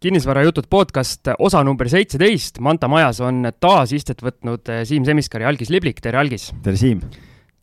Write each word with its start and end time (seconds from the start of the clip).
kinnisvarajutud 0.00 0.66
podcast 0.70 1.30
osa 1.38 1.62
number 1.64 1.88
seitseteist, 1.88 2.60
Manta 2.60 2.88
majas 2.88 3.20
on 3.24 3.48
taas 3.60 3.94
istet 3.96 4.20
võtnud 4.24 4.68
eh, 4.72 4.82
Siim 4.88 5.06
Semiskar 5.08 5.44
ja 5.44 5.48
Algis 5.48 5.72
Liblik, 5.72 6.02
tere 6.04 6.20
Algis! 6.20 6.50
tere 6.64 6.76
Siim! 6.80 7.00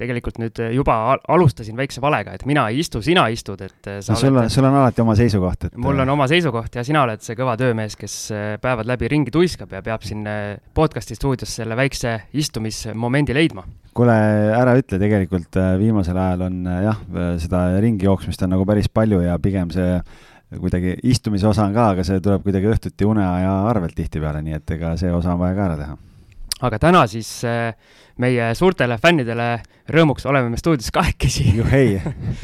tegelikult 0.04 0.40
nüüd 0.42 0.58
eh, 0.58 0.72
juba 0.74 0.96
alustasin 1.30 1.78
väikse 1.78 2.02
valega, 2.02 2.34
et 2.34 2.48
mina 2.50 2.66
ei 2.72 2.82
istu, 2.82 3.04
sina 3.06 3.28
istud, 3.30 3.62
et 3.62 3.92
eh, 3.92 4.00
sa 4.02 4.16
no, 4.16 4.22
sul 4.24 4.42
on, 4.42 4.50
sul 4.50 4.66
on 4.66 4.80
alati 4.80 5.04
oma 5.06 5.14
seisukoht, 5.20 5.70
et 5.70 5.78
mul 5.78 6.02
on 6.02 6.14
oma 6.16 6.26
seisukoht 6.32 6.80
ja 6.80 6.86
sina 6.88 7.06
oled 7.06 7.22
see 7.22 7.38
kõva 7.38 7.54
töömees, 7.60 8.00
kes 8.00 8.18
päevad 8.64 8.90
läbi 8.90 9.14
ringi 9.14 9.34
tuiskab 9.34 9.78
ja 9.78 9.84
peab 9.86 10.02
siin 10.08 10.26
podcast'i 10.74 11.20
stuudios 11.20 11.54
selle 11.62 11.78
väikse 11.78 12.18
istumismomendi 12.34 13.38
leidma 13.38 13.68
kuule, 13.94 14.18
ära 14.58 14.74
ütle, 14.74 14.98
tegelikult 14.98 15.54
viimasel 15.78 16.18
ajal 16.18 16.48
on 16.48 16.64
jah, 16.66 17.02
seda 17.38 17.68
ringi 17.78 18.10
jooksmist 18.10 18.42
on 18.42 18.56
nagu 18.56 18.66
päris 18.66 18.90
palju 18.90 19.22
ja 19.22 19.38
pigem 19.38 19.70
see 19.70 20.00
kuidagi 20.62 20.96
istumise 21.10 21.48
osa 21.50 21.68
on 21.68 21.76
ka, 21.76 21.90
aga 21.96 22.06
see 22.08 22.22
tuleb 22.24 22.46
kuidagi 22.46 22.72
õhtuti 22.72 23.08
uneaja 23.08 23.54
arvelt 23.70 23.96
tihtipeale, 23.98 24.44
nii 24.46 24.58
et 24.60 24.76
ega 24.78 24.96
see 25.00 25.12
osa 25.14 25.34
on 25.34 25.42
vaja 25.42 25.58
ka 25.58 25.68
ära 25.70 25.78
teha. 25.82 25.98
aga 26.64 26.80
täna 26.80 27.06
siis 27.12 27.30
äh, 27.48 27.74
meie 28.22 28.52
suurtele 28.56 28.98
fännidele 29.02 29.48
rõõmuks 29.94 30.26
oleme 30.30 30.52
me 30.52 30.60
stuudios 30.60 30.92
kahekesi. 30.94 31.48
juhei, 31.58 31.96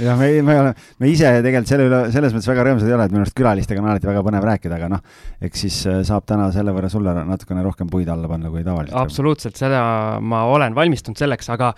ja 0.01 0.15
me, 0.17 0.31
me 0.41 0.57
oleme, 0.63 0.73
me 0.99 1.11
ise 1.11 1.29
tegelikult 1.43 1.70
selle 1.70 1.85
üle, 1.89 2.01
selles 2.13 2.34
mõttes 2.34 2.49
väga 2.49 2.65
rõõmsad 2.67 2.89
ei 2.89 2.98
ole, 2.98 3.05
et 3.05 3.13
minu 3.13 3.23
arust 3.23 3.37
külalistega 3.37 3.84
on 3.84 3.91
alati 3.91 4.09
väga 4.09 4.26
põnev 4.26 4.49
rääkida, 4.49 4.79
aga 4.79 4.89
noh, 4.95 5.05
eks 5.45 5.63
siis 5.67 5.79
äh, 5.87 6.01
saab 6.07 6.26
täna 6.29 6.49
selle 6.55 6.73
võrra 6.76 6.89
sulle 6.91 7.13
natukene 7.29 7.63
rohkem 7.65 7.91
puid 7.91 8.09
alla 8.09 8.31
panna 8.31 8.51
kui 8.51 8.65
tavaliselt. 8.65 8.98
absoluutselt, 8.98 9.59
seda 9.62 9.84
ma 10.21 10.43
olen 10.49 10.76
valmistunud 10.77 11.21
selleks, 11.21 11.51
aga 11.53 11.73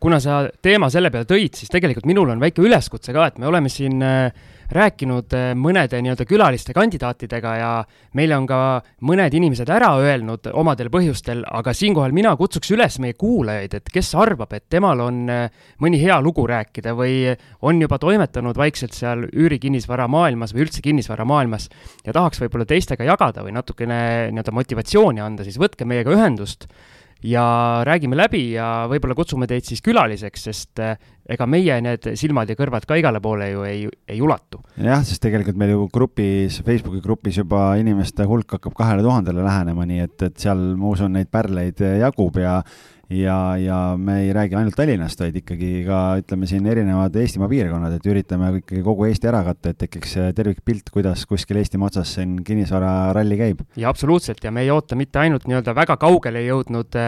kuna 0.00 0.20
sa 0.20 0.42
teema 0.64 0.88
selle 0.92 1.12
peale 1.12 1.28
tõid, 1.28 1.58
siis 1.60 1.70
tegelikult 1.72 2.08
minul 2.08 2.32
on 2.32 2.40
väike 2.42 2.64
üleskutse 2.64 3.14
ka, 3.14 3.28
et 3.30 3.38
me 3.38 3.48
oleme 3.50 3.70
siin 3.72 4.02
äh, 4.02 4.48
rääkinud 4.74 5.34
äh, 5.36 5.50
mõnede 5.58 6.00
nii-öelda 6.02 6.26
külaliste 6.28 6.74
kandidaatidega 6.76 7.54
ja 7.58 7.70
meile 8.18 8.36
on 8.38 8.46
ka 8.48 8.60
mõned 9.06 9.34
inimesed 9.36 9.70
ära 9.70 9.90
öelnud 10.00 10.50
omadel 10.52 10.90
põhjustel, 10.92 11.42
aga 11.46 11.74
siinkohal 11.76 12.14
mina 12.16 12.32
kutsuks 12.38 12.70
üles 12.74 13.00
meie 13.02 13.16
kuulajaid, 13.18 13.74
et 13.80 13.90
kes 13.92 14.12
arvab, 14.18 14.54
et 14.56 14.68
temal 14.72 15.02
on 15.06 15.22
äh, 15.32 15.66
mõni 15.82 16.00
hea 16.02 16.20
lugu 16.22 16.46
rääkida 16.50 16.94
või 16.98 17.34
on 17.66 17.82
juba 17.82 17.98
toimetanud 18.02 18.56
vaikselt 18.58 18.94
seal 18.96 19.26
üürikinnisvara 19.30 20.08
maailmas 20.10 20.54
või 20.54 20.66
üldse 20.66 20.84
kinnisvara 20.84 21.26
maailmas 21.28 21.68
ja 22.06 22.14
tahaks 22.14 22.42
võib-olla 22.44 22.68
teistega 22.68 23.06
jagada 23.08 23.44
või 23.46 23.56
natukene 23.56 24.00
nii-öelda 24.30 24.54
motivatsiooni 24.54 25.24
anda, 25.24 25.46
siis 25.46 25.58
võtke 25.60 25.88
meiega 25.88 26.14
ühendust 26.14 26.68
ja 27.26 27.44
räägime 27.86 28.16
läbi 28.18 28.42
ja 28.54 28.86
võib-olla 28.90 29.16
kutsume 29.18 29.48
teid 29.50 29.66
siis 29.66 29.82
külaliseks, 29.84 30.44
sest 30.48 30.82
eh, 30.84 30.94
ega 31.30 31.46
meie 31.50 31.76
need 31.84 32.10
silmad 32.18 32.50
ja 32.50 32.56
kõrvad 32.58 32.86
ka 32.88 32.98
igale 33.00 33.20
poole 33.22 33.50
ju 33.50 33.64
ei, 33.68 33.82
ei 34.08 34.22
ulatu. 34.24 34.62
jah, 34.80 35.04
sest 35.06 35.22
tegelikult 35.22 35.58
meil 35.60 35.74
ju 35.74 35.88
grupis, 35.92 36.60
Facebooki 36.66 37.02
grupis 37.04 37.40
juba 37.42 37.74
inimeste 37.80 38.26
hulk 38.28 38.56
hakkab 38.56 38.76
kahele 38.76 39.04
tuhandele 39.06 39.44
lähenema, 39.44 39.86
nii 39.88 40.06
et, 40.06 40.16
et 40.30 40.40
seal 40.40 40.62
ma 40.80 40.94
usun, 40.94 41.12
neid 41.16 41.30
pärleid 41.32 41.84
jagub 42.00 42.40
ja 42.40 42.60
ja, 43.10 43.56
ja 43.58 43.78
me 43.98 44.20
ei 44.22 44.32
räägi 44.32 44.56
ainult 44.58 44.76
Tallinnast, 44.78 45.20
vaid 45.20 45.36
ikkagi 45.40 45.70
ka 45.86 46.00
ütleme 46.20 46.46
siin 46.50 46.66
erinevad 46.70 47.16
Eestimaa 47.18 47.48
piirkonnad, 47.50 47.96
et 47.98 48.06
üritame 48.06 48.52
ikkagi 48.60 48.84
kogu 48.86 49.08
Eesti 49.08 49.30
ära 49.30 49.42
katta, 49.46 49.72
et 49.72 49.80
tekiks 49.82 50.16
tervikpilt, 50.36 50.92
kuidas 50.94 51.26
kuskil 51.30 51.60
Eestimaa 51.60 51.90
otsas 51.90 52.14
siin 52.18 52.38
kinnisvararalli 52.46 53.40
käib. 53.40 53.66
ja 53.76 53.90
absoluutselt 53.90 54.44
ja 54.44 54.54
me 54.54 54.64
ei 54.66 54.70
oota 54.70 54.96
mitte 54.96 55.18
ainult 55.18 55.48
nii-öelda 55.50 55.74
väga 55.74 55.96
kaugele 56.00 56.44
jõudnud 56.46 56.98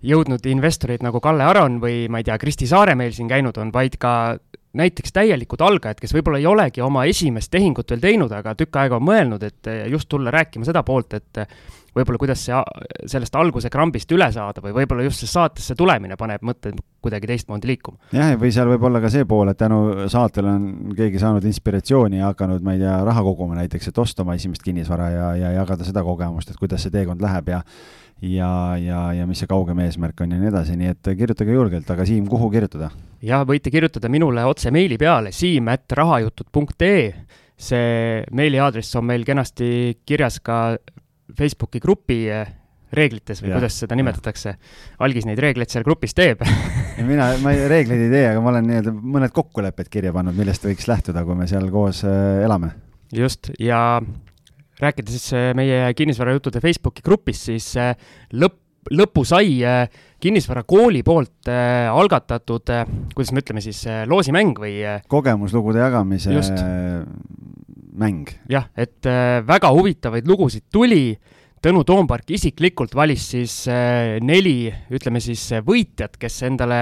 jõudnud 0.00 0.46
investoreid 0.48 1.02
nagu 1.04 1.20
Kalle 1.20 1.44
Aron 1.44 1.80
või 1.80 2.06
ma 2.08 2.20
ei 2.20 2.24
tea, 2.24 2.38
Kristi 2.40 2.68
Saare 2.68 2.94
meil 2.96 3.12
siin 3.12 3.28
käinud 3.28 3.58
on, 3.60 3.72
vaid 3.72 3.98
ka 4.00 4.38
näiteks 4.80 5.12
täielikud 5.12 5.60
algajad, 5.66 5.98
kes 6.00 6.14
võib-olla 6.14 6.38
ei 6.38 6.46
olegi 6.46 6.82
oma 6.84 7.04
esimest 7.10 7.50
tehingut 7.50 7.90
veel 7.90 8.02
teinud, 8.04 8.32
aga 8.32 8.54
tükk 8.58 8.78
aega 8.80 9.00
on 9.00 9.06
mõelnud, 9.08 9.42
et 9.42 9.70
just 9.90 10.08
tulla 10.08 10.30
rääkima 10.30 10.64
seda 10.64 10.84
poolt, 10.86 11.18
et 11.18 11.42
võib-olla 11.96 12.20
kuidas 12.22 12.44
see, 12.46 12.60
sellest 13.10 13.36
alguse 13.38 13.70
krambist 13.72 14.10
üle 14.14 14.28
saada 14.32 14.62
või 14.64 14.74
võib-olla 14.80 15.06
just 15.06 15.24
see 15.24 15.30
saatesse 15.30 15.76
tulemine 15.78 16.16
paneb 16.20 16.44
mõtted 16.46 16.78
kuidagi 17.02 17.30
teistmoodi 17.30 17.70
liikuma. 17.70 17.98
jah, 18.14 18.34
või 18.40 18.52
seal 18.54 18.70
võib 18.72 18.84
olla 18.90 19.02
ka 19.02 19.10
see 19.12 19.26
pool, 19.28 19.50
et 19.52 19.58
tänu 19.60 20.08
saatele 20.12 20.52
on 20.52 20.94
keegi 20.96 21.22
saanud 21.22 21.46
inspiratsiooni 21.50 22.20
ja 22.20 22.30
hakanud, 22.32 22.62
ma 22.64 22.76
ei 22.76 22.84
tea, 22.84 22.98
raha 23.06 23.24
koguma 23.26 23.58
näiteks, 23.58 23.90
et 23.90 23.98
osta 23.98 24.24
oma 24.24 24.36
esimest 24.38 24.64
kinnisvara 24.66 25.10
ja, 25.14 25.32
ja 25.40 25.56
jagada 25.60 25.86
seda 25.86 26.04
kogemust, 26.06 26.52
et 26.52 26.60
kuidas 26.60 26.86
see 26.86 26.94
teekond 26.94 27.22
läheb 27.24 27.50
ja 27.54 27.64
ja, 28.20 28.76
ja, 28.76 28.98
ja 29.16 29.26
mis 29.26 29.40
see 29.40 29.48
kaugem 29.48 29.78
eesmärk 29.80 30.20
on 30.20 30.34
ja 30.34 30.40
nii 30.40 30.50
edasi, 30.50 30.76
nii 30.76 30.90
et 30.92 31.12
kirjutage 31.16 31.54
julgelt, 31.56 31.88
aga 31.90 32.04
Siim, 32.06 32.26
kuhu 32.28 32.50
kirjutada? 32.52 32.90
jah, 33.24 33.44
võite 33.48 33.72
kirjutada 33.72 34.10
minule 34.12 34.44
otse 34.48 34.72
meili 34.74 34.98
peale 35.00 35.32
siim.rahajutud.ee 35.32 37.06
see 37.60 38.24
meiliaadress 38.32 38.96
on 38.96 39.06
meil 39.10 39.24
kenasti 39.28 40.00
kirjas 40.08 40.40
ka 40.44 40.78
Facebooki 41.38 41.82
grupi 41.82 42.22
eh, 42.30 42.54
reeglites 42.92 43.42
või 43.42 43.52
ja, 43.52 43.58
kuidas 43.58 43.78
seda 43.82 43.98
nimetatakse. 43.98 44.54
algis 45.06 45.26
neid 45.28 45.38
reegleid 45.42 45.70
seal 45.70 45.86
grupis 45.86 46.14
teeb 46.16 46.42
mina, 47.10 47.30
ma 47.42 47.54
ei, 47.54 47.66
reegleid 47.70 48.06
ei 48.06 48.12
tee, 48.12 48.24
aga 48.32 48.42
ma 48.42 48.52
olen 48.54 48.66
nii-öelda 48.70 48.94
mõned 48.94 49.34
kokkulepped 49.34 49.90
kirja 49.92 50.14
pannud, 50.16 50.36
millest 50.36 50.66
võiks 50.66 50.88
lähtuda, 50.90 51.24
kui 51.26 51.38
me 51.38 51.46
seal 51.50 51.70
koos 51.72 52.02
äh, 52.08 52.42
elame. 52.44 52.74
just, 53.14 53.52
ja 53.62 54.00
rääkides 54.80 55.16
siis 55.16 55.36
eh, 55.36 55.52
meie 55.56 55.92
kinnisvarajuttude 55.96 56.62
Facebooki 56.64 57.04
grupis, 57.06 57.44
siis 57.50 57.70
äh, 57.80 57.94
lõpp, 58.32 58.58
lõpu 58.96 59.24
sai 59.28 59.58
äh, 59.66 59.84
kinnisvarakooli 60.20 61.02
poolt 61.06 61.50
äh, 61.52 61.88
algatatud 61.92 62.72
äh,, 62.74 62.86
kuidas 63.14 63.34
me 63.36 63.44
ütleme 63.44 63.64
siis 63.64 63.82
äh,, 63.86 64.02
loosimäng 64.08 64.56
või 64.60 64.80
äh,? 64.82 65.02
kogemuslugude 65.08 65.82
jagamise 65.84 66.34
just. 66.34 66.64
Mäng. 68.00 68.30
jah, 68.50 68.70
et 68.76 69.06
äh, 69.08 69.40
väga 69.46 69.70
huvitavaid 69.76 70.28
lugusid 70.28 70.68
tuli. 70.72 71.18
Tõnu 71.60 71.82
Toompark 71.84 72.30
isiklikult 72.32 72.94
valis 72.96 73.26
siis 73.34 73.54
äh, 73.68 74.16
neli, 74.24 74.72
ütleme 74.88 75.20
siis 75.20 75.42
võitjat, 75.66 76.16
kes 76.20 76.42
endale 76.48 76.80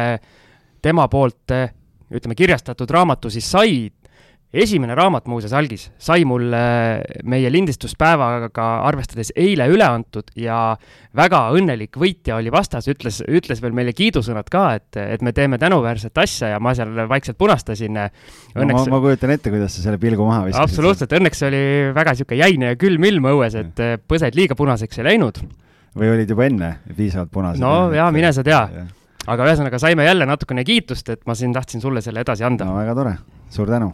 tema 0.82 1.08
poolt 1.10 1.50
äh, 1.54 1.72
ütleme, 2.14 2.36
kirjastatud 2.38 2.90
raamatu 2.90 3.30
siis 3.32 3.48
said 3.50 3.97
esimene 4.52 4.94
raamat 4.96 5.26
muuseas, 5.28 5.52
Algis, 5.52 5.88
sai 6.00 6.24
mul 6.28 6.46
meie 7.28 7.50
lindistuspäevaga 7.52 8.68
arvestades 8.88 9.30
eile 9.36 9.66
üle 9.68 9.84
antud 9.84 10.30
ja 10.40 10.72
väga 11.16 11.42
õnnelik 11.56 11.98
võitja 12.00 12.38
oli 12.38 12.52
vastas, 12.52 12.88
ütles, 12.88 13.20
ütles 13.28 13.60
veel 13.60 13.76
meile 13.76 13.92
kiidusõnad 13.96 14.48
ka, 14.52 14.64
et, 14.78 14.96
et 14.96 15.24
me 15.24 15.34
teeme 15.36 15.60
tänuväärset 15.60 16.16
asja 16.24 16.54
ja 16.54 16.62
ma 16.64 16.72
seal 16.78 16.96
vaikselt 17.10 17.38
punastasin. 17.40 18.00
Õnneks... 18.56 18.80
No, 18.80 18.86
ma, 18.88 18.96
ma 18.96 19.02
kujutan 19.04 19.34
ette, 19.36 19.52
kuidas 19.52 19.76
sa 19.76 19.84
selle 19.84 20.00
pilgu 20.00 20.24
maha 20.24 20.46
viskasid. 20.48 20.64
absoluutselt, 20.64 21.16
õnneks 21.20 21.44
oli 21.48 21.62
väga 21.96 22.16
niisugune 22.16 22.40
jäine 22.40 22.72
ja 22.72 22.80
külm 22.80 23.08
ilm 23.10 23.30
õues, 23.34 23.58
et 23.60 23.84
põsed 24.08 24.38
liiga 24.38 24.56
punaseks 24.56 25.02
ei 25.02 25.10
läinud. 25.12 25.44
või 25.98 26.14
olid 26.14 26.30
juba 26.30 26.48
enne 26.48 26.74
piisavalt 26.96 27.32
punased? 27.34 27.60
no 27.60 27.92
jaa, 27.92 28.08
mine 28.14 28.32
sa 28.32 28.44
tea 28.46 28.64
ja. 28.72 28.88
aga 29.26 29.52
ühesõnaga 29.52 29.80
saime 29.82 30.08
jälle 30.08 30.28
natukene 30.28 30.64
kiitust, 30.64 31.08
et 31.12 31.24
ma 31.26 31.36
siin 31.36 31.52
tahtsin 31.52 31.84
sulle 31.84 32.00
selle 32.04 32.24
edasi 32.24 32.48
anda. 32.48 32.68
no 32.68 32.80
väga 32.80 32.96
tore, 32.96 33.16
suur 33.52 33.68
tänu 33.68 33.92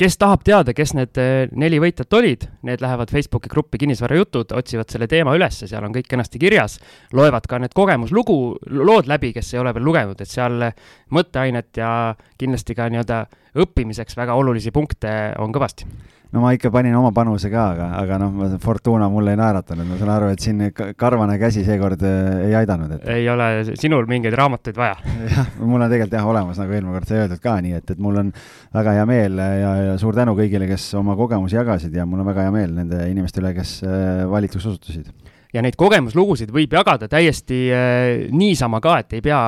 kes 0.00 0.18
tahab 0.20 0.42
teada, 0.44 0.74
kes 0.76 0.92
need 0.96 1.20
eh, 1.20 1.46
neli 1.56 1.78
võitjat 1.80 2.16
olid, 2.18 2.46
need 2.68 2.82
lähevad 2.84 3.12
Facebooki 3.12 3.50
gruppi 3.52 3.80
Kinnisvarajutud, 3.80 4.52
otsivad 4.56 4.92
selle 4.92 5.08
teema 5.10 5.34
üles, 5.36 5.62
seal 5.64 5.86
on 5.86 5.94
kõik 5.94 6.08
kenasti 6.10 6.40
kirjas, 6.42 6.78
loevad 7.16 7.48
ka 7.48 7.60
need 7.62 7.76
kogemuslugu, 7.76 8.38
lood 8.76 9.08
läbi, 9.10 9.32
kes 9.36 9.54
ei 9.54 9.62
ole 9.62 9.72
veel 9.76 9.88
lugenud, 9.88 10.20
et 10.20 10.30
seal 10.30 10.68
mõtteainet 11.16 11.80
ja 11.80 11.90
kindlasti 12.38 12.76
ka 12.76 12.90
nii-öelda 12.92 13.22
õppimiseks 13.56 14.18
väga 14.18 14.36
olulisi 14.36 14.74
punkte 14.74 15.16
on 15.40 15.54
kõvasti 15.54 15.88
no 16.36 16.42
ma 16.44 16.52
ikka 16.52 16.70
panin 16.72 16.94
oma 16.98 17.10
panuse 17.16 17.48
ka, 17.52 17.64
aga, 17.72 17.86
aga 18.02 18.18
noh, 18.20 18.56
Fortuna 18.60 19.08
mulle 19.12 19.32
ei 19.32 19.40
naeratanud, 19.40 19.88
ma 19.88 19.96
saan 20.00 20.12
aru, 20.12 20.28
et 20.34 20.42
siin 20.44 20.60
karvane 21.00 21.38
käsi 21.40 21.64
seekord 21.64 22.02
äh, 22.04 22.48
ei 22.50 22.56
aidanud 22.60 22.92
et.... 22.98 23.06
ei 23.14 23.28
ole 23.32 23.48
sinul 23.80 24.04
mingeid 24.10 24.36
raamatuid 24.36 24.76
vaja? 24.76 24.98
Jah, 25.32 25.48
mul 25.62 25.80
on 25.80 25.88
tegelikult 25.88 26.18
jah 26.18 26.28
olemas, 26.28 26.60
nagu 26.60 26.76
eelmine 26.76 26.92
kord 26.98 27.08
sai 27.08 27.22
öeldud 27.22 27.42
ka, 27.42 27.56
nii 27.64 27.78
et, 27.78 27.94
et 27.94 28.02
mul 28.02 28.20
on 28.20 28.34
väga 28.76 28.98
hea 28.98 29.06
meel 29.08 29.40
ja, 29.40 29.72
ja 29.90 29.96
suur 30.00 30.16
tänu 30.18 30.36
kõigile, 30.38 30.68
kes 30.68 30.90
oma 31.00 31.16
kogemusi 31.18 31.56
jagasid 31.56 31.96
ja 31.96 32.04
mul 32.08 32.20
on 32.22 32.30
väga 32.30 32.46
hea 32.46 32.54
meel 32.54 32.76
nende 32.82 33.00
inimeste 33.10 33.40
üle, 33.40 33.54
kes 33.56 33.78
äh, 33.86 34.26
valituks 34.30 34.68
osutusid 34.74 35.08
ja 35.56 35.62
neid 35.64 35.76
kogemuslugusid 35.80 36.52
võib 36.54 36.74
jagada 36.76 37.08
täiesti 37.10 37.60
äh, 37.72 38.26
niisama 38.34 38.80
ka, 38.84 38.98
et 39.02 39.16
ei 39.16 39.24
pea 39.24 39.40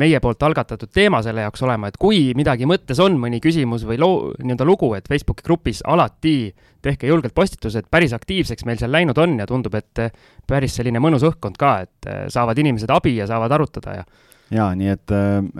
meie 0.00 0.20
poolt 0.22 0.42
algatatud 0.46 0.90
teema 0.92 1.22
selle 1.24 1.46
jaoks 1.46 1.64
olema, 1.64 1.88
et 1.90 1.98
kui 2.00 2.32
midagi 2.36 2.68
mõttes 2.68 3.00
on, 3.02 3.16
mõni 3.20 3.40
küsimus 3.42 3.86
või 3.88 3.98
loo, 4.02 4.34
nii-öelda 4.42 4.68
lugu, 4.68 4.92
et 4.98 5.08
Facebooki 5.10 5.46
grupis 5.46 5.82
alati 5.86 6.52
tehke 6.84 7.08
julgelt 7.08 7.34
postitused, 7.36 7.88
päris 7.90 8.12
aktiivseks 8.16 8.66
meil 8.68 8.80
seal 8.80 8.92
läinud 8.92 9.18
on 9.22 9.38
ja 9.40 9.48
tundub, 9.48 9.74
et 9.78 10.04
äh, 10.04 10.14
päris 10.46 10.76
selline 10.78 11.02
mõnus 11.02 11.24
õhkkond 11.26 11.58
ka, 11.60 11.74
et 11.86 12.10
äh, 12.10 12.24
saavad 12.32 12.60
inimesed 12.60 12.92
abi 12.92 13.16
ja 13.20 13.28
saavad 13.30 13.56
arutada 13.56 13.98
ja 14.00 14.06
jaa, 14.54 14.70
nii 14.76 14.90
et, 14.92 15.12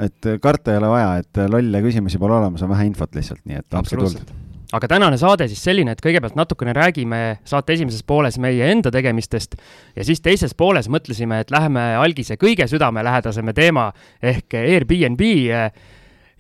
et 0.05 0.33
karta 0.45 0.75
ei 0.75 0.83
ole 0.83 0.93
vaja, 0.93 1.13
et 1.25 1.45
lolle 1.51 1.81
küsimusi 1.87 2.21
pole 2.21 2.37
olemas, 2.37 2.63
on 2.63 2.75
vähe 2.75 2.91
infot 2.93 3.17
lihtsalt, 3.17 3.43
nii 3.49 3.63
et 3.65 3.81
andke 3.81 3.99
tuld 3.99 4.44
aga 4.75 4.89
tänane 4.91 5.19
saade 5.21 5.47
siis 5.51 5.63
selline, 5.63 5.95
et 5.95 6.03
kõigepealt 6.03 6.37
natukene 6.39 6.75
räägime 6.77 7.21
saate 7.47 7.77
esimeses 7.77 8.03
pooles 8.07 8.39
meie 8.43 8.71
enda 8.73 8.91
tegemistest 8.95 9.55
ja 9.95 10.07
siis 10.07 10.23
teises 10.25 10.55
pooles 10.59 10.89
mõtlesime, 10.93 11.43
et 11.45 11.55
läheme 11.55 11.93
algise 12.01 12.39
kõige 12.41 12.67
südamelähedasema 12.71 13.55
teema 13.55 13.91
ehk 14.23 14.59
Airbnb 14.59 15.23
eh, 15.29 15.71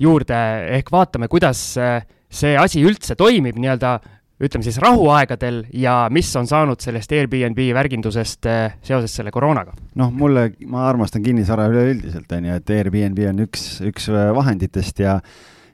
juurde, 0.02 0.40
ehk 0.80 0.90
vaatame, 0.92 1.30
kuidas 1.30 1.62
eh, 1.78 2.02
see 2.34 2.58
asi 2.58 2.82
üldse 2.82 3.14
toimib 3.18 3.60
nii-öelda 3.60 3.98
ütleme 4.42 4.66
siis 4.66 4.80
rahuaegadel 4.82 5.62
ja 5.78 6.08
mis 6.12 6.32
on 6.36 6.48
saanud 6.50 6.82
sellest 6.82 7.12
Airbnb 7.14 7.60
värgindusest 7.76 8.48
äh, 8.50 8.74
seoses 8.82 9.14
selle 9.14 9.30
koroonaga? 9.34 9.76
noh, 9.94 10.10
mulle, 10.10 10.48
ma 10.66 10.88
armastan 10.88 11.22
kinnisvara 11.22 11.68
üleüldiselt, 11.70 12.26
on 12.34 12.50
ju, 12.50 12.58
et 12.58 12.74
Airbnb 12.74 13.20
on 13.30 13.44
üks, 13.46 13.68
üks 13.86 14.10
vahenditest 14.10 15.04
ja 15.04 15.20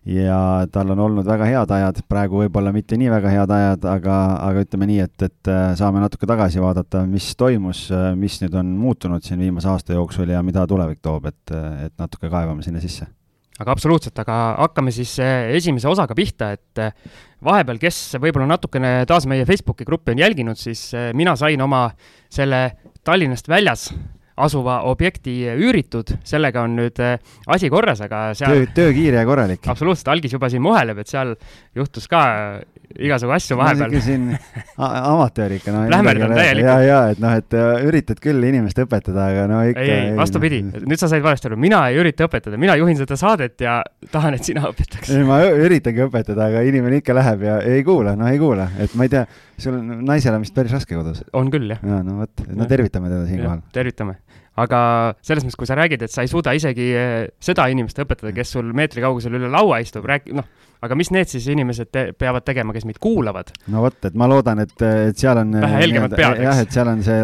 ja 0.08 0.66
tal 0.72 0.90
on 0.94 1.00
olnud 1.04 1.26
väga 1.28 1.46
head 1.48 1.72
ajad, 1.76 2.00
praegu 2.08 2.40
võib-olla 2.40 2.72
mitte 2.72 2.96
nii 3.00 3.10
väga 3.12 3.32
head 3.34 3.54
ajad, 3.56 3.86
aga, 3.90 4.16
aga 4.46 4.64
ütleme 4.64 4.88
nii, 4.88 5.00
et, 5.04 5.16
et 5.26 5.50
äh, 5.52 5.62
saame 5.78 6.02
natuke 6.02 6.28
tagasi 6.28 6.62
vaadata, 6.62 7.04
mis 7.08 7.30
toimus, 7.36 7.86
mis 8.16 8.40
nüüd 8.42 8.56
on 8.60 8.74
muutunud 8.80 9.24
siin 9.24 9.42
viimase 9.42 9.68
aasta 9.72 9.96
jooksul 9.96 10.32
ja 10.32 10.42
mida 10.46 10.66
tulevik 10.68 11.02
toob, 11.04 11.28
et, 11.30 11.56
et 11.86 11.94
natuke 12.00 12.30
kaevame 12.32 12.64
sinna 12.66 12.82
sisse. 12.82 13.08
Aga 13.60 13.74
absoluutselt, 13.76 14.16
aga 14.22 14.36
hakkame 14.56 14.92
siis 14.94 15.18
esimese 15.20 15.88
osaga 15.90 16.14
pihta, 16.16 16.54
et 16.56 16.80
vahepeal, 17.44 17.76
kes 17.82 17.98
võib-olla 18.16 18.46
natukene 18.54 19.02
taas 19.08 19.26
meie 19.28 19.44
Facebooki 19.44 19.84
gruppi 19.84 20.14
on 20.14 20.22
jälginud, 20.22 20.56
siis 20.56 20.86
mina 21.12 21.36
sain 21.36 21.60
oma 21.60 21.90
selle 22.32 22.62
Tallinnast 23.04 23.52
väljas 23.52 23.90
asuva 24.44 24.80
objekti 24.90 25.36
üüritud, 25.52 26.14
sellega 26.24 26.64
on 26.66 26.76
nüüd 26.80 27.00
asi 27.00 27.70
korras, 27.72 28.02
aga 28.06 28.30
seal 28.38 28.60
töö, 28.60 28.68
töö 28.76 28.92
kiire 28.96 29.22
ja 29.22 29.28
korralik. 29.28 29.64
absoluutselt, 29.68 30.12
algis 30.14 30.36
juba 30.36 30.50
siin 30.52 30.64
muheleb, 30.64 31.02
et 31.02 31.10
seal 31.10 31.34
juhtus 31.76 32.08
ka 32.10 32.24
igasugu 32.98 33.34
asju 33.34 33.56
vahepeal. 33.58 33.94
siin 34.02 34.24
amatöör 34.76 35.54
ikka, 35.54 35.72
no. 35.74 35.82
Lähmerdan 35.90 36.34
täielikult. 36.34 36.66
ja, 36.66 36.80
ja 36.82 36.98
et 37.12 37.20
noh, 37.22 37.34
et 37.38 37.56
äh, 37.56 37.84
üritad 37.86 38.20
küll 38.22 38.42
inimest 38.48 38.80
õpetada, 38.82 39.28
aga 39.30 39.46
no 39.50 39.60
ikka. 39.68 39.84
ei, 39.84 39.92
ei, 40.08 40.16
vastupidi, 40.18 40.60
nüüd 40.64 41.00
sa 41.00 41.10
said 41.10 41.24
valesti 41.24 41.50
aru, 41.50 41.58
mina 41.60 41.82
ei 41.90 42.00
ürita 42.02 42.26
õpetada, 42.26 42.58
mina 42.60 42.76
juhin 42.80 42.98
seda 42.98 43.18
saadet 43.20 43.62
ja 43.64 43.78
tahan, 44.10 44.38
et 44.38 44.46
sina 44.46 44.66
õpetaks. 44.70 45.12
ei, 45.14 45.26
ma 45.28 45.40
üritangi 45.46 46.06
õpetada, 46.08 46.50
aga 46.50 46.64
inimene 46.66 47.00
ikka 47.02 47.16
läheb 47.16 47.46
ja 47.46 47.60
ei 47.66 47.84
kuula, 47.86 48.16
no 48.18 48.30
ei 48.30 48.40
kuula, 48.42 48.70
et 48.82 48.96
ma 48.98 49.06
ei 49.06 49.14
tea, 49.14 49.24
sul 49.60 49.78
on 49.78 50.02
naisel 50.08 50.34
on 50.34 50.46
vist 50.46 50.56
päris 50.56 50.74
raske 50.74 50.96
kodus. 50.96 51.22
on 51.36 51.52
küll, 51.52 51.70
jah. 51.70 51.82
ja 51.86 52.02
no 52.06 52.20
vot, 52.24 52.46
no 52.50 52.68
tervitame 52.70 53.12
teda 53.12 53.26
siinkohal. 53.30 53.62
tervitame 53.76 54.18
aga 54.58 54.80
selles 55.24 55.44
mõttes, 55.44 55.58
kui 55.58 55.68
sa 55.68 55.76
räägid, 55.78 56.02
et 56.04 56.12
sa 56.12 56.24
ei 56.24 56.30
suuda 56.30 56.54
isegi 56.56 56.88
eh, 56.96 57.28
seda 57.42 57.68
inimest 57.70 58.00
õpetada, 58.02 58.32
kes 58.34 58.56
sul 58.56 58.72
meetri 58.76 59.04
kaugusel 59.04 59.38
üle 59.38 59.50
laua 59.52 59.78
istub, 59.84 60.06
rääk-, 60.10 60.32
noh, 60.34 60.48
aga 60.84 60.98
mis 60.98 61.12
need 61.14 61.30
siis 61.30 61.46
inimesed 61.52 61.92
te 61.92 62.04
peavad 62.18 62.44
tegema, 62.46 62.74
kes 62.76 62.86
meid 62.88 62.98
kuulavad? 63.02 63.52
no 63.70 63.84
vot, 63.86 63.96
et 64.08 64.18
ma 64.18 64.28
loodan, 64.30 64.64
et, 64.66 64.74
et 64.80 65.18
seal 65.18 65.42
on 65.44 65.56
vähe 65.60 65.82
helgemad 65.84 66.16
pead, 66.16 66.40
eks? 66.40 66.46
jah, 66.48 66.62
et 66.64 66.76
seal 66.76 66.92
on 66.92 67.04
see, 67.06 67.20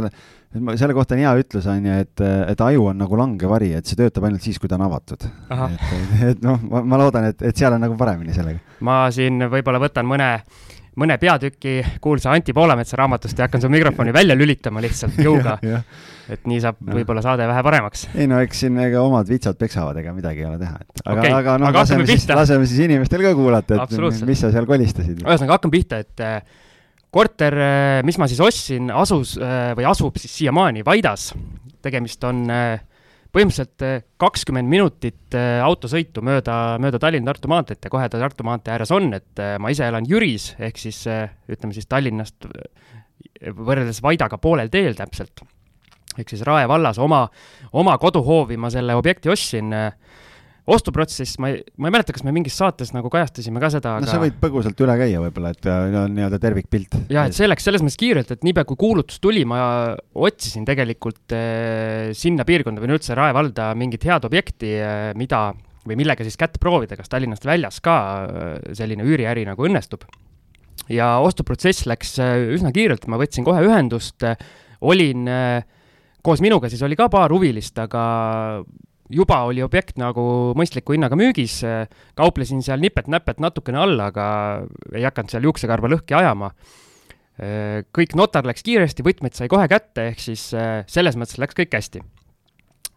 selle 0.78 0.96
kohta 0.96 1.16
on 1.16 1.24
hea 1.24 1.34
ütlus, 1.42 1.66
on 1.72 1.90
ju, 1.90 1.98
et, 2.06 2.24
et 2.52 2.64
aju 2.68 2.88
on 2.92 3.02
nagu 3.02 3.18
langevari, 3.20 3.72
et 3.80 3.88
see 3.88 3.98
töötab 3.98 4.28
ainult 4.28 4.46
siis, 4.46 4.60
kui 4.62 4.70
ta 4.70 4.78
on 4.78 4.86
avatud. 4.86 5.26
et, 5.26 5.98
et 6.30 6.46
noh, 6.46 6.62
ma 6.62 7.00
loodan, 7.00 7.30
et, 7.32 7.42
et 7.50 7.64
seal 7.64 7.76
on 7.76 7.82
nagu 7.82 7.98
paremini 7.98 8.36
sellega. 8.36 8.62
ma 8.86 9.04
siin 9.14 9.48
võib-olla 9.50 9.82
võtan 9.82 10.08
mõne 10.08 10.30
mõne 10.96 11.18
peatüki 11.20 11.78
kuulsa 12.00 12.32
Anti 12.32 12.54
Poolametsa 12.56 12.96
raamatust 13.00 13.38
ja 13.38 13.48
hakkan 13.48 13.62
su 13.62 13.68
mikrofoni 13.72 14.14
välja 14.16 14.36
lülitama 14.38 14.82
lihtsalt 14.84 15.18
jõuga 15.20 15.58
et 16.32 16.46
nii 16.48 16.58
saab 16.62 16.78
võib-olla 16.80 17.22
saade 17.24 17.46
vähe 17.48 17.62
paremaks. 17.66 18.06
ei 18.18 18.26
no 18.30 18.40
eks 18.42 18.64
siin 18.64 18.78
ega 18.82 19.02
omad 19.06 19.28
vitsad 19.30 19.58
peksavad, 19.60 19.98
ega 20.00 20.14
midagi 20.16 20.42
ei 20.42 20.48
ole 20.48 20.58
teha, 20.60 20.80
et 20.82 21.02
aga 21.04 21.20
okay., 21.20 21.34
aga 21.38 21.56
noh, 21.62 21.74
laseme 21.74 22.06
siis, 22.08 22.26
laseme 22.30 22.68
siis 22.68 22.82
inimestel 22.88 23.22
ka 23.26 23.34
kuulata, 23.38 23.80
et 23.84 24.26
mis 24.26 24.42
sa 24.42 24.50
seal 24.54 24.68
kolistasid. 24.68 25.22
ühesõnaga, 25.22 25.58
hakkame 25.58 25.76
pihta, 25.76 26.00
et 26.02 26.24
äh, 26.24 26.58
korter, 27.14 27.58
äh, 27.62 28.00
mis 28.06 28.18
ma 28.20 28.28
siis 28.30 28.42
ostsin, 28.42 28.90
asus 28.90 29.36
äh, 29.38 29.70
või 29.78 29.88
asub 29.92 30.18
siis 30.22 30.34
siiamaani 30.42 30.84
Vaidas. 30.86 31.30
tegemist 31.86 32.24
on 32.26 32.46
põhimõtteliselt 33.36 34.06
kakskümmend 34.20 34.70
minutit 34.72 35.36
autosõitu 35.36 36.22
mööda, 36.24 36.76
mööda 36.80 37.00
Tallinna-Tartu 37.02 37.50
maanteed 37.52 37.84
ja 37.84 37.92
kohe 37.92 38.08
ta 38.08 38.20
Tartu 38.22 38.46
maantee 38.48 38.72
ääres 38.72 38.92
on, 38.96 39.10
et 39.12 39.42
ma 39.60 39.72
ise 39.72 39.84
elan 39.84 40.08
Jüris, 40.08 40.54
ehk 40.56 40.80
siis 40.80 41.02
ütleme 41.04 41.76
siis 41.76 41.88
Tallinnast 41.90 42.48
võrreldes 43.56 44.00
Vaidaga 44.02 44.38
poolel 44.40 44.72
teel 44.72 44.96
täpselt. 44.96 45.44
Ehk 46.16 46.32
siis 46.32 46.46
Rae 46.48 46.64
vallas 46.68 46.96
oma, 47.02 47.26
oma 47.76 47.98
koduhoovi 48.00 48.56
ma 48.56 48.70
selle 48.72 48.96
objekti 48.96 49.28
ostsin 49.28 49.74
ostuprotsess, 50.66 51.38
ma 51.42 51.52
ei, 51.52 51.60
ma 51.78 51.88
ei 51.88 51.94
mäleta, 51.94 52.14
kas 52.14 52.24
me 52.26 52.32
mingis 52.34 52.56
saates 52.58 52.90
nagu 52.94 53.10
kajastasime 53.12 53.60
ka 53.62 53.70
seda, 53.70 53.96
aga 53.96 54.06
no 54.06 54.10
sa 54.10 54.18
võid 54.22 54.38
põgusalt 54.42 54.80
üle 54.82 54.96
käia 54.98 55.20
võib-olla, 55.22 55.52
et 55.54 55.68
äh, 55.70 55.96
on 56.02 56.16
nii-öelda 56.16 56.40
tervikpilt. 56.42 56.98
jah, 57.12 57.28
et 57.28 57.36
see 57.36 57.46
läks 57.46 57.66
selles 57.68 57.84
mõttes 57.84 57.98
kiirelt, 58.00 58.32
et 58.34 58.42
niipea 58.46 58.66
kui 58.68 58.78
kuulutus 58.80 59.22
tuli, 59.22 59.44
ma 59.48 59.60
otsisin 60.26 60.66
tegelikult 60.66 61.36
äh, 61.36 62.10
sinna 62.18 62.46
piirkonda 62.48 62.82
või 62.82 62.96
üldse 62.96 63.14
Rae 63.18 63.36
valda 63.36 63.70
mingit 63.78 64.06
head 64.08 64.26
objekti 64.26 64.74
äh,, 64.80 65.10
mida 65.18 65.48
või 65.86 66.00
millega 66.00 66.26
siis 66.26 66.38
kätt 66.40 66.58
proovida, 66.58 66.98
kas 66.98 67.12
Tallinnast 67.12 67.46
väljas 67.46 67.78
ka 67.78 67.96
selline 68.74 69.04
üüriäri 69.06 69.44
nagu 69.46 69.68
õnnestub. 69.68 70.02
ja 70.90 71.12
ostuprotsess 71.22 71.86
läks 71.86 72.16
üsna 72.56 72.72
kiirelt, 72.74 73.06
ma 73.06 73.20
võtsin 73.20 73.46
kohe 73.46 73.62
ühendust, 73.68 74.26
olin 74.82 75.30
äh, 75.30 75.62
koos 76.26 76.42
minuga 76.42 76.70
siis 76.72 76.82
oli 76.82 76.98
ka 76.98 77.06
paar 77.12 77.30
huvilist, 77.30 77.78
aga 77.78 78.02
juba 79.12 79.42
oli 79.48 79.62
objekt 79.64 80.00
nagu 80.00 80.54
mõistliku 80.58 80.96
hinnaga 80.96 81.18
müügis, 81.18 81.60
kauplesin 82.18 82.62
seal 82.64 82.82
nipet-näpet 82.82 83.42
natukene 83.42 83.80
all, 83.82 84.00
aga 84.02 84.26
ei 84.94 85.06
hakanud 85.06 85.32
seal 85.32 85.46
juuksekarva 85.48 85.90
lõhki 85.92 86.16
ajama. 86.18 86.52
kõik 87.92 88.14
notar 88.16 88.46
läks 88.48 88.64
kiiresti, 88.64 89.04
võtmed 89.04 89.36
sai 89.36 89.48
kohe 89.52 89.66
kätte, 89.68 90.08
ehk 90.12 90.22
siis 90.24 90.48
selles 90.88 91.18
mõttes 91.20 91.38
läks 91.38 91.54
kõik 91.58 91.74
hästi. 91.76 92.00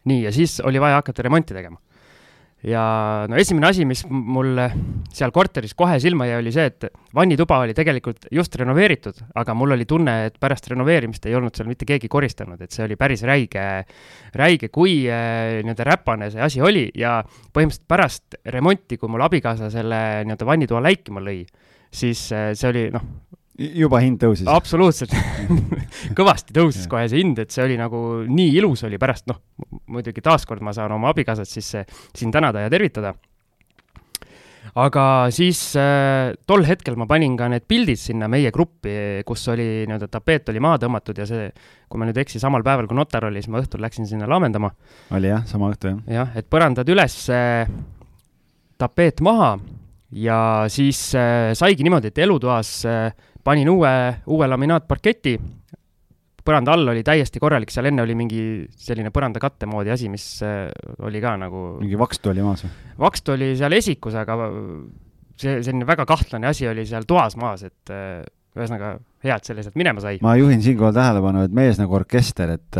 nii, 0.09 0.23
ja 0.23 0.31
siis 0.31 0.59
oli 0.63 0.79
vaja 0.79 1.01
hakata 1.01 1.25
remonti 1.25 1.53
tegema 1.53 1.77
ja 2.67 3.25
no 3.29 3.37
esimene 3.39 3.69
asi, 3.69 3.85
mis 3.87 4.01
mul 4.09 4.57
seal 5.15 5.31
korteris 5.35 5.73
kohe 5.79 5.95
silma 6.03 6.27
jäi, 6.27 6.39
oli 6.41 6.51
see, 6.51 6.65
et 6.67 6.89
vannituba 7.15 7.61
oli 7.63 7.75
tegelikult 7.77 8.27
just 8.35 8.55
renoveeritud, 8.59 9.21
aga 9.39 9.55
mul 9.55 9.77
oli 9.77 9.87
tunne, 9.89 10.15
et 10.27 10.35
pärast 10.41 10.67
renoveerimist 10.71 11.29
ei 11.29 11.37
olnud 11.39 11.55
seal 11.55 11.69
mitte 11.71 11.87
keegi 11.87 12.11
koristanud, 12.11 12.59
et 12.61 12.75
see 12.75 12.83
oli 12.83 12.99
päris 12.99 13.23
räige, 13.27 13.65
räige, 14.35 14.71
kui 14.75 15.01
äh, 15.07 15.61
nii-öelda 15.63 15.87
räpane 15.87 16.31
see 16.33 16.43
asi 16.43 16.63
oli 16.63 16.89
ja 16.99 17.19
põhimõtteliselt 17.23 17.87
pärast 17.87 18.39
remonti, 18.51 18.99
kui 18.99 19.11
mul 19.11 19.23
abikaasa 19.29 19.71
selle 19.73 20.03
nii-öelda 20.27 20.49
vannitoa 20.51 20.83
läikima 20.83 21.23
lõi, 21.23 21.43
siis 21.95 22.27
äh, 22.35 22.51
see 22.59 22.73
oli 22.73 22.87
noh, 22.93 23.07
juba 23.59 23.99
hind 24.03 24.19
tõusis? 24.21 24.47
absoluutselt 24.49 25.13
kõvasti 26.19 26.55
tõusis 26.55 26.87
kohe 26.89 27.07
see 27.11 27.23
hind, 27.23 27.41
et 27.43 27.53
see 27.53 27.65
oli 27.65 27.79
nagu 27.79 28.21
nii 28.27 28.53
ilus 28.59 28.85
oli 28.87 28.99
pärast, 29.01 29.27
noh, 29.29 29.41
muidugi 29.91 30.23
taaskord 30.23 30.63
ma 30.65 30.73
saan 30.75 30.95
oma 30.95 31.11
abikaasat 31.13 31.49
siis 31.49 31.73
siin 32.15 32.31
tänada 32.31 32.63
ja 32.63 32.71
tervitada. 32.71 33.13
aga 34.79 35.03
siis 35.33 35.59
äh, 35.79 36.31
tol 36.47 36.63
hetkel 36.67 36.95
ma 36.99 37.07
panin 37.09 37.35
ka 37.37 37.49
need 37.51 37.65
pildid 37.67 37.99
sinna 37.99 38.29
meie 38.31 38.51
gruppi, 38.55 39.23
kus 39.27 39.47
oli 39.51 39.85
nii-öelda 39.89 40.07
tapeet 40.11 40.51
oli 40.53 40.61
maha 40.63 40.79
tõmmatud 40.85 41.19
ja 41.19 41.27
see, 41.27 41.49
kui 41.89 41.99
ma 41.99 42.07
nüüd 42.07 42.19
ei 42.19 42.27
eksi, 42.27 42.39
samal 42.39 42.63
päeval, 42.63 42.87
kui 42.87 42.97
notar 42.97 43.27
oli, 43.27 43.41
siis 43.41 43.51
ma 43.51 43.63
õhtul 43.63 43.83
läksin 43.83 44.07
sinna 44.07 44.29
laamendama. 44.29 44.71
oli 45.17 45.33
jah, 45.33 45.43
sama 45.49 45.73
õhtu 45.73 45.91
jah? 45.91 45.99
jah, 46.21 46.35
et 46.39 46.47
põrandad 46.47 46.87
üles 46.95 47.17
äh,, 47.33 47.67
tapeet 48.79 49.19
maha 49.25 49.57
ja 50.15 50.65
siis 50.71 51.09
äh, 51.17 51.51
saigi 51.57 51.83
niimoodi, 51.85 52.13
et 52.13 52.21
elutoas 52.23 52.77
äh, 52.87 53.09
panin 53.49 53.69
uue, 53.71 53.91
uue 54.29 54.47
laminaatparketi, 54.49 55.33
põranda 56.45 56.75
all 56.75 56.93
oli 56.93 57.03
täiesti 57.05 57.41
korralik, 57.41 57.71
seal 57.73 57.89
enne 57.89 58.05
oli 58.05 58.15
mingi 58.17 58.41
selline 58.77 59.11
põrandakatte 59.13 59.69
moodi 59.69 59.93
asi, 59.93 60.09
mis 60.11 60.25
äh, 60.45 60.67
oli 61.05 61.21
ka 61.23 61.35
nagu 61.41 61.63
mingi 61.81 61.97
vakstu 61.99 62.31
oli 62.33 62.45
maas 62.45 62.65
või? 62.65 62.73
vakstu 63.05 63.35
oli 63.35 63.53
seal 63.59 63.75
esikus, 63.77 64.17
aga 64.21 64.37
see, 65.39 65.59
selline 65.65 65.87
väga 65.89 66.05
kahtlane 66.09 66.49
asi 66.49 66.69
oli 66.69 66.85
seal 66.89 67.09
toas 67.09 67.37
maas, 67.41 67.65
et 67.65 67.93
äh, 67.93 68.21
ühesõnaga 68.57 68.95
hea, 69.25 69.35
et 69.35 69.49
selle 69.49 69.65
sealt 69.65 69.77
minema 69.79 70.01
sai. 70.03 70.21
ma 70.25 70.35
juhin 70.37 70.61
siinkohal 70.65 70.93
tähelepanu, 70.95 71.43
et 71.49 71.57
mees 71.57 71.81
nagu 71.81 71.97
orkester, 71.97 72.53
et, 72.57 72.79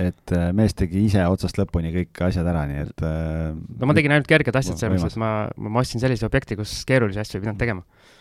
et 0.00 0.36
mees 0.56 0.76
tegi 0.76 1.06
ise 1.06 1.24
otsast 1.28 1.60
lõpuni 1.60 1.92
kõik 1.94 2.24
asjad 2.28 2.48
ära, 2.52 2.66
nii 2.68 2.82
et 2.84 3.06
no 3.06 3.88
ma 3.88 3.96
tegin 3.96 4.16
ainult 4.16 4.28
kerged 4.32 4.60
asjad, 4.60 4.80
selles 4.80 5.00
mõttes, 5.00 5.16
et 5.16 5.24
ma, 5.24 5.32
ma 5.56 5.84
ostsin 5.84 6.04
sellise 6.04 6.28
objekti, 6.28 6.58
kus 6.58 6.78
keerulisi 6.88 7.22
asju 7.22 7.40
ei 7.40 7.46
pidanud 7.46 7.60
tegema 7.64 7.84
Äh, 7.84 8.15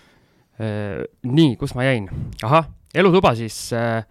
nii, 0.59 1.55
kus 1.59 1.75
ma 1.75 1.83
jäin? 1.83 2.09
ahah, 2.43 2.69
elutuba 2.95 3.33
siis 3.35 3.57
äh, 3.75 4.05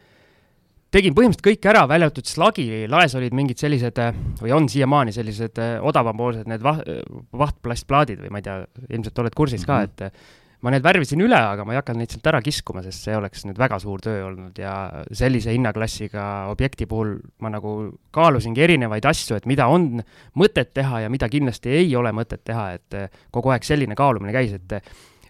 tegin 0.95 1.17
põhimõtteliselt 1.17 1.47
kõik 1.49 1.69
ära, 1.73 1.87
välja 1.91 2.11
arvatud 2.11 2.29
siis 2.29 2.39
lagi, 2.41 2.69
laes 2.91 3.17
olid 3.19 3.35
mingid 3.37 3.61
sellised 3.61 3.99
äh, 4.03 4.15
või 4.43 4.55
on 4.57 4.69
siiamaani 4.69 5.15
sellised 5.17 5.61
odavampoolsed 5.81 6.49
need 6.51 6.65
vaht, 6.65 6.89
vahtplastplaadid 7.33 8.25
või 8.25 8.33
ma 8.35 8.43
ei 8.43 8.49
tea, 8.49 8.63
ilmselt 8.91 9.23
oled 9.25 9.37
kursis 9.37 9.65
ka 9.65 9.81
-hmm. 9.81 10.11
et 10.11 10.43
ma 10.65 10.73
need 10.73 10.85
värvisin 10.85 11.21
üle, 11.21 11.37
aga 11.37 11.65
ma 11.67 11.75
ei 11.75 11.79
hakanud 11.81 12.01
neid 12.01 12.13
sealt 12.15 12.29
ära 12.31 12.41
kiskuma, 12.45 12.83
sest 12.85 13.05
see 13.05 13.17
oleks 13.17 13.45
nüüd 13.45 13.59
väga 13.61 13.79
suur 13.83 14.01
töö 14.05 14.23
olnud 14.31 14.57
ja 14.59 14.75
sellise 15.13 15.53
hinnaklassiga 15.53 16.49
objekti 16.53 16.89
puhul 16.89 17.19
ma 17.45 17.53
nagu 17.53 17.75
kaalusingi 18.15 18.65
erinevaid 18.65 19.05
asju, 19.05 19.37
et 19.37 19.49
mida 19.51 19.67
on 19.69 20.01
mõtet 20.41 20.73
teha 20.77 21.05
ja 21.05 21.13
mida 21.13 21.29
kindlasti 21.29 21.75
ei 21.83 21.91
ole 21.97 22.15
mõtet 22.17 22.45
teha, 22.49 22.71
et 22.79 23.19
kogu 23.35 23.53
aeg 23.53 23.67
selline 23.67 23.97
kaalumine 23.99 24.33
käis, 24.33 24.57
et 24.57 24.79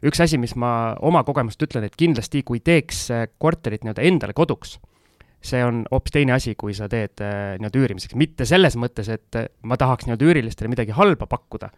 üks 0.05 0.21
asi, 0.21 0.39
mis 0.41 0.55
ma 0.61 0.95
oma 1.05 1.23
kogemust 1.27 1.63
ütlen, 1.65 1.87
et 1.87 1.97
kindlasti 1.99 2.45
kui 2.47 2.61
teeks 2.65 3.07
äh, 3.15 3.27
korterit 3.41 3.85
nii-öelda 3.85 4.05
endale 4.05 4.37
koduks, 4.37 4.79
see 5.45 5.61
on 5.65 5.83
hoopis 5.91 6.15
teine 6.15 6.35
asi, 6.37 6.55
kui 6.59 6.77
sa 6.77 6.89
teed 6.93 7.23
äh, 7.25 7.57
nii-öelda 7.61 7.83
üürimiseks, 7.83 8.17
mitte 8.21 8.49
selles 8.49 8.79
mõttes, 8.81 9.11
et 9.13 9.41
äh, 9.41 9.49
ma 9.65 9.79
tahaks 9.81 10.09
nii-öelda 10.09 10.31
üürilistele 10.31 10.73
midagi 10.73 10.97
halba 10.97 11.29
pakkuda, 11.31 11.71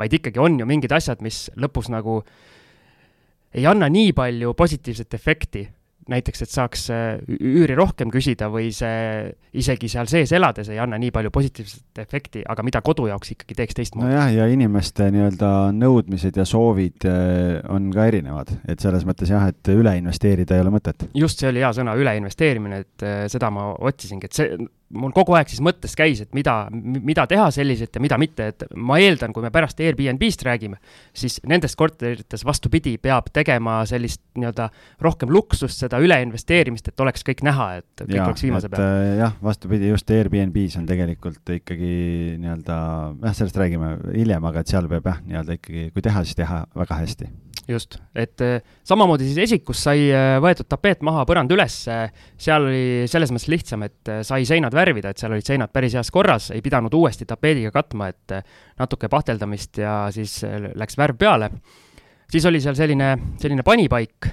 vaid 0.00 0.16
ikkagi 0.18 0.40
on 0.42 0.60
ju 0.60 0.68
mingid 0.68 0.92
asjad, 0.94 1.22
mis 1.24 1.46
lõpus 1.60 1.90
nagu 1.92 2.20
ei 3.52 3.66
anna 3.68 3.88
nii 3.92 4.14
palju 4.16 4.54
positiivset 4.56 5.14
efekti 5.18 5.66
näiteks, 6.10 6.42
et 6.44 6.52
saaks 6.52 6.88
äh, 6.90 7.20
üüri 7.28 7.76
rohkem 7.78 8.10
küsida 8.12 8.48
või 8.52 8.70
see 8.74 9.30
isegi 9.58 9.90
seal 9.92 10.08
sees 10.10 10.32
elades 10.34 10.70
ei 10.72 10.80
anna 10.82 10.98
nii 11.00 11.12
palju 11.14 11.30
positiivset 11.34 12.02
efekti, 12.02 12.42
aga 12.48 12.64
mida 12.66 12.82
kodu 12.84 13.06
jaoks 13.10 13.34
ikkagi 13.34 13.56
teeks 13.58 13.78
teistmoodi. 13.78 14.10
nojah, 14.10 14.32
ja 14.34 14.48
inimeste 14.50 15.10
nii-öelda 15.14 15.52
nõudmised 15.76 16.38
ja 16.40 16.46
soovid 16.48 17.06
äh, 17.08 17.60
on 17.72 17.90
ka 17.94 18.06
erinevad, 18.10 18.54
et 18.68 18.82
selles 18.82 19.06
mõttes 19.08 19.30
jah, 19.32 19.46
et 19.52 19.72
üle 19.72 19.94
investeerida 20.00 20.58
ei 20.58 20.64
ole 20.64 20.74
mõtet. 20.74 21.06
just, 21.14 21.42
see 21.42 21.52
oli 21.52 21.62
hea 21.62 21.72
sõna, 21.76 21.96
üle 21.98 22.16
investeerimine, 22.18 22.82
et 22.86 23.06
äh, 23.06 23.24
seda 23.32 23.52
ma 23.54 23.70
otsisingi, 23.78 24.30
et 24.30 24.40
see, 24.40 24.62
mul 24.92 25.12
kogu 25.16 25.36
aeg 25.36 25.50
siis 25.50 25.62
mõttes 25.64 25.94
käis, 25.98 26.20
et 26.24 26.32
mida, 26.36 26.54
mida 26.72 27.24
teha 27.30 27.48
selliselt 27.54 27.96
ja 27.96 28.02
mida 28.04 28.18
mitte, 28.20 28.48
et 28.52 28.64
ma 28.76 28.98
eeldan, 29.02 29.34
kui 29.34 29.44
me 29.44 29.52
pärast 29.54 29.80
Airbnb-st 29.82 30.44
räägime, 30.46 30.78
siis 31.16 31.38
nendes 31.48 31.76
korterites 31.78 32.44
vastupidi, 32.46 32.94
peab 33.02 33.30
tegema 33.34 33.80
sellist 33.88 34.22
nii-öelda 34.38 34.68
rohkem 35.04 35.32
luksust, 35.32 35.84
seda 35.84 36.00
üleinvesteerimist, 36.02 36.92
et 36.92 37.04
oleks 37.04 37.24
kõik 37.26 37.44
näha, 37.46 37.68
et 37.82 38.04
kõik 38.04 38.18
ja, 38.18 38.26
oleks 38.28 38.46
viimase 38.46 38.72
peal. 38.72 38.84
Äh, 38.84 39.14
jah, 39.22 39.36
vastupidi, 39.44 39.90
just 39.92 40.10
Airbnb-s 40.12 40.80
on 40.80 40.88
tegelikult 40.88 41.54
ikkagi 41.58 41.94
nii-öelda, 42.42 42.80
jah, 43.22 43.38
sellest 43.38 43.60
räägime 43.60 43.94
hiljem, 44.12 44.50
aga 44.50 44.64
et 44.64 44.74
seal 44.74 44.90
peab 44.92 45.08
jah, 45.12 45.22
nii-öelda 45.28 45.58
ikkagi, 45.60 45.88
kui 45.94 46.04
teha, 46.04 46.26
siis 46.26 46.38
teha 46.38 46.64
väga 46.76 47.00
hästi 47.04 47.32
just, 47.68 47.96
et 48.14 48.40
äh, 48.42 48.58
samamoodi 48.86 49.26
siis 49.28 49.38
esikus 49.44 49.82
sai 49.84 50.08
äh, 50.10 50.36
võetud 50.42 50.66
tapeet 50.70 51.02
maha, 51.06 51.24
põrand 51.28 51.52
üles, 51.54 51.76
seal 51.86 52.66
oli 52.66 53.10
selles 53.10 53.32
mõttes 53.34 53.50
lihtsam, 53.52 53.84
et 53.86 54.10
äh, 54.10 54.22
sai 54.26 54.46
seinad 54.48 54.74
värvida, 54.74 55.12
et 55.12 55.22
seal 55.22 55.34
olid 55.34 55.46
seinad 55.46 55.72
päris 55.74 55.94
heas 55.98 56.10
korras, 56.14 56.50
ei 56.54 56.62
pidanud 56.64 56.94
uuesti 56.98 57.26
tapeediga 57.28 57.72
katma, 57.74 58.10
et 58.12 58.36
natuke 58.80 59.10
pahteldamist 59.12 59.82
ja 59.82 59.96
siis 60.14 60.40
läks 60.78 60.98
värv 60.98 61.18
peale. 61.20 61.50
siis 62.30 62.46
oli 62.48 62.60
seal 62.60 62.74
selline, 62.74 63.14
selline 63.38 63.62
panipaik, 63.62 64.30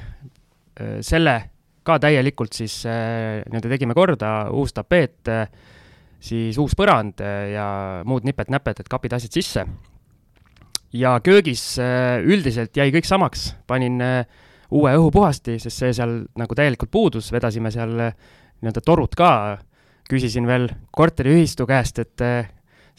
selle 1.04 1.36
ka 1.84 1.98
täielikult 2.00 2.56
siis 2.56 2.82
nii-öelda 2.86 3.70
tegime 3.70 3.94
korda, 3.98 4.50
uus 4.56 4.74
tapeet, 4.74 5.28
siis 6.24 6.58
uus 6.58 6.76
põrand 6.80 7.22
ja 7.54 7.68
muud 8.08 8.26
nipet-näpet, 8.28 8.80
et 8.80 8.92
kapid, 8.92 9.14
asjad 9.18 9.36
sisse 9.36 9.66
ja 10.94 11.20
köögis 11.24 11.64
äh, 11.80 12.20
üldiselt 12.26 12.78
jäi 12.78 12.90
kõik 12.94 13.08
samaks, 13.08 13.54
panin 13.68 14.00
äh, 14.02 14.26
uue 14.72 14.94
õhupuhasti, 14.98 15.58
sest 15.62 15.84
see 15.84 15.96
seal 15.98 16.22
nagu 16.40 16.58
täielikult 16.58 16.92
puudus, 16.92 17.32
vedasime 17.34 17.72
seal 17.74 17.96
äh, 18.10 18.16
nii-öelda 18.60 18.84
torud 18.86 19.16
ka, 19.18 19.32
küsisin 20.10 20.48
veel 20.50 20.70
korteriühistu 20.96 21.68
käest, 21.70 22.02
et 22.02 22.24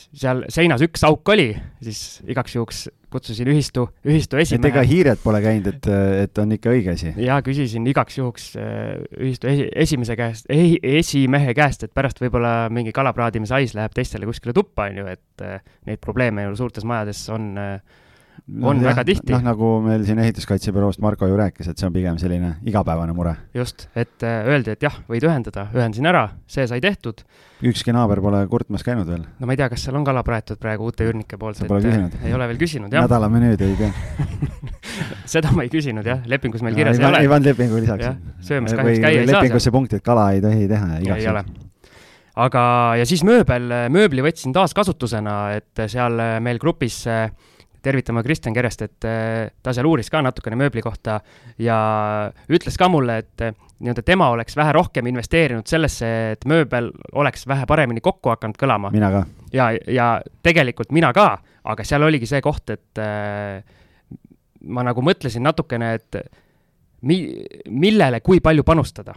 seal 0.09 0.45
seinas 0.53 0.83
üks 0.85 1.05
auk 1.07 1.29
oli, 1.33 1.53
siis 1.85 2.21
igaks 2.29 2.57
juhuks 2.57 2.89
kutsusin 3.11 3.49
ühistu, 3.51 3.87
ühistu 4.07 4.39
esimehe. 4.39 4.63
et 4.63 4.69
ega 4.71 4.85
hiired 4.87 5.23
pole 5.23 5.41
käinud, 5.43 5.67
et, 5.73 5.89
et 6.25 6.41
on 6.43 6.55
ikka 6.55 6.73
õige 6.73 6.95
asi? 6.95 7.13
jaa, 7.25 7.41
küsisin 7.47 7.87
igaks 7.91 8.21
juhuks 8.21 8.51
äh, 8.61 9.01
ühistu 9.19 9.51
esi, 9.51 9.67
esimese 9.85 10.17
käest, 10.19 10.51
esimehe 10.51 11.55
käest, 11.59 11.87
et 11.87 11.95
pärast 11.97 12.23
võib-olla 12.23 12.55
mingi 12.73 12.95
kalapraadimise 12.97 13.59
hais 13.59 13.75
läheb 13.79 13.97
teistele 13.97 14.29
kuskile 14.31 14.55
tuppa, 14.57 14.89
on 14.91 15.03
ju, 15.03 15.09
et 15.11 15.47
äh, 15.47 15.59
neid 15.91 16.03
probleeme 16.05 16.47
ju 16.47 16.55
suurtes 16.63 16.87
majades 16.87 17.25
on 17.35 17.51
äh, 17.59 18.07
on 18.63 18.81
no, 18.81 18.85
väga 18.85 19.05
tihti. 19.07 19.33
noh, 19.33 19.43
nagu 19.45 19.69
meil 19.85 20.05
siin 20.07 20.19
ehituskaitsebüroost 20.23 21.03
Marko 21.05 21.29
ju 21.31 21.37
rääkis, 21.39 21.69
et 21.71 21.81
see 21.81 21.87
on 21.89 21.95
pigem 21.95 22.19
selline 22.21 22.55
igapäevane 22.67 23.15
mure. 23.17 23.35
just, 23.55 23.87
et 23.95 24.25
äh, 24.27 24.49
öeldi, 24.51 24.75
et 24.75 24.83
jah, 24.85 24.97
võid 25.11 25.25
ühendada, 25.27 25.67
ühendasin 25.77 26.09
ära, 26.11 26.25
see 26.51 26.67
sai 26.71 26.81
tehtud. 26.83 27.23
ükski 27.71 27.95
naaber 27.95 28.23
pole 28.25 28.43
kurtmas 28.51 28.85
käinud 28.87 29.09
veel? 29.11 29.23
no 29.39 29.49
ma 29.49 29.57
ei 29.57 29.61
tea, 29.61 29.71
kas 29.73 29.87
seal 29.87 29.99
on 30.01 30.07
kala 30.07 30.25
praetud 30.27 30.61
praegu 30.63 30.91
uute 30.91 31.07
üürnike 31.07 31.39
poolt. 31.41 31.63
Pole 31.69 31.85
küsinud? 31.87 32.19
ei 32.25 32.35
ole 32.37 32.51
veel 32.51 32.61
küsinud, 32.61 32.93
jah. 32.93 33.07
nädala 33.07 33.31
menüüd 33.33 33.65
ei 33.67 33.79
tea 33.79 33.93
seda 35.37 35.55
ma 35.55 35.67
ei 35.67 35.73
küsinud 35.73 36.07
jah, 36.07 36.25
lepingus 36.31 36.65
meil 36.67 36.79
kirjas 36.79 36.99
no, 36.99 37.07
ei, 37.07 37.07
ei 37.07 37.15
ole. 37.15 37.25
ei 37.25 37.33
pannud 37.35 37.53
lepingu 37.53 37.83
lisaks. 37.85 38.21
söömas 38.51 38.75
kahjuks 38.75 39.05
käia 39.05 39.23
ei 39.23 39.27
saa. 39.27 39.37
lepingusse 39.37 39.75
punkt, 39.75 39.95
et 39.99 40.07
kala 40.07 40.31
ei 40.35 40.43
tohi 40.45 40.67
teha 40.71 41.01
igaks 41.05 41.29
juhuks 41.29 41.69
aga, 42.41 42.65
ja 42.97 43.07
siis 43.09 43.23
mööbel, 43.27 43.69
mööbli 43.93 44.23
võtsin 44.25 44.55
taaskasutusena, 44.57 45.37
et 45.59 45.83
seal 45.91 46.15
meil 46.41 46.61
grupis 46.63 47.03
äh, 47.11 47.29
tervitama 47.83 48.23
Kristjan 48.23 48.55
Kerest, 48.55 48.83
et 48.87 49.09
äh, 49.09 49.51
ta 49.63 49.75
seal 49.77 49.89
uuris 49.89 50.11
ka 50.13 50.23
natukene 50.25 50.59
mööbli 50.61 50.83
kohta 50.85 51.19
ja 51.61 51.79
ütles 52.51 52.79
ka 52.81 52.89
mulle, 52.93 53.21
et 53.25 53.45
äh, 53.47 53.55
nii-öelda 53.81 54.05
tema 54.07 54.31
oleks 54.35 54.57
vähe 54.57 54.73
rohkem 54.77 55.09
investeerinud 55.11 55.69
sellesse, 55.69 56.11
et 56.35 56.47
mööbel 56.51 56.91
oleks 57.13 57.47
vähe 57.49 57.67
paremini 57.69 58.03
kokku 58.05 58.33
hakanud 58.35 58.61
kõlama. 58.61 58.93
mina 58.95 59.11
ka. 59.15 59.25
ja, 59.53 59.71
ja 59.89 60.09
tegelikult 60.43 60.93
mina 60.93 61.13
ka, 61.17 61.33
aga 61.65 61.87
seal 61.87 62.05
oligi 62.07 62.29
see 62.29 62.43
koht, 62.45 62.71
et 62.71 63.03
äh, 63.03 63.61
ma 64.69 64.85
nagu 64.87 65.03
mõtlesin 65.05 65.45
natukene, 65.45 65.95
et 65.97 66.21
mi-, 67.09 67.45
millele, 67.69 68.21
kui 68.21 68.43
palju 68.45 68.67
panustada 68.67 69.17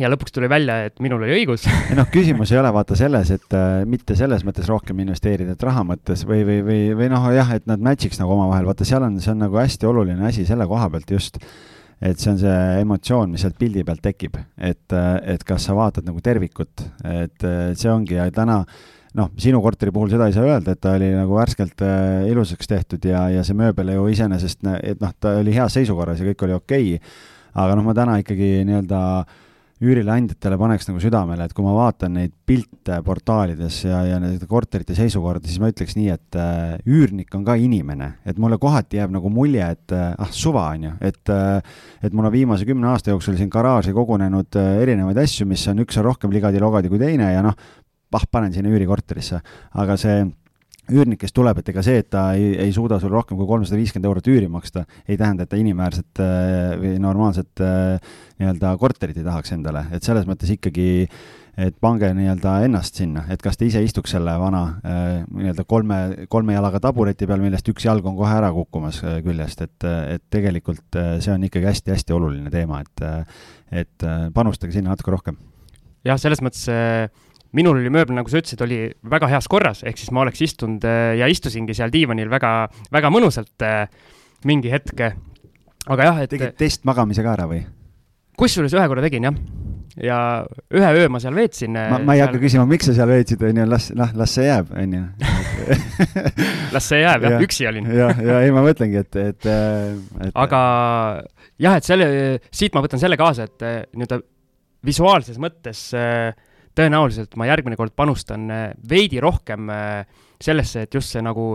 ja 0.00 0.10
lõpuks 0.10 0.34
tuli 0.34 0.48
välja, 0.50 0.78
et 0.88 0.96
minul 1.02 1.22
oli 1.22 1.36
õigus. 1.36 1.66
Noh, 1.98 2.08
küsimus 2.12 2.52
ei 2.52 2.58
ole 2.60 2.70
vaata 2.74 2.96
selles, 2.98 3.30
et 3.34 3.56
äh, 3.56 3.82
mitte 3.88 4.16
selles 4.18 4.42
mõttes 4.46 4.68
rohkem 4.70 5.04
investeerida, 5.04 5.54
et 5.54 5.66
raha 5.66 5.84
mõttes 5.86 6.24
või, 6.28 6.42
või, 6.46 6.62
või, 6.66 6.80
või 6.98 7.10
noh, 7.12 7.28
jah, 7.34 7.52
et 7.54 7.68
nad 7.70 7.82
match'iks 7.84 8.18
nagu 8.22 8.34
omavahel, 8.34 8.66
vaata 8.70 8.86
seal 8.88 9.06
on, 9.06 9.20
see 9.22 9.34
on 9.34 9.44
nagu 9.46 9.60
hästi 9.60 9.88
oluline 9.90 10.26
asi 10.26 10.46
selle 10.48 10.66
koha 10.70 10.88
pealt 10.92 11.14
just, 11.14 11.38
et 12.02 12.18
see 12.18 12.32
on 12.32 12.40
see 12.42 12.56
emotsioon, 12.80 13.30
mis 13.34 13.44
sealt 13.46 13.58
pildi 13.60 13.84
pealt 13.86 14.02
tekib, 14.04 14.40
et, 14.58 14.84
äh, 14.90 15.12
et 15.36 15.46
kas 15.46 15.68
sa 15.68 15.78
vaatad 15.78 16.08
nagu 16.08 16.22
tervikut, 16.24 16.88
et 17.06 17.46
äh, 17.46 17.70
see 17.78 17.92
ongi 17.92 18.18
ja 18.18 18.26
täna 18.34 18.64
noh, 19.14 19.30
sinu 19.38 19.60
korteri 19.62 19.94
puhul 19.94 20.10
seda 20.10 20.26
ei 20.26 20.34
saa 20.34 20.48
öelda, 20.48 20.74
et 20.74 20.82
ta 20.82 20.96
oli 20.98 21.12
nagu 21.14 21.38
värskelt 21.38 21.86
äh, 21.86 22.26
ilusaks 22.32 22.66
tehtud 22.66 23.06
ja, 23.06 23.28
ja 23.30 23.46
see 23.46 23.54
mööbel 23.54 23.94
ju 23.94 24.08
iseenesest, 24.10 24.66
et 24.82 24.98
noh, 24.98 25.14
ta 25.22 25.36
oli 25.38 25.54
heas 25.54 25.78
seisukorras 25.78 26.18
ja 26.18 26.26
kõik 26.32 26.48
oli 26.48 26.58
okei. 26.58 26.92
Okay,, 26.98 27.14
aga 27.54 27.78
noh, 27.78 27.86
ma 27.86 27.94
täna 27.94 28.18
ikkagi 28.18 28.64
nii-öelda 28.66 29.00
äh, 29.20 29.40
üürileandjatele 29.84 30.58
paneks 30.60 30.88
nagu 30.88 31.00
südamele, 31.02 31.46
et 31.46 31.54
kui 31.56 31.64
ma 31.66 31.74
vaatan 31.76 32.16
neid 32.18 32.32
pilte 32.46 32.98
portaalides 33.04 33.80
ja, 33.86 34.02
ja 34.08 34.18
nende 34.22 34.48
korterite 34.50 34.96
seisukorda, 34.96 35.46
siis 35.48 35.60
ma 35.62 35.70
ütleks 35.72 35.96
nii, 35.98 36.08
et 36.14 36.38
äh, 36.40 36.76
üürnik 36.88 37.34
on 37.36 37.44
ka 37.46 37.56
inimene, 37.60 38.10
et 38.26 38.40
mulle 38.40 38.58
kohati 38.62 39.00
jääb 39.00 39.14
nagu 39.14 39.32
mulje, 39.32 39.66
et 39.76 39.96
äh, 39.96 40.12
ah, 40.18 40.32
suva 40.34 40.66
on 40.72 40.88
ju, 40.88 40.94
et 41.04 41.32
äh, 41.32 41.74
et 42.04 42.12
mul 42.12 42.28
on 42.28 42.34
viimase 42.34 42.68
kümne 42.68 42.90
aasta 42.92 43.12
jooksul 43.12 43.38
siin 43.38 43.52
garaaži 43.52 43.94
kogunenud 43.96 44.60
äh, 44.60 44.78
erinevaid 44.84 45.20
asju, 45.24 45.48
mis 45.50 45.64
on, 45.72 45.84
üks 45.84 46.00
on 46.00 46.08
rohkem 46.08 46.32
ligadi-logadi 46.34 46.92
kui 46.92 47.00
teine 47.02 47.32
ja 47.32 47.44
noh, 47.44 47.56
pah, 48.12 48.24
panen 48.30 48.54
sinna 48.54 48.72
üürikorterisse, 48.72 49.40
aga 49.80 49.98
see 50.00 50.22
üürnik, 50.92 51.22
kes 51.22 51.32
tuleb, 51.32 51.60
et 51.60 51.70
ega 51.72 51.82
see, 51.84 52.00
et 52.02 52.10
ta 52.12 52.26
ei, 52.36 52.52
ei 52.66 52.72
suuda 52.74 52.98
sul 53.00 53.12
rohkem 53.14 53.38
kui 53.38 53.48
kolmsada 53.48 53.78
viiskümmend 53.80 54.08
eurot 54.10 54.28
üüri 54.28 54.50
maksta, 54.52 54.84
ei 55.08 55.16
tähenda, 55.20 55.46
et 55.46 55.52
ta 55.52 55.60
inimväärset 55.60 56.20
äh, 56.20 56.74
või 56.80 56.98
normaalset 57.00 57.62
äh, 57.64 58.10
nii-öelda 58.42 58.74
korterit 58.80 59.16
ei 59.20 59.24
tahaks 59.24 59.54
endale, 59.56 59.86
et 59.96 60.04
selles 60.04 60.28
mõttes 60.28 60.52
ikkagi, 60.52 61.06
et 61.64 61.78
pange 61.80 62.10
nii-öelda 62.18 62.58
ennast 62.66 63.00
sinna, 63.00 63.24
et 63.32 63.40
kas 63.44 63.56
te 63.56 63.68
ise 63.70 63.80
istuks 63.86 64.12
selle 64.16 64.36
vana 64.42 64.62
äh, 64.84 65.08
nii-öelda 65.24 65.64
kolme, 65.70 66.00
kolme 66.28 66.58
jalaga 66.58 66.82
tabureti 66.84 67.28
peal, 67.30 67.40
millest 67.44 67.72
üks 67.72 67.88
jalg 67.88 68.04
on 68.10 68.18
kohe 68.20 68.36
ära 68.36 68.52
kukkumas 68.52 69.00
küljest, 69.24 69.64
et, 69.64 69.90
et 70.18 70.24
tegelikult 70.34 71.00
see 71.24 71.32
on 71.32 71.48
ikkagi 71.48 71.70
hästi-hästi 71.70 72.16
oluline 72.16 72.52
teema, 72.52 72.84
et, 72.84 73.06
et 73.84 74.10
panustage 74.36 74.76
sinna 74.76 74.92
natuke 74.92 75.16
rohkem. 75.16 75.40
jah, 76.04 76.20
selles 76.20 76.44
mõttes 76.44 76.68
minul 77.54 77.78
oli 77.78 77.92
mööbel, 77.92 78.16
nagu 78.18 78.30
sa 78.30 78.40
ütlesid, 78.40 78.62
oli 78.66 78.80
väga 79.10 79.28
heas 79.30 79.48
korras, 79.50 79.84
ehk 79.86 80.00
siis 80.00 80.10
ma 80.14 80.24
oleks 80.24 80.42
istunud 80.44 80.84
äh, 80.88 81.14
ja 81.20 81.28
istusingi 81.30 81.76
seal 81.76 81.92
diivanil 81.94 82.30
väga, 82.32 82.52
väga 82.94 83.12
mõnusalt 83.14 83.64
äh, 83.66 83.86
mingi 84.48 84.72
hetk. 84.72 85.06
aga 85.86 86.10
jah, 86.10 86.22
et. 86.24 86.32
tegid 86.32 86.58
testmagamise 86.58 87.24
ka 87.24 87.36
ära 87.36 87.48
või? 87.50 87.62
kusjuures 88.38 88.74
ühe 88.74 88.86
korra 88.90 89.04
tegin 89.04 89.28
jah, 89.28 89.36
ja 90.02 90.18
ühe 90.74 90.90
öö 90.98 91.10
ma 91.12 91.20
seal 91.22 91.36
veetsin. 91.36 91.76
ma, 91.76 92.00
ma 92.00 92.16
ei 92.16 92.22
seal... 92.22 92.26
hakka 92.28 92.42
küsima, 92.42 92.66
miks 92.70 92.88
sa 92.90 92.96
seal 92.96 93.10
veetsid, 93.12 93.44
onju, 93.50 93.66
las, 93.70 93.90
noh, 93.94 94.14
las 94.18 94.34
see 94.34 94.48
jääb, 94.48 94.72
onju. 94.82 95.04
las 96.74 96.90
see 96.90 97.02
jääb, 97.04 97.28
jah, 97.28 97.44
üksi 97.46 97.68
olin. 97.70 97.90
jah, 97.94 98.22
ja 98.26 98.40
ei, 98.42 98.54
ma 98.54 98.64
mõtlengi, 98.66 99.04
et, 99.04 99.20
et, 99.22 99.50
et. 100.26 100.34
aga 100.34 100.62
jah, 101.62 101.78
et 101.78 101.86
selle, 101.86 102.08
siit 102.50 102.74
ma 102.74 102.82
võtan 102.84 103.02
selle 103.02 103.20
kaasa, 103.20 103.46
et 103.46 103.68
nii-öelda 103.94 104.24
visuaalses 104.84 105.38
mõttes 105.40 105.86
äh, 105.96 106.34
tõenäoliselt 106.78 107.38
ma 107.40 107.48
järgmine 107.48 107.78
kord 107.78 107.94
panustan 107.96 108.50
äh, 108.50 108.66
veidi 108.90 109.22
rohkem 109.22 109.70
äh, 109.72 110.04
sellesse, 110.42 110.84
et 110.84 110.94
just 110.94 111.14
see 111.14 111.22
nagu 111.24 111.54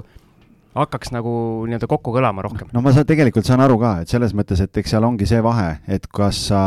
hakkaks 0.79 1.11
nagu 1.11 1.31
nii-öelda 1.67 1.89
kokku 1.89 2.13
kõlama 2.15 2.43
rohkem. 2.45 2.69
no 2.73 2.83
ma 2.85 2.93
saan, 2.95 3.07
tegelikult 3.09 3.47
saan 3.47 3.63
aru 3.65 3.79
ka, 3.81 3.95
et 4.03 4.11
selles 4.11 4.35
mõttes, 4.37 4.61
et 4.63 4.81
eks 4.81 4.95
seal 4.95 5.05
ongi 5.07 5.27
see 5.29 5.41
vahe, 5.43 5.79
et 5.89 6.05
kas 6.13 6.45
sa 6.51 6.61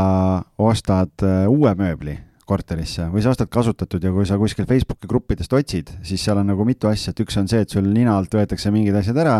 ostad 0.60 1.24
äh, 1.24 1.46
uue 1.50 1.72
mööbli 1.78 2.18
korterisse 2.52 3.06
või 3.12 3.22
sa 3.24 3.32
ostad 3.32 3.48
kasutatud 3.52 4.02
ja 4.02 4.10
kui 4.12 4.26
sa 4.28 4.36
kuskil 4.40 4.66
Facebooki 4.68 5.08
gruppidest 5.08 5.52
otsid, 5.56 5.94
siis 6.04 6.24
seal 6.24 6.42
on 6.42 6.50
nagu 6.52 6.66
mitu 6.68 6.90
asja, 6.90 7.14
et 7.14 7.22
üks 7.24 7.38
on 7.40 7.48
see, 7.48 7.62
et 7.62 7.70
sul 7.70 7.86
nina 7.86 8.16
alt 8.18 8.34
võetakse 8.34 8.74
mingid 8.74 8.98
asjad 8.98 9.22
ära 9.22 9.38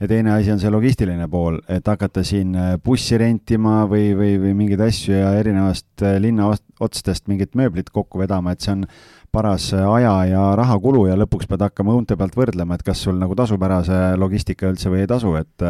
ja 0.00 0.08
teine 0.08 0.32
asi 0.32 0.52
on 0.52 0.60
see 0.60 0.72
logistiline 0.72 1.26
pool, 1.30 1.58
et 1.68 1.86
hakata 1.86 2.22
siin 2.26 2.54
äh, 2.56 2.74
bussi 2.84 3.18
rentima 3.20 3.84
või, 3.90 4.10
või, 4.16 4.34
või 4.40 4.56
mingeid 4.62 4.82
asju 4.86 5.14
ja 5.16 5.32
erinevast 5.38 6.04
äh, 6.06 6.16
linna 6.22 6.48
otstest 6.80 7.28
mingit 7.28 7.56
mööblit 7.58 7.90
kokku 7.92 8.22
vedama, 8.22 8.54
et 8.54 8.64
see 8.64 8.72
on 8.78 8.86
paras 9.34 9.68
äh, 9.76 9.84
aja 9.84 10.14
ja 10.30 10.44
rahakulu 10.58 11.04
ja 11.10 11.18
lõpuks 11.20 11.48
pead 11.50 11.66
hakkama 11.66 11.94
õunte 11.98 12.16
pealt 12.20 12.38
võrdlema, 12.38 12.78
et 12.78 12.84
kas 12.86 13.02
sul 13.04 13.18
nagu 13.20 13.36
tasub 13.38 13.62
ära 13.66 13.82
see 13.86 14.14
logistika 14.20 14.70
üldse 14.72 14.92
või 14.92 15.04
ei 15.04 15.10
tasu, 15.10 15.34
et 15.40 15.66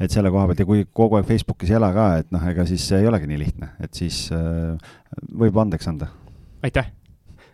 et 0.00 0.10
selle 0.10 0.32
koha 0.34 0.48
pealt 0.50 0.64
ja 0.64 0.68
kui 0.68 0.86
kogu 0.86 1.20
aeg 1.20 1.28
Facebookis 1.28 1.70
ei 1.70 1.78
ela 1.78 1.92
ka, 1.94 2.08
et 2.24 2.30
noh, 2.34 2.42
ega 2.50 2.66
siis 2.66 2.88
ei 2.98 3.06
olegi 3.06 3.30
nii 3.30 3.38
lihtne, 3.44 3.70
et 3.80 3.94
siis 3.94 4.26
võib 5.30 5.62
andeks 5.62 5.88
anda. 5.90 6.10
aitäh! 6.66 6.90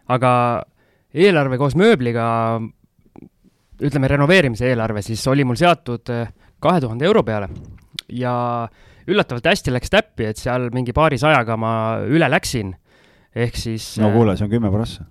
aga 0.07 0.31
eelarve 1.17 1.59
koos 1.61 1.77
mööbliga 1.79 2.27
ütleme, 3.83 4.09
renoveerimise 4.09 4.71
eelarve, 4.71 5.03
siis 5.05 5.23
oli 5.31 5.45
mul 5.45 5.59
seatud 5.61 6.13
eh, 6.15 6.31
kahe 6.63 6.81
tuhande 6.85 7.07
euro 7.09 7.23
peale 7.27 7.49
ja 8.13 8.35
üllatavalt 9.07 9.51
hästi 9.51 9.75
läks 9.75 9.93
täppi, 9.93 10.31
et 10.31 10.41
seal 10.41 10.71
mingi 10.75 10.95
paarisajaga 10.97 11.59
ma 11.61 11.73
üle 12.09 12.29
läksin, 12.31 12.73
ehk 13.37 13.59
siis 13.61 13.95
no 14.03 14.11
kuule, 14.15 14.37
see 14.39 14.49
on 14.49 14.55
kümme 14.55 14.73
prossa. 14.73 15.07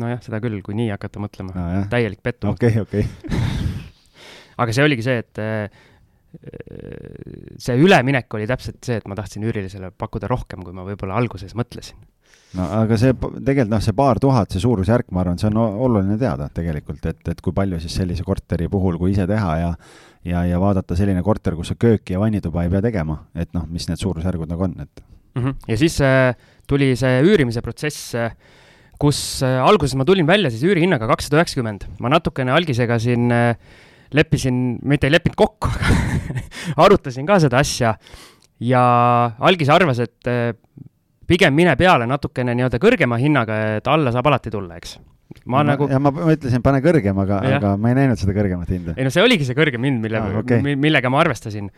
nojah, 0.00 0.20
seda 0.24 0.40
küll, 0.42 0.60
kui 0.64 0.76
nii 0.78 0.90
hakata 0.94 1.22
mõtlema 1.22 1.54
no,, 1.56 1.86
täielik 1.92 2.22
pettumus. 2.24 2.58
okei 2.58 2.82
okay,, 2.82 3.04
okei 3.04 3.06
okay. 3.06 3.80
aga 4.62 4.76
see 4.76 4.86
oligi 4.86 5.06
see, 5.06 5.22
et 5.22 5.42
eh, 5.42 5.82
see 7.60 7.76
üleminek 7.76 8.34
oli 8.34 8.46
täpselt 8.48 8.80
see, 8.84 8.96
et 9.00 9.08
ma 9.08 9.16
tahtsin 9.18 9.44
üürilisele 9.44 9.92
pakkuda 9.98 10.30
rohkem, 10.30 10.64
kui 10.64 10.72
ma 10.76 10.86
võib-olla 10.86 11.18
alguses 11.20 11.52
mõtlesin 11.58 11.98
no 12.56 12.68
aga 12.82 12.96
see 13.00 13.12
tegelikult 13.16 13.72
noh, 13.72 13.82
see 13.84 13.96
paar 13.96 14.20
tuhat, 14.22 14.52
see 14.52 14.62
suurusjärk, 14.62 15.10
ma 15.12 15.22
arvan, 15.24 15.40
see 15.40 15.50
on 15.50 15.60
oluline 15.60 16.16
teada 16.20 16.48
tegelikult, 16.54 17.04
et, 17.08 17.20
et 17.28 17.44
kui 17.44 17.54
palju 17.56 17.80
siis 17.82 18.00
sellise 18.00 18.24
korteri 18.26 18.68
puhul, 18.72 18.98
kui 19.00 19.14
ise 19.14 19.28
teha 19.28 19.52
ja 19.60 19.70
ja, 20.22 20.44
ja 20.46 20.58
vaadata 20.62 20.96
selline 20.98 21.22
korter, 21.26 21.56
kus 21.58 21.72
sa 21.72 21.78
kööki 21.78 22.14
ja 22.14 22.20
vannituba 22.22 22.62
ei 22.62 22.70
pea 22.70 22.82
tegema, 22.84 23.18
et 23.34 23.50
noh, 23.56 23.66
mis 23.70 23.88
need 23.88 24.00
suurusjärgud 24.00 24.50
nagu 24.52 24.68
on, 24.68 24.76
et 24.84 25.02
mm. 25.34 25.42
-hmm. 25.42 25.54
ja 25.68 25.78
siis 25.78 26.00
äh, 26.00 26.34
tuli 26.68 26.94
see 26.96 27.22
üürimise 27.22 27.62
protsess 27.62 28.14
äh,, 28.14 28.36
kus 28.98 29.42
äh, 29.42 29.58
alguses 29.64 29.96
ma 29.98 30.04
tulin 30.04 30.26
välja 30.26 30.50
siis 30.50 30.62
üürihinnaga 30.62 31.08
kakssada 31.10 31.40
üheksakümmend, 31.40 31.88
ma 31.98 32.08
natukene 32.08 32.52
algisega 32.52 32.98
siin 32.98 33.32
äh, 33.32 33.56
leppisin, 34.16 34.62
mitte 34.88 35.08
ei 35.08 35.14
leppinud 35.14 35.38
kokku 35.38 35.70
aga 35.72 35.96
arutasin 36.84 37.26
ka 37.28 37.38
seda 37.42 37.60
asja 37.62 37.94
ja 38.62 38.82
algis 39.42 39.70
arvas, 39.72 40.02
et 40.04 40.30
äh, 40.30 40.52
pigem 41.28 41.54
mine 41.56 41.74
peale 41.80 42.06
natukene 42.10 42.54
nii-öelda 42.58 42.80
kõrgema 42.82 43.18
hinnaga, 43.20 43.58
et 43.78 43.90
alla 43.90 44.12
saab 44.14 44.28
alati 44.30 44.52
tulla, 44.52 44.78
eks. 44.78 44.96
ma, 45.44 45.58
ma 45.58 45.64
nagu. 45.72 45.88
ja 45.90 46.00
ma 46.02 46.12
mõtlesin, 46.14 46.62
pane 46.64 46.82
kõrgem, 46.84 47.18
aga, 47.24 47.40
aga 47.56 47.74
ma 47.80 47.92
ei 47.92 47.98
näinud 48.02 48.20
seda 48.20 48.36
kõrgemat 48.36 48.72
hinda. 48.72 48.96
ei 48.96 49.06
no 49.06 49.12
see 49.14 49.24
oligi 49.24 49.48
see 49.48 49.58
kõrgem 49.58 49.84
hind, 49.88 50.02
mille 50.04 50.20
ah,, 50.20 50.40
okay. 50.42 50.62
millega 50.62 51.12
ma 51.12 51.22
arvestasin. 51.24 51.70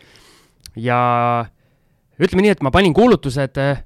ja 0.81 1.01
ütleme 2.21 2.47
nii, 2.47 2.55
et 2.59 2.65
ma 2.65 2.73
panin 2.75 2.95
kuulutused 2.97 3.61
eh, 3.63 3.85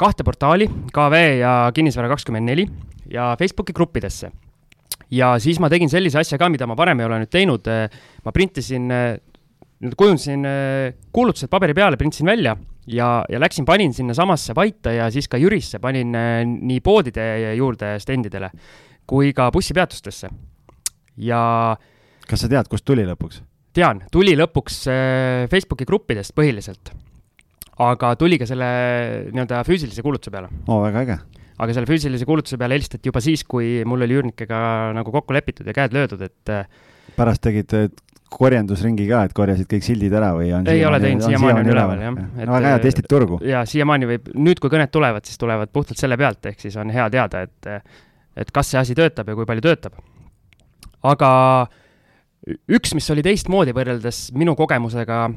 kahte 0.00 0.26
portaali, 0.26 0.68
KV 0.94 1.22
ja 1.40 1.54
Kinnisvara 1.74 2.10
kakskümmend 2.12 2.50
neli 2.50 2.68
ja 3.10 3.34
Facebooki 3.38 3.74
gruppidesse. 3.76 4.30
Ja 5.10 5.34
siis 5.38 5.60
ma 5.60 5.70
tegin 5.72 5.90
sellise 5.92 6.18
asja 6.20 6.38
ka, 6.38 6.48
mida 6.48 6.66
ma 6.66 6.76
varem 6.76 7.00
ei 7.00 7.06
ole 7.08 7.22
nüüd 7.24 7.32
teinud, 7.32 7.66
eh, 7.68 7.88
ma 8.24 8.32
printisin, 8.32 8.90
eh, 8.90 9.16
kujundasin 9.84 10.46
kuulutused 11.12 11.50
paberi 11.52 11.74
peale, 11.76 11.98
printisin 12.00 12.26
välja 12.26 12.54
ja, 12.86 13.24
ja 13.28 13.40
läksin, 13.40 13.64
panin 13.64 13.94
sinnasamasse 13.94 14.54
Vaita 14.56 14.92
ja 14.92 15.08
siis 15.10 15.28
ka 15.28 15.38
Jürisse 15.40 15.80
panin 15.82 16.14
äh, 16.16 16.42
nii 16.44 16.80
poodide 16.84 17.54
juurde 17.56 17.96
stendidele 18.02 18.50
kui 19.06 19.32
ka 19.36 19.50
bussipeatustesse. 19.52 20.28
ja 21.16 21.76
kas 22.28 22.40
sa 22.40 22.48
tead, 22.48 22.68
kust 22.70 22.84
tuli 22.84 23.04
lõpuks? 23.08 23.42
tean, 23.74 24.04
tuli 24.12 24.36
lõpuks 24.38 24.84
äh, 24.90 25.46
Facebooki 25.50 25.86
gruppidest 25.88 26.34
põhiliselt. 26.36 26.92
aga 27.78 28.14
tuli 28.16 28.38
ka 28.38 28.46
selle 28.46 28.68
nii-öelda 29.32 29.64
füüsilise 29.66 30.02
kuulutuse 30.02 30.30
peale. 30.34 30.52
oo, 30.68 30.82
väga 30.84 31.06
äge. 31.06 31.18
Aga 31.58 31.76
selle 31.76 31.88
füüsilise 31.90 32.26
kuulutuse 32.28 32.58
peale 32.60 32.78
helistati 32.78 33.10
juba 33.10 33.22
siis, 33.24 33.44
kui 33.46 33.82
mul 33.86 34.06
oli 34.06 34.18
üürnikega 34.18 34.58
nagu 34.96 35.14
kokku 35.14 35.36
lepitud 35.36 35.68
ja 35.68 35.76
käed 35.76 35.94
löödud, 35.94 36.24
et 36.26 36.52
äh, 36.52 36.66
pärast 37.18 37.44
tegid 37.44 37.74
korjandusringi 38.34 39.06
ka, 39.08 39.20
et 39.28 39.34
korjasid 39.36 39.68
kõik 39.70 39.84
sildid 39.86 40.14
ära 40.16 40.32
või 40.36 40.48
on 40.56 40.66
ei 40.70 40.82
ole 40.86 40.98
teinud, 41.02 41.22
siiamaani 41.26 41.62
on 41.62 41.70
üleval, 41.70 42.02
jah. 42.02 42.16
no 42.16 42.56
väga 42.56 42.72
hea, 42.72 42.80
testid 42.82 43.08
turgu. 43.10 43.38
ja 43.46 43.62
siiamaani 43.68 44.08
võib, 44.10 44.32
nüüd, 44.34 44.62
kui 44.62 44.72
kõned 44.72 44.90
tulevad, 44.94 45.26
siis 45.28 45.38
tulevad 45.40 45.70
puhtalt 45.74 46.00
selle 46.00 46.18
pealt, 46.20 46.42
ehk 46.50 46.64
siis 46.64 46.76
on 46.80 46.90
hea 46.94 47.06
teada, 47.14 47.44
et 47.46 47.70
et 48.34 48.50
kas 48.50 48.72
see 48.72 48.80
asi 48.80 48.96
töötab 48.98 49.28
ja 49.30 49.36
kui 49.38 49.46
palju 49.46 49.62
töötab. 49.62 49.98
aga 51.06 51.30
üks, 52.66 52.94
mis 52.96 53.10
oli 53.14 53.22
teistmoodi 53.24 53.74
võrreldes 53.76 54.26
minu 54.34 54.56
kogemusega 54.58 55.28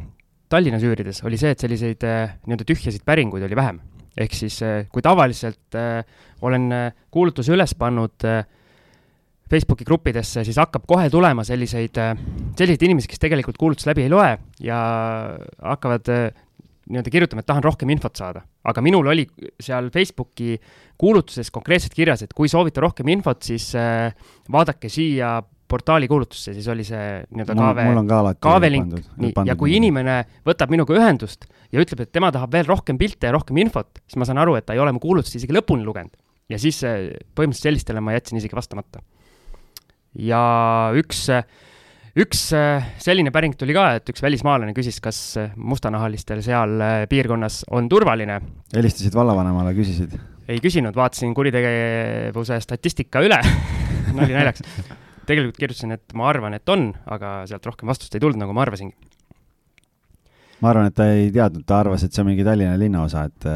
Tallinnas 0.47 0.83
üürides, 0.87 1.19
oli 1.27 1.37
see, 1.39 1.51
et 1.51 1.59
selliseid 1.59 2.03
nii-öelda 2.07 2.65
tühjasid 2.67 3.03
päringuid 3.05 3.43
oli 3.43 3.55
vähem. 3.59 3.81
Ehk 4.17 4.33
siis 4.33 4.61
eh, 4.65 4.85
kui 4.91 5.03
tavaliselt 5.05 5.77
äh, 5.77 6.01
olen 6.41 6.69
kuulutuse 7.13 7.53
üles 7.55 7.75
pannud 7.77 8.25
äh, 8.27 8.43
Facebooki 9.47 9.85
gruppidesse, 9.87 10.43
siis 10.43 10.57
hakkab 10.59 10.83
kohe 10.89 11.05
tulema 11.09 11.45
selliseid, 11.47 11.95
selliseid 12.59 12.81
inimesi, 12.83 13.07
kes 13.07 13.21
tegelikult 13.21 13.55
kuulutust 13.55 13.87
läbi 13.87 14.03
ei 14.03 14.11
loe 14.11 14.33
ja 14.59 14.79
hakkavad 15.63 16.09
nii-öelda 16.87 17.11
kirjutama, 17.11 17.43
et 17.43 17.47
tahan 17.47 17.63
rohkem 17.63 17.89
infot 17.91 18.15
saada. 18.15 18.41
aga 18.67 18.81
minul 18.83 19.07
oli 19.07 19.23
seal 19.63 19.89
Facebooki 19.91 20.57
kuulutuses 20.99 21.51
konkreetselt 21.51 21.93
kirjas, 21.95 22.23
et 22.23 22.33
kui 22.35 22.49
soovite 22.51 22.81
rohkem 22.83 23.07
infot, 23.11 23.39
siis 23.43 23.69
äh, 23.75 24.11
vaadake 24.51 24.89
siia 24.91 25.37
portaali 25.67 26.07
kuulutusse, 26.07 26.53
siis 26.55 26.67
oli 26.71 26.85
see 26.87 27.19
nii-öelda 27.35 27.55
KV, 27.57 28.37
KV-link, 28.43 28.95
nii, 29.19 29.33
ja 29.49 29.57
kui 29.59 29.75
inimene 29.77 30.21
võtab 30.47 30.71
minuga 30.73 30.95
ühendust 30.95 31.47
ja 31.73 31.83
ütleb, 31.83 32.05
et 32.05 32.13
tema 32.15 32.31
tahab 32.35 32.55
veel 32.55 32.69
rohkem 32.69 32.99
pilte 32.99 33.27
ja 33.29 33.35
rohkem 33.35 33.59
infot, 33.63 34.01
siis 34.05 34.19
ma 34.21 34.27
saan 34.27 34.39
aru, 34.43 34.55
et 34.59 34.67
ta 34.67 34.77
ei 34.77 34.81
ole 34.83 34.95
mu 34.95 35.03
kuulutust 35.03 35.35
isegi 35.39 35.55
lõpuni 35.55 35.85
lugenud. 35.87 36.15
ja 36.47 36.59
siis 36.61 36.79
äh, 36.87 37.11
põhimõtteliselt 37.35 37.71
sellistele 37.71 38.03
ma 38.03 38.15
jätsin 38.15 38.39
isegi 38.39 38.55
vastamata 38.55 39.03
ja 40.17 40.41
üks, 40.97 41.25
üks 42.17 42.45
selline 43.03 43.33
päring 43.35 43.57
tuli 43.59 43.75
ka, 43.77 43.89
et 43.99 44.13
üks 44.13 44.23
välismaalane 44.23 44.73
küsis, 44.77 45.01
kas 45.03 45.19
mustanahalistel 45.55 46.41
seal 46.45 46.79
piirkonnas 47.11 47.63
on 47.75 47.89
turvaline. 47.91 48.39
helistasid 48.75 49.15
vallavanemale, 49.17 49.75
küsisid? 49.77 50.17
ei 50.47 50.61
küsinud, 50.63 50.95
vaatasin 50.95 51.33
kuritegevuse 51.35 52.59
statistika 52.63 53.21
üle 53.25 53.39
nali 54.17 54.33
naljaks. 54.33 54.63
Tegelikult 55.27 55.59
kirjutasin, 55.59 55.93
et 55.97 56.17
ma 56.17 56.29
arvan, 56.31 56.55
et 56.57 56.73
on, 56.73 56.89
aga 57.05 57.41
sealt 57.49 57.65
rohkem 57.69 57.91
vastust 57.91 58.15
ei 58.15 58.23
tulnud, 58.23 58.39
nagu 58.41 58.55
ma 58.55 58.65
arvasingi 58.65 58.95
ma 60.61 60.71
arvan, 60.71 60.89
et 60.89 60.95
ta 60.97 61.07
ei 61.13 61.27
teadnud, 61.33 61.65
ta 61.69 61.81
arvas, 61.83 62.03
et 62.05 62.13
see 62.13 62.23
on 62.23 62.29
mingi 62.31 62.45
Tallinna 62.45 62.77
linnaosa, 62.81 63.27
et, 63.29 63.47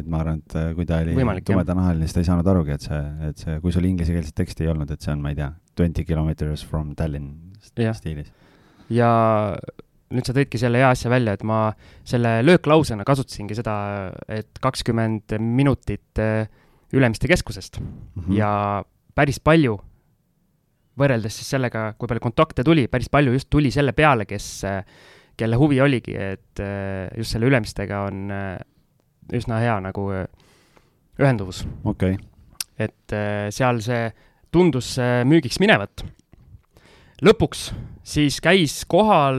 et 0.00 0.08
ma 0.10 0.20
arvan, 0.20 0.40
et 0.42 0.56
kui 0.76 0.88
ta 0.88 1.00
oli 1.00 1.14
tumedanahaline, 1.46 2.04
siis 2.04 2.16
ta 2.16 2.24
ei 2.24 2.28
saanud 2.28 2.50
arugi, 2.52 2.76
et 2.76 2.84
see, 2.84 3.00
et 3.30 3.44
see, 3.44 3.56
kui 3.62 3.72
sul 3.74 3.86
inglisekeelset 3.88 4.36
teksti 4.36 4.66
ei 4.66 4.72
olnud, 4.74 4.90
et 4.92 5.00
see 5.00 5.14
on, 5.14 5.22
ma 5.24 5.32
ei 5.32 5.38
tea, 5.38 5.48
twenty 5.78 6.04
kilometers 6.08 6.64
from 6.66 6.92
Tallinn 6.98 7.32
stiilis. 7.64 8.32
ja 8.92 9.10
nüüd 10.10 10.26
sa 10.26 10.34
tõidki 10.36 10.60
selle 10.60 10.80
hea 10.82 10.90
asja 10.92 11.12
välja, 11.12 11.36
et 11.36 11.44
ma 11.46 11.70
selle 12.08 12.40
lööklausena 12.44 13.06
kasutasingi 13.08 13.56
seda, 13.58 13.74
et 14.28 14.60
kakskümmend 14.62 15.38
minutit 15.40 16.20
äh, 16.20 16.48
Ülemiste 16.90 17.28
keskusest 17.30 17.78
mm 17.78 17.86
-hmm. 18.16 18.34
ja 18.34 18.82
päris 19.14 19.38
palju, 19.40 19.78
võrreldes 21.00 21.40
siis 21.40 21.48
sellega, 21.56 21.90
kui 21.98 22.10
palju 22.10 22.22
kontakte 22.28 22.64
tuli, 22.66 22.86
päris 22.92 23.08
palju 23.12 23.32
just 23.34 23.48
tuli 23.50 23.72
selle 23.74 23.96
peale, 23.96 24.28
kes 24.28 24.50
kelle 25.40 25.58
huvi 25.60 25.80
oligi, 25.82 26.14
et 26.16 26.62
äh, 26.62 27.08
just 27.16 27.34
selle 27.34 27.48
Ülemistega 27.48 28.04
on 28.08 28.32
äh, 28.34 28.58
üsna 29.36 29.60
hea 29.62 29.78
nagu 29.84 30.08
äh, 30.14 30.26
ühenduvus. 31.20 31.64
okei 31.84 32.16
okay.. 32.16 32.26
et 32.80 33.14
seal 33.52 33.80
see 33.84 34.08
tundus 34.50 34.94
müügiks 35.28 35.60
minevat. 35.62 36.02
lõpuks 37.22 37.70
siis 38.02 38.40
käis 38.42 38.80
kohal 38.88 39.36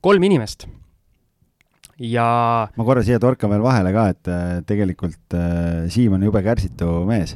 kolm 0.00 0.26
inimest 0.28 0.68
ja 2.00 2.26
ma 2.70 2.86
korra 2.86 3.02
siia 3.04 3.18
torkan 3.20 3.50
veel 3.50 3.64
vahele 3.66 3.92
ka, 3.92 4.06
et 4.14 4.30
tegelikult 4.70 5.36
Siim 5.90 6.14
on 6.16 6.22
jube 6.24 6.42
kärsitu 6.46 7.02
mees 7.10 7.34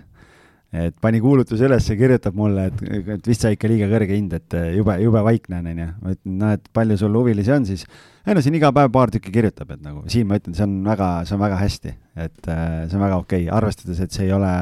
et 0.74 0.96
pani 1.02 1.20
kuulutuse 1.22 1.68
üles 1.68 1.86
ja 1.86 1.96
kirjutab 1.98 2.34
mulle, 2.38 2.66
et, 2.70 2.82
et 3.16 3.28
vist 3.28 3.44
sai 3.44 3.54
ikka 3.54 3.70
liiga 3.70 3.86
kõrge 3.92 4.16
hind, 4.16 4.34
et 4.34 4.56
jube, 4.74 4.96
jube 5.02 5.22
vaikne 5.26 5.60
on, 5.60 5.70
onju. 5.70 5.86
ma 6.02 6.14
ütlen, 6.16 6.34
noh, 6.40 6.54
et 6.58 6.66
palju 6.74 6.98
sul 7.00 7.14
huvilisi 7.20 7.54
on 7.54 7.68
siis. 7.68 7.86
ei 8.26 8.34
no 8.36 8.42
siin 8.44 8.58
iga 8.58 8.72
päev 8.74 8.90
paar 8.94 9.12
tükki 9.14 9.32
kirjutab, 9.34 9.70
et 9.76 9.84
nagu 9.84 10.02
siin 10.10 10.28
ma 10.30 10.40
ütlen, 10.40 10.56
see 10.58 10.66
on 10.66 10.76
väga, 10.86 11.12
see 11.28 11.38
on 11.38 11.44
väga 11.44 11.62
hästi, 11.62 11.94
et 12.26 12.50
äh, 12.50 12.76
see 12.88 12.98
on 12.98 13.06
väga 13.06 13.22
okei 13.22 13.46
okay., 13.46 13.56
arvestades, 13.60 14.02
et 14.02 14.18
see 14.18 14.26
ei 14.28 14.34
ole, 14.34 14.52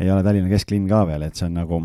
ei 0.00 0.10
ole 0.10 0.24
Tallinna 0.26 0.52
kesklinn 0.52 0.88
ka 0.90 1.04
veel, 1.10 1.28
et 1.28 1.36
see 1.36 1.48
on 1.50 1.56
nagu 1.60 1.84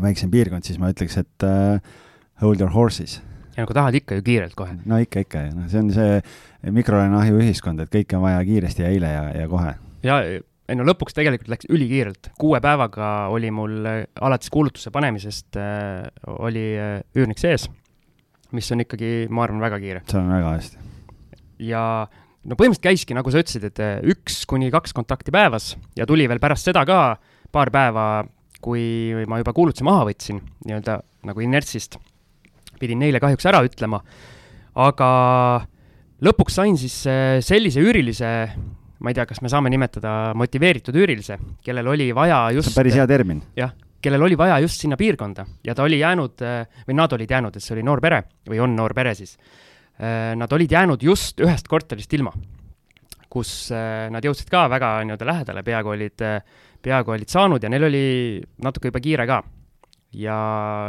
väiksem 0.00 0.30
piirkond, 0.32 0.66
siis 0.66 0.78
ma 0.82 0.90
ütleks, 0.92 1.18
et 1.20 1.46
uh, 1.46 1.98
hold 2.42 2.62
your 2.62 2.74
horses 2.74 3.20
ja 3.54 3.64
nagu 3.64 3.74
tahad 3.76 3.96
ikka 3.98 4.18
ju 4.18 4.22
kiirelt 4.26 4.54
kohe. 4.58 4.76
no 4.86 4.98
ikka, 5.02 5.24
ikka, 5.26 5.46
noh, 5.54 5.66
see 5.70 5.82
on 5.82 5.90
see 5.94 6.70
mikrolaineahju 6.74 7.40
ühiskond, 7.42 7.82
et 7.82 7.92
kõike 7.92 8.18
on 8.18 8.24
vaja 8.24 8.40
kiiresti 8.46 8.86
ja 8.86 8.92
eile 8.92 9.10
ja, 9.12 9.24
ja 9.42 9.48
kohe. 9.50 9.74
ja 10.06 10.20
ei 10.70 10.78
no 10.78 10.86
lõpuks 10.86 11.16
tegelikult 11.16 11.50
läks 11.50 11.68
ülikiirelt, 11.72 12.30
kuue 12.38 12.60
päevaga 12.62 13.10
oli 13.34 13.50
mul 13.54 13.76
äh, 13.88 14.00
alates 14.22 14.52
kuulutuse 14.54 14.92
panemisest 14.94 15.58
äh, 15.58 16.06
oli 16.38 16.64
äh, 16.78 16.96
üürnik 17.18 17.42
sees. 17.42 17.68
mis 18.54 18.70
on 18.74 18.82
ikkagi, 18.82 19.28
ma 19.30 19.44
arvan, 19.44 19.60
väga 19.62 19.78
kiire. 19.82 20.02
see 20.10 20.18
on 20.18 20.30
väga 20.30 20.56
hästi. 20.56 20.88
ja 21.66 21.84
no 22.44 22.56
põhimõtteliselt 22.56 22.86
käiski, 22.86 23.16
nagu 23.16 23.32
sa 23.32 23.42
ütlesid, 23.42 23.66
et 23.68 23.82
eh, 23.84 23.96
üks 24.14 24.44
kuni 24.48 24.70
kaks 24.72 24.94
kontakti 24.96 25.34
päevas 25.34 25.74
ja 25.98 26.06
tuli 26.08 26.28
veel 26.30 26.40
pärast 26.42 26.70
seda 26.70 26.84
ka 26.88 27.18
paar 27.52 27.72
päeva, 27.74 28.24
kui 28.62 29.12
ma 29.28 29.40
juba 29.40 29.54
kuulutuse 29.56 29.86
maha 29.86 30.06
võtsin, 30.08 30.40
nii-öelda 30.66 31.00
nagu 31.28 31.44
inertsist, 31.44 31.98
pidin 32.80 33.00
neile 33.02 33.20
kahjuks 33.20 33.48
ära 33.50 33.60
ütlema, 33.66 34.00
aga 34.80 35.10
lõpuks 36.24 36.56
sain 36.60 36.78
siis 36.80 36.96
sellise 37.44 37.82
üürilise, 37.82 38.30
ma 39.00 39.10
ei 39.10 39.16
tea, 39.16 39.26
kas 39.26 39.40
me 39.40 39.48
saame 39.48 39.70
nimetada 39.72 40.34
motiveeritud 40.36 40.96
üürilise, 40.96 41.38
kellel 41.64 41.88
oli 41.88 42.10
vaja 42.14 42.50
just 42.56 42.74
päris 42.76 42.98
hea 42.98 43.06
termin. 43.08 43.42
jah, 43.56 43.72
kellel 44.00 44.22
oli 44.28 44.36
vaja 44.38 44.58
just 44.64 44.80
sinna 44.80 44.96
piirkonda 45.00 45.46
ja 45.64 45.74
ta 45.74 45.82
oli 45.88 45.98
jäänud, 46.00 46.40
eh, 46.44 46.84
või 46.88 47.00
nad 47.00 47.12
olid 47.12 47.30
jäänud, 47.30 47.56
et 47.56 47.64
see 47.64 47.74
oli 47.78 47.84
noor 47.86 48.00
pere 48.00 48.24
või 48.48 48.60
on 48.60 48.76
noor 48.76 48.94
pere 48.96 49.14
siis 49.18 49.36
Äh, 50.00 50.32
nad 50.36 50.52
olid 50.52 50.72
jäänud 50.72 51.02
just 51.04 51.40
ühest 51.44 51.66
korterist 51.68 52.12
ilma, 52.16 52.30
kus 53.28 53.68
äh, 53.68 54.06
nad 54.08 54.24
jõudsid 54.24 54.48
ka 54.48 54.62
väga 54.72 54.94
nii-öelda 55.04 55.26
lähedale, 55.28 55.62
peaaegu 55.66 55.92
olid, 55.92 56.22
äh, 56.24 56.38
peaaegu 56.80 57.12
olid 57.12 57.28
saanud 57.28 57.60
ja 57.60 57.68
neil 57.68 57.84
oli 57.84 58.06
natuke 58.64 58.88
juba 58.88 59.02
kiire 59.04 59.26
ka. 59.28 59.42
ja 60.16 60.36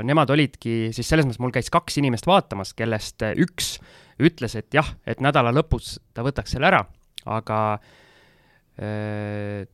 nemad 0.07 0.31
olidki, 0.33 0.89
siis 0.95 1.11
selles 1.11 1.27
mõttes 1.27 1.41
mul 1.43 1.51
käis 1.53 1.67
kaks 1.69 1.99
inimest 1.99 2.25
vaatamas, 2.25 2.71
kellest 2.73 3.21
üks 3.37 3.75
ütles, 4.17 4.55
et 4.55 4.73
jah, 4.73 4.87
et 5.05 5.19
nädala 5.21 5.51
lõpus 5.53 5.99
ta 6.15 6.23
võtaks 6.25 6.55
selle 6.55 6.71
ära, 6.71 6.79
aga 7.25 7.59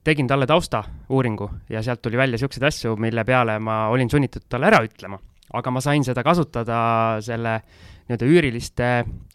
tegin 0.04 0.28
talle 0.28 0.48
taustauuringu 0.50 1.46
ja 1.70 1.84
sealt 1.86 2.02
tuli 2.02 2.18
välja 2.18 2.34
niisuguseid 2.36 2.66
asju, 2.68 2.96
mille 3.00 3.24
peale 3.24 3.60
ma 3.64 3.88
olin 3.94 4.10
sunnitud 4.10 4.48
talle 4.50 4.68
ära 4.68 4.82
ütlema. 4.84 5.20
aga 5.54 5.72
ma 5.72 5.80
sain 5.80 6.04
seda 6.04 6.24
kasutada 6.26 6.80
selle 7.24 7.62
nii-öelda 8.08 8.28
üüriliste, 8.28 8.88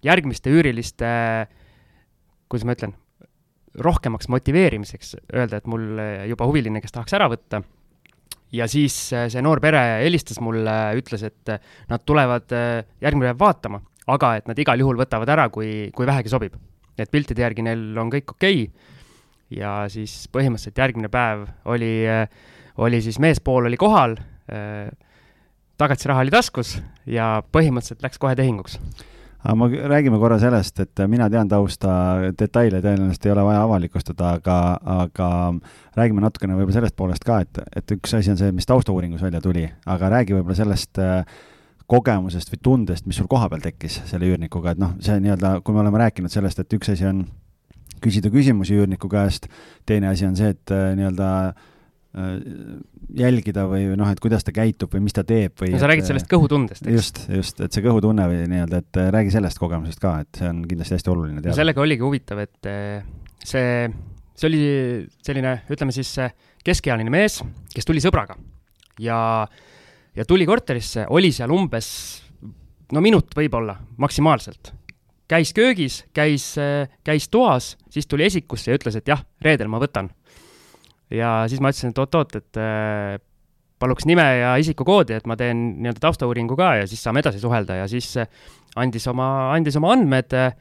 järgmiste 0.04 0.52
üüriliste, 0.52 1.12
kuidas 2.48 2.66
ma 2.66 2.76
ütlen, 2.76 2.94
rohkemaks 3.80 4.28
motiveerimiseks, 4.32 5.14
öelda, 5.32 5.60
et 5.60 5.68
mul 5.70 6.00
juba 6.28 6.48
huviline, 6.48 6.82
kes 6.84 6.92
tahaks 6.92 7.16
ära 7.16 7.28
võtta. 7.32 7.62
ja 8.52 8.66
siis 8.68 8.94
äh, 9.16 9.28
see 9.32 9.40
noor 9.40 9.60
pere 9.64 9.80
helistas 10.02 10.40
mulle, 10.44 10.72
ütles, 10.98 11.22
et 11.24 11.54
nad 11.88 12.02
tulevad 12.04 12.52
äh, 12.52 12.84
järgmine 13.00 13.32
päev 13.32 13.40
vaatama, 13.40 13.80
aga 14.12 14.36
et 14.36 14.48
nad 14.50 14.58
igal 14.58 14.80
juhul 14.80 15.00
võtavad 15.00 15.28
ära, 15.32 15.48
kui, 15.48 15.90
kui 15.94 16.06
vähegi 16.06 16.28
sobib. 16.28 16.56
et 16.98 17.10
piltide 17.10 17.40
järgi 17.40 17.62
neil 17.64 17.96
on 17.98 18.10
kõik 18.12 18.34
okei 18.36 18.66
okay. 18.66 18.98
Ja 19.56 19.82
siis 19.92 20.26
põhimõtteliselt 20.32 20.82
järgmine 20.84 21.10
päev 21.12 21.46
oli, 21.64 21.94
äh, 22.08 22.28
oli 22.76 23.02
siis 23.04 23.20
meespool 23.22 23.70
oli 23.70 23.80
kohal 23.80 24.18
tagatisraha 25.82 26.22
oli 26.22 26.32
taskus 26.32 26.76
ja 27.06 27.40
põhimõtteliselt 27.54 28.04
läks 28.04 28.20
kohe 28.22 28.36
tehinguks. 28.38 28.78
Aga 29.42 29.54
ma, 29.58 29.66
räägime 29.90 30.20
korra 30.22 30.36
sellest, 30.38 30.78
et 30.84 31.00
mina 31.10 31.26
tean 31.30 31.48
tausta 31.50 31.92
detaile, 32.38 32.78
tõenäoliselt 32.84 33.24
ei 33.26 33.32
ole 33.32 33.46
vaja 33.48 33.64
avalikustada, 33.66 34.36
aga, 34.38 34.58
aga 35.02 35.30
räägime 35.98 36.22
natukene 36.22 36.54
võib-olla 36.54 36.76
sellest 36.76 36.96
poolest 36.98 37.26
ka, 37.26 37.40
et, 37.42 37.58
et 37.80 37.94
üks 37.96 38.14
asi 38.14 38.30
on 38.30 38.38
see, 38.38 38.52
mis 38.54 38.70
taustauuringus 38.70 39.24
välja 39.24 39.40
tuli, 39.42 39.64
aga 39.90 40.12
räägi 40.14 40.36
võib-olla 40.36 40.58
sellest 40.60 41.02
äh, 41.02 41.24
kogemusest 41.90 42.54
või 42.54 42.62
tundest, 42.70 43.08
mis 43.10 43.18
sul 43.18 43.26
kohapeal 43.30 43.64
tekkis 43.64 43.98
selle 44.12 44.30
üürnikuga, 44.30 44.76
et 44.76 44.82
noh, 44.84 44.94
see 45.02 45.18
nii-öelda, 45.24 45.56
kui 45.66 45.74
me 45.74 45.82
oleme 45.82 46.04
rääkinud 46.04 46.30
sellest, 46.30 46.62
et 46.62 46.78
üks 46.78 46.94
asi 46.94 47.10
on 47.10 47.24
küsida 48.02 48.32
küsimusi 48.32 48.76
üürniku 48.78 49.10
käest, 49.12 49.48
teine 49.88 50.10
asi 50.12 50.26
on 50.28 50.38
see, 50.38 50.52
et 50.54 50.74
äh, 50.74 50.92
nii-öelda 50.98 51.28
äh, 51.48 52.30
jälgida 53.22 53.66
või 53.70 53.88
noh, 53.98 54.12
et 54.12 54.22
kuidas 54.22 54.46
ta 54.46 54.54
käitub 54.54 54.94
või 54.94 55.04
mis 55.06 55.16
ta 55.16 55.24
teeb 55.26 55.56
või 55.60 55.74
no 55.74 55.82
sa 55.82 55.90
räägid 55.90 56.08
sellest 56.08 56.30
kõhutundest, 56.30 56.86
eks? 56.86 56.94
just, 56.96 57.22
just, 57.32 57.60
et 57.64 57.74
see 57.74 57.84
kõhutunne 57.84 58.28
või 58.30 58.46
nii-öelda, 58.52 58.82
et 58.84 59.02
äh, 59.02 59.10
räägi 59.14 59.34
sellest 59.34 59.60
kogemusest 59.62 60.02
ka, 60.02 60.16
et 60.24 60.40
see 60.40 60.48
on 60.50 60.64
kindlasti 60.68 60.98
hästi 60.98 61.14
oluline 61.14 61.40
teada 61.40 61.54
no. 61.54 61.60
sellega 61.60 61.84
oligi 61.84 62.06
huvitav, 62.06 62.42
et 62.44 62.72
see, 63.44 63.68
see 64.34 64.48
oli 64.50 64.64
selline, 65.22 65.60
ütleme 65.72 65.94
siis 65.94 66.14
keskealine 66.62 67.12
mees, 67.12 67.40
kes 67.74 67.88
tuli 67.88 68.02
sõbraga 68.04 68.36
ja, 69.02 69.18
ja 70.16 70.28
tuli 70.28 70.46
korterisse, 70.48 71.06
oli 71.10 71.32
seal 71.34 71.52
umbes 71.54 71.88
no 72.92 73.02
minut 73.04 73.32
võib-olla 73.36 73.76
maksimaalselt. 74.02 74.72
Käis 75.32 75.54
köögis, 75.56 76.02
käis, 76.12 76.52
käis 77.06 77.28
toas, 77.32 77.72
siis 77.92 78.08
tuli 78.10 78.26
esikusse 78.28 78.72
ja 78.72 78.76
ütles, 78.76 78.98
et 78.98 79.08
jah, 79.08 79.22
reedel 79.44 79.70
ma 79.72 79.80
võtan. 79.80 80.10
Ja 81.12 81.42
siis 81.50 81.60
ma 81.60 81.72
ütlesin, 81.72 81.92
et 81.92 82.00
oot-oot, 82.00 82.36
et 82.40 82.60
äh, 82.60 83.20
paluks 83.82 84.06
nime 84.08 84.24
ja 84.38 84.54
isikukoodi, 84.62 85.18
et 85.18 85.28
ma 85.28 85.36
teen 85.38 85.62
nii-öelda 85.82 86.02
taustauuringu 86.06 86.56
ka 86.58 86.74
ja 86.80 86.88
siis 86.88 87.02
saame 87.04 87.22
edasi 87.22 87.42
suhelda. 87.42 87.82
Ja 87.82 87.88
siis 87.90 88.08
äh, 88.20 88.28
andis 88.80 89.08
oma, 89.10 89.28
andis 89.52 89.76
oma 89.80 89.92
andmed 89.96 90.36
äh,, 90.38 90.54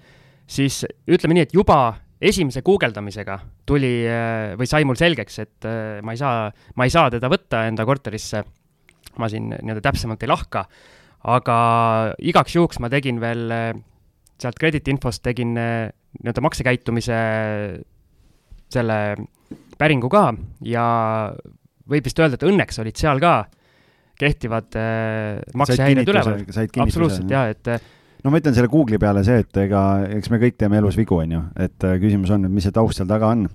siis 0.51 0.81
ütleme 1.07 1.37
nii, 1.37 1.47
et 1.47 1.55
juba 1.55 1.81
esimese 2.21 2.61
guugeldamisega 2.65 3.39
tuli 3.69 3.93
äh, 4.09 4.55
või 4.59 4.69
sai 4.69 4.87
mul 4.87 4.99
selgeks, 4.99 5.39
et 5.45 5.69
ma 6.03 6.15
ei 6.15 6.19
saa, 6.19 6.49
ma 6.75 6.87
ei 6.87 6.93
saa 6.93 7.13
teda 7.13 7.31
võtta 7.31 7.65
enda 7.69 7.87
korterisse, 7.87 8.43
ma 9.21 9.31
siin 9.31 9.53
nii-öelda 9.53 9.85
täpsemalt 9.87 10.25
ei 10.25 10.31
lahka, 10.31 10.65
aga 11.31 11.55
igaks 12.19 12.57
juhuks 12.57 12.81
ma 12.83 12.91
tegin 12.91 13.21
veel 13.23 13.47
äh, 14.41 14.45
sealt 14.45 14.59
krediitinfost 14.59 15.23
tegin 15.23 15.53
nii-öelda 15.55 16.43
maksekäitumise 16.43 17.21
selle 18.71 18.97
päringu 19.79 20.09
ka 20.11 20.29
ja 20.65 20.85
võib 21.91 22.05
vist 22.07 22.19
öelda, 22.21 22.37
et 22.39 22.47
õnneks 22.47 22.81
olid 22.83 22.99
seal 22.99 23.21
ka 23.21 23.35
kehtivad 24.21 24.77
äh, 24.77 25.41
maksehäired 25.57 26.11
üleval. 26.11 26.43
absoluutselt 26.83 27.31
jaa, 27.31 27.47
et 27.53 27.71
äh, 27.73 27.89
no 28.23 28.33
ma 28.33 28.41
ütlen 28.41 28.55
selle 28.57 28.69
Google'i 28.71 29.01
peale 29.01 29.23
see, 29.27 29.41
et 29.43 29.61
ega, 29.63 29.81
eks 30.19 30.31
me 30.33 30.39
kõik 30.41 30.59
teeme 30.59 30.79
elus 30.81 30.99
vigu, 30.99 31.17
on 31.23 31.37
ju, 31.37 31.41
et 31.65 31.87
äh, 31.87 31.97
küsimus 32.01 32.33
on, 32.35 32.45
et 32.47 32.53
mis 32.53 32.67
see 32.67 32.75
taust 32.75 33.01
seal 33.01 33.09
taga 33.09 33.31
on. 33.33 33.47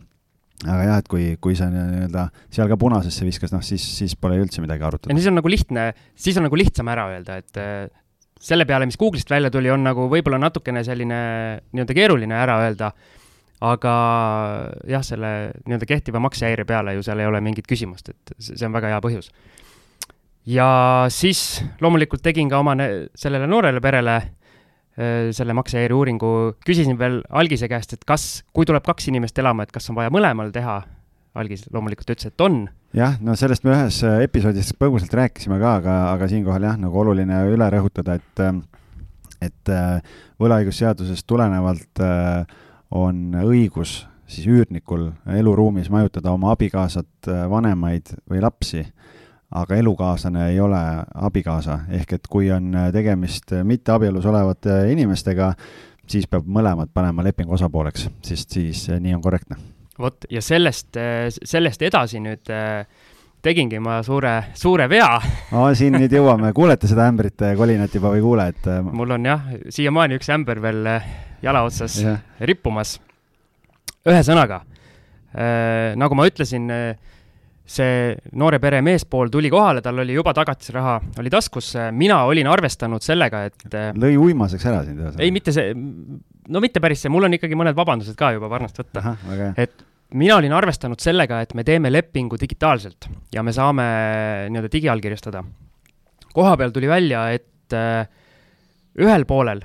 aga 0.64 0.80
jah, 0.88 1.02
et 1.02 1.10
kui, 1.12 1.28
kui 1.42 1.56
sa 1.58 1.68
nii-öelda 1.70 2.26
seal 2.54 2.70
ka 2.72 2.80
punasesse 2.80 3.28
viskas, 3.28 3.52
noh 3.54 3.62
siis, 3.66 3.84
siis 4.00 4.16
pole 4.18 4.40
üldse 4.40 4.64
midagi 4.64 4.86
arutada. 4.88 5.14
siis 5.14 5.30
on 5.30 5.38
nagu 5.38 5.52
lihtne, 5.52 5.90
siis 6.16 6.40
on 6.40 6.48
nagu 6.48 6.58
lihtsam 6.58 6.90
ära 6.92 7.10
öelda, 7.14 7.38
et 7.44 7.62
äh, 7.62 7.86
selle 8.40 8.66
peale, 8.68 8.86
mis 8.86 8.98
Google'ist 9.00 9.30
välja 9.30 9.50
tuli, 9.50 9.70
on 9.72 9.84
nagu 9.86 10.08
võib-olla 10.12 10.38
natukene 10.40 10.82
selline 10.84 11.20
nii-öelda 11.72 11.96
keeruline 11.96 12.36
ära 12.36 12.58
öelda 12.66 12.92
aga 13.64 13.92
jah, 14.88 15.04
selle 15.04 15.30
nii-öelda 15.64 15.88
kehtiva 15.88 16.20
maksehäire 16.20 16.66
peale 16.68 16.96
ju 16.96 17.04
seal 17.06 17.22
ei 17.22 17.28
ole 17.28 17.40
mingit 17.44 17.68
küsimust, 17.68 18.10
et 18.12 18.34
see 18.36 18.66
on 18.68 18.74
väga 18.74 18.92
hea 18.92 18.98
põhjus. 19.04 19.30
ja 20.46 20.68
siis 21.08 21.62
loomulikult 21.80 22.22
tegin 22.22 22.50
ka 22.52 22.60
oma 22.60 22.76
sellele 23.16 23.48
noorele 23.48 23.80
perele 23.80 24.20
selle 24.96 25.52
maksehäire 25.52 25.92
uuringu, 25.92 26.28
küsisin 26.64 26.96
veel 26.98 27.18
algise 27.28 27.68
käest, 27.68 27.92
et 27.92 28.04
kas, 28.08 28.42
kui 28.56 28.64
tuleb 28.64 28.84
kaks 28.84 29.10
inimest 29.10 29.36
elama, 29.38 29.66
et 29.66 29.72
kas 29.74 29.90
on 29.92 29.98
vaja 29.98 30.12
mõlemal 30.12 30.52
teha. 30.52 30.82
algis 31.36 31.66
loomulikult 31.68 32.08
ütles, 32.14 32.30
et 32.30 32.40
on. 32.40 32.62
Jah, 32.96 33.18
no 33.20 33.36
sellest 33.36 33.64
me 33.66 33.74
ühes 33.74 34.00
äh, 34.06 34.22
episoodis 34.24 34.72
põgusalt 34.78 35.12
rääkisime 35.16 35.58
ka, 35.60 35.76
aga, 35.80 35.96
aga 36.14 36.28
siinkohal 36.30 36.64
jah, 36.68 36.78
nagu 36.80 37.00
oluline 37.02 37.42
üle 37.52 37.68
rõhutada, 37.72 38.16
et, 38.16 38.42
äh, 38.42 38.56
et 39.44 39.72
võlaõigusseadusest 40.40 41.26
tulenevalt 41.28 42.02
äh, 42.04 42.56
on 42.96 43.36
õigus 43.44 43.98
siis 44.26 44.48
üürnikul 44.50 45.10
eluruumis 45.36 45.90
majutada 45.92 46.32
oma 46.34 46.50
abikaasat, 46.56 47.28
vanemaid 47.50 48.10
või 48.26 48.40
lapsi, 48.42 48.82
aga 49.54 49.78
elukaaslane 49.78 50.48
ei 50.50 50.58
ole 50.58 50.80
abikaasa, 51.28 51.84
ehk 51.94 52.16
et 52.16 52.26
kui 52.30 52.50
on 52.50 52.74
tegemist 52.96 53.54
mitteabielus 53.62 54.26
olevate 54.26 54.80
inimestega, 54.90 55.52
siis 56.10 56.26
peab 56.26 56.50
mõlemad 56.50 56.90
panema 56.90 57.22
lepingu 57.28 57.54
osapooleks, 57.54 58.10
sest 58.26 58.58
siis 58.58 58.88
nii 58.90 59.14
on 59.14 59.22
korrektne. 59.22 59.75
Vot, 59.98 60.26
ja 60.30 60.42
sellest, 60.44 60.96
sellest 61.36 61.82
edasi 61.86 62.20
nüüd 62.24 62.52
tegingi 63.46 63.78
ma 63.82 64.00
suure, 64.06 64.34
suure 64.58 64.88
vea 64.90 65.08
no 65.52 65.66
siin 65.78 65.96
nüüd 65.98 66.12
jõuame, 66.12 66.52
kuulete 66.56 66.88
seda 66.90 67.06
ämbrit 67.10 67.44
kolinat 67.58 67.94
juba 67.94 68.12
või 68.14 68.20
ei 68.20 68.26
kuule, 68.26 68.46
et 68.52 68.70
mul 68.90 69.16
on 69.16 69.28
jah, 69.28 69.50
siiamaani 69.72 70.18
üks 70.18 70.30
ämber 70.34 70.62
veel 70.64 70.88
jala 71.44 71.62
otsas 71.66 72.00
yeah. 72.02 72.22
rippumas. 72.40 72.96
ühesõnaga 74.06 74.62
nagu 75.96 76.16
ma 76.16 76.26
ütlesin 76.28 76.70
see 77.66 78.14
noore 78.38 78.60
pere 78.62 78.78
meespool 78.86 79.30
tuli 79.32 79.50
kohale, 79.50 79.82
tal 79.82 79.98
oli 79.98 80.14
juba 80.14 80.32
tagatisraha, 80.36 81.00
oli 81.18 81.32
taskus, 81.34 81.72
mina 81.92 82.20
olin 82.30 82.46
arvestanud 82.46 83.02
sellega, 83.02 83.42
et 83.50 83.76
lõi 83.98 84.14
uimaseks 84.28 84.68
ära 84.70 84.84
sind 84.86 85.02
ühesõnaga? 85.02 85.24
ei, 85.24 85.34
mitte 85.34 85.54
see, 85.54 85.74
no 86.48 86.62
mitte 86.62 86.80
päris 86.82 87.04
see, 87.04 87.12
mul 87.12 87.26
on 87.28 87.36
ikkagi 87.36 87.58
mõned 87.58 87.76
vabandused 87.76 88.16
ka 88.18 88.32
juba 88.36 88.50
varnast 88.52 88.78
võtta. 88.80 89.16
et 89.56 89.84
mina 90.14 90.36
olin 90.38 90.54
arvestanud 90.54 91.00
sellega, 91.02 91.40
et 91.42 91.54
me 91.58 91.64
teeme 91.66 91.90
lepingu 91.90 92.38
digitaalselt 92.40 93.08
ja 93.34 93.42
me 93.42 93.54
saame 93.56 93.86
nii-öelda 94.52 94.72
digiallkirjastada. 94.72 95.44
koha 96.34 96.56
peal 96.56 96.74
tuli 96.74 96.88
välja, 96.88 97.28
et 97.34 97.74
äh, 97.74 98.06
ühel 99.02 99.26
poolel 99.26 99.64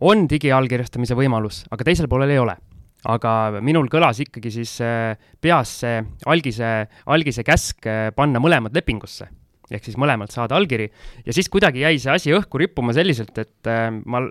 on 0.00 0.26
digiallkirjastamise 0.30 1.16
võimalus, 1.18 1.64
aga 1.70 1.84
teisel 1.86 2.08
poolel 2.10 2.32
ei 2.34 2.42
ole. 2.42 2.56
aga 3.02 3.58
minul 3.66 3.88
kõlas 3.90 4.20
ikkagi 4.22 4.50
siis 4.54 4.76
äh, 4.80 5.18
peas 5.42 5.80
see 5.82 6.02
algise, 6.30 6.86
algise 7.06 7.42
käsk 7.42 7.86
äh, 7.86 8.10
panna 8.14 8.40
mõlemad 8.40 8.74
lepingusse. 8.74 9.28
ehk 9.72 9.84
siis 9.84 9.96
mõlemalt 9.96 10.32
saada 10.32 10.56
allkiri 10.56 10.88
ja 11.26 11.32
siis 11.32 11.48
kuidagi 11.48 11.80
jäi 11.80 11.98
see 11.98 12.12
asi 12.12 12.32
õhku 12.32 12.58
rippuma 12.60 12.92
selliselt, 12.92 13.36
et 13.38 13.66
äh, 13.68 13.90
ma, 13.90 14.22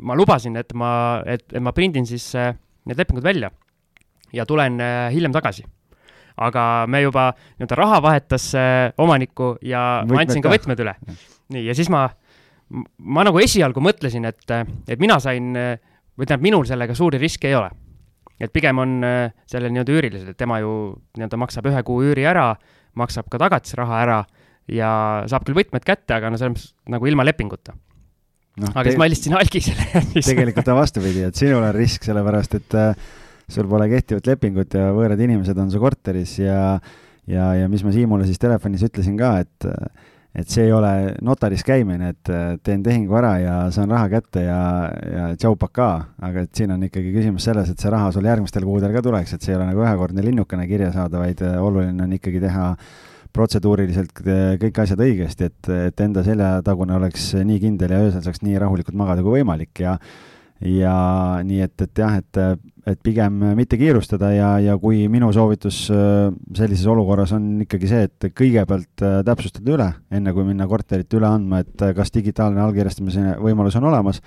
ma 0.00 0.16
lubasin, 0.16 0.56
et 0.60 0.72
ma, 0.78 1.22
et, 1.28 1.44
et 1.52 1.62
ma 1.62 1.72
prindin 1.76 2.06
siis 2.08 2.32
äh, 2.38 2.54
need 2.88 2.98
lepingud 2.98 3.24
välja 3.24 3.50
ja 4.32 4.46
tulen 4.48 4.80
äh, 4.80 5.10
hiljem 5.12 5.34
tagasi. 5.34 5.64
Aga 6.42 6.86
me 6.88 7.02
juba 7.02 7.28
nii-öelda 7.36 7.76
raha 7.76 8.00
vahetas 8.04 8.48
äh, 8.56 8.88
omanikku 9.02 9.56
ja 9.68 10.02
võtmed 10.02 10.16
ma 10.16 10.24
andsin 10.24 10.44
ka 10.44 10.52
võtmed 10.52 10.80
üle. 10.80 10.96
nii, 11.52 11.66
ja 11.68 11.76
siis 11.76 11.90
ma, 11.92 12.06
ma 12.98 13.24
nagu 13.28 13.40
esialgu 13.42 13.84
mõtlesin, 13.84 14.24
et, 14.30 14.54
et 14.88 15.02
mina 15.02 15.18
sain, 15.20 15.52
või 15.52 16.24
tähendab, 16.24 16.46
minul 16.46 16.64
sellega 16.68 16.96
suuri 16.96 17.20
riske 17.20 17.50
ei 17.50 17.58
ole. 17.58 17.68
Et 18.42 18.50
pigem 18.50 18.80
on 18.80 18.94
sellel 19.46 19.70
nii-öelda 19.74 19.92
üürilisel, 19.92 20.32
et 20.32 20.38
tema 20.40 20.56
ju 20.62 20.72
nii-öelda 21.18 21.38
maksab 21.38 21.68
ühe 21.68 21.82
kuu 21.86 22.00
üüri 22.08 22.24
ära, 22.26 22.48
maksab 22.98 23.28
ka 23.30 23.38
tagatisraha 23.38 24.00
ära 24.02 24.18
ja 24.72 24.90
saab 25.28 25.44
küll 25.44 25.60
võtmed 25.60 25.84
kätte, 25.84 26.16
aga 26.16 26.32
no 26.32 26.40
selles 26.40 26.56
mõttes 26.56 26.72
nagu 26.96 27.12
ilma 27.12 27.28
lepinguta 27.28 27.76
no,. 28.60 28.70
aga 28.72 28.86
siis 28.88 29.00
ma 29.00 29.08
helistasin 29.08 29.38
algisele 29.38 30.04
tegelikult 30.30 30.72
on 30.72 30.80
vastupidi, 30.80 31.26
et 31.28 31.38
sinul 31.38 31.62
on 31.62 31.74
risk, 31.76 32.04
sellepärast 32.08 32.58
et 32.60 32.78
äh, 32.78 33.10
sul 33.52 33.68
pole 33.70 33.88
kehtivat 33.92 34.32
lepingut 34.32 34.78
ja 34.78 34.90
võõrad 34.96 35.20
inimesed 35.20 35.58
on 35.58 35.72
su 35.72 35.80
korteris 35.82 36.38
ja 36.42 36.62
ja, 37.28 37.52
ja 37.54 37.68
mis 37.70 37.84
ma 37.86 37.92
Siimule 37.94 38.26
siis 38.26 38.40
telefonis 38.42 38.82
ütlesin 38.88 39.18
ka, 39.20 39.36
et 39.44 39.68
et 40.32 40.48
see 40.48 40.64
ei 40.64 40.72
ole 40.72 41.12
notaris 41.20 41.60
käimine, 41.60 42.14
et 42.14 42.30
teen 42.64 42.80
tehingu 42.84 43.18
ära 43.20 43.34
ja 43.36 43.56
saan 43.74 43.90
raha 43.92 44.08
kätte 44.14 44.46
ja, 44.46 44.60
ja 44.88 45.26
tšau 45.36 45.58
pakaa, 45.60 46.06
aga 46.24 46.46
et 46.46 46.56
siin 46.56 46.72
on 46.72 46.86
ikkagi 46.86 47.12
küsimus 47.12 47.44
selles, 47.44 47.68
et 47.68 47.82
see 47.82 47.92
raha 47.92 48.08
sul 48.16 48.24
järgmistel 48.24 48.64
kuudel 48.64 48.94
ka 48.96 49.02
tuleks, 49.04 49.34
et 49.36 49.44
see 49.44 49.52
ei 49.52 49.58
ole 49.58 49.68
nagu 49.68 49.84
ühekordne 49.84 50.24
linnukene 50.24 50.64
kirja 50.70 50.88
saada, 50.94 51.20
vaid 51.20 51.44
oluline 51.44 52.06
on 52.06 52.16
ikkagi 52.16 52.40
teha 52.46 52.70
protseduuriliselt 53.32 54.12
kõik 54.62 54.82
asjad 54.82 55.00
õigesti, 55.00 55.48
et, 55.48 55.72
et 55.88 56.04
enda 56.04 56.24
seljatagune 56.26 56.96
oleks 56.98 57.32
nii 57.38 57.62
kindel 57.62 57.94
ja 57.94 58.02
öösel 58.04 58.22
saaks 58.24 58.44
nii 58.44 58.60
rahulikult 58.60 58.98
magada 58.98 59.24
kui 59.24 59.40
võimalik 59.40 59.84
ja 59.84 59.96
ja 60.62 60.94
nii 61.44 61.62
et, 61.64 61.74
et 61.82 62.00
jah, 62.02 62.14
et, 62.20 62.40
et 62.92 63.00
pigem 63.02 63.40
mitte 63.58 63.78
kiirustada 63.80 64.30
ja, 64.34 64.50
ja 64.62 64.76
kui 64.80 65.04
minu 65.10 65.30
soovitus 65.34 65.84
äh, 65.92 66.30
sellises 66.56 66.86
olukorras 66.90 67.34
on 67.36 67.64
ikkagi 67.64 67.90
see, 67.90 68.06
et 68.08 68.28
kõigepealt 68.38 69.04
äh, 69.04 69.18
täpsustada 69.26 69.74
üle, 69.74 69.88
enne 70.14 70.34
kui 70.36 70.46
minna 70.46 70.68
korterit 70.70 71.18
üle 71.18 71.28
andma, 71.28 71.62
et 71.64 71.82
äh, 71.84 71.94
kas 71.96 72.14
digitaalne 72.14 72.62
allkirjastamise 72.62 73.36
võimalus 73.42 73.78
on 73.80 73.90
olemas. 73.90 74.22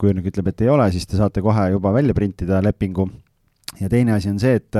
kui 0.00 0.08
üürnik 0.08 0.30
ütleb, 0.30 0.46
et 0.48 0.62
ei 0.64 0.70
ole, 0.72 0.86
siis 0.92 1.04
te 1.04 1.18
saate 1.18 1.42
kohe 1.44 1.66
juba 1.74 1.90
välja 1.92 2.14
printida 2.16 2.62
lepingu. 2.64 3.10
ja 3.80 3.88
teine 3.88 4.14
asi 4.14 4.30
on 4.30 4.38
see, 4.40 4.54
et 4.56 4.76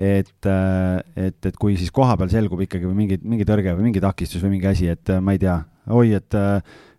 et, 0.00 0.48
et, 0.48 1.46
et 1.46 1.56
kui 1.60 1.76
siis 1.76 1.92
kohapeal 1.92 2.30
selgub 2.32 2.62
ikkagi 2.64 2.88
mingi, 2.88 3.20
mingi 3.20 3.44
tõrge 3.48 3.74
või 3.76 3.90
mingi 3.90 4.00
takistus 4.00 4.42
või 4.44 4.56
mingi 4.56 4.70
asi, 4.70 4.88
et 4.88 5.12
ma 5.20 5.36
ei 5.36 5.42
tea, 5.42 5.58
oi, 5.92 6.14
et 6.16 6.38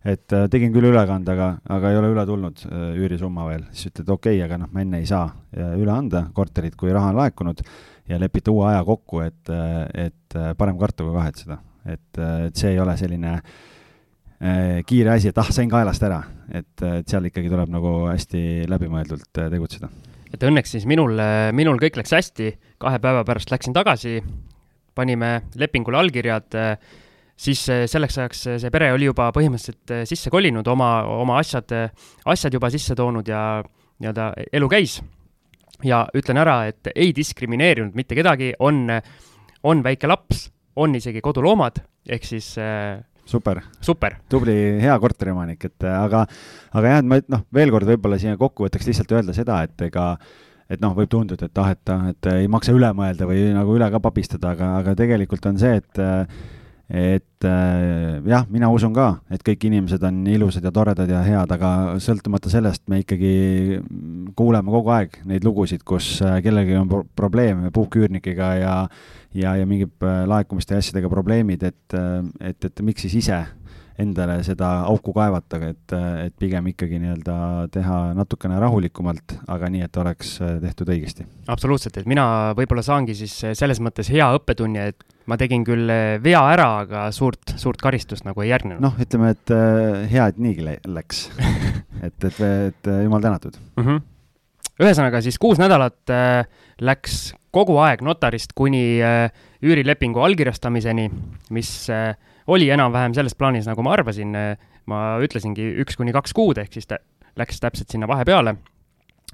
et 0.01 0.33
äh, 0.33 0.47
tegin 0.49 0.73
küll 0.73 0.89
ülekande, 0.89 1.33
aga, 1.35 1.47
aga 1.69 1.91
ei 1.91 1.99
ole 1.99 2.11
üle 2.13 2.25
tulnud 2.25 2.63
äh, 2.65 2.85
üürisumma 2.97 3.45
veel, 3.49 3.65
siis 3.69 3.91
ütled 3.91 4.09
okei 4.09 4.39
okay,, 4.39 4.45
aga 4.47 4.61
noh, 4.63 4.71
ma 4.73 4.83
enne 4.83 5.01
ei 5.01 5.09
saa 5.09 5.27
üle 5.77 5.93
anda 5.93 6.25
korterit, 6.33 6.77
kui 6.79 6.93
raha 6.93 7.11
on 7.11 7.19
laekunud 7.21 7.61
ja 8.09 8.17
lepite 8.21 8.53
uue 8.53 8.65
aja 8.71 8.81
kokku, 8.87 9.21
et, 9.25 9.51
äh, 9.53 10.07
et 10.07 10.39
parem 10.57 10.79
karta 10.81 11.05
kui 11.05 11.13
kahetseda. 11.15 11.59
et, 11.85 12.17
et 12.47 12.57
see 12.57 12.73
ei 12.75 12.79
ole 12.79 12.97
selline 12.97 13.39
kiire 14.89 15.11
asi, 15.13 15.29
et 15.29 15.37
ah, 15.37 15.49
sain 15.53 15.69
kaelast 15.69 16.01
ära, 16.01 16.23
et, 16.49 16.81
et 16.81 17.09
seal 17.09 17.27
ikkagi 17.29 17.49
tuleb 17.49 17.69
nagu 17.69 17.91
hästi 18.07 18.65
läbimõeldult 18.69 19.29
tegutseda. 19.37 19.89
Et 20.33 20.43
õnneks 20.47 20.77
siis 20.77 20.87
minul, 20.89 21.19
minul 21.55 21.79
kõik 21.81 21.99
läks 21.99 22.13
hästi, 22.15 22.51
kahe 22.81 22.99
päeva 23.03 23.23
pärast 23.27 23.51
läksin 23.51 23.75
tagasi, 23.75 24.19
panime 24.95 25.41
lepingule 25.59 25.99
allkirjad 26.01 26.59
äh, 26.59 26.75
siis 27.41 27.61
eh, 27.71 27.85
selleks 27.89 28.19
ajaks 28.19 28.43
see 28.61 28.73
pere 28.73 28.91
oli 28.95 29.07
juba 29.09 29.29
põhimõtteliselt 29.35 30.07
sisse 30.09 30.31
kolinud, 30.33 30.67
oma, 30.71 30.91
oma 31.21 31.39
asjad, 31.41 31.73
asjad 32.29 32.57
juba 32.57 32.71
sisse 32.73 32.97
toonud 32.97 33.27
ja 33.27 33.61
nii-öelda 34.01 34.31
elu 34.53 34.69
käis. 34.71 35.01
ja 35.83 36.03
ütlen 36.13 36.37
ära, 36.37 36.67
et 36.69 36.91
ei 36.93 37.09
diskrimineerinud 37.15 37.95
mitte 37.97 38.13
kedagi, 38.13 38.51
on, 38.59 38.85
on 39.65 39.79
väike 39.81 40.05
laps, 40.07 40.51
on 40.77 40.93
isegi 40.95 41.23
koduloomad, 41.25 41.79
ehk 42.05 42.25
siis 42.25 42.51
super, 43.25 43.61
super., 43.83 44.17
tubli, 44.29 44.55
hea 44.81 44.95
korteriomanik, 45.01 45.67
et 45.69 45.87
aga, 45.87 46.23
aga 46.73 46.93
jah, 46.93 47.01
et 47.03 47.09
ma 47.09 47.19
noh, 47.31 47.43
veel 47.53 47.73
kord 47.73 47.89
võib-olla 47.89 48.19
siia 48.21 48.37
kokkuvõtteks 48.39 48.89
lihtsalt 48.89 49.13
öelda 49.17 49.35
seda, 49.37 49.61
et 49.67 49.85
ega 49.87 50.13
et 50.71 50.79
noh, 50.83 50.95
võib 50.95 51.11
tunduda, 51.11 51.49
et 51.49 51.61
ah, 51.61 51.71
et, 51.73 51.93
et 52.13 52.31
ei 52.37 52.49
maksa 52.51 52.73
üle 52.75 52.89
mõelda 52.95 53.27
või 53.27 53.49
nagu 53.55 53.75
üle 53.75 53.89
ka 53.91 53.99
papistada, 54.03 54.55
aga, 54.55 54.73
aga 54.79 54.95
tegelikult 54.99 55.45
on 55.51 55.59
see, 55.59 55.81
et 55.81 56.03
et 56.91 57.45
äh, 57.47 58.19
jah, 58.27 58.43
mina 58.51 58.67
usun 58.73 58.91
ka, 58.91 59.21
et 59.31 59.43
kõik 59.47 59.63
inimesed 59.69 60.03
on 60.03 60.17
ilusad 60.27 60.65
ja 60.67 60.73
toredad 60.75 61.09
ja 61.09 61.21
head, 61.23 61.53
aga 61.55 61.69
sõltumata 62.03 62.51
sellest 62.51 62.83
me 62.91 62.99
ikkagi 63.05 63.79
kuuleme 64.35 64.73
kogu 64.73 64.91
aeg 64.97 65.15
neid 65.29 65.47
lugusid, 65.47 65.85
kus 65.87 66.17
äh, 66.25 66.41
kellelgi 66.43 66.75
on 66.81 66.91
pro 66.91 67.05
probleeme 67.15 67.71
puhküürnikega 67.71 68.49
ja 68.59 68.75
ja, 69.31 69.55
ja 69.55 69.69
mingi 69.69 69.87
äh, 69.87 70.25
laekumiste 70.27 70.75
ja 70.75 70.83
asjadega 70.83 71.09
probleemid, 71.11 71.63
et, 71.63 71.95
et, 72.43 72.67
et 72.67 72.83
miks 72.83 73.07
siis 73.07 73.21
ise 73.21 73.39
endale 74.01 74.39
seda 74.43 74.67
auku 74.89 75.13
kaevata, 75.15 75.61
et, 75.69 75.95
et 76.25 76.35
pigem 76.39 76.67
ikkagi 76.71 76.99
nii-öelda 76.99 77.35
teha 77.71 78.01
natukene 78.17 78.59
rahulikumalt, 78.59 79.37
aga 79.51 79.69
nii, 79.71 79.85
et 79.85 80.01
oleks 80.01 80.37
tehtud 80.41 80.91
õigesti. 80.91 81.27
absoluutselt, 81.53 82.01
et 82.01 82.09
mina 82.09 82.25
võib-olla 82.57 82.83
saangi 82.83 83.15
siis 83.15 83.37
selles 83.55 83.79
mõttes 83.83 84.09
hea 84.11 84.27
õppetunni, 84.39 84.89
et 84.91 85.05
ma 85.31 85.37
tegin 85.39 85.63
küll 85.67 85.89
vea 86.23 86.41
ära, 86.51 86.67
aga 86.83 87.07
suurt, 87.15 87.55
suurt 87.61 87.81
karistust 87.81 88.27
nagu 88.27 88.43
ei 88.43 88.51
järgnenud. 88.51 88.83
noh, 88.83 88.97
ütleme, 89.01 89.33
et 89.35 89.53
äh, 89.55 90.07
hea, 90.11 90.29
et 90.31 90.41
niigi 90.41 90.65
läks 90.67 91.27
et, 92.07 92.17
et, 92.27 92.41
et 92.41 92.91
jumal 93.05 93.23
tänatud 93.23 93.55
mm. 93.77 93.85
-hmm. 93.85 94.01
ühesõnaga 94.83 95.23
siis 95.23 95.39
kuus 95.41 95.61
nädalat 95.61 96.13
äh, 96.13 96.43
läks 96.81 97.31
kogu 97.51 97.77
aeg 97.83 98.03
notarist 98.05 98.53
kuni 98.55 99.01
äh, 99.03 99.29
üürilepingu 99.61 100.21
allkirjastamiseni, 100.23 101.09
mis 101.53 101.71
äh, 101.89 102.15
oli 102.47 102.69
enam-vähem 102.73 103.13
selles 103.13 103.35
plaanis, 103.37 103.67
nagu 103.69 103.83
ma 103.83 103.95
arvasin. 103.97 104.35
ma 104.89 105.21
ütlesingi 105.21 105.61
üks 105.83 105.95
kuni 105.95 106.11
kaks 106.11 106.33
kuud, 106.33 106.57
ehk 106.57 106.73
siis 106.73 106.87
ta 106.89 106.97
läks 107.37 107.59
täpselt 107.61 107.89
sinna 107.93 108.07
vahepeale. 108.09 108.55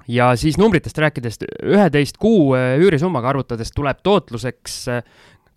ja 0.08 0.36
siis 0.36 0.58
numbritest 0.58 0.98
rääkides, 0.98 1.38
üheteist 1.62 2.18
kuu 2.18 2.54
äh, 2.56 2.76
üürisummaga 2.80 3.28
arvutades 3.32 3.72
tuleb 3.74 3.98
tootluseks 4.02 4.76
äh, 4.88 5.02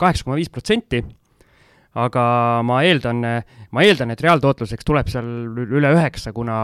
kaheksa 0.02 0.26
koma 0.26 0.38
viis 0.40 0.50
protsenti. 0.52 1.02
Aga 2.02 2.24
ma 2.64 2.78
eeldan, 2.88 3.18
ma 3.76 3.82
eeldan, 3.84 4.14
et 4.14 4.22
reaaltootluseks 4.24 4.86
tuleb 4.88 5.10
seal 5.12 5.26
üle 5.60 5.90
üheksa, 5.92 6.32
kuna 6.32 6.56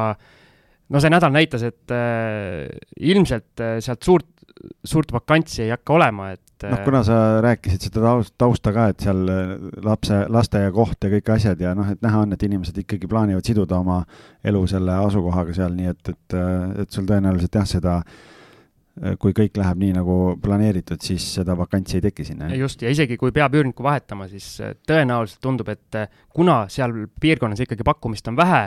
no 0.88 1.02
see 1.02 1.12
nädal 1.12 1.34
näitas, 1.34 1.64
et 1.68 1.92
äh, 1.92 2.64
ilmselt 3.00 3.60
äh, 3.60 3.76
sealt 3.84 4.06
suurt, 4.08 4.28
suurt 4.88 5.12
vakantsi 5.12 5.66
ei 5.66 5.74
hakka 5.74 5.98
olema, 5.98 6.30
et 6.32 6.44
et 6.58 6.72
noh, 6.72 6.80
kuna 6.82 7.04
sa 7.06 7.16
rääkisid 7.44 7.84
seda 7.86 8.00
taust, 8.02 8.32
tausta 8.40 8.72
ka, 8.74 8.88
et 8.90 9.04
seal 9.04 9.20
äh, 9.30 9.52
lapse, 9.84 10.24
lasteaiakoht 10.34 11.04
ja 11.04 11.12
kõik 11.12 11.30
asjad 11.36 11.60
ja 11.62 11.74
noh, 11.78 11.86
et 11.92 12.00
näha 12.02 12.24
on, 12.24 12.34
et 12.34 12.42
inimesed 12.42 12.80
ikkagi 12.82 13.10
plaanivad 13.10 13.46
siduda 13.46 13.78
oma 13.78 14.00
elu 14.46 14.64
selle 14.70 14.96
asukohaga 15.04 15.54
seal, 15.54 15.76
nii 15.78 15.92
et, 15.92 16.02
et, 16.10 16.34
äh, 16.34 16.82
et 16.82 16.96
sul 16.96 17.06
tõenäoliselt 17.06 17.60
jah, 17.60 17.68
seda 17.76 18.00
äh, 18.00 18.18
kui 19.22 19.34
kõik 19.36 19.58
läheb 19.60 19.78
nii, 19.82 19.92
nagu 19.96 20.16
planeeritud, 20.42 21.00
siis 21.04 21.24
seda 21.38 21.54
vakantsi 21.58 21.98
ei 21.98 22.04
teki 22.08 22.26
sinna. 22.26 22.50
just, 22.58 22.82
ja 22.82 22.92
isegi 22.92 23.18
kui 23.20 23.34
peab 23.34 23.54
üürnikku 23.58 23.86
vahetama, 23.86 24.28
siis 24.30 24.58
tõenäoliselt 24.88 25.42
tundub, 25.44 25.68
et 25.72 26.00
kuna 26.34 26.64
seal 26.72 26.94
piirkonnas 27.20 27.62
ikkagi 27.64 27.86
pakkumist 27.86 28.30
on 28.32 28.38
vähe, 28.38 28.64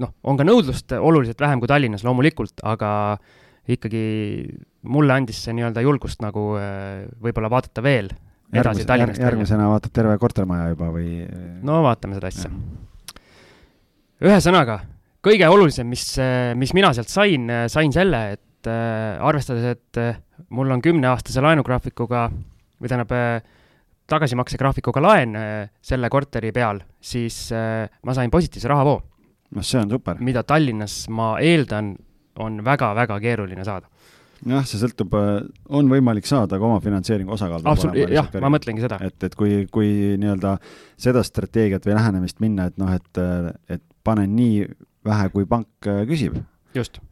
noh, 0.00 0.14
on 0.24 0.40
ka 0.40 0.46
nõudlust 0.46 0.96
oluliselt 0.98 1.40
vähem 1.40 1.62
kui 1.62 1.70
Tallinnas 1.70 2.04
loomulikult, 2.06 2.62
aga 2.66 2.90
ikkagi 3.70 4.04
mulle 4.90 5.14
andis 5.14 5.42
see 5.44 5.54
nii-öelda 5.56 5.82
julgust 5.84 6.22
nagu 6.24 6.54
äh, 6.58 7.06
võib-olla 7.22 7.50
vaadata 7.52 7.84
veel 7.84 8.10
edasi 8.50 8.86
Tallinnast 8.88 9.20
järg, 9.20 9.34
järgmisena 9.34 9.68
vaatad 9.70 9.94
terve 9.94 10.16
kortermaja 10.20 10.70
juba 10.72 10.90
või? 10.94 11.20
no 11.66 11.80
vaatame 11.84 12.16
seda 12.18 12.30
asja. 12.32 12.50
ühesõnaga, 14.24 14.80
kõige 15.24 15.50
olulisem, 15.52 15.88
mis, 15.90 16.06
äh, 16.22 16.52
mis 16.58 16.74
mina 16.76 16.92
sealt 16.96 17.12
sain, 17.12 17.46
äh, 17.52 17.66
sain 17.72 17.92
selle, 17.94 18.24
et 18.36 18.44
äh, 18.68 19.16
arvestades, 19.20 19.64
et 19.76 20.00
äh, 20.00 20.20
mul 20.50 20.70
on 20.70 20.82
kümneaastase 20.82 21.42
laenugraafikuga 21.44 22.28
või 22.80 22.90
tähendab 22.90 23.14
äh, 23.16 23.42
tagasimaksegraafikuga 24.10 25.02
laen 25.04 25.36
äh, 25.38 25.70
selle 25.82 26.10
korteri 26.10 26.52
peal, 26.52 26.82
siis 27.00 27.48
äh, 27.54 27.86
ma 28.04 28.16
sain 28.16 28.30
positiivse 28.30 28.68
rahavoo. 28.68 29.00
noh, 29.50 29.66
see 29.66 29.80
on 29.80 29.90
super. 29.90 30.20
mida 30.20 30.42
Tallinnas, 30.46 31.04
ma 31.08 31.36
eeldan, 31.42 31.94
on 32.40 32.60
väga-väga 32.64 33.18
keeruline 33.20 33.64
saada 33.66 33.90
jah, 34.46 34.64
see 34.66 34.80
sõltub, 34.80 35.14
äh, 35.18 35.42
on 35.68 35.90
võimalik 35.90 36.28
saada 36.28 36.58
ka 36.58 36.68
omafinantseeringu 36.68 37.34
osakaal. 37.36 37.64
absoluutselt, 37.64 38.14
jah, 38.14 38.30
ma 38.40 38.52
mõtlengi 38.52 38.84
seda. 38.84 39.00
et, 39.04 39.18
et 39.26 39.36
kui, 39.38 39.64
kui 39.72 40.16
nii-öelda 40.20 40.56
seda 41.00 41.24
strateegiat 41.26 41.86
või 41.86 41.98
lähenemist 41.98 42.40
minna, 42.40 42.70
et 42.70 42.80
noh, 42.80 42.92
et, 42.94 43.22
et 43.68 43.84
panen 44.04 44.34
nii 44.36 44.64
vähe, 45.06 45.30
kui 45.34 45.46
pank 45.48 45.90
äh, 45.90 46.04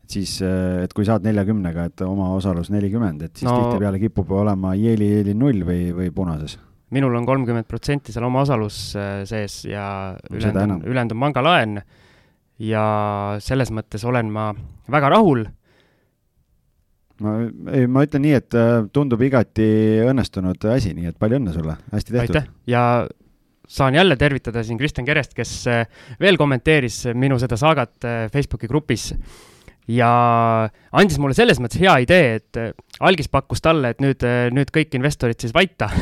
küsib. 0.08 0.24
siis, 0.24 0.40
äh, 0.42 0.84
et 0.84 0.94
kui 0.94 1.04
saad 1.04 1.24
neljakümnega, 1.26 1.84
et 1.90 2.00
omaosalus 2.00 2.70
nelikümmend, 2.70 3.22
et 3.22 3.36
siis 3.36 3.48
no, 3.48 3.56
tihtipeale 3.60 3.98
kipub 3.98 4.30
olema 4.30 4.74
jeeli-jeeli 4.74 5.34
null 5.34 5.64
või, 5.64 5.92
või 5.94 6.10
punases. 6.14 6.58
Minul 6.90 7.14
on 7.14 7.26
kolmkümmend 7.26 7.68
protsenti 7.68 8.12
seal 8.12 8.24
omaosalus 8.24 8.96
äh, 8.96 9.22
sees 9.28 9.64
ja 9.68 10.16
ülejäänud 10.32 10.86
ülejäänud 10.88 11.12
on 11.12 11.20
pangalaen 11.26 11.82
ja 12.58 12.84
selles 13.44 13.70
mõttes 13.70 14.04
olen 14.08 14.32
ma 14.32 14.54
väga 14.90 15.12
rahul. 15.12 15.44
Ma, 17.18 17.34
ei, 17.74 17.86
ma 17.90 18.04
ütlen 18.06 18.22
nii, 18.24 18.34
et 18.38 18.56
äh, 18.56 18.86
tundub 18.94 19.22
igati 19.26 19.68
õnnestunud 20.06 20.68
asi, 20.72 20.94
nii 20.94 21.10
et 21.10 21.18
palju 21.18 21.40
õnne 21.40 21.54
sulle, 21.54 21.76
hästi 21.92 22.14
tehtud. 22.14 22.38
aitäh! 22.40 22.52
Ja 22.66 22.82
saan 23.68 23.94
jälle 23.94 24.16
tervitada 24.16 24.62
siin 24.64 24.78
Kristjan 24.78 25.04
Kerest, 25.04 25.34
kes 25.36 25.66
veel 26.20 26.38
kommenteeris 26.40 27.02
minu 27.12 27.36
seda 27.38 27.58
saagat 27.60 28.06
Facebooki 28.32 28.70
grupis 28.70 29.10
ja 29.88 30.10
andis 30.92 31.18
mulle 31.22 31.36
selles 31.36 31.60
mõttes 31.62 31.80
hea 31.80 31.96
idee, 32.04 32.38
et 32.40 33.00
algis 33.00 33.30
pakkus 33.32 33.64
talle, 33.64 33.94
et 33.94 34.02
nüüd, 34.04 34.24
nüüd 34.54 34.72
kõik 34.74 34.94
investorid 34.98 35.40
siis 35.40 35.54
vaita 35.56 35.90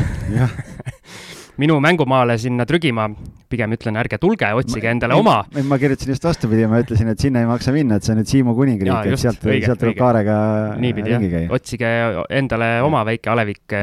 minu 1.60 1.78
mängumaale 1.80 2.36
sinna 2.40 2.66
trügima, 2.68 3.06
pigem 3.50 3.72
ütlen, 3.76 3.96
ärge 4.00 4.18
tulge, 4.20 4.48
otsige 4.58 4.90
endale 4.92 5.16
ma, 5.16 5.20
oma. 5.22 5.64
ma 5.68 5.78
kirjutasin 5.80 6.12
just 6.12 6.26
vastupidi, 6.26 6.66
ma 6.70 6.80
ütlesin, 6.82 7.10
et 7.12 7.22
sinna 7.22 7.42
ei 7.42 7.48
maksa 7.48 7.72
minna, 7.74 7.96
et 7.96 8.06
see 8.06 8.12
on 8.12 8.20
nüüd 8.20 8.32
Siimu 8.32 8.56
kuningriik, 8.58 9.12
et 9.12 9.22
sealt, 9.22 9.44
sealt 9.44 9.80
tuleb 9.80 9.96
kaarega 9.98 10.38
niipidi 10.82 11.14
jah, 11.14 11.54
otsige 11.56 11.92
endale 12.36 12.72
ja. 12.76 12.82
oma 12.86 13.04
väike 13.08 13.32
alevik. 13.32 13.76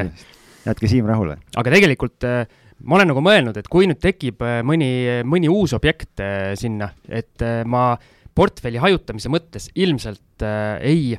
jätke 0.64 0.90
Siim 0.90 1.08
rahule. 1.10 1.38
aga 1.56 1.74
tegelikult 1.74 2.28
äh, 2.28 2.44
ma 2.86 2.98
olen 2.98 3.10
nagu 3.10 3.24
mõelnud, 3.24 3.58
et 3.58 3.70
kui 3.72 3.88
nüüd 3.90 4.00
tekib 4.02 4.44
äh, 4.44 4.60
mõni, 4.66 4.90
mõni 5.26 5.50
uus 5.50 5.74
objekt 5.76 6.22
äh, 6.22 6.52
sinna, 6.58 6.92
et 7.08 7.42
ma 7.66 7.90
portfelli 8.34 8.80
hajutamise 8.82 9.30
mõttes 9.32 9.70
ilmselt 9.78 10.42
äh, 10.42 10.78
ei, 10.82 11.16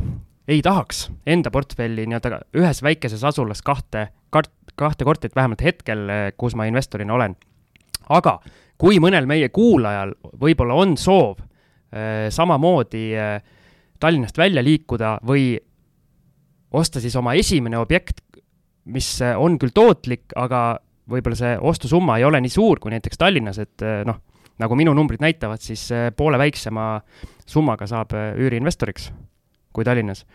ei 0.47 0.62
tahaks 0.65 1.08
enda 1.28 1.51
portfelli 1.54 2.06
nii-öelda 2.10 2.41
ühes 2.60 2.84
väikeses 2.84 3.23
asulas 3.28 3.63
kahte 3.65 4.10
kart-, 4.36 4.54
kahte 4.75 5.08
korterit 5.08 5.36
vähemalt 5.36 5.63
hetkel, 5.63 6.06
eh, 6.10 6.28
kus 6.38 6.56
ma 6.56 6.67
investorina 6.69 7.15
olen. 7.15 7.36
aga 8.10 8.39
kui 8.78 8.99
mõnel 9.01 9.25
meie 9.25 9.49
kuulajal 9.49 10.13
võib-olla 10.41 10.75
on 10.78 10.97
soov 10.97 11.39
äh, 11.39 12.28
samamoodi 12.30 13.08
äh, 13.17 13.39
Tallinnast 13.99 14.38
välja 14.38 14.62
liikuda 14.63 15.17
või 15.25 15.56
osta 16.75 16.99
siis 16.99 17.15
oma 17.15 17.34
esimene 17.39 17.78
objekt, 17.80 18.19
mis 18.91 19.08
on 19.23 19.56
küll 19.58 19.71
tootlik, 19.73 20.34
aga 20.36 20.82
võib-olla 21.10 21.38
see 21.39 21.54
ostusumma 21.62 22.17
ei 22.19 22.25
ole 22.28 22.41
nii 22.43 22.51
suur 22.51 22.82
kui 22.84 22.91
näiteks 22.91 23.17
Tallinnas, 23.17 23.58
et 23.63 23.86
noh, 24.06 24.19
nagu 24.60 24.76
minu 24.76 24.94
numbrid 24.96 25.22
näitavad, 25.24 25.62
siis 25.62 25.89
poole 26.15 26.38
väiksema 26.39 27.02
summaga 27.46 27.88
saab 27.88 28.13
üüriinvestoriks 28.15 29.10
kui 29.76 29.84
Tallinnas. 29.84 30.26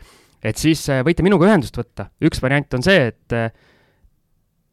et 0.43 0.57
siis 0.57 0.87
võite 1.05 1.23
minuga 1.23 1.47
ühendust 1.49 1.77
võtta, 1.77 2.11
üks 2.21 2.43
variant 2.43 2.75
on 2.75 2.83
see, 2.85 3.07
et 3.13 3.35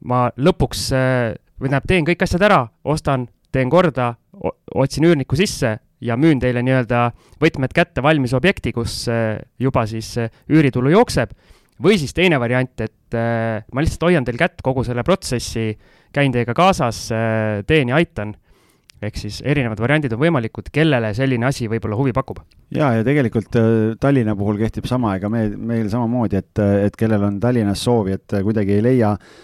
ma 0.05 0.27
lõpuks, 0.37 0.87
äh, 0.93 1.33
või 1.57 1.71
tähendab, 1.71 1.89
teen 1.89 2.07
kõik 2.07 2.23
asjad 2.25 2.45
ära, 2.45 2.61
ostan, 2.85 3.27
teen 3.51 3.71
korda, 3.71 4.13
otsin 4.75 5.07
üürniku 5.07 5.37
sisse 5.39 5.77
ja 6.03 6.17
müün 6.19 6.39
teile 6.39 6.61
nii-öelda 6.61 7.07
võtmed 7.41 7.73
kätte 7.73 8.03
valmis 8.05 8.35
objekti, 8.37 8.73
kus 8.75 9.05
äh, 9.09 9.39
juba 9.59 9.87
siis 9.89 10.13
äh, 10.21 10.29
üüritulu 10.49 10.93
jookseb. 10.93 11.33
või 11.81 11.97
siis 12.01 12.13
teine 12.13 12.39
variant, 12.41 12.81
et 12.81 13.13
ma 13.13 13.81
lihtsalt 13.81 14.01
hoian 14.07 14.25
teil 14.25 14.37
kätt 14.37 14.63
kogu 14.65 14.81
selle 14.83 15.03
protsessi, 15.05 15.77
käin 16.11 16.31
teiega 16.33 16.55
kaasas, 16.57 17.11
teen 17.69 17.89
ja 17.91 17.95
aitan 17.95 18.33
ehk 19.01 19.19
siis 19.19 19.41
erinevad 19.45 19.79
variandid 19.81 20.13
on 20.15 20.21
võimalikud, 20.21 20.71
kellele 20.73 21.13
selline 21.17 21.49
asi 21.49 21.67
võib-olla 21.69 21.99
huvi 21.99 22.13
pakub. 22.17 22.39
jaa, 22.73 22.93
ja 22.97 23.03
tegelikult 23.07 23.59
Tallinna 23.99 24.35
puhul 24.35 24.57
kehtib 24.61 24.87
sama, 24.89 25.15
ega 25.17 25.29
me, 25.29 25.47
meil 25.57 25.89
samamoodi, 25.89 26.41
et, 26.41 26.63
et 26.87 26.97
kellel 26.97 27.27
on 27.29 27.39
Tallinnas 27.39 27.83
soovi, 27.83 28.17
et 28.17 28.39
kuidagi 28.43 28.77
ei 28.77 28.85
leia 28.85 29.11
äh, 29.13 29.35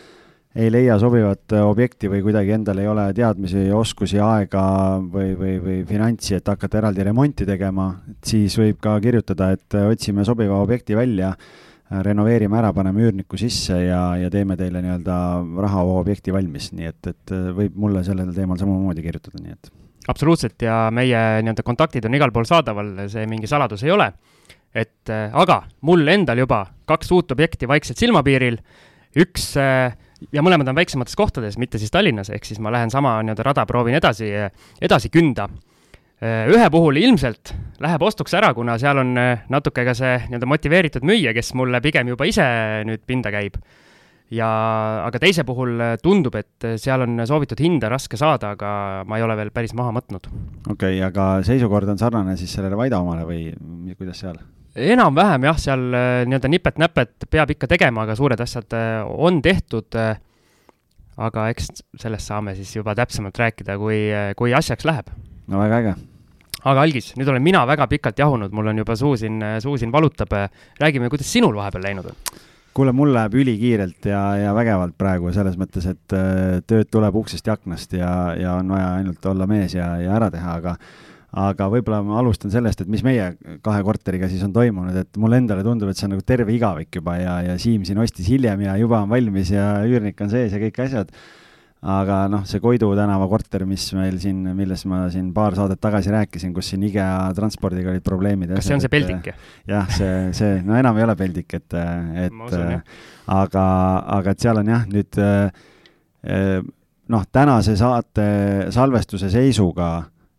ei 0.56 0.70
leia 0.72 1.00
sobivat 1.02 1.54
äh, 1.56 1.66
objekti 1.66 2.10
või 2.12 2.22
kuidagi 2.26 2.54
endal 2.54 2.78
ei 2.82 2.88
ole 2.89 3.08
teadmisi, 3.18 3.66
oskusi, 3.74 4.20
aega 4.22 4.63
või, 5.02 5.34
või, 5.38 5.58
või 5.63 5.78
finantsi, 5.89 6.36
et 6.38 6.50
hakata 6.50 6.84
eraldi 6.84 7.06
remonti 7.08 7.48
tegema, 7.50 7.89
siis 8.26 8.58
võib 8.62 8.78
ka 8.84 9.00
kirjutada, 9.02 9.50
et 9.58 9.78
äh, 9.78 9.89
otsime 9.89 10.26
sobiva 10.28 10.62
objekti 10.62 10.98
välja, 10.98 11.34
äh, 11.34 11.62
renoveerime 12.06 12.58
ära, 12.60 12.73
paneme 12.73 13.06
üürniku 13.06 13.38
sisse 13.39 13.77
ja, 13.86 14.01
ja 14.19 14.29
teeme 14.34 14.58
teile 14.60 14.82
nii-öelda 14.84 15.15
rahavoo 15.65 15.99
objekti 16.01 16.34
valmis, 16.34 16.71
nii 16.73 16.89
et, 16.89 17.10
et 17.13 17.34
võib 17.58 17.75
mulle 17.86 18.03
sellel 18.08 18.34
teemal 18.36 18.60
samamoodi 18.62 19.06
kirjutada, 19.06 19.41
nii 19.43 19.58
et. 19.58 19.71
absoluutselt 20.12 20.65
ja 20.65 20.88
meie 20.91 21.23
nii-öelda 21.43 21.65
kontaktid 21.65 22.06
on 22.10 22.17
igal 22.17 22.34
pool 22.36 22.47
saadaval, 22.49 22.95
see 23.12 23.27
mingi 23.29 23.49
saladus 23.51 23.86
ei 23.86 23.93
ole. 23.93 24.12
et 24.73 25.10
aga 25.13 25.63
mul 25.86 26.08
endal 26.10 26.39
juba 26.41 26.65
kaks 26.89 27.12
uut 27.13 27.32
objekti 27.32 27.69
vaikselt 27.69 27.99
silmapiiril, 28.01 28.58
üks 29.21 29.51
äh, 29.62 29.93
ja 30.32 30.43
mõlemad 30.45 30.69
on 30.69 30.77
väiksemates 30.77 31.17
kohtades, 31.17 31.58
mitte 31.60 31.82
siis 31.82 31.91
Tallinnas, 31.91 32.32
ehk 32.34 32.45
siis 32.47 32.62
ma 32.63 32.71
lähen 32.73 32.91
sama 32.93 33.17
nii-öelda 33.23 33.45
rada, 33.45 33.65
proovin 33.69 33.97
edasi, 33.99 34.29
edasi 34.82 35.12
künda. 35.13 35.49
Ühe 36.23 36.67
puhul 36.71 36.95
ilmselt 37.01 37.51
läheb 37.83 38.03
ostuks 38.07 38.31
ära, 38.38 38.53
kuna 38.55 38.77
seal 38.79 39.01
on 39.01 39.09
natuke 39.51 39.83
ka 39.83 39.95
see 39.97 40.13
nii-öelda 40.29 40.47
motiveeritud 40.47 41.03
müüja, 41.03 41.33
kes 41.36 41.51
mulle 41.59 41.81
pigem 41.83 42.13
juba 42.13 42.27
ise 42.29 42.45
nüüd 42.88 43.03
pinda 43.09 43.33
käib. 43.33 43.57
ja, 44.31 44.47
aga 45.03 45.19
teise 45.19 45.43
puhul 45.43 45.81
tundub, 46.01 46.38
et 46.39 46.69
seal 46.79 47.03
on 47.03 47.25
soovitud 47.27 47.59
hinda 47.59 47.91
raske 47.91 48.17
saada, 48.17 48.53
aga 48.55 49.03
ma 49.05 49.19
ei 49.19 49.27
ole 49.27 49.36
veel 49.41 49.51
päris 49.51 49.75
maha 49.75 49.91
mõtnud. 49.99 50.31
okei 50.69 50.97
okay,, 50.97 51.03
aga 51.03 51.27
seisukord 51.43 51.91
on 51.91 51.99
sarnane 51.99 52.38
siis 52.39 52.55
sellele 52.55 52.79
Vaida 52.79 53.03
omale 53.03 53.27
või 53.27 53.51
kuidas 53.97 54.23
seal? 54.23 54.39
enam-vähem 54.75 55.47
jah, 55.47 55.57
seal 55.59 55.83
äh, 55.93 56.12
nii-öelda 56.27 56.49
nipet-näpet 56.49 57.27
peab 57.31 57.51
ikka 57.53 57.69
tegema, 57.69 58.07
aga 58.07 58.15
suured 58.17 58.41
asjad 58.41 58.73
äh, 58.77 59.01
on 59.05 59.41
tehtud. 59.45 59.89
Äh, 59.99 60.17
aga 61.13 61.45
eks 61.53 61.69
sellest 62.01 62.25
saame 62.25 62.55
siis 62.57 62.71
juba 62.73 62.95
täpsemalt 62.97 63.38
rääkida, 63.38 63.75
kui, 63.77 64.07
kui 64.38 64.53
asjaks 64.57 64.88
läheb. 64.89 65.12
no 65.47 65.59
väga 65.62 65.83
äge. 65.83 65.93
Aga 66.63 66.88
Algis, 66.88 67.12
nüüd 67.19 67.30
olen 67.30 67.43
mina 67.43 67.65
väga 67.67 67.88
pikalt 67.91 68.19
jahunud, 68.19 68.54
mul 68.56 68.71
on 68.71 68.82
juba 68.84 68.95
suu 68.99 69.15
siin, 69.19 69.41
suu 69.63 69.78
siin 69.78 69.91
valutab. 69.91 70.34
räägime, 70.80 71.10
kuidas 71.10 71.32
sinul 71.32 71.56
vahepeal 71.56 71.84
läinud 71.84 72.12
on? 72.12 72.19
kuule, 72.73 72.91
mul 72.91 73.13
läheb 73.13 73.36
ülikiirelt 73.38 74.06
ja, 74.10 74.21
ja 74.39 74.54
vägevalt 74.56 74.95
praegu 74.97 75.32
selles 75.34 75.58
mõttes, 75.62 75.86
et 75.86 76.15
tööd 76.67 76.89
tuleb 76.89 77.15
uksest 77.15 77.47
ja 77.47 77.54
aknast 77.54 77.93
ja, 77.93 78.12
ja 78.39 78.56
on 78.58 78.71
vaja 78.73 78.95
ainult 78.97 79.26
olla 79.30 79.45
mees 79.49 79.76
ja, 79.78 79.93
ja 80.02 80.15
ära 80.17 80.32
teha, 80.34 80.56
aga 80.58 80.78
aga 81.34 81.65
võib-olla 81.73 81.99
ma 82.06 82.19
alustan 82.21 82.52
sellest, 82.54 82.84
et 82.84 82.89
mis 82.93 83.02
meie 83.06 83.32
kahe 83.65 83.82
korteriga 83.86 84.30
siis 84.30 84.43
on 84.45 84.54
toimunud, 84.54 84.97
et 85.02 85.17
mulle 85.21 85.39
endale 85.41 85.63
tundub, 85.65 85.89
et 85.89 85.97
see 85.97 86.06
on 86.06 86.13
nagu 86.13 86.26
terve 86.26 86.54
igavik 86.54 86.93
juba 86.99 87.17
ja, 87.17 87.39
ja 87.47 87.56
Siim 87.62 87.86
siin 87.88 88.02
ostis 88.04 88.30
hiljem 88.30 88.62
ja 88.67 88.76
juba 88.78 89.02
on 89.02 89.10
valmis 89.10 89.49
ja 89.54 89.71
üürnik 89.88 90.21
on 90.21 90.30
sees 90.34 90.54
ja 90.54 90.62
kõik 90.62 90.78
asjad. 90.86 91.10
Aga 91.84 92.19
noh, 92.32 92.46
see 92.48 92.62
Koidu 92.63 92.93
tänava 92.96 93.28
korter, 93.32 93.65
mis 93.67 93.89
meil 93.98 94.15
siin, 94.22 94.39
millest 94.56 94.88
ma 94.88 95.02
siin 95.12 95.34
paar 95.36 95.58
saadet 95.58 95.82
tagasi 95.84 96.13
rääkisin, 96.13 96.54
kus 96.56 96.72
siin 96.72 96.86
IKEA 96.88 97.34
transpordiga 97.36 97.91
olid 97.91 98.06
probleemid. 98.06 98.54
kas 98.56 98.69
see 98.69 98.78
on 98.78 98.84
see 98.84 98.93
peldik? 98.93 99.34
jah, 99.67 99.89
see, 99.91 100.32
see, 100.38 100.62
no 100.63 100.78
enam 100.80 100.98
ei 101.00 101.08
ole 101.08 101.17
peldik, 101.19 101.58
et, 101.60 101.76
et 102.28 102.56
aga, 103.28 103.67
aga 104.19 104.32
et 104.32 104.48
seal 104.48 104.63
on 104.63 104.74
jah, 104.74 104.88
nüüd 104.88 105.22
noh, 107.12 107.28
tänase 107.36 107.76
saate 107.80 108.26
salvestuse 108.72 109.32
seisuga 109.34 109.91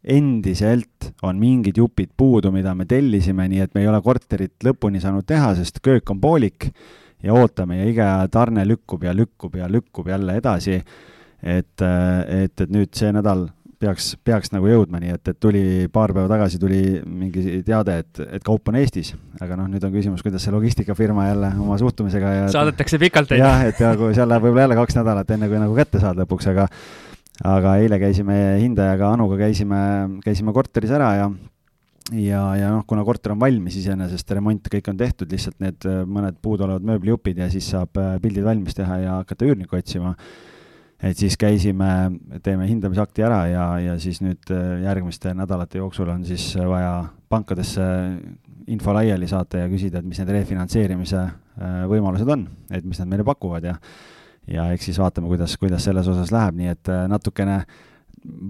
endiselt 0.04 1.12
on 1.24 1.38
mingid 1.40 1.78
jupid 1.80 2.12
puudu, 2.16 2.52
mida 2.52 2.74
me 2.76 2.84
tellisime, 2.88 3.46
nii 3.48 3.64
et 3.64 3.72
me 3.76 3.84
ei 3.84 3.88
ole 3.88 4.00
korterit 4.04 4.64
lõpuni 4.64 5.00
saanud 5.00 5.24
teha, 5.28 5.54
sest 5.56 5.80
köök 5.84 6.12
on 6.12 6.20
poolik 6.20 6.68
ja 7.24 7.36
ootame 7.36 7.80
ja 7.80 7.88
iga 7.88 8.08
tarne 8.32 8.66
lükkub 8.68 9.04
ja 9.06 9.14
lükkub 9.16 9.56
ja 9.56 9.68
lükkub 9.70 10.08
jälle 10.12 10.36
edasi. 10.40 10.80
Et, 11.44 11.84
et, 11.84 12.64
et 12.64 12.72
nüüd 12.72 12.92
see 12.96 13.12
nädal 13.14 13.46
peaks, 13.84 14.10
peaks 14.24 14.52
nagu 14.54 14.68
jõudma, 14.68 15.00
nii 15.02 15.14
et, 15.16 15.30
et 15.32 15.38
tuli 15.40 15.62
paar 15.92 16.14
päeva 16.16 16.28
tagasi 16.30 16.60
tuli 16.62 16.80
mingi 17.04 17.60
teade, 17.66 17.98
et, 18.04 18.20
et 18.38 18.44
kaup 18.46 18.68
on 18.70 18.78
Eestis, 18.80 19.12
aga 19.44 19.58
noh, 19.60 19.68
nüüd 19.70 19.84
on 19.84 19.94
küsimus, 19.94 20.24
kuidas 20.24 20.44
see 20.44 20.54
logistikafirma 20.54 21.28
jälle 21.28 21.50
oma 21.60 21.78
suhtumisega 21.80 22.34
ja 22.38 22.44
saadetakse 22.54 23.00
pikalt, 23.02 23.34
on 23.34 23.40
ju? 23.40 23.44
jah, 23.44 23.64
et 23.68 23.80
nagu 23.84 24.12
seal 24.16 24.30
läheb 24.30 24.46
võib-olla 24.46 24.68
jälle 24.68 24.78
kaks 24.80 25.00
nädalat, 25.00 25.34
enne 25.36 25.50
kui 25.50 25.60
nagu 25.60 25.76
kätte 25.78 26.02
saad 26.02 26.20
lõpuks, 26.22 26.48
aga 26.54 26.68
aga 27.54 27.78
eile 27.82 27.98
käisime 27.98 28.36
hindajaga, 28.62 29.10
Anuga 29.16 29.40
käisime, 29.40 29.80
käisime 30.24 30.54
korteris 30.54 30.92
ära 30.94 31.10
ja 31.18 31.28
ja, 32.12 32.40
ja 32.58 32.70
noh, 32.70 32.84
kuna 32.86 33.04
korter 33.06 33.32
on 33.34 33.40
valmis 33.40 33.78
iseenesest, 33.80 34.34
remont 34.36 34.68
kõik 34.70 34.90
on 34.92 34.98
tehtud, 35.00 35.30
lihtsalt 35.32 35.56
need 35.64 35.86
mõned 36.06 36.36
puuduolevad 36.44 36.84
mööblijupid 36.84 37.40
ja 37.40 37.48
siis 37.52 37.70
saab 37.72 37.96
äh, 38.00 38.16
pildid 38.22 38.44
valmis 38.46 38.76
teha 38.76 38.98
ja 39.00 39.20
hakata 39.22 39.48
üürnikku 39.48 39.78
otsima. 39.78 40.14
Et 41.04 41.20
siis 41.20 41.36
käisime, 41.40 41.90
teeme 42.42 42.66
hindamisakti 42.68 43.24
ära 43.26 43.44
ja, 43.50 43.68
ja 43.82 43.98
siis 44.00 44.22
nüüd 44.24 44.50
äh, 44.54 44.80
järgmiste 44.86 45.34
nädalate 45.36 45.82
jooksul 45.82 46.08
on 46.14 46.24
siis 46.24 46.54
vaja 46.56 46.96
pankadesse 47.28 47.84
info 48.72 48.94
laiali 48.96 49.28
saata 49.28 49.60
ja 49.60 49.68
küsida, 49.68 50.00
et 50.00 50.08
mis 50.08 50.18
need 50.22 50.30
refinantseerimise 50.32 51.24
võimalused 51.90 52.28
on, 52.32 52.46
et 52.74 52.86
mis 52.88 52.98
nad 52.98 53.10
meile 53.10 53.26
pakuvad 53.26 53.66
ja 53.68 53.74
ja 54.50 54.68
eks 54.74 54.90
siis 54.90 55.00
vaatame, 55.00 55.28
kuidas, 55.30 55.56
kuidas 55.60 55.84
selles 55.86 56.08
osas 56.10 56.32
läheb, 56.34 56.56
nii 56.58 56.72
et 56.74 56.92
äh, 56.92 57.04
natukene 57.10 57.62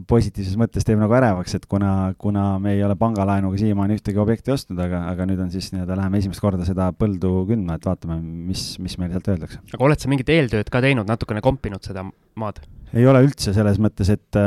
positiivses 0.09 0.55
mõttes 0.59 0.87
teeb 0.87 1.01
nagu 1.01 1.15
ärevaks, 1.17 1.57
et 1.59 1.65
kuna, 1.71 2.13
kuna 2.19 2.45
me 2.63 2.77
ei 2.77 2.85
ole 2.87 2.95
pangalaenuga 2.99 3.59
siiamaani 3.59 3.99
ühtegi 3.99 4.21
objekti 4.23 4.55
ostnud, 4.55 4.79
aga, 4.85 5.05
aga 5.11 5.27
nüüd 5.27 5.41
on 5.43 5.51
siis 5.55 5.73
nii-öelda, 5.75 5.99
läheme 5.99 6.21
esimest 6.23 6.43
korda 6.43 6.67
seda 6.69 6.93
põldu 6.95 7.43
kündma, 7.49 7.79
et 7.79 7.89
vaatame, 7.89 8.21
mis, 8.23 8.75
mis 8.83 8.95
meile 9.01 9.17
sealt 9.17 9.33
öeldakse. 9.35 9.59
aga 9.75 9.89
oled 9.89 10.05
sa 10.05 10.13
mingit 10.13 10.31
eeltööd 10.31 10.71
ka 10.71 10.83
teinud, 10.85 11.11
natukene 11.11 11.43
kompinud 11.45 11.83
seda 11.87 12.07
maad? 12.39 12.63
ei 12.95 13.07
ole 13.11 13.25
üldse 13.27 13.51
selles 13.51 13.81
mõttes, 13.83 14.07
et, 14.15 14.39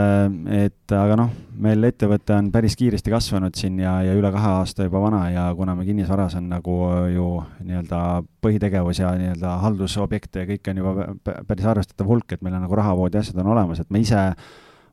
et 0.55 0.93
aga 0.95 1.17
noh, 1.19 1.33
meil 1.59 1.83
ettevõte 1.89 2.31
on 2.37 2.47
päris 2.53 2.77
kiiresti 2.79 3.11
kasvanud 3.11 3.57
siin 3.59 3.81
ja, 3.81 3.97
ja 4.07 4.13
üle 4.15 4.31
kahe 4.31 4.53
aasta 4.61 4.87
juba 4.87 5.01
vana 5.03 5.25
ja 5.33 5.47
kuna 5.57 5.75
me 5.75 5.83
kinnisvaras 5.87 6.37
on 6.39 6.47
nagu 6.53 6.77
ju 7.11 7.25
nii-öelda 7.67 7.99
põhitegevus 8.45 9.01
ja 9.03 9.11
nii-öelda 9.19 9.57
haldusobjekte 9.65 10.45
ja 10.45 10.49
kõike 10.53 10.71
on 10.71 10.79
juba 10.79 11.09
päris 11.49 11.67
arvestatav 11.67 12.07
hulk, 12.07 12.37
et 12.37 12.45
meil 12.45 12.55
on 12.55 12.63
nagu 12.69 12.79
rahavood 12.79 13.17
ja 13.17 13.25
asjad 13.25 13.43
on 13.43 13.51
olemas, 13.57 13.83
et 13.83 13.91
me 13.91 13.99
ise 14.05 14.29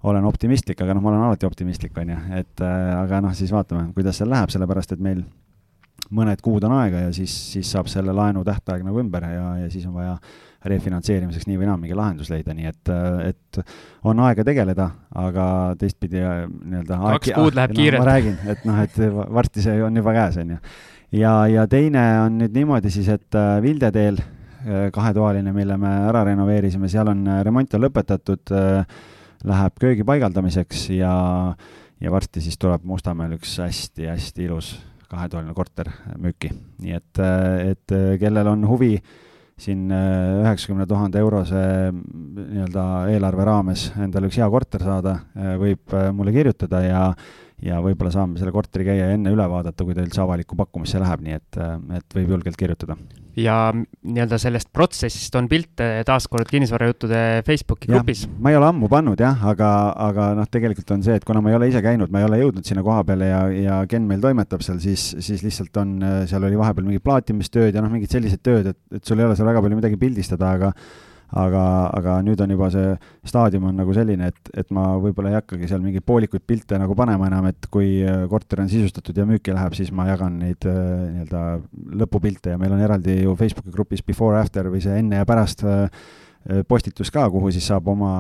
olen 0.05 0.27
optimistlik, 0.29 0.81
aga 0.85 0.97
noh, 0.97 1.05
ma 1.05 1.13
olen 1.13 1.25
alati 1.29 1.49
optimistlik, 1.49 1.97
on 2.01 2.13
ju, 2.13 2.19
et 2.41 2.65
äh, 2.65 2.91
aga 2.99 3.23
noh, 3.25 3.35
siis 3.37 3.53
vaatame, 3.55 3.89
kuidas 3.97 4.21
seal 4.21 4.31
läheb, 4.33 4.53
sellepärast 4.53 4.97
et 4.97 5.05
meil 5.05 5.23
mõned 6.15 6.41
kuud 6.45 6.65
on 6.69 6.75
aega 6.77 7.07
ja 7.07 7.13
siis, 7.17 7.33
siis 7.55 7.71
saab 7.73 7.89
selle 7.89 8.13
laenu 8.13 8.43
tähtaeg 8.45 8.85
nagu 8.85 9.01
ümber 9.01 9.25
ja, 9.25 9.47
ja 9.63 9.71
siis 9.73 9.87
on 9.89 9.95
vaja 9.97 10.19
refinantseerimiseks 10.69 11.49
nii 11.49 11.59
või 11.61 11.69
naa 11.69 11.77
mingi 11.81 11.97
lahendus 11.97 12.31
leida, 12.33 12.55
nii 12.57 12.69
et, 12.71 12.93
et 13.29 13.61
on 14.09 14.21
aega 14.25 14.45
tegeleda, 14.47 14.89
aga 15.21 15.47
teistpidi 15.81 16.21
äh, 16.21 16.45
nii-öelda 16.49 17.01
kaks 17.17 17.33
kuud 17.37 17.53
ah, 17.53 17.59
läheb 17.61 17.75
no, 17.75 17.81
kiirelt. 17.81 18.05
ma 18.05 18.11
räägin, 18.11 18.39
et 18.53 18.69
noh, 18.69 18.83
et 18.85 19.01
varsti 19.41 19.65
see 19.65 19.81
on 19.85 20.03
juba 20.03 20.17
käes, 20.17 20.39
on 20.41 20.55
ju. 20.57 20.61
ja, 21.21 21.35
ja 21.53 21.67
teine 21.71 22.05
on 22.27 22.39
nüüd 22.43 22.57
niimoodi 22.57 22.93
siis, 22.93 23.09
et 23.13 23.41
äh, 23.41 23.57
Vilde 23.65 23.93
teel 23.95 24.21
äh, 24.21 24.89
kahetoaline, 24.93 25.53
mille 25.57 25.81
me 25.81 25.97
ära 26.11 26.25
renoveerisime, 26.29 26.93
seal 26.93 27.13
on 27.13 27.27
remont 27.45 27.77
on 27.77 27.85
lõpetatud 27.85 28.57
äh, 28.57 29.03
läheb 29.45 29.77
köögi 29.81 30.07
paigaldamiseks 30.07 30.89
ja, 30.97 31.15
ja 32.01 32.13
varsti 32.13 32.43
siis 32.45 32.59
tuleb 32.61 32.85
Mustamäel 32.89 33.37
üks 33.39 33.59
hästi-hästi 33.63 34.49
ilus 34.49 34.75
kahetoaline 35.11 35.55
korter 35.55 35.91
müüki. 36.19 36.51
nii 36.83 36.97
et, 36.97 37.23
et 37.71 37.95
kellel 38.21 38.51
on 38.51 38.67
huvi 38.69 38.97
siin 39.61 39.87
üheksakümne 39.93 40.87
tuhande 40.91 41.21
eurose 41.23 41.61
nii-öelda 41.95 42.87
eelarve 43.13 43.45
raames 43.47 43.87
endale 44.03 44.27
üks 44.31 44.41
hea 44.41 44.49
korter 44.51 44.83
saada, 44.83 45.19
võib 45.61 45.95
mulle 46.17 46.35
kirjutada 46.35 46.81
ja 46.83 47.05
ja 47.65 47.81
võib-olla 47.85 48.13
saame 48.13 48.41
selle 48.41 48.53
korteri 48.55 48.87
käia 48.87 49.11
enne 49.15 49.33
üle 49.33 49.45
vaadata, 49.49 49.87
kui 49.87 49.97
ta 49.97 50.05
üldse 50.05 50.21
avalikku 50.23 50.57
pakkumisse 50.59 51.01
läheb, 51.01 51.23
nii 51.25 51.37
et, 51.39 51.61
et 51.99 52.17
võib 52.19 52.35
julgelt 52.35 52.59
kirjutada. 52.61 52.97
ja 53.41 53.57
nii-öelda 53.75 54.39
sellest 54.39 54.69
protsessist 54.73 55.35
on 55.41 55.49
pilte 55.51 55.89
taaskord 56.07 56.49
kinnisvarajuttude 56.51 57.23
Facebooki 57.47 57.91
grupis? 57.91 58.27
ma 58.39 58.53
ei 58.53 58.59
ole 58.59 58.69
ammu 58.69 58.91
pannud 58.93 59.21
jah, 59.21 59.41
aga, 59.51 59.71
aga 60.09 60.29
noh, 60.39 60.51
tegelikult 60.51 60.93
on 60.97 61.07
see, 61.07 61.17
et 61.19 61.25
kuna 61.25 61.43
ma 61.45 61.53
ei 61.53 61.59
ole 61.59 61.71
ise 61.73 61.83
käinud, 61.85 62.13
ma 62.13 62.23
ei 62.23 62.29
ole 62.29 62.43
jõudnud 62.43 62.69
sinna 62.69 62.85
koha 62.87 63.01
peale 63.09 63.31
ja, 63.31 63.41
ja 63.57 63.81
Ken 63.91 64.05
meil 64.11 64.23
toimetab 64.25 64.63
seal, 64.67 64.79
siis, 64.85 65.09
siis 65.25 65.43
lihtsalt 65.47 65.81
on, 65.81 65.97
seal 66.31 66.45
oli 66.45 66.61
vahepeal 66.61 66.87
mingid 66.91 67.07
plaatimistööd 67.07 67.75
ja 67.75 67.85
noh, 67.85 67.93
mingid 67.93 68.13
sellised 68.13 68.45
tööd, 68.45 68.71
et, 68.75 68.81
et 69.01 69.05
sul 69.05 69.21
ei 69.21 69.29
ole 69.29 69.39
seal 69.39 69.49
väga 69.49 69.65
palju 69.65 69.81
midagi 69.81 70.01
pildistada, 70.01 70.55
aga 70.59 70.75
aga, 71.33 71.65
aga 71.97 72.17
nüüd 72.27 72.41
on 72.45 72.53
juba 72.55 72.69
see 72.73 72.95
staadium 73.27 73.69
on 73.71 73.79
nagu 73.81 73.95
selline, 73.97 74.29
et, 74.31 74.51
et 74.55 74.71
ma 74.75 74.95
võib-olla 75.03 75.33
ei 75.33 75.39
hakkagi 75.39 75.69
seal 75.71 75.83
mingeid 75.85 76.07
poolikuid 76.07 76.45
pilte 76.47 76.79
nagu 76.81 76.97
panema 76.99 77.29
enam, 77.31 77.49
et 77.51 77.69
kui 77.73 78.03
äh, 78.05 78.25
korter 78.31 78.65
on 78.65 78.71
sisustatud 78.71 79.17
ja 79.17 79.27
müüki 79.29 79.55
läheb, 79.55 79.77
siis 79.79 79.93
ma 79.95 80.09
jagan 80.11 80.39
neid 80.43 80.67
äh, 80.69 80.81
nii-öelda 81.15 81.45
lõpupilte. 82.05 82.55
Ja 82.55 82.61
meil 82.61 82.75
on 82.77 82.83
eraldi 82.85 83.23
ju 83.23 83.35
Facebooki 83.39 83.73
grupis 83.75 84.05
before, 84.07 84.39
after 84.41 84.71
või 84.73 84.83
see 84.85 85.01
enne 85.01 85.23
ja 85.23 85.29
pärast 85.29 85.65
äh, 85.67 85.89
postitus 86.69 87.11
ka, 87.11 87.29
kuhu 87.33 87.53
siis 87.55 87.67
saab 87.71 87.89
oma 87.89 88.19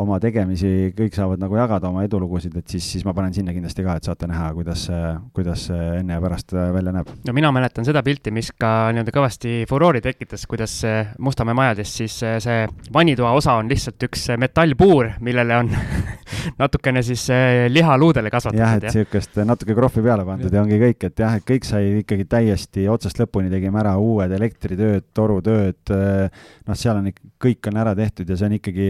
oma 0.00 0.16
tegemisi, 0.22 0.92
kõik 0.96 1.12
saavad 1.12 1.40
nagu 1.42 1.56
jagada 1.58 1.90
oma 1.90 2.00
edulugusid, 2.06 2.54
et 2.56 2.72
siis, 2.72 2.84
siis 2.94 3.02
ma 3.04 3.12
panen 3.12 3.34
sinna 3.36 3.52
kindlasti 3.52 3.84
ka, 3.84 3.98
et 3.98 4.06
saate 4.08 4.28
näha, 4.30 4.46
kuidas 4.56 4.86
see, 4.88 5.00
kuidas 5.36 5.66
see 5.68 5.88
enne 5.98 6.16
ja 6.16 6.22
pärast 6.22 6.54
äh, 6.56 6.70
välja 6.72 6.94
näeb. 6.96 7.10
no 7.28 7.34
mina 7.36 7.50
mäletan 7.52 7.84
seda 7.84 8.00
pilti, 8.04 8.32
mis 8.32 8.48
ka 8.56 8.70
nii-öelda 8.96 9.12
kõvasti 9.12 9.52
furoori 9.68 10.00
tekitas, 10.04 10.46
kuidas 10.48 10.78
Mustamäe 11.20 11.56
majades 11.58 11.92
siis 12.00 12.16
äh, 12.24 12.38
see 12.40 12.62
vannitoa 12.94 13.34
osa 13.36 13.58
on 13.60 13.68
lihtsalt 13.68 14.06
üks 14.08 14.30
äh, 14.32 14.38
metallpuur, 14.40 15.10
millele 15.20 15.58
on 15.60 15.68
natukene 16.62 17.02
siis 17.04 17.26
liha 17.68 17.96
luudele 18.00 18.32
kasvatatud. 18.32 18.62
jah, 18.62 18.78
et 18.78 18.86
niisugust 18.88 19.36
natuke 19.44 19.76
krohvi 19.76 20.04
peale 20.06 20.24
pandud 20.24 20.48
ja. 20.48 20.56
ja 20.56 20.62
ongi 20.64 20.78
kõik, 20.80 21.04
et 21.10 21.20
jah, 21.20 21.36
et 21.36 21.44
kõik 21.50 21.68
sai 21.68 21.98
ikkagi 22.00 22.24
täiesti 22.32 22.86
otsast 22.88 23.20
lõpuni 23.20 23.52
tegime 23.52 23.82
ära 23.84 23.92
uued 24.00 24.32
elektritööd, 24.38 25.10
torutööd, 25.12 25.92
noh, 25.92 26.80
seal 26.80 27.02
on 27.02 27.12
ikka, 27.12 27.28
kõik 27.44 27.68
on 27.68 27.82
ära 27.84 27.92
tehtud 27.98 28.32
ja 28.32 28.40
see 28.40 28.48
on 28.48 28.56
ikkagi 28.56 28.88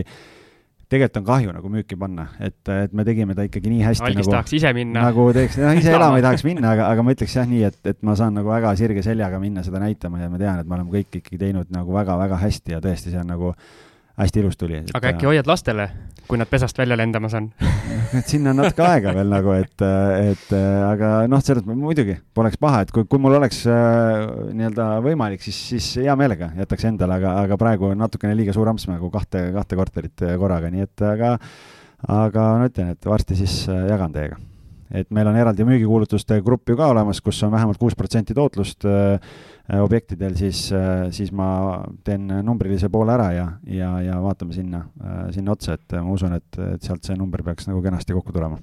tegelikult 0.93 1.21
on 1.23 1.27
kahju 1.29 1.55
nagu 1.57 1.71
müüki 1.73 1.97
panna, 1.99 2.27
et, 2.43 2.61
et 2.75 2.97
me 2.97 3.05
tegime 3.09 3.37
ta 3.39 3.47
ikkagi 3.49 3.73
nii 3.73 3.85
hästi. 3.87 4.07
algis 4.11 4.27
nagu, 4.27 4.35
tahaks 4.37 4.57
ise 4.59 4.73
minna. 4.77 5.07
nagu 5.09 5.29
teeks, 5.37 5.59
noh 5.63 5.79
ise 5.79 5.95
elama 5.99 6.21
ei 6.21 6.27
tahaks 6.27 6.45
minna, 6.47 6.75
aga, 6.77 6.89
aga 6.93 7.07
ma 7.07 7.15
ütleks 7.17 7.37
jah 7.39 7.49
nii, 7.49 7.63
et, 7.71 7.79
et 7.95 8.03
ma 8.07 8.17
saan 8.19 8.37
nagu 8.39 8.53
väga 8.53 8.75
sirge 8.81 9.05
seljaga 9.07 9.41
minna 9.43 9.65
seda 9.67 9.81
näitama 9.83 10.21
ja 10.23 10.29
ma 10.33 10.41
tean, 10.43 10.61
et 10.61 10.69
me 10.69 10.79
oleme 10.79 10.93
kõik 10.93 11.23
ikkagi 11.23 11.41
teinud 11.41 11.73
nagu 11.75 11.97
väga-väga 11.97 12.41
hästi 12.45 12.77
ja 12.77 12.83
tõesti, 12.85 13.15
see 13.15 13.23
on 13.23 13.33
nagu 13.33 13.55
hästi 14.19 14.43
ilus 14.43 14.57
tuli. 14.61 14.83
aga 14.95 15.13
äkki 15.13 15.29
hoiad 15.29 15.49
lastele, 15.49 15.89
kui 16.29 16.39
nad 16.41 16.51
pesast 16.51 16.79
välja 16.79 16.97
lendamas 16.99 17.35
on 17.39 17.49
et 18.19 18.29
sinna 18.29 18.53
on 18.53 18.61
natuke 18.63 18.85
aega 18.87 19.15
veel 19.17 19.33
nagu, 19.33 19.55
et, 19.57 19.85
et 20.29 20.55
aga 20.59 21.13
noh, 21.31 21.43
selles 21.45 21.65
mõttes 21.67 21.83
muidugi 21.83 22.19
poleks 22.37 22.61
paha, 22.61 22.85
et 22.85 22.95
kui, 22.95 23.07
kui 23.09 23.23
mul 23.23 23.39
oleks 23.39 23.65
äh, 23.71 24.29
nii-öelda 24.53 24.89
võimalik, 25.05 25.45
siis, 25.45 25.59
siis 25.73 25.91
hea 26.05 26.17
meelega 26.19 26.53
jätaks 26.59 26.89
endale, 26.91 27.21
aga, 27.21 27.37
aga 27.47 27.61
praegu 27.61 27.93
on 27.93 28.01
natukene 28.05 28.37
liiga 28.39 28.55
suur 28.57 28.71
amps 28.73 28.89
nagu 28.91 29.11
kahte, 29.15 29.49
kahte 29.57 29.79
korterit 29.79 30.27
korraga, 30.41 30.73
nii 30.73 30.89
et 30.89 31.07
aga, 31.09 31.37
aga 32.21 32.49
ma 32.61 32.71
ütlen, 32.71 32.97
et 32.97 33.13
varsti 33.13 33.39
siis 33.45 33.63
äh, 33.73 33.87
jagan 33.93 34.15
teiega 34.15 34.41
et 34.93 35.09
meil 35.15 35.29
on 35.31 35.37
eraldi 35.41 35.65
müügikuulutuste 35.65 36.37
grupp 36.45 36.69
ju 36.69 36.77
ka 36.77 36.91
olemas, 36.93 37.23
kus 37.25 37.39
on 37.47 37.53
vähemalt 37.55 37.81
kuus 37.81 37.97
protsenti 37.97 38.37
tootlust 38.37 38.85
äh, 38.85 39.33
objektidel, 39.81 40.35
siis 40.37 40.67
äh,, 40.77 41.07
siis 41.15 41.33
ma 41.33 41.81
teen 42.05 42.29
numbrilise 42.45 42.91
poole 42.93 43.15
ära 43.15 43.31
ja, 43.33 43.47
ja, 43.65 43.95
ja 44.05 44.19
vaatame 44.21 44.53
sinna 44.57 44.85
äh,, 45.01 45.25
sinna 45.33 45.55
otsa, 45.55 45.79
et 45.79 45.97
ma 45.97 46.13
usun, 46.13 46.37
et, 46.37 46.61
et 46.75 46.85
sealt 46.85 47.07
see 47.07 47.17
number 47.17 47.45
peaks 47.47 47.71
nagu 47.71 47.81
kenasti 47.85 48.17
kokku 48.17 48.35
tulema. 48.35 48.61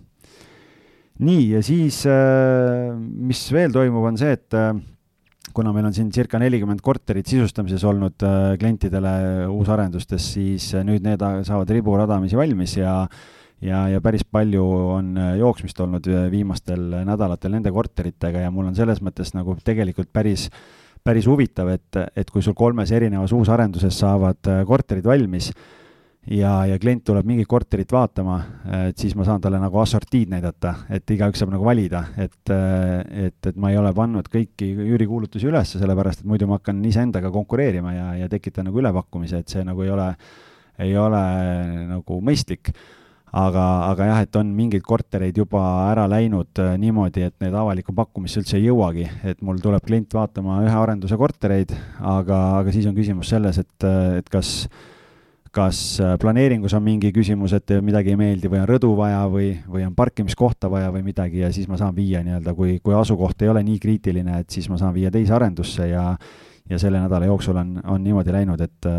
nii, 1.26 1.50
ja 1.56 1.64
siis 1.66 2.04
äh, 2.08 2.94
mis 3.00 3.42
veel 3.56 3.74
toimub, 3.76 4.06
on 4.12 4.20
see, 4.22 4.38
et 4.38 4.60
äh, 4.60 4.72
kuna 5.56 5.74
meil 5.74 5.90
on 5.90 5.96
siin 5.96 6.14
circa 6.14 6.40
nelikümmend 6.40 6.84
korterit 6.86 7.28
sisustamises 7.28 7.84
olnud 7.90 8.22
äh, 8.28 8.54
klientidele 8.62 9.50
uusarendustes, 9.50 10.32
siis 10.36 10.72
äh, 10.78 10.86
nüüd 10.88 11.04
need 11.08 11.26
saavad 11.48 11.74
riburadamisi 11.74 12.38
valmis 12.38 12.78
ja 12.78 13.02
äh, 13.04 13.20
ja, 13.62 13.84
ja 13.92 14.02
päris 14.04 14.24
palju 14.24 14.64
on 14.96 15.14
äh, 15.20 15.36
jooksmist 15.40 15.80
olnud 15.84 16.08
äh, 16.10 16.28
viimastel 16.32 16.84
nädalatel 17.08 17.56
nende 17.56 17.72
korteritega 17.76 18.46
ja 18.46 18.52
mul 18.54 18.70
on 18.70 18.78
selles 18.78 19.02
mõttes 19.04 19.34
nagu 19.36 19.58
tegelikult 19.66 20.12
päris, 20.14 20.48
päris 21.04 21.28
huvitav, 21.30 21.70
et, 21.74 22.00
et 22.16 22.32
kui 22.32 22.44
sul 22.46 22.56
kolmes 22.58 22.92
erinevas 22.92 23.34
uusarenduses 23.36 24.00
saavad 24.04 24.50
äh, 24.52 24.64
korterid 24.68 25.06
valmis 25.08 25.52
ja, 26.30 26.66
ja 26.70 26.78
klient 26.82 27.04
tuleb 27.08 27.28
mingit 27.28 27.48
korterit 27.50 27.92
vaatama, 27.92 28.38
et 28.90 29.00
siis 29.00 29.16
ma 29.18 29.26
saan 29.28 29.42
talle 29.42 29.60
nagu 29.62 29.80
assortiid 29.82 30.32
näidata, 30.34 30.76
et 30.94 31.10
igaüks 31.16 31.42
saab 31.42 31.54
nagu 31.54 31.66
valida, 31.66 32.04
et, 32.20 32.52
et, 32.52 33.40
et 33.52 33.58
ma 33.58 33.72
ei 33.72 33.80
ole 33.80 33.94
pannud 33.96 34.30
kõiki 34.32 34.70
üürikuulutusi 34.90 35.50
üles, 35.50 35.74
sellepärast 35.80 36.24
et 36.24 36.30
muidu 36.30 36.50
ma 36.50 36.60
hakkan 36.60 36.84
iseendaga 36.86 37.32
konkureerima 37.34 37.96
ja, 37.96 38.08
ja 38.24 38.30
tekitan 38.32 38.70
nagu 38.70 38.84
ülepakkumise, 38.84 39.42
et 39.42 39.56
see 39.56 39.66
nagu 39.68 39.86
ei 39.86 39.94
ole, 39.96 40.10
ei 40.86 40.96
ole 41.00 41.24
nagu 41.96 42.22
mõistlik 42.26 42.74
aga, 43.32 43.64
aga 43.92 44.08
jah, 44.10 44.22
et 44.26 44.38
on 44.40 44.52
mingeid 44.58 44.84
kortereid 44.86 45.38
juba 45.38 45.62
ära 45.90 46.06
läinud 46.10 46.62
äh, 46.62 46.76
niimoodi, 46.82 47.26
et 47.28 47.36
need 47.44 47.56
avalikku 47.56 47.94
pakkumisse 47.98 48.42
üldse 48.42 48.58
ei 48.58 48.68
jõuagi, 48.68 49.06
et 49.30 49.42
mul 49.46 49.60
tuleb 49.62 49.84
klient 49.86 50.14
vaatama 50.16 50.62
ühe 50.66 50.78
arenduse 50.78 51.18
kortereid, 51.20 51.74
aga, 52.00 52.40
aga 52.62 52.74
siis 52.74 52.88
on 52.90 52.96
küsimus 52.98 53.30
selles, 53.34 53.62
et, 53.62 53.86
äh, 53.86 54.20
et 54.22 54.32
kas, 54.34 54.54
kas 55.54 55.82
äh, 56.02 56.16
planeeringus 56.22 56.74
on 56.78 56.86
mingi 56.86 57.12
küsimus, 57.14 57.54
et 57.58 57.76
midagi 57.86 58.16
ei 58.16 58.20
meeldi 58.20 58.50
või 58.50 58.64
on 58.64 58.70
rõdu 58.70 58.94
vaja 58.98 59.22
või, 59.30 59.52
või 59.70 59.86
on 59.86 59.94
parkimiskohta 59.98 60.72
vaja 60.72 60.90
või 60.96 61.06
midagi 61.06 61.44
ja 61.44 61.52
siis 61.54 61.70
ma 61.70 61.78
saan 61.78 61.94
viia 61.98 62.24
nii-öelda, 62.26 62.56
kui, 62.58 62.80
kui 62.82 62.98
asukoht 62.98 63.46
ei 63.46 63.54
ole 63.54 63.64
nii 63.68 63.78
kriitiline, 63.84 64.42
et 64.42 64.58
siis 64.58 64.72
ma 64.74 64.80
saan 64.82 64.96
viia 64.98 65.14
teise 65.14 65.38
arendusse 65.38 65.92
ja, 65.92 66.10
ja 66.70 66.82
selle 66.82 67.02
nädala 67.04 67.30
jooksul 67.30 67.62
on, 67.62 67.78
on 67.86 68.02
niimoodi 68.04 68.34
läinud, 68.34 68.66
et, 68.66 68.90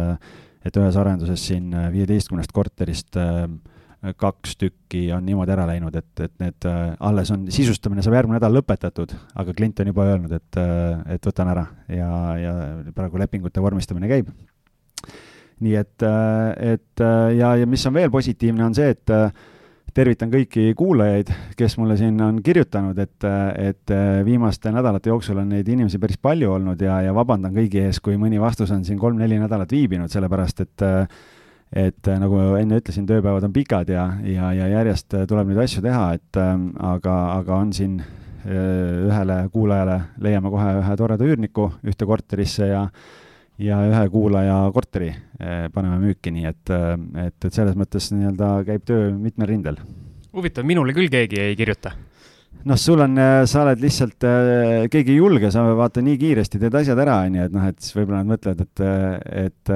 et 0.67 0.79
ühes 0.79 1.03
arenduses 1.03 1.51
siin 1.51 1.75
viieteistkümnest 1.91 2.55
korterist 2.55 3.19
äh, 3.19 3.47
kaks 4.01 4.57
tükki 4.57 5.03
on 5.13 5.27
niimoodi 5.29 5.53
ära 5.53 5.67
läinud, 5.69 5.97
et, 5.99 6.09
et 6.25 6.33
need 6.41 6.67
äh, 6.69 6.95
alles 7.05 7.31
on, 7.35 7.45
sisustamine 7.53 8.05
saab 8.05 8.17
järgmine 8.17 8.39
nädal 8.39 8.55
lõpetatud, 8.57 9.13
aga 9.43 9.55
klient 9.57 9.83
on 9.83 9.91
juba 9.93 10.07
öelnud, 10.09 10.33
et, 10.33 10.61
äh, 10.61 11.03
et 11.17 11.27
võtan 11.29 11.51
ära 11.53 11.67
ja, 11.93 12.09
ja 12.41 12.55
praegu 12.97 13.21
lepingute 13.21 13.61
vormistamine 13.61 14.09
käib. 14.09 14.31
nii 15.61 15.75
et, 15.77 16.03
äh, 16.07 16.75
et 16.77 17.03
ja, 17.37 17.55
ja 17.61 17.67
mis 17.69 17.85
on 17.87 17.99
veel 17.99 18.13
positiivne, 18.13 18.65
on 18.65 18.77
see, 18.79 18.95
et 18.97 19.13
tervitan 19.93 20.31
kõiki 20.33 20.71
kuulajaid, 20.79 21.33
kes 21.59 21.77
mulle 21.77 21.99
siin 22.01 22.17
on 22.25 22.39
kirjutanud, 22.47 22.97
et, 23.03 23.27
et 23.59 23.93
viimaste 24.25 24.73
nädalate 24.73 25.11
jooksul 25.11 25.43
on 25.43 25.51
neid 25.51 25.69
inimesi 25.69 25.99
päris 26.01 26.17
palju 26.23 26.55
olnud 26.55 26.81
ja, 26.81 27.01
ja 27.05 27.13
vabandan 27.13 27.53
kõigi 27.53 27.83
ees, 27.83 27.99
kui 28.01 28.17
mõni 28.17 28.41
vastus 28.41 28.71
on 28.73 28.87
siin 28.87 29.03
kolm-neli 29.03 29.41
nädalat 29.43 29.75
viibinud, 29.75 30.09
sellepärast 30.15 30.65
et 30.65 30.87
et 31.71 32.11
nagu 32.19 32.41
enne 32.59 32.81
ütlesin, 32.81 33.07
tööpäevad 33.07 33.47
on 33.47 33.53
pikad 33.55 33.91
ja, 33.93 34.09
ja, 34.27 34.51
ja 34.57 34.67
järjest 34.73 35.15
tuleb 35.31 35.53
neid 35.53 35.63
asju 35.63 35.85
teha, 35.85 36.07
et 36.19 36.41
aga, 36.41 37.17
aga 37.37 37.57
on 37.57 37.73
siin 37.77 38.01
ühele 38.41 39.37
kuulajale 39.53 39.99
leiame 40.25 40.51
kohe 40.51 40.71
ühe 40.81 40.97
toreda 40.97 41.27
üürniku 41.29 41.69
ühte 41.87 42.09
korterisse 42.09 42.71
ja 42.71 42.87
ja 43.61 43.81
ühe 43.85 44.05
kuulaja 44.09 44.57
korteri 44.73 45.11
paneme 45.75 45.99
müüki, 46.01 46.33
nii 46.33 46.47
et, 46.49 46.71
et, 47.27 47.37
et 47.45 47.53
selles 47.53 47.77
mõttes 47.77 48.09
nii-öelda 48.15 48.53
käib 48.65 48.87
töö 48.89 49.11
mitmel 49.13 49.53
rindel. 49.53 49.83
huvitav, 50.33 50.65
minule 50.65 50.97
küll 50.97 51.13
keegi 51.13 51.43
ei 51.45 51.59
kirjuta 51.59 51.93
noh, 52.65 52.77
sul 52.77 53.01
on, 53.01 53.17
äh, 53.17 53.43
sa 53.49 53.63
oled 53.65 53.81
lihtsalt, 53.81 54.25
äh, 54.27 54.87
keegi 54.93 55.15
ei 55.15 55.21
julge, 55.21 55.51
sa 55.53 55.63
vaata 55.77 56.03
nii 56.05 56.19
kiiresti 56.21 56.61
teed 56.61 56.77
asjad 56.81 57.01
ära, 57.01 57.17
onju, 57.27 57.47
et 57.49 57.55
noh, 57.55 57.67
et 57.71 57.79
siis 57.81 57.97
võib-olla 57.97 58.21
nad 58.21 58.31
mõtlevad, 58.35 58.63
et, 58.67 58.83
äh, 58.85 59.47
et 59.47 59.73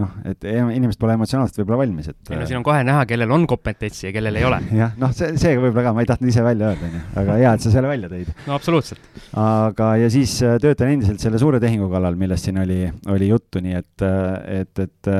noh, 0.00 0.12
et 0.28 0.48
inimesed 0.50 1.00
pole 1.00 1.16
emotsionaalselt 1.16 1.62
võib-olla 1.62 1.80
valmis, 1.84 2.10
et. 2.12 2.20
ei 2.30 2.40
no 2.40 2.48
siin 2.48 2.60
on 2.60 2.66
kohe 2.66 2.84
näha, 2.86 3.06
kellel 3.08 3.32
on 3.36 3.46
kompetentsi 3.48 4.08
ja 4.08 4.14
kellel 4.16 4.40
ei 4.40 4.48
ole. 4.48 4.60
jah, 4.82 4.96
noh, 5.00 5.14
see, 5.16 5.32
see 5.40 5.56
võib-olla 5.56 5.88
ka, 5.88 5.96
ma 5.96 6.04
ei 6.04 6.10
tahtnud 6.12 6.32
ise 6.32 6.46
välja 6.46 6.72
öelda, 6.72 6.90
onju, 6.90 7.04
aga 7.22 7.38
hea, 7.40 7.52
et 7.56 7.66
sa 7.66 7.74
selle 7.74 7.92
välja 7.92 8.12
tõid. 8.12 8.32
no 8.46 8.56
absoluutselt. 8.58 9.12
aga, 9.32 9.92
ja 10.02 10.10
siis 10.12 10.38
töötan 10.62 10.96
endiselt 10.96 11.24
selle 11.24 11.40
suure 11.42 11.62
tehingu 11.62 11.88
kallal, 11.92 12.18
millest 12.20 12.48
siin 12.48 12.60
oli, 12.62 12.82
oli 13.12 13.30
juttu, 13.32 13.64
nii 13.64 13.78
et, 13.80 14.08
et, 14.60 14.84
et 14.86 15.14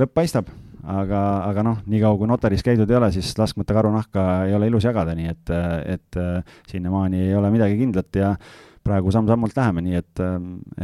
lõpp 0.00 0.14
paistab 0.14 0.52
aga, 0.84 1.20
aga 1.48 1.64
noh, 1.66 1.80
niikaua 1.90 2.18
kui 2.20 2.28
notaris 2.28 2.64
käidud 2.66 2.90
ei 2.90 2.98
ole, 2.98 3.10
siis 3.14 3.32
laskmata 3.38 3.76
karunahka 3.76 4.26
ei 4.48 4.54
ole 4.56 4.68
ilus 4.70 4.86
jagada, 4.86 5.14
nii 5.16 5.30
et, 5.32 5.54
et 5.96 6.20
sinnamaani 6.70 7.22
ei 7.28 7.34
ole 7.38 7.50
midagi 7.54 7.78
kindlat 7.80 8.20
ja 8.20 8.34
praegu 8.84 9.12
samm-sammult 9.14 9.56
läheme, 9.56 9.84
nii 9.86 9.96
et, 10.00 10.22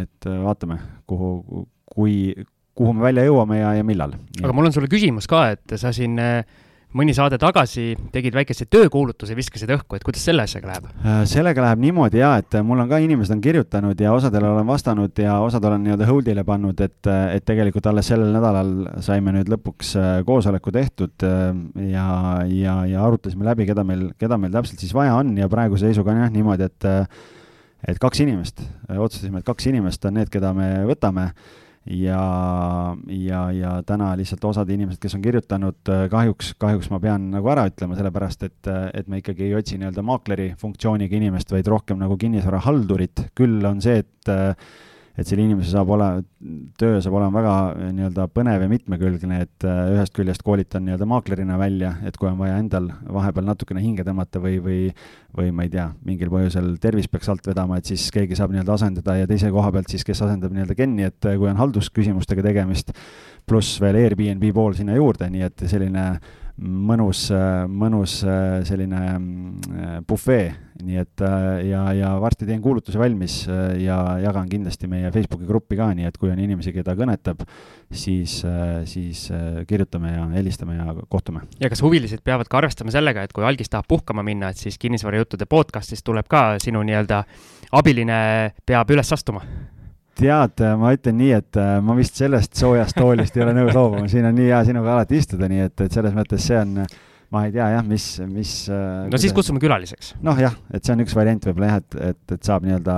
et 0.01 0.31
vaatame, 0.45 0.79
kuhu, 1.11 1.67
kui, 1.93 2.15
kuhu 2.77 2.97
me 2.97 3.05
välja 3.11 3.27
jõuame 3.29 3.61
ja, 3.61 3.75
ja 3.77 3.85
millal. 3.87 4.17
aga 4.41 4.57
mul 4.57 4.71
on 4.71 4.77
sulle 4.77 4.89
küsimus 4.93 5.29
ka, 5.29 5.51
et 5.57 5.77
sa 5.81 5.93
siin 5.97 6.17
äh, 6.23 6.41
mõni 6.97 7.15
saade 7.15 7.39
tagasi 7.41 7.95
tegid 8.13 8.35
väikese 8.35 8.67
töökuulutuse, 8.71 9.37
viskasid 9.39 9.71
õhku, 9.77 9.97
et 9.97 10.05
kuidas 10.07 10.25
selle 10.27 10.45
asjaga 10.47 10.71
läheb? 10.73 10.89
Äh, 11.05 11.21
sellega 11.31 11.63
läheb 11.65 11.83
niimoodi 11.85 12.21
ja, 12.23 12.33
et 12.43 12.57
mul 12.67 12.83
on 12.83 12.91
ka 12.91 12.99
inimesed 13.03 13.37
on 13.37 13.43
kirjutanud 13.45 14.01
ja 14.01 14.15
osadele 14.17 14.51
olen 14.51 14.67
vastanud 14.69 15.23
ja 15.23 15.39
osad 15.45 15.65
olen 15.69 15.85
nii-öelda 15.87 16.09
hold'ile 16.11 16.45
pannud, 16.47 16.83
et, 16.83 17.11
et 17.37 17.47
tegelikult 17.47 17.87
alles 17.91 18.11
sellel 18.11 18.35
nädalal 18.35 18.73
saime 19.07 19.35
nüüd 19.37 19.51
lõpuks 19.55 19.95
äh, 20.01 20.13
koosoleku 20.27 20.75
tehtud 20.75 21.27
äh, 21.27 21.51
ja, 21.93 22.09
ja, 22.51 22.77
ja 22.91 23.07
arutasime 23.07 23.47
läbi, 23.47 23.69
keda 23.71 23.87
meil, 23.87 24.09
keda 24.19 24.41
meil 24.41 24.55
täpselt 24.59 24.83
siis 24.83 24.95
vaja 24.97 25.15
on 25.21 25.37
ja 25.39 25.51
praeguse 25.53 25.89
seisuga 25.89 26.15
on 26.15 26.25
jah 26.25 26.35
niimoodi, 26.35 26.71
et 26.71 26.91
et 27.89 27.97
kaks 27.97 28.21
inimest, 28.21 28.61
otsustasime, 28.93 29.41
et 29.41 29.47
kaks 29.47 29.71
inimest 29.71 30.05
on 30.05 30.19
need, 30.19 30.29
keda 30.33 30.51
me 30.53 30.67
võtame 30.89 31.31
ja, 31.91 32.97
ja, 33.09 33.41
ja 33.53 33.71
täna 33.87 34.13
lihtsalt 34.19 34.45
osad 34.45 34.71
inimesed, 34.71 35.01
kes 35.03 35.17
on 35.19 35.25
kirjutanud, 35.25 35.81
äh, 35.91 36.05
kahjuks, 36.13 36.53
kahjuks 36.61 36.91
ma 36.93 37.01
pean 37.03 37.31
nagu 37.35 37.51
ära 37.51 37.67
ütlema, 37.71 37.99
sellepärast 37.99 38.47
et, 38.47 38.61
äh, 38.71 38.87
et 38.95 39.11
me 39.11 39.21
ikkagi 39.21 39.49
ei 39.49 39.57
otsi 39.59 39.79
nii-öelda 39.81 40.05
maakleri 40.07 40.53
funktsiooniga 40.61 41.19
inimest, 41.19 41.51
vaid 41.55 41.71
rohkem 41.71 41.99
nagu 42.01 42.17
kinnisvarahaldurit. 42.21 43.27
küll 43.35 43.65
on 43.67 43.83
see, 43.83 44.05
et 44.05 44.31
äh, 44.31 44.55
et 45.21 45.29
selle 45.29 45.45
inimese 45.45 45.75
saab 45.75 45.91
olema, 45.93 46.23
töö 46.81 47.01
saab 47.05 47.17
olema 47.19 47.41
väga 47.41 47.55
eh, 47.75 47.91
nii-öelda 47.99 48.27
põnev 48.33 48.65
ja 48.65 48.69
mitmekülgne, 48.71 49.41
et 49.45 49.67
eh, 49.69 49.81
ühest 49.95 50.15
küljest 50.17 50.45
koolitan 50.47 50.87
nii-öelda 50.87 51.09
maaklerina 51.11 51.59
välja, 51.61 51.93
et 52.09 52.17
kui 52.17 52.31
on 52.31 52.39
vaja 52.41 52.57
endal 52.63 52.89
vahepeal 53.05 53.51
natukene 53.51 53.85
hinge 53.85 54.07
tõmmata 54.07 54.41
või, 54.43 54.57
või 54.65 54.81
või 55.37 55.53
ma 55.55 55.67
ei 55.67 55.71
tea, 55.71 55.87
mingil 56.07 56.31
põhjusel 56.33 56.73
tervis 56.83 57.07
peaks 57.11 57.29
alt 57.31 57.45
vedama, 57.47 57.79
et 57.79 57.87
siis 57.87 58.09
keegi 58.15 58.39
saab 58.39 58.55
nii-öelda 58.55 58.75
asendada 58.75 59.15
ja 59.21 59.29
teise 59.31 59.51
koha 59.55 59.71
pealt 59.75 59.93
siis, 59.93 60.03
kes 60.07 60.25
asendab 60.27 60.55
nii-öelda 60.57 60.77
Kenni, 60.79 61.07
et 61.07 61.29
eh, 61.29 61.37
kui 61.39 61.51
on 61.51 61.61
haldusküsimustega 61.61 62.45
tegemist, 62.49 62.95
pluss 63.47 63.79
veel 63.83 64.01
Airbnb 64.01 64.49
pool 64.57 64.75
sinna 64.79 64.97
juurde, 64.99 65.29
nii 65.31 65.47
et 65.47 65.67
selline 65.71 66.07
mõnus, 66.61 67.27
mõnus 67.69 68.19
selline 68.69 69.01
mm, 69.17 70.03
bufee, 70.09 70.51
nii 70.81 70.99
et 71.01 71.23
ja, 71.67 71.81
ja 71.97 72.11
varsti 72.21 72.47
teen 72.49 72.61
kuulutuse 72.65 73.01
valmis 73.01 73.43
ja 73.81 73.97
jagan 74.23 74.49
kindlasti 74.49 74.89
meie 74.89 75.11
Facebooki 75.13 75.49
gruppi 75.49 75.79
ka, 75.81 75.91
nii 75.97 76.09
et 76.09 76.17
kui 76.21 76.33
on 76.33 76.41
inimesi, 76.41 76.73
keda 76.77 76.95
kõnetab, 76.97 77.43
siis, 77.93 78.39
siis 78.89 79.27
kirjutame 79.69 80.15
ja 80.15 80.29
helistame 80.37 80.79
ja 80.79 80.95
kohtume. 81.09 81.47
ja 81.61 81.73
kas 81.73 81.83
huvilised 81.85 82.25
peavad 82.25 82.49
ka 82.49 82.61
arvestama 82.63 82.95
sellega, 82.95 83.25
et 83.25 83.37
kui 83.37 83.45
algis 83.45 83.73
tahab 83.73 83.89
puhkama 83.89 84.25
minna, 84.27 84.53
et 84.53 84.61
siis 84.61 84.79
kinnisvarajuttude 84.81 85.49
podcast'ist 85.51 86.05
tuleb 86.07 86.29
ka 86.29 86.55
sinu 86.63 86.85
nii-öelda 86.87 87.25
abiline 87.81 88.23
peab 88.67 88.97
üles 88.97 89.13
astuma? 89.17 89.45
Tead, 90.21 90.65
ma 90.81 90.95
ütlen 90.97 91.17
nii, 91.21 91.31
et 91.37 91.61
äh, 91.61 91.77
ma 91.85 91.97
vist 91.99 92.19
sellest 92.21 92.59
soojast 92.61 92.99
toolist 92.99 93.37
ei 93.37 93.47
ole 93.47 93.55
nõus 93.57 93.77
loobuma, 93.77 94.09
siin 94.11 94.29
on 94.29 94.37
nii 94.37 94.51
hea 94.51 94.65
sinuga 94.69 94.97
alati 94.97 95.21
istuda, 95.21 95.49
nii 95.51 95.69
et, 95.69 95.87
et 95.87 95.97
selles 95.97 96.17
mõttes 96.17 96.45
see 96.47 96.59
on, 96.61 96.83
ma 97.31 97.45
ei 97.47 97.53
tea 97.55 97.69
jah, 97.77 97.85
mis, 97.87 98.07
mis. 98.27 98.53
Äh, 98.75 99.07
no 99.11 99.21
siis 99.23 99.35
kutsume 99.35 99.63
külaliseks. 99.63 100.15
noh, 100.27 100.39
jah, 100.41 100.57
et 100.75 100.85
see 100.85 100.95
on 100.97 101.05
üks 101.05 101.15
variant 101.17 101.47
võib-olla 101.47 101.71
jah, 101.71 101.83
et, 101.83 101.99
et, 102.11 102.35
et 102.37 102.49
saab 102.51 102.67
nii-öelda 102.67 102.97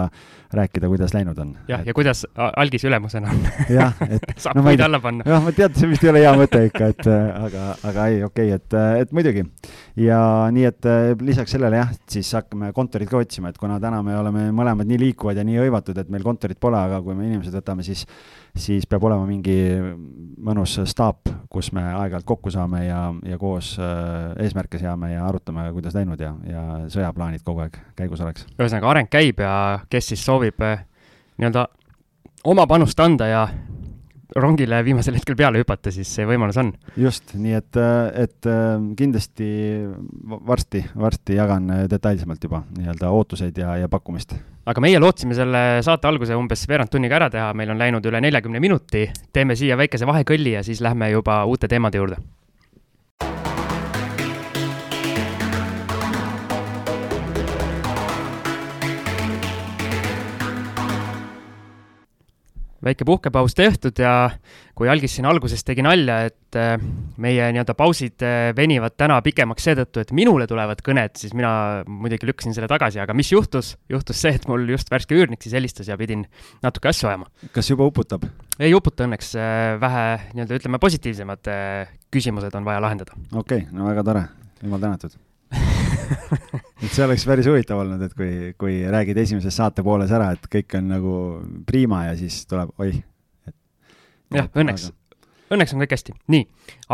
rääkida, 0.57 0.89
kuidas 0.93 1.15
läinud 1.17 1.39
on. 1.43 1.55
jah, 1.69 1.85
ja 1.87 1.95
kuidas 1.97 2.25
algis 2.37 2.87
ülemusena 2.89 3.33
on. 3.33 3.43
jah, 3.73 3.97
et 4.17 4.33
saab 4.41 4.59
no, 4.59 4.67
puid 4.67 4.83
alla 4.85 5.01
panna. 5.05 5.27
jah, 5.29 5.45
ma 5.45 5.53
tean, 5.57 5.77
see 5.77 5.91
vist 5.93 6.07
ei 6.07 6.13
ole 6.15 6.25
hea 6.25 6.35
mõte 6.39 6.65
ikka, 6.69 6.93
et 6.95 7.09
äh, 7.13 7.47
aga, 7.49 7.67
aga 7.93 8.09
ei, 8.13 8.23
okei 8.29 8.55
okay,, 8.55 8.61
et, 8.61 8.79
et 9.05 9.13
muidugi. 9.17 9.45
Ja 9.97 10.21
nii, 10.53 10.65
et 10.69 10.89
lisaks 11.21 11.53
sellele 11.57 11.81
jah, 11.83 11.91
siis 12.11 12.31
hakkame 12.37 12.73
kontorit 12.77 13.11
ka 13.11 13.21
otsima, 13.21 13.53
et 13.53 13.59
kuna 13.61 13.79
täna 13.83 14.03
me 14.07 14.17
oleme 14.17 14.47
mõlemad 14.55 14.89
nii 14.89 15.01
liikuvad 15.07 15.41
ja 15.41 15.45
nii 15.47 15.59
hõivatud, 15.65 15.99
et 16.01 16.13
meil 16.13 16.25
kontorit 16.25 16.61
pole, 16.61 16.79
aga 16.81 17.03
kui 17.05 17.17
me 17.19 17.27
inimesed 17.29 17.55
võtame, 17.59 17.85
siis 17.87 18.07
siis 18.57 18.87
peab 18.89 19.05
olema 19.09 19.25
mingi 19.27 19.57
mõnus 20.45 20.77
staap, 20.91 21.31
kus 21.53 21.71
me 21.73 21.85
aeg-ajalt 21.89 22.27
kokku 22.29 22.53
saame 22.53 22.85
ja, 22.85 23.01
ja 23.27 23.39
koos 23.41 23.75
äh, 23.81 24.33
eesmärke 24.45 24.81
seame 24.81 25.13
ja 25.15 25.25
arutame, 25.29 25.65
kuidas 25.73 25.97
läinud 25.97 26.21
ja, 26.21 26.35
ja 26.49 26.65
sõjaplaanid 26.93 27.45
kogu 27.47 27.65
aeg 27.65 27.79
käigus 27.97 28.21
oleks. 28.21 28.47
ühesõnaga, 28.59 28.91
areng 28.91 29.13
käib 29.13 29.41
ja 29.41 29.55
kes 29.93 30.13
siis 30.13 30.25
soovib 30.25 30.61
äh, 30.65 30.85
nii-öelda 31.41 31.67
oma 32.53 32.67
panust 32.69 33.01
anda 33.01 33.31
ja 33.31 33.47
rongile 34.37 34.83
viimasel 34.85 35.17
hetkel 35.19 35.37
peale 35.39 35.63
hüpata, 35.63 35.93
siis 35.95 36.11
see 36.17 36.27
võimalus 36.29 36.59
on. 36.63 36.73
just, 36.97 37.35
nii 37.39 37.57
et, 37.59 37.81
et 38.25 38.51
kindlasti 38.99 39.49
varsti, 40.49 40.85
varsti 40.99 41.39
jagan 41.39 41.71
detailsemalt 41.91 42.49
juba 42.49 42.63
nii-öelda 42.79 43.13
ootuseid 43.13 43.59
ja, 43.63 43.77
ja 43.83 43.89
pakkumist. 43.93 44.37
aga 44.67 44.85
meie 44.85 45.01
lootsime 45.03 45.37
selle 45.39 45.65
saate 45.85 46.09
alguse 46.09 46.37
umbes 46.39 46.67
veerand 46.69 46.93
tunniga 46.93 47.19
ära 47.21 47.31
teha, 47.33 47.51
meil 47.57 47.75
on 47.75 47.81
läinud 47.81 48.07
üle 48.09 48.21
neljakümne 48.25 48.63
minuti, 48.63 49.09
teeme 49.33 49.57
siia 49.59 49.79
väikese 49.81 50.09
vahekõlli 50.09 50.57
ja 50.59 50.63
siis 50.67 50.81
lähme 50.85 51.11
juba 51.13 51.43
uute 51.49 51.71
teemade 51.71 52.01
juurde 52.01 52.21
väike 62.85 63.07
puhkepaus 63.07 63.55
tehtud 63.55 63.99
ja 63.99 64.31
kui 64.79 64.89
Algis 64.91 65.15
siin 65.17 65.27
alguses 65.29 65.63
tegi 65.65 65.85
nalja, 65.85 66.19
et 66.29 66.59
äh, 66.59 66.75
meie 67.23 67.49
nii-öelda 67.55 67.77
pausid 67.79 68.25
äh, 68.27 68.51
venivad 68.57 68.97
täna 68.99 69.21
pikemaks 69.25 69.69
seetõttu, 69.69 70.03
et 70.03 70.13
minule 70.17 70.47
tulevad 70.51 70.83
kõned, 70.85 71.17
siis 71.21 71.35
mina 71.39 71.53
muidugi 71.87 72.29
lükkasin 72.29 72.57
selle 72.57 72.71
tagasi, 72.71 73.03
aga 73.03 73.17
mis 73.17 73.33
juhtus? 73.33 73.75
juhtus 73.93 74.23
see, 74.25 74.35
et 74.39 74.47
mul 74.51 74.67
just 74.73 74.91
värske 74.93 75.17
üürnik 75.17 75.45
siis 75.45 75.57
helistas 75.59 75.91
ja 75.91 75.99
pidin 76.01 76.27
natuke 76.65 76.91
asju 76.93 77.11
ajama. 77.11 77.31
kas 77.55 77.71
juba 77.71 77.89
uputab? 77.89 78.27
ei 78.59 78.75
uputa 78.77 79.07
õnneks, 79.09 79.35
äh, 79.39 79.75
vähe 79.83 80.07
nii-öelda 80.33 80.63
ütleme, 80.63 80.83
positiivsemad 80.83 81.53
küsimused 82.13 82.57
on 82.59 82.67
vaja 82.67 82.83
lahendada. 82.85 83.19
okei 83.33 83.67
okay,, 83.67 83.69
no 83.77 83.91
väga 83.91 84.07
tore, 84.11 84.27
jumal 84.63 84.83
tänatud 84.83 85.21
et 86.83 86.89
see 86.95 87.05
oleks 87.05 87.27
päris 87.29 87.49
huvitav 87.51 87.83
olnud, 87.83 88.03
et 88.07 88.17
kui, 88.17 88.33
kui 88.59 88.81
räägid 88.91 89.21
esimeses 89.25 89.57
saate 89.57 89.85
pooles 89.87 90.13
ära, 90.15 90.33
et 90.37 90.49
kõik 90.51 90.79
on 90.79 90.91
nagu 90.93 91.15
priima 91.69 92.07
ja 92.09 92.17
siis 92.19 92.43
tuleb, 92.51 92.75
oih. 92.83 92.99
jah, 94.35 94.51
õnneks 94.55 94.91
aga..., 94.91 94.99
õnneks 95.53 95.75
on 95.75 95.83
kõik 95.83 95.95
hästi. 95.97 96.15
nii, 96.33 96.45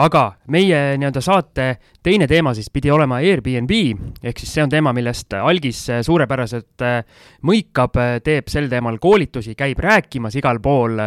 aga 0.03 0.25
meie 0.55 0.81
nii-öelda 0.99 1.23
saate 1.23 1.69
teine 2.03 2.27
teema 2.31 2.55
siis 2.59 2.71
pidi 2.75 2.91
olema 2.91 3.21
Airbnb, 3.23 3.75
ehk 4.23 4.43
siis 4.43 4.55
see 4.57 4.65
on 4.65 4.73
teema, 4.73 4.93
millest 4.97 5.37
Algis 5.39 5.85
suurepäraselt 6.07 6.87
äh, 6.87 7.03
mõikab, 7.47 8.01
teeb 8.25 8.51
sel 8.51 8.71
teemal 8.71 8.99
koolitusi, 9.03 9.55
käib 9.59 9.83
rääkimas 9.85 10.39
igal 10.41 10.63
pool 10.65 10.99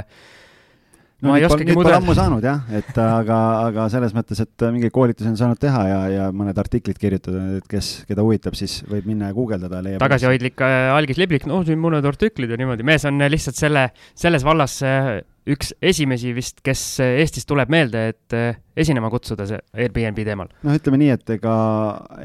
no 1.21 1.31
ma 1.31 1.37
ei 1.39 1.45
oskagi 1.45 1.75
muud 1.75 1.85
öelda. 1.85 1.99
ammu 2.01 2.15
saanud 2.17 2.45
jah, 2.45 2.61
et 2.77 2.97
aga, 3.01 3.39
aga 3.69 3.87
selles 3.93 4.15
mõttes, 4.17 4.41
et 4.43 4.65
mingeid 4.73 4.93
koolitusi 4.95 5.29
on 5.29 5.37
saanud 5.39 5.59
teha 5.61 5.81
ja, 5.87 5.99
ja 6.11 6.29
mõned 6.35 6.57
artiklid 6.61 6.99
kirjutada, 7.01 7.43
et 7.59 7.67
kes, 7.71 7.91
keda 8.09 8.25
huvitab, 8.25 8.57
siis 8.57 8.79
võib 8.89 9.09
minna 9.09 9.29
ja 9.29 9.37
guugeldada. 9.37 9.83
tagasihoidlik 10.01 10.63
äh, 10.65 10.89
Algis 10.95 11.21
Liblik, 11.21 11.45
no 11.49 11.61
siin 11.67 11.81
mõned 11.81 12.05
artiklid 12.07 12.53
ja 12.53 12.59
niimoodi, 12.61 12.87
mees 12.87 13.05
on 13.09 13.21
lihtsalt 13.31 13.59
selle, 13.59 13.89
selles 14.17 14.45
vallas 14.47 14.79
äh, 14.87 15.19
üks 15.49 15.71
esimesi 15.81 16.33
vist, 16.37 16.59
kes 16.65 16.81
Eestis 17.01 17.47
tuleb 17.49 17.71
meelde, 17.73 18.03
et 18.11 18.35
eh, 18.37 18.59
esinema 18.77 19.09
kutsuda 19.13 19.47
see 19.49 19.59
Airbnb 19.73 20.21
teemal. 20.25 20.51
noh, 20.61 20.75
ütleme 20.77 20.99
nii, 21.01 21.11
et 21.15 21.33
ega, 21.37 21.55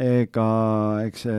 ega 0.05 0.49
eks 1.07 1.25
see 1.25 1.39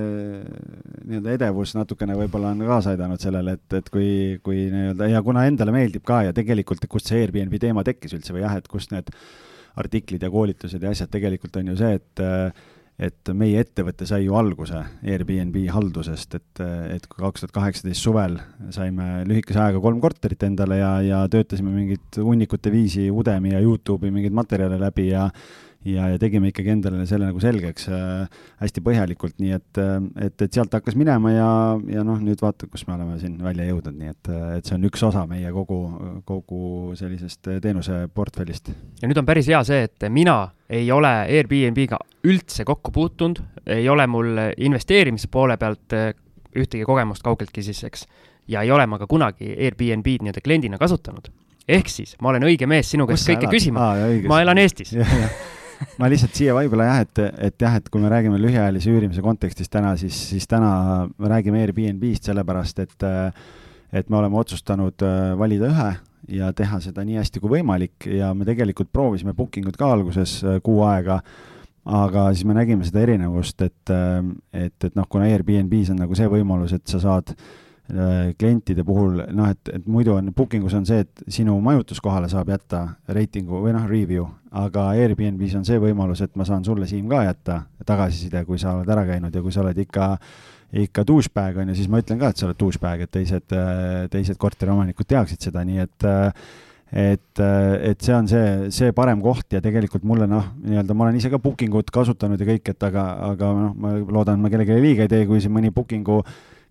nii-öelda 1.08 1.36
edevus 1.38 1.76
natukene 1.78 2.18
võib-olla 2.18 2.56
on 2.56 2.64
kaasa 2.66 2.96
aidanud 2.96 3.22
sellele, 3.22 3.58
et, 3.60 3.78
et 3.78 3.92
kui, 3.94 4.10
kui 4.46 4.66
nii-öelda 4.74 5.12
ja 5.12 5.22
kuna 5.26 5.46
endale 5.50 5.76
meeldib 5.76 6.06
ka 6.08 6.24
ja 6.28 6.34
tegelikult, 6.38 6.88
kust 6.90 7.12
see 7.12 7.22
Airbnb 7.26 7.60
teema 7.62 7.86
tekkis 7.86 8.18
üldse 8.18 8.34
või 8.34 8.46
jah, 8.46 8.58
et 8.58 8.72
kust 8.72 8.96
need 8.96 9.14
artiklid 9.78 10.24
ja 10.26 10.34
koolitused 10.34 10.82
ja 10.82 10.90
asjad, 10.90 11.12
tegelikult 11.14 11.62
on 11.62 11.70
ju 11.70 11.78
see, 11.78 12.00
et 12.00 12.26
et 12.98 13.30
meie 13.38 13.62
ettevõte 13.62 14.08
sai 14.10 14.24
ju 14.24 14.34
alguse 14.38 14.80
Airbnb 15.06 15.58
haldusest, 15.70 16.34
et, 16.40 16.62
et 16.96 17.06
kui 17.06 17.22
kaks 17.22 17.44
tuhat 17.44 17.54
kaheksateist 17.54 18.02
suvel 18.02 18.40
saime 18.74 19.22
lühikese 19.30 19.62
ajaga 19.62 19.82
kolm 19.84 20.02
korterit 20.02 20.48
endale 20.48 20.80
ja, 20.80 20.92
ja 21.06 21.20
töötasime 21.30 21.74
mingit 21.76 22.18
hunnikute 22.18 22.74
viisi 22.74 23.06
Udemy 23.14 23.54
ja 23.54 23.62
Youtube'i 23.62 24.10
mingeid 24.14 24.34
materjale 24.38 24.82
läbi 24.82 25.12
ja 25.12 25.28
ja, 25.88 26.08
ja 26.12 26.20
tegime 26.22 26.52
ikkagi 26.52 26.72
endale 26.74 27.06
selle 27.10 27.30
nagu 27.30 27.42
selgeks 27.42 27.88
äh, 27.92 28.42
hästi 28.62 28.84
põhjalikult, 28.86 29.38
nii 29.42 29.54
et, 29.56 29.80
äh, 29.82 29.96
et, 30.28 30.36
et 30.44 30.54
sealt 30.54 30.74
hakkas 30.74 30.98
minema 31.00 31.32
ja, 31.34 31.50
ja 31.92 32.04
noh, 32.08 32.20
nüüd 32.24 32.42
vaata, 32.44 32.70
kus 32.72 32.86
me 32.88 32.96
oleme 32.98 33.18
siin 33.22 33.38
välja 33.44 33.68
jõudnud, 33.70 33.98
nii 33.98 34.14
et, 34.14 34.32
äh, 34.32 34.46
et 34.60 34.70
see 34.70 34.78
on 34.78 34.88
üks 34.90 35.04
osa 35.08 35.26
meie 35.30 35.52
kogu, 35.56 35.80
kogu 36.28 36.62
sellisest 37.00 37.52
teenuseportfellist. 37.64 38.72
ja 39.02 39.10
nüüd 39.10 39.22
on 39.22 39.28
päris 39.28 39.50
hea 39.52 39.64
see, 39.68 39.88
et 39.88 40.08
mina 40.14 40.40
ei 40.70 40.90
ole 40.92 41.14
Airbnb-ga 41.26 42.00
üldse 42.28 42.68
kokku 42.68 42.92
puutunud, 42.92 43.42
ei 43.72 43.88
ole 43.90 44.08
mul 44.12 44.34
investeerimise 44.58 45.32
poole 45.32 45.58
pealt 45.58 45.96
ühtegi 46.58 46.84
kogemust 46.88 47.24
kaugeltki 47.24 47.64
siis, 47.64 47.84
eks, 47.88 48.08
ja 48.52 48.64
ei 48.66 48.72
ole 48.72 48.88
ma 48.90 49.00
ka 49.00 49.08
kunagi 49.08 49.54
Airbnb-d 49.56 50.26
nii-öelda 50.26 50.44
kliendina 50.44 50.80
kasutanud 50.82 51.32
ehk 51.68 51.92
siis 51.92 52.16
ma 52.24 52.32
olen 52.32 52.48
õige 52.48 52.68
mees 52.70 52.90
sinu 52.94 53.08
käest 53.08 53.28
kõike 53.28 53.48
elad? 53.48 53.54
küsima. 53.54 53.88
ma 54.32 54.42
elan 54.44 54.62
Eestis 54.62 54.94
ma 56.00 56.10
lihtsalt 56.12 56.36
siia 56.38 56.56
võib-olla 56.58 56.90
jah, 56.90 57.04
et, 57.06 57.22
et 57.50 57.66
jah, 57.66 57.78
et 57.80 57.90
kui 57.92 58.02
me 58.02 58.12
räägime 58.12 58.40
lühiajalise 58.42 58.92
üürimise 58.92 59.24
kontekstis 59.26 59.72
täna, 59.74 59.96
siis, 60.00 60.18
siis 60.32 60.48
täna 60.50 60.72
me 61.18 61.32
räägime 61.32 61.62
Airbnb-st 61.66 62.32
sellepärast, 62.32 62.84
et 62.86 63.10
et 63.96 64.10
me 64.12 64.18
oleme 64.20 64.36
otsustanud 64.36 65.04
äh, 65.08 65.30
valida 65.40 65.70
ühe 65.72 65.92
ja 66.36 66.50
teha 66.52 66.82
seda 66.84 67.06
nii 67.08 67.22
hästi 67.22 67.40
kui 67.40 67.54
võimalik 67.54 68.10
ja 68.12 68.34
me 68.36 68.44
tegelikult 68.44 68.90
proovisime 68.92 69.32
booking 69.34 69.70
ut 69.70 69.78
ka 69.80 69.94
alguses 69.96 70.42
äh, 70.44 70.58
kuu 70.64 70.82
aega, 70.84 71.22
aga 71.88 72.26
siis 72.34 72.44
me 72.50 72.58
nägime 72.58 72.84
seda 72.84 73.06
erinevust, 73.06 73.64
et, 73.64 73.94
äh, 73.96 74.20
et, 74.52 74.76
et 74.84 75.00
noh, 75.00 75.08
kuna 75.08 75.30
Airbnb-s 75.32 75.94
on 75.96 76.04
nagu 76.04 76.20
see 76.20 76.28
võimalus, 76.32 76.76
et 76.76 76.84
sa 76.92 77.00
saad 77.00 77.32
äh, 77.32 77.48
klientide 77.88 78.84
puhul 78.84 79.22
noh, 79.32 79.48
et, 79.48 79.70
et 79.72 79.86
muidu 79.88 80.12
on 80.18 80.34
booking 80.36 80.66
us 80.68 80.76
on 80.76 80.86
see, 80.88 81.06
et 81.06 81.24
sinu 81.32 81.56
majutuskohale 81.64 82.28
saab 82.32 82.52
jätta 82.52 82.82
reitingu 83.16 83.62
või 83.64 83.72
noh, 83.76 83.88
review, 83.88 84.26
aga 84.52 84.90
Airbnb-s 85.00 85.56
on 85.60 85.64
see 85.68 85.80
võimalus, 85.80 86.22
et 86.26 86.36
ma 86.36 86.46
saan 86.48 86.66
sulle, 86.68 86.88
Siim, 86.90 87.08
ka 87.12 87.24
jätta 87.24 87.62
tagasiside, 87.88 88.44
kui 88.48 88.60
sa 88.60 88.76
oled 88.76 88.92
ära 88.92 89.06
käinud 89.08 89.36
ja 89.36 89.44
kui 89.44 89.56
sa 89.56 89.64
oled 89.64 89.80
ikka 89.86 90.12
ikka 90.84 91.06
douchebag 91.08 91.62
on 91.62 91.72
ju, 91.72 91.78
siis 91.80 91.88
ma 91.88 92.02
ütlen 92.02 92.20
ka, 92.20 92.34
et 92.34 92.40
sa 92.40 92.48
oled 92.50 92.58
douchebag, 92.60 93.06
et 93.06 93.12
teised, 93.12 93.54
teised 94.12 94.40
korteriomanikud 94.42 95.08
teaksid 95.08 95.48
seda, 95.48 95.64
nii 95.68 95.86
et 95.86 96.08
et, 96.88 97.40
et 97.40 98.04
see 98.04 98.16
on 98.16 98.28
see, 98.32 98.68
see 98.72 98.94
parem 98.96 99.20
koht 99.24 99.52
ja 99.56 99.60
tegelikult 99.64 100.06
mulle 100.08 100.28
noh, 100.30 100.54
nii-öelda 100.64 100.96
ma 100.96 101.08
olen 101.08 101.18
ise 101.20 101.32
ka 101.32 101.40
booking 101.44 101.74
ut 101.76 101.92
kasutanud 101.92 102.40
ja 102.40 102.48
kõik, 102.48 102.72
et 102.72 102.86
aga, 102.88 103.08
aga 103.32 103.50
noh, 103.56 103.74
ma 103.76 103.96
loodan, 104.00 104.38
et 104.38 104.44
ma 104.44 104.52
kellelegi 104.52 104.80
liiga 104.84 105.08
ei 105.08 105.12
tee, 105.12 105.26
kui 105.28 105.42
siin 105.44 105.56
mõni 105.56 105.74
booking'u 105.76 106.22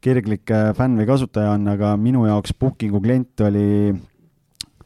kirglik 0.06 0.52
äh, 0.54 0.70
fänn 0.76 0.98
või 1.00 1.08
kasutaja 1.08 1.56
on, 1.56 1.66
aga 1.72 1.96
minu 2.00 2.26
jaoks 2.28 2.54
booking'u 2.60 3.00
klient 3.02 3.42
oli 3.46 3.66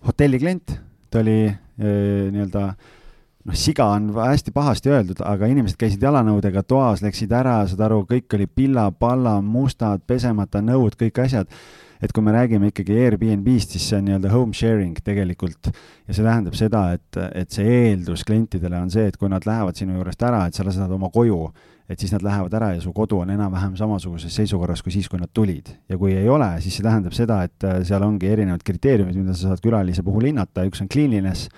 hotelli 0.06 0.40
klient, 0.40 0.78
ta 1.12 1.20
oli 1.20 1.42
äh, 1.50 2.30
nii-öelda 2.32 2.64
noh, 2.70 3.56
siga 3.56 3.90
on 3.96 4.10
hästi 4.16 4.54
pahasti 4.56 4.92
öeldud, 4.92 5.20
aga 5.26 5.50
inimesed 5.50 5.78
käisid 5.80 6.02
jalanõudega 6.04 6.64
toas, 6.68 7.04
läksid 7.04 7.32
ära, 7.36 7.60
saad 7.68 7.84
aru, 7.88 8.02
kõik 8.08 8.36
oli 8.38 8.48
pilla-palla, 8.48 9.38
mustad, 9.44 10.04
pesemata 10.08 10.62
nõud, 10.64 10.96
kõik 11.00 11.22
asjad. 11.24 11.52
Et 12.00 12.14
kui 12.16 12.24
me 12.24 12.32
räägime 12.32 12.70
ikkagi 12.70 12.94
Airbnb-st, 12.96 13.74
siis 13.76 13.90
see 13.90 13.98
on 13.98 14.06
nii-öelda 14.08 14.30
home 14.32 14.56
sharing 14.56 14.96
tegelikult. 15.04 15.68
Ja 16.08 16.14
see 16.16 16.24
tähendab 16.24 16.56
seda, 16.56 16.86
et, 16.96 17.18
et 17.36 17.52
see 17.52 17.66
eeldus 17.90 18.24
klientidele 18.24 18.78
on 18.80 18.88
see, 18.92 19.10
et 19.10 19.18
kui 19.20 19.28
nad 19.28 19.44
lähevad 19.44 19.76
sinu 19.76 19.98
juurest 19.98 20.24
ära, 20.24 20.46
et 20.48 20.56
sa 20.56 20.64
lased 20.64 20.80
nad 20.80 20.94
oma 20.96 21.10
koju, 21.12 21.42
et 21.90 21.98
siis 21.98 22.12
nad 22.14 22.22
lähevad 22.22 22.54
ära 22.54 22.70
ja 22.76 22.82
su 22.84 22.92
kodu 22.94 23.18
on 23.24 23.32
enam-vähem 23.34 23.74
samasuguses 23.78 24.34
seisukorras 24.38 24.82
kui 24.86 24.94
siis, 24.94 25.08
kui 25.10 25.18
nad 25.18 25.32
tulid. 25.34 25.72
ja 25.88 25.98
kui 25.98 26.14
ei 26.14 26.28
ole, 26.28 26.52
siis 26.62 26.78
see 26.78 26.86
tähendab 26.86 27.16
seda, 27.16 27.42
et 27.48 27.66
äh, 27.66 27.80
seal 27.86 28.06
ongi 28.06 28.30
erinevad 28.30 28.62
kriteeriumid, 28.66 29.18
mida 29.18 29.34
sa 29.34 29.50
saad 29.50 29.64
külalise 29.64 30.06
puhul 30.06 30.30
hinnata, 30.30 30.64
üks 30.68 30.84
on 30.84 30.90
cleanliness, 30.92 31.50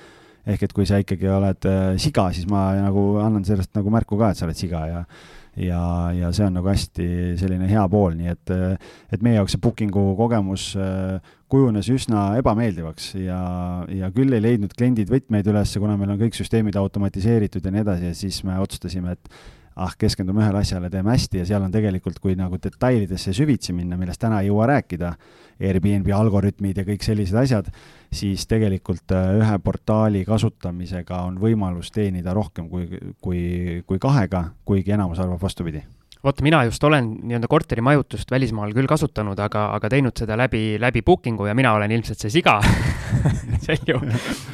ehk 0.49 0.65
et 0.67 0.73
kui 0.73 0.89
sa 0.89 1.03
ikkagi 1.03 1.29
oled 1.29 1.69
äh, 1.69 1.85
siga, 2.01 2.31
siis 2.33 2.49
ma 2.51 2.71
nagu 2.81 3.07
annan 3.23 3.45
sellest 3.47 3.77
nagu 3.77 3.93
märku 3.93 4.19
ka, 4.21 4.33
et 4.33 4.41
sa 4.41 4.49
oled 4.49 4.59
siga 4.59 4.87
ja 4.89 5.05
ja, 5.57 5.83
ja 6.17 6.33
see 6.33 6.47
on 6.49 6.55
nagu 6.57 6.69
hästi 6.71 7.07
selline 7.41 7.69
hea 7.69 7.83
pool, 7.93 8.15
nii 8.17 8.31
et, 8.33 8.53
et 9.13 9.25
meie 9.25 9.37
jaoks 9.37 9.53
see 9.53 9.61
booking'u 9.61 10.15
kogemus 10.17 10.71
äh, 10.81 11.33
kujunes 11.53 11.91
üsna 11.93 12.31
ebameeldivaks 12.41 13.11
ja, 13.21 13.41
ja 13.93 14.09
küll 14.17 14.33
ei 14.33 14.41
leidnud 14.41 14.73
kliendid 14.77 15.13
võtmeid 15.13 15.51
üles, 15.53 15.75
kuna 15.77 15.99
meil 16.01 16.15
on 16.15 16.23
kõik 16.23 16.39
süsteemid 16.39 16.79
automatiseeritud 16.81 17.69
ja 17.69 17.75
nii 17.75 17.85
edasi 17.85 18.09
ja 18.09 18.15
siis 18.17 18.41
me 18.49 18.57
otsustasime, 18.65 19.19
et 19.19 19.35
ah, 19.77 19.95
keskendume 19.99 20.43
ühele 20.45 20.61
asjale, 20.63 20.91
teeme 20.91 21.13
hästi 21.15 21.43
ja 21.43 21.47
seal 21.49 21.65
on 21.65 21.73
tegelikult, 21.73 22.19
kui 22.23 22.37
nagu 22.39 22.59
detailidesse 22.63 23.35
süvitsi 23.37 23.75
minna, 23.77 23.97
millest 24.01 24.21
täna 24.23 24.43
ei 24.43 24.51
jõua 24.51 24.69
rääkida, 24.73 25.15
Airbnb 25.63 26.09
algoritmid 26.17 26.81
ja 26.81 26.85
kõik 26.87 27.05
sellised 27.07 27.39
asjad, 27.39 27.69
siis 28.13 28.47
tegelikult 28.51 29.15
äh, 29.15 29.33
ühe 29.39 29.59
portaali 29.63 30.25
kasutamisega 30.27 31.23
on 31.29 31.39
võimalus 31.41 31.93
teenida 31.95 32.35
rohkem 32.35 32.69
kui, 32.73 32.89
kui, 33.21 33.83
kui 33.87 34.03
kahega, 34.03 34.49
kuigi 34.65 34.97
enamus 34.97 35.23
arvab 35.23 35.43
vastupidi. 35.43 35.85
Vot 36.23 36.39
mina 36.43 36.61
just 36.69 36.85
olen 36.87 37.09
nii-öelda 37.27 37.49
korterimajutust 37.51 38.31
välismaal 38.31 38.71
küll 38.77 38.87
kasutanud, 38.87 39.39
aga, 39.43 39.73
aga 39.75 39.89
teinud 39.91 40.15
seda 40.19 40.37
läbi, 40.39 40.77
läbi 40.79 41.03
booking'u 41.03 41.49
ja 41.49 41.55
mina 41.59 41.73
olen 41.75 41.91
ilmselt 41.99 42.23
see 42.23 42.31
siga. 42.39 42.61
See 43.63 43.77
ju, 43.87 43.99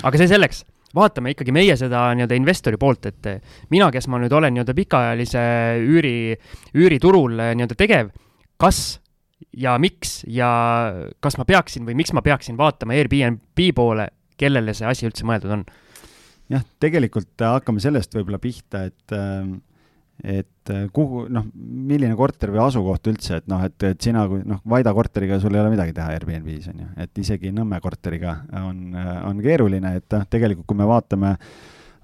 aga 0.05 0.19
see 0.21 0.29
selleks 0.29 0.65
vaatame 0.99 1.35
ikkagi 1.35 1.55
meie 1.55 1.77
seda 1.79 2.09
nii-öelda 2.19 2.39
investori 2.39 2.81
poolt, 2.81 3.11
et 3.11 3.29
mina, 3.75 3.91
kes 3.95 4.09
ma 4.11 4.21
nüüd 4.23 4.35
olen 4.35 4.55
nii-öelda 4.57 4.77
pikaajalise 4.77 5.43
üüri, 5.85 6.17
üüriturul 6.77 7.39
nii-öelda 7.39 7.79
tegev, 7.79 8.13
kas 8.61 8.99
ja 9.57 9.77
miks 9.81 10.23
ja 10.29 10.51
kas 11.25 11.39
ma 11.39 11.47
peaksin 11.49 11.87
või 11.87 11.97
miks 11.99 12.13
ma 12.17 12.23
peaksin 12.27 12.59
vaatama 12.59 12.97
Airbnb 12.99 13.63
poole, 13.75 14.11
kellele 14.39 14.75
see 14.77 14.89
asi 14.89 15.09
üldse 15.09 15.27
mõeldud 15.29 15.55
on? 15.59 15.65
jah, 16.49 16.63
tegelikult 16.81 17.45
hakkame 17.45 17.83
sellest 17.83 18.15
võib-olla 18.17 18.41
pihta, 18.41 18.87
et 18.89 19.17
et 20.25 20.73
kuhu, 20.93 21.27
noh, 21.31 21.47
milline 21.55 22.17
korter 22.19 22.51
või 22.51 22.65
asukoht 22.65 23.07
üldse, 23.13 23.39
et 23.39 23.49
noh, 23.51 23.63
et, 23.65 23.77
et 23.87 24.03
sina 24.03 24.25
kui 24.29 24.43
noh, 24.47 24.61
Vaida 24.69 24.93
korteriga 24.97 25.39
sul 25.39 25.55
ei 25.55 25.63
ole 25.63 25.73
midagi 25.73 25.95
teha 25.95 26.11
Airbnb-s 26.17 26.73
on 26.73 26.83
ju, 26.83 26.91
et 27.05 27.23
isegi 27.23 27.53
Nõmme 27.55 27.79
korteriga 27.85 28.41
on, 28.65 28.93
on 28.99 29.43
keeruline, 29.45 29.95
et 30.01 30.17
noh, 30.17 30.27
tegelikult 30.31 30.67
kui 30.69 30.79
me 30.81 30.89
vaatame, 30.91 31.37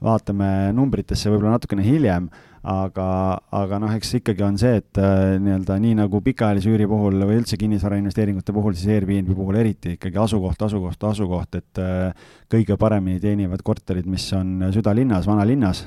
vaatame 0.05 0.51
numbritesse 0.77 1.33
võib-olla 1.33 1.57
natukene 1.57 1.85
hiljem, 1.87 2.31
aga, 2.65 3.09
aga 3.53 3.79
noh, 3.83 3.93
eks 3.99 4.15
ikkagi 4.21 4.47
on 4.47 4.57
see, 4.61 4.79
et 4.81 5.01
äh, 5.03 5.35
nii-öelda 5.43 5.77
nii 5.83 5.99
nagu 5.99 6.21
pikaajalise 6.25 6.71
üüri 6.73 6.87
puhul 6.89 7.19
või 7.27 7.41
üldse 7.43 7.59
kinnisvarainvesteeringute 7.61 8.55
puhul, 8.57 8.77
siis 8.79 8.95
Airbnb 8.95 9.35
puhul 9.37 9.59
eriti 9.61 9.99
ikkagi 9.99 10.23
asukoht, 10.23 10.63
asukoht, 10.65 11.11
asukoht, 11.11 11.61
et 11.61 11.83
äh, 11.83 12.31
kõige 12.55 12.79
paremini 12.81 13.21
teenivad 13.21 13.67
korterid, 13.67 14.09
mis 14.09 14.31
on 14.39 14.71
südalinnas, 14.73 15.29
vanalinnas 15.29 15.85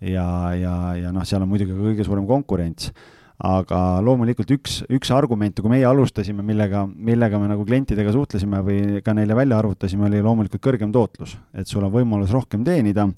ja, 0.00 0.26
ja, 0.56 0.74
ja 0.98 1.14
noh, 1.14 1.24
seal 1.28 1.44
on 1.44 1.50
muidugi 1.50 1.74
ka 1.74 1.80
kõige 1.80 2.06
suurem 2.06 2.28
konkurents. 2.28 2.92
Aga 3.40 4.02
loomulikult 4.04 4.50
üks, 4.52 4.82
üks 4.92 5.08
argumente, 5.16 5.62
kui 5.64 5.72
meie 5.72 5.86
alustasime, 5.88 6.44
millega, 6.44 6.82
millega 6.84 7.38
me 7.40 7.46
nagu 7.48 7.64
klientidega 7.64 8.12
suhtlesime 8.12 8.60
või 8.66 9.00
ka 9.04 9.14
neile 9.16 9.36
välja 9.38 9.56
arvutasime, 9.62 10.10
oli 10.10 10.20
loomulikult 10.24 10.60
kõrgem 10.66 10.92
tootlus, 10.92 11.38
et 11.56 11.70
sul 11.70 11.86
on 11.86 11.94
võimalus 11.94 12.34
rohkem 12.36 12.66
teenida 12.66 13.08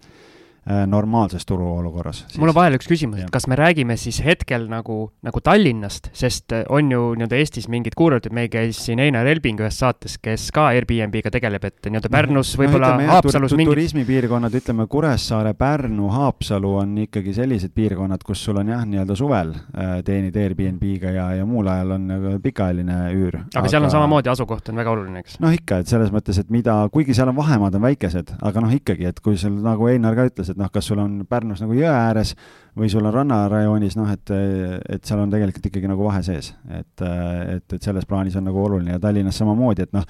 normaalses 0.87 1.47
turuolukorras. 1.47 2.25
mul 2.39 2.53
on 2.53 2.55
vahel 2.55 2.77
üks 2.79 2.87
küsimus, 2.87 3.19
et 3.25 3.31
kas 3.35 3.49
me 3.51 3.57
räägime 3.59 3.97
siis 3.99 4.21
hetkel 4.25 4.69
nagu, 4.71 4.99
nagu 5.27 5.41
Tallinnast, 5.43 6.11
sest 6.17 6.53
äh, 6.55 6.65
on 6.71 6.91
ju 6.93 7.01
nii-öelda 7.19 7.39
Eestis 7.39 7.69
mingid 7.73 7.97
kuulujutud, 7.99 8.35
meil 8.35 8.49
käis 8.53 8.79
siin 8.85 9.03
Einar 9.03 9.27
Elbing 9.27 9.61
ühes 9.63 9.79
saates, 9.83 10.19
kes 10.23 10.49
ka 10.55 10.69
Airbnb-ga 10.77 11.33
tegeleb, 11.35 11.67
et 11.67 11.89
nii-öelda 11.89 12.11
Pärnus 12.13 12.53
võib-olla 12.61 12.93
no, 13.01 13.09
Haapsalus 13.11 13.57
mingi 13.59 13.73
turismipiirkonnad, 13.73 14.55
ütleme 14.61 14.87
Kuressaare, 14.91 15.55
Pärnu, 15.59 16.11
Haapsalu 16.15 16.73
on 16.83 16.95
ikkagi 17.07 17.35
sellised 17.37 17.75
piirkonnad, 17.75 18.23
kus 18.27 18.45
sul 18.47 18.61
on 18.63 18.73
jah, 18.73 18.85
nii-öelda 18.87 19.17
suvel 19.19 19.55
äh, 19.57 19.99
teenid 20.07 20.39
Airbnb-ga 20.39 21.15
ja, 21.17 21.27
ja 21.41 21.49
muul 21.49 21.71
ajal 21.73 21.97
on 21.97 22.07
nagu 22.13 22.37
pikaajaline 22.45 23.01
üür. 23.17 23.41
aga 23.51 23.73
seal 23.73 23.83
on 23.83 23.93
samamoodi 23.93 24.31
asukoht 24.33 24.71
on 24.73 24.79
väga 24.83 24.95
oluline, 24.95 25.25
eks? 25.25 25.41
noh, 25.43 25.53
ikka, 25.55 25.83
et 25.83 25.91
selles 25.91 26.15
mõttes, 26.15 26.39
et 26.39 26.55
mida, 26.55 26.79
kuigi 26.95 27.17
seal 27.19 27.33
on 27.33 27.39
vahemaad 27.39 27.79
on 27.79 27.87
väikesed, 27.89 28.37
aga 28.43 28.65
noh, 28.65 28.73
ikkagi, 28.79 29.11
et 29.11 29.21
kui 29.25 29.39
sul 29.41 29.59
nagu 29.65 29.91
Einar 29.91 30.17
ka 30.19 30.29
ütles, 30.31 30.52
et 30.53 30.61
noh, 30.61 30.71
kas 30.73 30.89
sul 30.89 31.01
on 31.03 31.23
Pärnus 31.29 31.63
nagu 31.65 31.77
jõe 31.77 31.89
ääres 31.91 32.35
või 32.79 32.91
sul 32.93 33.07
on 33.09 33.15
rannarajoonis, 33.15 33.97
noh, 33.99 34.13
et, 34.13 34.33
et 34.33 35.09
seal 35.09 35.23
on 35.25 35.33
tegelikult 35.33 35.67
ikkagi 35.69 35.91
nagu 35.91 36.07
vahe 36.07 36.23
sees. 36.27 36.53
et, 36.71 37.05
et, 37.05 37.67
et 37.67 37.83
selles 37.83 38.07
plaanis 38.09 38.39
on 38.41 38.49
nagu 38.49 38.63
oluline 38.63 38.97
ja 38.97 39.03
Tallinnas 39.03 39.41
samamoodi, 39.43 39.89
et 39.89 39.97
noh, 39.97 40.07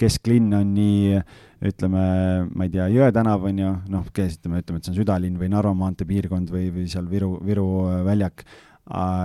kesklinn 0.00 0.52
on 0.56 0.74
nii 0.74 1.20
ütleme, 1.68 2.02
ma 2.50 2.66
ei 2.66 2.72
tea, 2.72 2.88
Jõe 2.90 3.12
tänav 3.14 3.44
on 3.46 3.60
ju, 3.62 3.72
noh, 3.92 4.08
kes 4.14 4.40
ütleme, 4.40 4.62
ütleme, 4.64 4.80
et 4.80 4.88
see 4.88 4.94
on 4.94 4.98
südalinn 4.98 5.38
või 5.38 5.52
Narva 5.52 5.74
maantee 5.78 6.08
piirkond 6.08 6.50
või, 6.50 6.70
või 6.74 6.88
seal 6.90 7.06
Viru, 7.10 7.36
Viru 7.46 7.68
väljak 8.06 8.42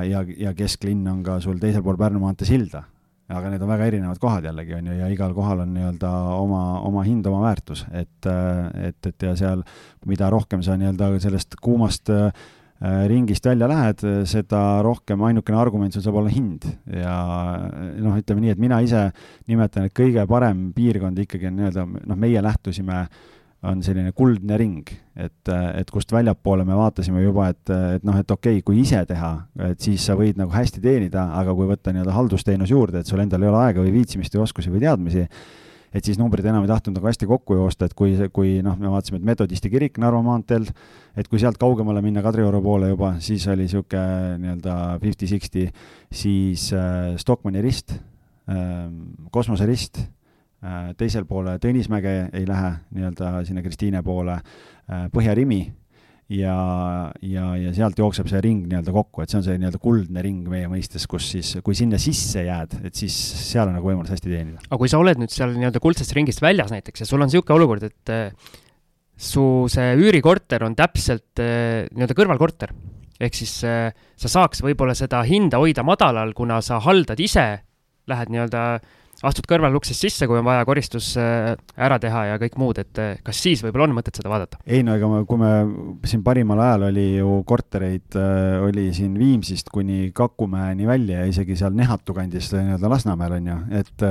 ja, 0.06 0.22
ja 0.38 0.54
kesklinn 0.58 1.08
on 1.10 1.24
ka 1.26 1.40
sul 1.44 1.58
teisel 1.62 1.86
pool 1.86 1.98
Pärnu 2.00 2.22
maantee 2.22 2.50
silda 2.50 2.86
aga 3.28 3.52
need 3.52 3.64
on 3.64 3.72
väga 3.72 3.88
erinevad 3.92 4.20
kohad 4.24 4.46
jällegi, 4.48 4.76
on 4.78 4.92
ju, 4.92 4.98
ja 5.02 5.08
igal 5.12 5.34
kohal 5.36 5.64
on 5.66 5.74
nii-öelda 5.76 6.12
oma, 6.38 6.62
oma 6.88 7.04
hind, 7.08 7.28
oma 7.28 7.44
väärtus, 7.50 7.86
et, 7.92 8.30
et, 8.30 9.10
et 9.12 9.28
ja 9.28 9.34
seal, 9.40 9.66
mida 10.08 10.30
rohkem 10.32 10.64
sa 10.64 10.78
nii-öelda 10.80 11.12
sellest 11.24 11.60
kuumast 11.64 12.12
äh, 12.14 12.30
ringist 13.10 13.46
välja 13.50 13.68
lähed, 13.68 14.04
seda 14.30 14.62
rohkem 14.86 15.24
ainukene 15.28 15.58
argument 15.58 15.96
sul 15.96 16.04
saab 16.06 16.20
olla 16.22 16.30
hind. 16.30 16.68
Ja 16.94 17.16
noh, 17.98 18.20
ütleme 18.20 18.44
nii, 18.44 18.54
et 18.54 18.62
mina 18.62 18.78
ise 18.86 19.08
nimetan, 19.50 19.88
et 19.88 19.96
kõige 19.98 20.28
parem 20.30 20.68
piirkond 20.76 21.18
ikkagi 21.26 21.50
on 21.50 21.58
nii-öelda, 21.58 21.88
noh, 22.06 22.20
meie 22.22 22.44
lähtusime 22.46 23.00
äh, 23.02 23.26
on 23.66 23.80
selline 23.82 24.12
kuldne 24.14 24.58
ring, 24.60 24.90
et, 25.18 25.50
et 25.50 25.90
kust 25.90 26.12
väljapoole 26.14 26.66
me 26.68 26.76
vaatasime 26.78 27.24
juba, 27.24 27.50
et, 27.54 27.72
et 27.98 28.04
noh, 28.06 28.18
et 28.20 28.32
okei 28.32 28.60
okay,, 28.60 28.66
kui 28.66 28.82
ise 28.84 29.00
teha, 29.10 29.32
et 29.72 29.82
siis 29.82 30.04
sa 30.06 30.14
võid 30.18 30.38
nagu 30.38 30.54
hästi 30.54 30.82
teenida, 30.84 31.26
aga 31.40 31.56
kui 31.58 31.70
võtta 31.70 31.94
nii-öelda 31.94 32.14
haldusteenus 32.14 32.74
juurde, 32.74 33.02
et 33.02 33.10
sul 33.10 33.24
endal 33.24 33.44
ei 33.44 33.50
ole 33.50 33.64
aega 33.64 33.82
või 33.82 33.96
viitsimist 33.96 34.36
või 34.38 34.44
oskusi 34.46 34.74
või 34.74 34.84
teadmisi, 34.86 35.26
et 35.98 36.06
siis 36.06 36.20
numbrid 36.22 36.46
enam 36.46 36.68
ei 36.68 36.70
tahtnud 36.70 37.00
nagu 37.00 37.10
hästi 37.10 37.30
kokku 37.30 37.58
joosta, 37.58 37.88
et 37.88 37.96
kui, 37.98 38.14
kui 38.36 38.60
noh, 38.66 38.78
me 38.78 38.92
vaatasime, 38.94 39.18
et 39.18 39.26
Metodisti 39.26 39.72
kirik 39.74 39.98
Narva 40.04 40.22
maanteel, 40.22 40.68
et 41.18 41.30
kui 41.32 41.42
sealt 41.42 41.58
kaugemale 41.58 42.04
minna 42.06 42.22
Kadrioru 42.26 42.62
poole 42.62 42.92
juba, 42.92 43.16
siis 43.24 43.48
oli 43.50 43.66
niisugune 43.66 44.38
nii-öelda 44.44 44.76
fifty-sixty, 45.02 45.66
siis 46.14 46.70
äh, 46.78 47.16
Stockmanni 47.18 47.66
rist 47.66 47.96
äh,, 47.96 48.86
kosmoserist 49.34 50.04
teisel 50.98 51.28
poole 51.30 51.58
Tõnismäge 51.62 52.16
ei 52.36 52.48
lähe 52.48 52.72
nii-öelda 52.96 53.44
sinna 53.46 53.62
Kristiine 53.66 54.02
poole, 54.06 54.40
äh, 54.90 55.06
Põhja-Rimi 55.14 55.60
ja, 56.34 56.56
ja, 57.22 57.46
ja 57.62 57.74
sealt 57.76 58.00
jookseb 58.02 58.30
see 58.32 58.42
ring 58.44 58.66
nii-öelda 58.66 58.94
kokku, 58.96 59.22
et 59.22 59.32
see 59.32 59.40
on 59.40 59.46
see 59.46 59.60
nii-öelda 59.62 59.82
kuldne 59.84 60.24
ring 60.26 60.50
meie 60.50 60.70
mõistes, 60.72 61.06
kus 61.10 61.30
siis, 61.36 61.54
kui 61.66 61.78
sinna 61.78 62.00
sisse 62.02 62.44
jääd, 62.48 62.80
et 62.90 62.98
siis 62.98 63.16
seal 63.52 63.70
on 63.70 63.78
nagu 63.78 63.92
võimalus 63.92 64.16
hästi 64.16 64.34
teenida. 64.34 64.66
aga 64.66 64.82
kui 64.82 64.92
sa 64.92 65.02
oled 65.02 65.22
nüüd 65.22 65.34
seal 65.34 65.54
nii-öelda 65.56 65.84
kuldsest 65.84 66.18
ringist 66.18 66.42
väljas 66.44 66.74
näiteks 66.74 67.06
ja 67.06 67.10
sul 67.10 67.22
on 67.22 67.30
niisugune 67.30 67.62
olukord, 67.62 67.88
et 67.88 68.14
äh, 68.14 68.52
su 69.14 69.46
see 69.72 69.96
üürikorter 69.98 70.66
on 70.66 70.76
täpselt 70.78 71.38
nii-öelda 71.38 72.18
kõrvalkorter, 72.18 72.74
ehk 73.22 73.38
siis 73.38 73.60
sa 73.62 74.30
saaks 74.30 74.62
võib-olla 74.66 74.94
seda 74.98 75.24
hinda 75.26 75.62
hoida 75.62 75.86
madalal, 75.86 76.34
kuna 76.38 76.60
sa 76.66 76.78
haldad 76.86 77.22
ise, 77.22 77.50
lähed 78.10 78.30
nii-öelda 78.34 78.66
astud 79.26 79.48
kõrvaluksest 79.50 80.06
sisse, 80.06 80.28
kui 80.30 80.38
on 80.38 80.46
vaja 80.46 80.66
koristus 80.68 81.10
äh, 81.18 81.56
ära 81.74 81.98
teha 82.02 82.24
ja 82.32 82.38
kõik 82.42 82.58
muud, 82.62 82.82
et 82.82 83.02
äh, 83.02 83.16
kas 83.26 83.40
siis 83.42 83.64
võib-olla 83.66 83.88
on 83.88 83.96
mõtet 83.98 84.20
seda 84.20 84.30
vaadata? 84.32 84.60
ei 84.66 84.84
no 84.86 84.98
ega 84.98 85.10
me, 85.10 85.24
kui 85.30 85.42
me 85.42 85.52
siin 86.08 86.24
parimal 86.26 86.62
ajal 86.66 86.88
oli 86.92 87.08
ju 87.18 87.40
kortereid 87.48 88.20
äh,, 88.20 88.60
oli 88.68 88.90
siin 88.98 89.18
Viimsist 89.18 89.72
kuni 89.74 90.12
Kakumäeni 90.16 90.88
välja 90.90 91.24
ja 91.24 91.32
isegi 91.32 91.58
seal 91.58 91.76
Nehatu 91.78 92.14
kandis 92.18 92.52
nii-öelda 92.54 92.92
Lasnamäel 92.92 93.38
on 93.40 93.52
ju, 93.52 93.58
et 93.82 94.08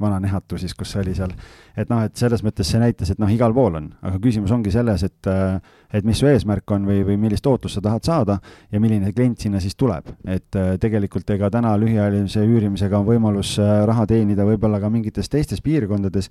vana 0.00 0.20
Nehatu 0.22 0.58
siis, 0.60 0.74
kus 0.76 0.94
see 0.94 1.02
oli 1.02 1.14
seal. 1.16 1.34
Et 1.76 1.90
noh, 1.90 2.04
et 2.06 2.16
selles 2.16 2.44
mõttes 2.46 2.68
see 2.70 2.80
näitas, 2.82 3.10
et 3.10 3.18
noh, 3.22 3.30
igal 3.30 3.54
pool 3.54 3.80
on, 3.80 3.88
aga 4.02 4.20
küsimus 4.22 4.52
ongi 4.54 4.72
selles, 4.74 5.02
et 5.06 5.30
äh, 5.30 5.58
et 5.94 6.06
mis 6.06 6.18
su 6.18 6.26
eesmärk 6.26 6.70
on 6.74 6.88
või, 6.88 7.02
või 7.06 7.16
millist 7.20 7.46
ootust 7.46 7.78
sa 7.78 7.82
tahad 7.84 8.06
saada 8.06 8.38
ja 8.72 8.80
milline 8.82 9.12
klient 9.14 9.44
sinna 9.44 9.60
siis 9.62 9.76
tuleb. 9.78 10.10
et 10.26 10.58
äh, 10.58 10.74
tegelikult 10.80 11.30
ega 11.30 11.50
täna 11.54 11.76
lühiajalise 11.78 12.42
üürimisega 12.42 12.98
on 12.98 13.06
võimalus 13.06 13.54
äh, 13.62 13.84
raha 13.86 14.06
teenida 14.10 14.46
võib-olla 14.48 14.80
ka 14.82 14.90
mingites 14.90 15.30
teistes 15.30 15.62
piirkondades. 15.62 16.30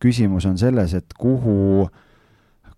küsimus 0.00 0.46
on 0.46 0.58
selles, 0.58 0.94
et 0.94 1.14
kuhu 1.18 1.88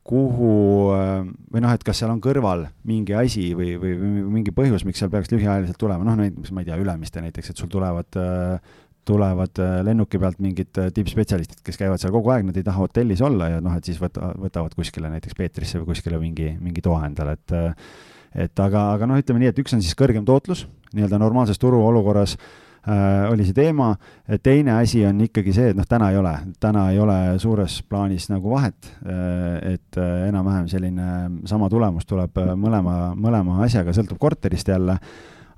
kuhu 0.07 0.50
äh, 0.94 1.22
või 1.52 1.62
noh, 1.62 1.74
et 1.74 1.84
kas 1.86 1.98
seal 2.02 2.11
on 2.11 2.20
kõrval 2.22 2.66
mingi 2.86 3.14
asi 3.14 3.52
või, 3.54 3.76
või, 3.78 3.94
mingi 4.38 4.54
põhjus, 4.54 4.84
miks 4.86 4.98
seal 5.02 5.11
peaks 5.11 5.30
lühiajaliselt 5.30 5.78
tulema, 5.78 6.04
noh 6.07 6.18
näiteks 6.18 6.52
ma 6.54 6.62
ei 6.62 6.68
tea, 6.68 6.78
Ülemiste 6.78 7.22
näiteks, 7.22 7.50
et 7.50 7.62
sul 7.62 7.70
tulevad 7.70 8.18
tulevad 9.07 9.61
lennuki 9.86 10.18
pealt 10.18 10.40
mingid 10.42 10.74
tippspetsialistid, 10.94 11.62
kes 11.64 11.78
käivad 11.78 12.02
seal 12.02 12.14
kogu 12.14 12.32
aeg, 12.34 12.48
nad 12.48 12.59
ei 12.59 12.66
taha 12.66 12.82
hotellis 12.84 13.22
olla 13.24 13.52
ja 13.54 13.62
noh, 13.62 13.76
et 13.78 13.86
siis 13.86 14.00
võta, 14.02 14.32
võtavad 14.40 14.74
kuskile 14.74 15.11
näiteks 15.12 15.38
Peetrisse 15.38 15.80
või 15.80 15.92
kuskile 15.92 16.18
mingi, 16.22 16.50
mingi 16.61 16.84
toa 16.84 17.04
endale, 17.07 17.38
et 17.38 17.57
et 18.36 18.61
aga, 18.61 18.90
aga 18.96 19.09
noh, 19.09 19.18
ütleme 19.20 19.40
nii, 19.42 19.50
et 19.52 19.59
üks 19.62 19.74
on 19.76 19.82
siis 19.82 19.96
kõrgem 19.96 20.26
tootlus, 20.26 20.66
nii-öelda 20.94 21.18
normaalses 21.20 21.61
turuolukorras 21.62 22.36
äh, 22.36 23.26
oli 23.30 23.46
see 23.46 23.57
teema, 23.57 23.92
teine 24.44 24.76
asi 24.76 25.02
on 25.09 25.20
ikkagi 25.26 25.54
see, 25.57 25.70
et 25.72 25.78
noh, 25.78 25.86
täna 25.88 26.11
ei 26.12 26.20
ole, 26.20 26.34
täna 26.62 26.86
ei 26.92 27.00
ole 27.02 27.18
suures 27.42 27.78
plaanis 27.88 28.28
nagu 28.32 28.52
vahet, 28.52 28.90
äh, 29.07 29.74
et 29.74 30.00
äh, 30.00 30.26
enam-vähem 30.28 30.68
selline 30.70 31.09
sama 31.48 31.70
tulemus 31.72 32.09
tuleb 32.09 32.36
äh, 32.42 32.52
mõlema, 32.59 33.14
mõlema 33.18 33.62
asjaga, 33.66 33.94
sõltub 33.96 34.20
korterist 34.22 34.68
jälle, 34.70 34.98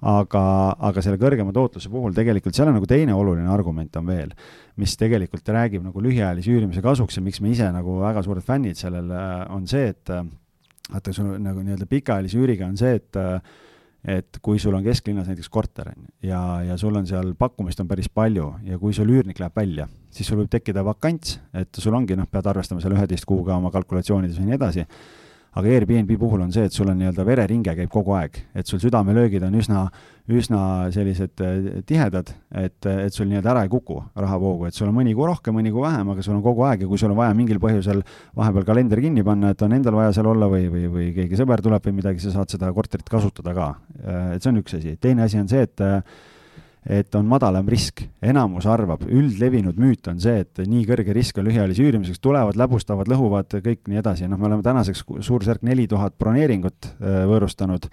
aga, 0.07 0.43
aga 0.91 1.03
selle 1.03 1.19
kõrgema 1.21 1.53
tootluse 1.55 1.91
puhul 1.91 2.15
tegelikult 2.15 2.55
seal 2.55 2.71
on 2.71 2.79
nagu 2.79 2.89
teine 2.91 3.15
oluline 3.17 3.51
argument 3.51 3.97
on 3.99 4.07
veel, 4.07 4.35
mis 4.79 4.95
tegelikult 4.99 5.49
räägib 5.55 5.83
nagu 5.87 6.03
lühiajalise 6.03 6.53
üürimise 6.55 6.83
kasuks 6.85 7.19
ja 7.19 7.25
miks 7.25 7.43
me 7.43 7.51
ise 7.55 7.71
nagu 7.75 7.99
väga 8.03 8.23
suured 8.27 8.47
fännid 8.47 8.79
sellel 8.79 9.11
on 9.55 9.67
see, 9.71 9.91
et 9.91 10.13
vaata, 10.13 11.15
sul 11.15 11.35
nagu 11.43 11.65
nii-öelda 11.65 11.89
pikaajalise 11.91 12.39
üüriga 12.39 12.69
on 12.69 12.79
see, 12.81 13.01
et 13.01 13.19
et 14.09 14.39
kui 14.41 14.61
sul 14.63 14.77
on 14.79 14.85
kesklinnas 14.87 15.27
näiteks 15.27 15.51
korter, 15.51 15.89
on 15.91 16.05
ju, 16.05 16.29
ja, 16.31 16.41
ja 16.69 16.77
sul 16.79 16.95
on 16.97 17.07
seal 17.07 17.33
pakkumist 17.37 17.81
on 17.83 17.89
päris 17.91 18.07
palju 18.09 18.47
ja 18.65 18.79
kui 18.79 18.95
sul 18.95 19.11
üürnik 19.11 19.41
läheb 19.43 19.57
välja, 19.59 19.89
siis 20.15 20.31
sul 20.31 20.39
võib 20.39 20.53
tekkida 20.53 20.85
vakants, 20.87 21.41
et 21.53 21.81
sul 21.83 21.97
ongi, 21.99 22.15
noh, 22.17 22.29
pead 22.31 22.47
arvestama 22.47 22.81
seal 22.81 22.95
üheteist 22.95 23.27
kuuga 23.29 23.57
oma 23.59 23.73
kalkulatsioonides 23.75 24.39
ja 24.39 24.47
nii 24.47 24.55
edasi, 24.55 24.87
aga 25.59 25.73
Airbnb 25.75 26.13
puhul 26.21 26.45
on 26.45 26.53
see, 26.55 26.69
et 26.69 26.75
sul 26.75 26.89
on 26.91 26.99
nii-öelda 27.01 27.25
vereringe 27.27 27.75
käib 27.75 27.91
kogu 27.91 28.15
aeg, 28.15 28.37
et 28.55 28.69
sul 28.71 28.81
südamelöögid 28.83 29.43
on 29.47 29.57
üsna, 29.59 29.87
üsna 30.31 30.61
sellised 30.95 31.43
eh, 31.43 31.81
tihedad, 31.89 32.31
et, 32.63 32.79
et 32.87 33.15
sul 33.15 33.27
nii-öelda 33.31 33.53
ära 33.55 33.65
ei 33.67 33.73
kuku 33.73 33.99
rahavoogu, 34.15 34.69
et 34.69 34.79
sul 34.79 34.89
on 34.91 34.95
mõni 35.01 35.17
kuu 35.19 35.27
rohkem, 35.27 35.57
mõni 35.59 35.73
kuu 35.75 35.83
vähem, 35.83 36.13
aga 36.15 36.25
sul 36.25 36.37
on 36.37 36.45
kogu 36.47 36.63
aeg 36.69 36.85
ja 36.85 36.91
kui 36.91 37.01
sul 37.01 37.11
on 37.15 37.19
vaja 37.19 37.35
mingil 37.39 37.61
põhjusel 37.63 38.05
vahepeal 38.39 38.69
kalender 38.69 39.03
kinni 39.03 39.27
panna, 39.27 39.53
et 39.55 39.67
on 39.67 39.75
endal 39.75 39.99
vaja 39.99 40.15
seal 40.17 40.31
olla 40.31 40.51
või, 40.53 40.69
või, 40.73 40.87
või 40.95 41.11
keegi 41.17 41.43
sõber 41.43 41.65
tuleb 41.65 41.91
või 41.91 41.99
midagi, 41.99 42.23
sa 42.23 42.37
saad 42.39 42.55
seda 42.55 42.71
korterit 42.77 43.11
kasutada 43.11 43.57
ka. 43.57 43.71
Eh, 43.99 44.25
et 44.37 44.45
see 44.45 44.55
on 44.55 44.63
üks 44.63 44.79
asi. 44.79 44.97
teine 45.01 45.27
asi 45.27 45.43
on 45.43 45.51
see, 45.51 45.67
et 45.67 45.87
et 46.89 47.15
on 47.19 47.27
madalam 47.29 47.69
risk. 47.69 48.03
enamus 48.25 48.67
arvab, 48.67 49.05
üldlevinud 49.05 49.77
müüt 49.79 50.09
on 50.09 50.19
see, 50.23 50.41
et 50.45 50.63
nii 50.65 50.87
kõrge 50.89 51.15
risk 51.15 51.39
on 51.39 51.47
lühiajalise 51.49 51.85
üürimiseks, 51.85 52.21
tulevad, 52.25 52.57
läbustavad, 52.59 53.11
lõhuvad, 53.13 53.59
kõik 53.65 53.85
nii 53.91 54.01
edasi, 54.01 54.29
noh, 54.31 54.41
me 54.41 54.49
oleme 54.49 54.65
tänaseks 54.65 55.05
suurusjärk 55.05 55.65
neli 55.69 55.85
tuhat 55.91 56.17
broneeringut 56.19 56.91
äh, 56.97 57.23
võõrustanud. 57.29 57.91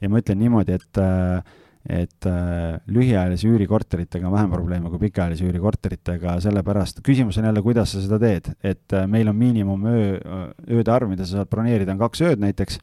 Ja 0.00 0.10
ma 0.12 0.20
ütlen 0.22 0.38
niimoodi, 0.44 0.76
et 0.78 1.02
äh, 1.02 1.54
et 1.86 2.26
äh, 2.26 2.80
lühiajalise 2.90 3.46
üürikorteritega 3.46 4.26
on 4.26 4.34
vähem 4.34 4.50
probleeme 4.50 4.90
kui 4.90 5.04
pikaajalise 5.04 5.46
üürikorteritega, 5.46 6.34
sellepärast 6.42 6.98
küsimus 7.06 7.38
on 7.38 7.46
jälle, 7.46 7.62
kuidas 7.62 7.92
sa 7.94 8.02
seda 8.02 8.18
teed, 8.18 8.48
et 8.66 8.96
meil 9.06 9.30
on 9.30 9.38
miinimum 9.38 9.86
öö, 9.86 10.16
ööde 10.66 10.90
arv, 10.90 11.12
mida 11.12 11.22
sa 11.22 11.44
saad 11.44 11.52
broneerida, 11.52 11.94
on 11.94 12.02
kaks 12.02 12.24
ööd 12.26 12.42
näiteks 12.42 12.80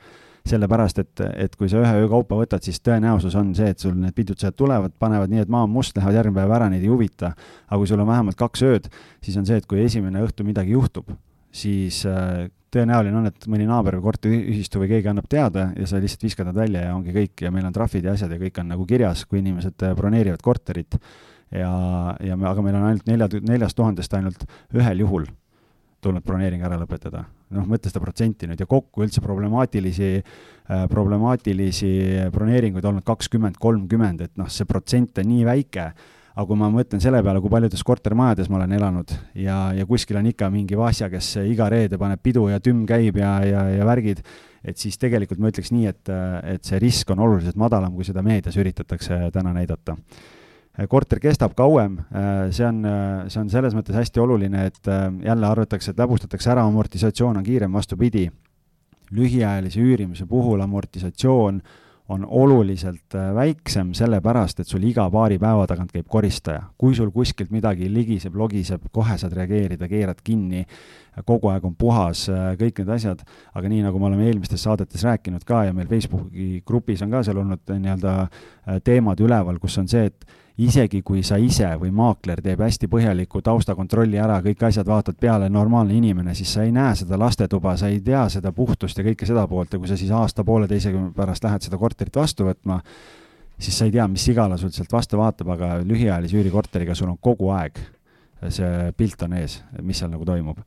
sellepärast 0.48 1.00
et, 1.00 1.22
et 1.46 1.54
kui 1.56 1.70
sa 1.72 1.80
ühe 1.80 2.00
öö 2.02 2.08
kaupa 2.12 2.36
võtad, 2.36 2.64
siis 2.66 2.82
tõenäosus 2.84 3.36
on 3.40 3.54
see, 3.56 3.70
et 3.72 3.80
sul 3.80 3.94
need 3.96 4.16
pidutused 4.16 4.58
tulevad, 4.60 4.92
panevad 5.00 5.32
nii, 5.32 5.46
et 5.46 5.52
maa 5.52 5.64
on 5.64 5.72
must, 5.72 5.96
lähevad 5.98 6.20
järgmine 6.20 6.42
päev 6.42 6.56
ära, 6.58 6.68
neid 6.72 6.84
ei 6.84 6.92
huvita. 6.92 7.32
aga 7.70 7.80
kui 7.80 7.88
sul 7.88 8.04
on 8.04 8.10
vähemalt 8.10 8.40
kaks 8.40 8.66
ööd, 8.68 8.90
siis 9.24 9.38
on 9.40 9.48
see, 9.48 9.62
et 9.62 9.70
kui 9.70 9.80
esimene 9.84 10.24
õhtu 10.26 10.44
midagi 10.44 10.76
juhtub, 10.76 11.14
siis 11.54 12.02
äh, 12.10 12.50
tõenäoline 12.74 13.20
on, 13.20 13.30
et 13.30 13.48
mõni 13.52 13.68
naaber 13.70 14.00
või 14.00 14.08
korteriühistu 14.10 14.82
või 14.82 14.90
keegi 14.92 15.12
annab 15.12 15.30
teada 15.32 15.70
ja 15.78 15.88
sa 15.90 16.02
lihtsalt 16.02 16.26
viskad 16.26 16.50
nad 16.50 16.58
välja 16.58 16.88
ja 16.88 16.96
ongi 16.96 17.14
kõik 17.16 17.46
ja 17.46 17.52
meil 17.54 17.68
on 17.70 17.76
trahvid 17.76 18.10
ja 18.10 18.16
asjad 18.18 18.34
ja 18.34 18.42
kõik 18.42 18.60
on 18.60 18.74
nagu 18.74 18.88
kirjas, 18.90 19.24
kui 19.30 19.40
inimesed 19.44 19.86
äh, 19.86 19.96
broneerivad 19.96 20.44
korterit. 20.44 20.98
ja, 21.54 21.72
ja 22.20 22.36
me, 22.36 22.50
aga 22.50 22.66
meil 22.66 22.80
on 22.80 22.90
ainult 22.90 23.08
nelja, 23.08 23.30
neljast 23.48 23.78
tuhandest 23.78 24.14
ainult 24.18 24.44
ühel 24.74 25.06
juhul 25.06 25.30
tulnud 26.04 26.26
broneering 26.26 26.64
ära 26.66 26.78
lõpetada. 26.82 27.24
Noh, 27.56 27.68
mõtle 27.70 27.92
seda 27.92 28.02
protsenti 28.04 28.50
nüüd 28.50 28.60
ja 28.60 28.68
kokku 28.70 29.06
üldse 29.06 29.22
problemaatilisi 29.24 30.10
äh,, 30.18 30.84
problemaatilisi 30.92 31.94
broneeringuid 32.34 32.86
olnud 32.90 33.06
kakskümmend, 33.08 33.60
kolmkümmend, 33.62 34.28
et 34.28 34.36
noh, 34.40 34.50
see 34.52 34.68
protsent 34.70 35.22
on 35.22 35.30
nii 35.30 35.48
väike, 35.48 35.88
aga 36.34 36.46
kui 36.50 36.58
ma 36.58 36.70
mõtlen 36.74 37.02
selle 37.04 37.22
peale, 37.26 37.42
kui 37.44 37.52
paljudes 37.54 37.84
kortermajades 37.86 38.50
ma 38.50 38.58
olen 38.62 38.78
elanud 38.80 39.12
ja, 39.38 39.58
ja 39.78 39.86
kuskil 39.90 40.18
on 40.18 40.32
ikka 40.32 40.50
mingi 40.54 40.78
Vasja, 40.80 41.10
kes 41.14 41.36
iga 41.46 41.70
reede 41.70 42.00
paneb 42.02 42.24
pidu 42.26 42.48
ja 42.50 42.58
tümm 42.64 42.88
käib 42.90 43.20
ja, 43.22 43.36
ja, 43.46 43.68
ja 43.78 43.86
värgid, 43.86 44.24
et 44.66 44.80
siis 44.82 44.98
tegelikult 44.98 45.42
ma 45.44 45.52
ütleks 45.54 45.70
nii, 45.76 45.92
et, 45.92 46.14
et 46.56 46.66
see 46.66 46.82
risk 46.82 47.12
on 47.14 47.22
oluliselt 47.22 47.60
madalam, 47.60 47.94
kui 47.94 48.08
seda 48.08 48.26
meedias 48.26 48.58
üritatakse 48.58 49.28
täna 49.36 49.54
näidata 49.54 49.98
korter 50.90 51.22
kestab 51.22 51.54
kauem, 51.58 52.00
äh, 52.00 52.50
see 52.52 52.66
on, 52.66 52.82
äh, 52.86 53.28
see 53.30 53.42
on 53.44 53.52
selles 53.54 53.76
mõttes 53.78 53.98
hästi 53.98 54.24
oluline, 54.24 54.66
et 54.72 54.90
jälle 55.24 55.48
arvatakse, 55.48 55.94
et 55.94 56.02
läbustatakse 56.02 56.50
ära, 56.54 56.66
amortisatsioon 56.66 57.38
on 57.38 57.46
kiirem, 57.46 57.74
vastupidi. 57.74 58.32
lühiajalise 59.14 59.78
üürimise 59.78 60.26
puhul 60.26 60.62
amortisatsioon 60.62 61.62
on 62.10 62.26
oluliselt 62.26 63.14
väiksem, 63.36 63.92
sellepärast 63.94 64.60
et 64.60 64.68
sul 64.68 64.84
iga 64.84 65.06
paari 65.12 65.38
päeva 65.40 65.68
tagant 65.68 65.92
käib 65.92 66.08
koristaja. 66.10 66.64
kui 66.78 66.96
sul 66.96 67.12
kuskilt 67.12 67.52
midagi 67.52 67.94
ligiseb, 67.94 68.36
logiseb, 68.36 68.82
kohe 68.92 69.18
saad 69.18 69.34
reageerida, 69.34 69.88
keerad 69.88 70.22
kinni, 70.24 70.66
kogu 71.26 71.50
aeg 71.50 71.66
on 71.66 71.76
puhas, 71.76 72.26
kõik 72.58 72.80
need 72.80 72.90
asjad, 72.90 73.22
aga 73.54 73.70
nii, 73.70 73.84
nagu 73.84 74.00
me 74.00 74.06
oleme 74.06 74.26
eelmistes 74.26 74.64
saadetes 74.64 75.04
rääkinud 75.04 75.44
ka 75.46 75.66
ja 75.66 75.74
meil 75.74 75.88
Facebooki 75.88 76.64
grupis 76.66 77.02
on 77.02 77.12
ka 77.12 77.24
seal 77.24 77.38
olnud 77.38 77.70
nii-öelda 77.70 78.80
teemad 78.84 79.20
üleval, 79.20 79.60
kus 79.60 79.78
on 79.78 79.88
see, 79.88 80.06
et 80.10 80.26
isegi 80.58 81.02
kui 81.02 81.24
sa 81.26 81.40
ise 81.42 81.72
või 81.82 81.90
maakler 81.96 82.42
teeb 82.46 82.62
hästi 82.62 82.88
põhjaliku 82.92 83.42
taustakontrolli 83.42 84.20
ära, 84.22 84.38
kõik 84.46 84.68
asjad 84.68 84.88
vaatad 84.88 85.18
peale, 85.20 85.50
normaalne 85.50 85.96
inimene, 85.98 86.36
siis 86.38 86.54
sa 86.54 86.64
ei 86.64 86.72
näe 86.72 86.94
seda 86.96 87.18
lastetuba, 87.18 87.74
sa 87.78 87.90
ei 87.90 88.00
tea 88.06 88.28
seda 88.30 88.52
puhtust 88.54 88.98
ja 88.98 89.06
kõike 89.08 89.26
seda 89.26 89.48
poolt 89.50 89.74
ja 89.74 89.82
kui 89.82 89.90
sa 89.90 89.98
siis 89.98 90.14
aasta-pooleteise 90.14 90.94
pärast 91.16 91.44
lähed 91.44 91.66
seda 91.66 91.80
korterit 91.82 92.16
vastu 92.16 92.46
võtma, 92.46 92.80
siis 93.58 93.78
sa 93.78 93.90
ei 93.90 93.96
tea, 93.98 94.08
mis 94.08 94.26
sigala 94.30 94.58
sul 94.62 94.72
sealt 94.76 94.94
vastu 94.94 95.18
vaatab, 95.18 95.56
aga 95.56 95.76
lühiajalise 95.82 96.38
üürikorteriga 96.38 96.96
sul 96.96 97.10
on 97.10 97.18
kogu 97.18 97.50
aeg 97.56 97.82
see 98.52 98.92
pilt 98.98 99.22
on 99.24 99.38
ees, 99.40 99.62
mis 99.82 100.00
seal 100.02 100.12
nagu 100.12 100.26
toimub 100.28 100.60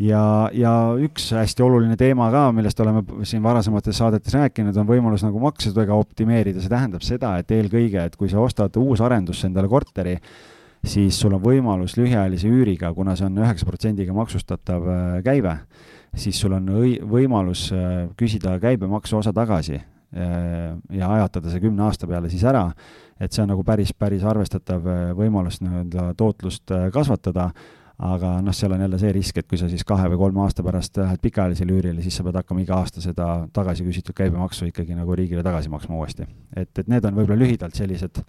ja, 0.00 0.22
ja 0.56 0.72
üks 1.00 1.28
hästi 1.36 1.64
oluline 1.64 1.96
teema 2.00 2.30
ka, 2.32 2.46
millest 2.54 2.80
oleme 2.80 3.02
siin 3.28 3.42
varasemates 3.44 3.98
saadetes 3.98 4.34
rääkinud, 4.36 4.76
on 4.80 4.88
võimalus 4.88 5.24
nagu 5.26 5.42
maksudega 5.42 5.96
optimeerida, 5.98 6.62
see 6.62 6.72
tähendab 6.72 7.04
seda, 7.06 7.34
et 7.40 7.52
eelkõige, 7.52 8.06
et 8.06 8.16
kui 8.16 8.30
sa 8.32 8.40
ostad 8.42 8.76
uusarendusse 8.80 9.48
endale 9.50 9.70
korteri, 9.70 10.16
siis 10.82 11.18
sul 11.20 11.36
on 11.36 11.42
võimalus 11.44 11.96
lühiajalise 11.98 12.50
üüriga, 12.50 12.92
kuna 12.94 13.16
see 13.18 13.28
on 13.28 13.38
üheksa 13.42 13.68
protsendiga 13.68 14.14
maksustatav 14.16 14.88
äh, 14.88 15.16
käive, 15.24 15.56
siis 16.16 16.40
sul 16.40 16.56
on 16.56 16.72
õi-, 16.80 16.98
võimalus 17.06 17.68
äh, 17.76 18.08
küsida 18.18 18.56
käibemaksu 18.62 19.20
osa 19.20 19.34
tagasi 19.36 19.78
äh, 19.78 19.84
ja 20.90 21.12
ajatada 21.18 21.52
see 21.52 21.62
kümne 21.62 21.86
aasta 21.86 22.08
peale 22.10 22.32
siis 22.32 22.42
ära, 22.48 22.66
et 23.22 23.30
see 23.30 23.44
on 23.44 23.52
nagu 23.52 23.62
päris, 23.66 23.92
päris 23.94 24.24
arvestatav 24.26 24.88
võimalus 25.14 25.60
nii-öelda 25.62 26.08
tootlust 26.18 26.72
kasvatada 26.92 27.52
aga 28.02 28.36
noh, 28.42 28.54
seal 28.56 28.74
on 28.74 28.82
jälle 28.82 28.98
see 28.98 29.12
risk, 29.14 29.36
et 29.38 29.48
kui 29.48 29.58
sa 29.60 29.68
siis 29.70 29.84
kahe 29.86 30.08
või 30.12 30.20
kolme 30.24 30.42
aasta 30.44 30.64
pärast 30.66 30.98
lähed 30.98 31.20
pikaajalisele 31.22 31.76
üürile, 31.76 32.02
siis 32.04 32.16
sa 32.18 32.24
pead 32.26 32.40
hakkama 32.40 32.64
iga 32.64 32.80
aasta 32.80 33.02
seda 33.04 33.28
tagasi 33.54 33.86
küsitud 33.86 34.16
käibemaksu 34.18 34.66
ikkagi 34.70 34.96
nagu 34.98 35.14
riigile 35.18 35.44
tagasi 35.46 35.70
maksma 35.70 36.00
uuesti. 36.00 36.26
et, 36.56 36.72
et 36.78 36.88
need 36.90 37.04
on 37.06 37.14
võib-olla 37.20 37.38
lühidalt 37.44 37.78
sellised 37.78 38.24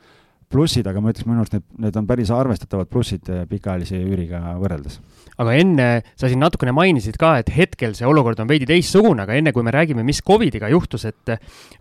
plussid, 0.53 0.85
aga 0.85 1.01
ma 1.01 1.09
ütleks, 1.09 1.25
minu 1.25 1.41
arust 1.41 1.55
need, 1.55 1.65
need 1.81 1.97
on 1.97 2.07
päris 2.09 2.29
arvestatavad 2.33 2.89
plussid 2.91 3.29
eh, 3.33 3.43
pikaajalise 3.49 3.97
üüriga 3.97 4.53
võrreldes. 4.61 4.99
aga 5.41 5.57
enne, 5.57 5.89
sa 6.19 6.29
siin 6.29 6.43
natukene 6.43 6.75
mainisid 6.75 7.17
ka, 7.17 7.35
et 7.41 7.49
hetkel 7.55 7.95
see 7.97 8.05
olukord 8.05 8.39
on 8.43 8.49
veidi 8.51 8.69
teistsugune, 8.69 9.25
aga 9.25 9.39
enne 9.39 9.55
kui 9.55 9.65
me 9.65 9.73
räägime, 9.73 10.05
mis 10.05 10.21
Covidiga 10.21 10.69
juhtus, 10.69 11.07
et 11.09 11.33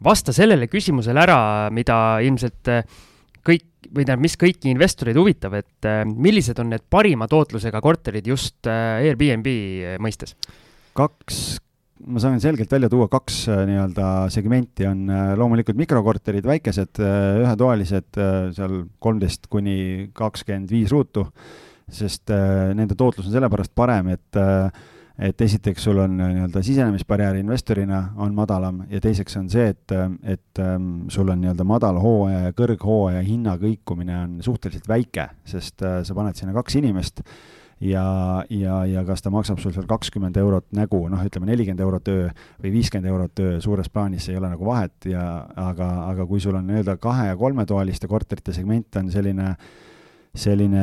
vasta 0.05 0.33
sellele 0.33 0.71
küsimusele 0.73 1.21
ära, 1.21 1.43
mida 1.75 1.99
ilmselt 2.25 2.73
kõik 3.47 3.69
või 3.93 4.07
tähendab, 4.07 4.23
mis 4.25 4.39
kõiki 4.41 4.71
investoreid 4.73 5.19
huvitab, 5.19 5.57
et 5.59 5.89
äh, 5.89 6.03
millised 6.07 6.59
on 6.63 6.71
need 6.73 6.85
parima 6.91 7.29
tootlusega 7.31 7.83
korterid 7.85 8.29
just 8.31 8.71
äh, 8.71 9.03
Airbnb 9.09 9.49
mõistes? 10.03 10.37
kaks, 10.93 11.37
ma 12.05 12.21
saan 12.21 12.41
selgelt 12.43 12.73
välja 12.73 12.91
tuua 12.93 13.09
kaks 13.13 13.43
äh, 13.49 13.63
nii-öelda 13.69 14.07
segmenti, 14.33 14.87
on 14.89 15.11
loomulikult 15.41 15.79
mikrokorterid, 15.81 16.47
väikesed, 16.47 17.03
ühetoalised, 17.43 18.23
seal 18.57 18.79
kolmteist 19.03 19.49
kuni 19.53 20.09
kakskümmend 20.17 20.73
viis 20.73 20.93
ruutu, 20.93 21.27
sest 21.93 22.31
nende 22.33 22.97
tootlus 22.97 23.27
on 23.29 23.35
sellepärast 23.35 23.73
parem, 23.77 24.13
et 24.15 24.43
et 25.19 25.41
esiteks 25.41 25.85
sul 25.85 25.99
on 26.01 26.21
äh, 26.21 26.33
nii-öelda 26.37 26.63
sisenemisbarjäär 26.65 27.37
investorina 27.43 28.03
on 28.17 28.35
madalam 28.35 28.83
ja 28.91 29.01
teiseks 29.01 29.37
on 29.37 29.49
see, 29.53 29.69
et, 29.75 29.93
äh, 29.93 30.09
et 30.35 30.61
ähm, 30.63 31.09
sul 31.13 31.29
on 31.29 31.43
nii-öelda 31.43 31.67
madalhooaja 31.69 32.47
ja 32.47 32.53
kõrghooaja 32.57 33.25
hinna 33.27 33.59
kõikumine 33.61 34.17
on 34.25 34.39
suhteliselt 34.45 34.89
väike, 34.89 35.29
sest 35.49 35.85
äh, 35.85 36.01
sa 36.07 36.17
paned 36.17 36.39
sinna 36.39 36.57
kaks 36.57 36.79
inimest 36.81 37.23
ja, 37.83 38.07
ja, 38.49 38.81
ja 38.89 39.05
kas 39.05 39.25
ta 39.25 39.31
maksab 39.35 39.61
sul 39.61 39.75
seal 39.77 39.87
kakskümmend 39.91 40.37
eurot 40.41 40.71
nägu, 40.77 41.05
noh, 41.13 41.23
ütleme 41.29 41.51
nelikümmend 41.51 41.85
eurot 41.85 42.09
öö 42.13 42.27
või 42.63 42.75
viiskümmend 42.79 43.13
eurot 43.13 43.45
öö, 43.45 43.61
suures 43.65 43.93
plaanis 43.93 44.31
ei 44.31 44.41
ole 44.41 44.53
nagu 44.55 44.67
vahet 44.67 45.11
ja 45.13 45.29
aga, 45.61 45.93
aga 46.09 46.27
kui 46.31 46.41
sul 46.41 46.57
on 46.57 46.69
nii-öelda 46.71 46.97
kahe- 47.03 47.33
ja 47.33 47.39
kolmetoaliste 47.41 48.09
korterite 48.09 48.55
segment 48.57 49.03
on 49.03 49.11
selline 49.13 49.51
äh, 49.53 49.73
selline 50.33 50.83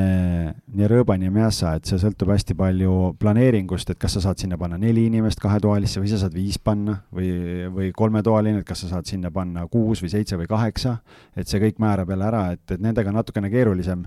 nii 0.70 0.88
rõõban 0.92 1.24
ja 1.26 1.32
mässa, 1.34 1.72
et 1.78 1.90
see 1.90 1.98
sõltub 2.02 2.30
hästi 2.30 2.54
palju 2.58 3.16
planeeringust, 3.22 3.90
et 3.90 3.98
kas 4.02 4.14
sa 4.18 4.22
saad 4.28 4.42
sinna 4.42 4.60
panna 4.62 4.78
neli 4.78 5.08
inimest 5.10 5.42
kahetoalisse 5.42 6.02
või 6.04 6.12
sa 6.12 6.20
saad 6.22 6.38
viis 6.38 6.60
panna 6.62 7.00
või, 7.16 7.32
või 7.74 7.90
kolmetoaline, 7.98 8.62
et 8.62 8.68
kas 8.68 8.86
sa 8.86 8.92
saad 8.94 9.10
sinna 9.10 9.34
panna 9.34 9.66
kuus 9.72 10.04
või 10.06 10.14
seitse 10.14 10.38
või 10.38 10.46
kaheksa, 10.50 11.00
et 11.34 11.50
see 11.50 11.62
kõik 11.66 11.82
määrab 11.82 12.14
jälle 12.14 12.30
ära, 12.30 12.44
et, 12.54 12.66
et 12.70 12.84
nendega 12.84 13.10
on 13.10 13.18
natukene 13.22 13.50
keerulisem. 13.50 14.06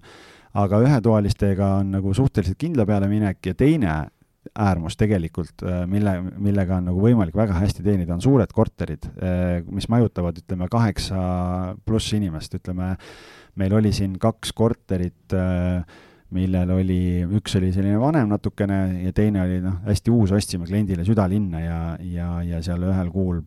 aga 0.55 0.79
ühetoalistega 0.85 1.75
on 1.81 1.91
nagu 1.91 2.15
suhteliselt 2.15 2.59
kindla 2.61 2.85
peale 2.87 3.09
minek 3.09 3.47
ja 3.47 3.55
teine 3.55 3.95
äärmus 4.59 4.97
tegelikult, 4.97 5.63
äh, 5.63 5.87
mille, 5.87 6.17
millega 6.39 6.77
on 6.77 6.91
nagu 6.91 7.01
võimalik 7.01 7.35
väga 7.35 7.55
hästi 7.57 7.83
teenida, 7.83 8.15
on 8.15 8.23
suured 8.23 8.51
korterid, 8.53 9.07
äh, 9.17 9.63
mis 9.71 9.89
majutavad, 9.89 10.39
ütleme, 10.39 10.69
kaheksa 10.71 11.21
pluss 11.87 12.13
inimest, 12.13 12.55
ütleme 12.59 12.97
meil 13.61 13.77
oli 13.77 13.93
siin 13.95 14.17
kaks 14.21 14.53
korterit, 14.57 15.35
äh, 15.37 15.83
millel 16.33 16.71
oli, 16.73 17.01
üks 17.39 17.59
oli 17.59 17.73
selline 17.75 17.99
vanem 18.01 18.31
natukene 18.33 18.79
ja 19.05 19.13
teine 19.17 19.43
oli 19.45 19.59
noh, 19.65 19.81
hästi 19.87 20.13
uus, 20.15 20.33
ostsime 20.33 20.69
kliendile 20.69 21.05
südalinna 21.05 21.61
ja, 21.61 21.81
ja, 22.09 22.29
ja 22.47 22.63
seal 22.65 22.87
ühel 22.89 23.11
kuul 23.13 23.43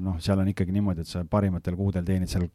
noh, 0.00 0.20
seal 0.22 0.40
on 0.40 0.48
ikkagi 0.52 0.72
niimoodi, 0.72 1.04
et 1.04 1.10
sa 1.10 1.24
parimatel 1.28 1.76
kuudel 1.76 2.06
teenid 2.06 2.32
seal 2.32 2.48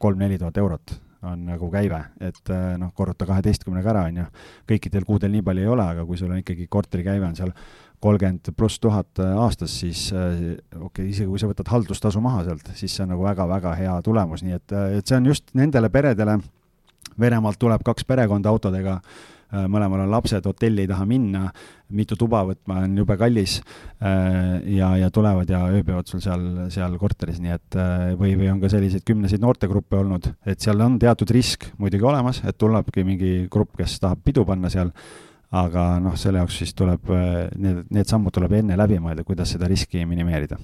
kolm-neli 0.00 0.38
tuhat 0.40 0.60
eurot 0.60 0.98
on 1.28 1.42
nagu 1.44 1.68
käive, 1.72 1.98
et 2.24 2.52
äh, 2.52 2.74
noh, 2.80 2.92
korruta 2.96 3.26
kaheteistkümnega 3.28 3.92
ära, 3.92 4.06
on 4.08 4.22
ju. 4.22 4.26
kõikidel 4.72 5.04
kuudel 5.08 5.32
nii 5.34 5.44
palju 5.44 5.66
ei 5.66 5.68
ole, 5.68 5.84
aga 5.94 6.04
kui 6.08 6.16
sul 6.16 6.32
on 6.32 6.40
ikkagi 6.40 6.64
korteri 6.72 7.04
käive 7.04 7.26
on 7.28 7.36
seal 7.36 7.52
kolmkümmend 8.00 8.52
pluss 8.56 8.80
tuhat 8.80 9.20
äh, 9.20 9.34
aastas, 9.38 9.74
siis 9.82 10.08
okei 10.12 10.86
okay,, 10.86 11.08
isegi 11.12 11.28
kui 11.28 11.40
sa 11.40 11.50
võtad 11.50 11.68
haldustasu 11.72 12.22
maha 12.24 12.46
sealt, 12.48 12.72
siis 12.78 12.94
see 12.96 13.04
on 13.04 13.12
nagu 13.14 13.26
väga-väga 13.26 13.74
hea 13.78 13.98
tulemus, 14.06 14.44
nii 14.46 14.56
et, 14.56 14.78
et 15.00 15.10
see 15.10 15.20
on 15.20 15.28
just 15.32 15.52
nendele 15.58 15.92
peredele, 15.92 16.40
Venemaalt 17.20 17.58
tuleb 17.60 17.82
kaks 17.84 18.06
perekonda 18.08 18.48
autodega, 18.48 18.94
äh, 19.52 19.64
mõlemal 19.68 20.06
on 20.06 20.12
lapsed, 20.12 20.46
hotelli 20.46 20.86
ei 20.86 20.88
taha 20.88 21.04
minna, 21.08 21.50
mitu 21.92 22.16
tuba 22.16 22.40
võtma 22.48 22.78
on 22.86 22.94
jube 22.96 23.16
kallis 23.20 23.58
äh, 23.60 24.60
ja, 24.76 24.92
ja 24.96 25.10
tulevad 25.12 25.50
ja 25.50 25.64
ööbivad 25.68 26.08
sul 26.08 26.22
seal, 26.24 26.46
seal 26.72 26.94
korteris, 27.00 27.40
nii 27.42 27.56
et 27.56 27.80
või, 28.20 28.36
või 28.40 28.48
on 28.52 28.62
ka 28.62 28.70
selliseid 28.72 29.04
kümneseid 29.04 29.42
noortegruppe 29.44 29.98
olnud, 30.00 30.30
et 30.48 30.62
seal 30.64 30.80
on 30.86 30.96
teatud 31.02 31.34
risk 31.36 31.68
muidugi 31.82 32.06
olemas, 32.08 32.40
et 32.46 32.56
tulebki 32.56 33.04
mingi 33.04 33.34
grupp, 33.52 33.74
kes 33.80 33.98
tahab 34.00 34.22
pidu 34.24 34.46
panna 34.48 34.72
seal 34.72 34.94
aga 35.50 35.86
noh, 36.02 36.16
selle 36.18 36.42
jaoks 36.42 36.60
siis 36.62 36.74
tuleb, 36.78 37.10
äh, 37.14 37.48
need, 37.58 37.86
need 37.90 38.10
sammud 38.10 38.34
tuleb 38.34 38.52
enne 38.60 38.78
läbi 38.78 39.00
mõelda, 39.02 39.26
kuidas 39.26 39.50
seda 39.56 39.70
riski 39.70 40.04
minimeerida 40.06 40.60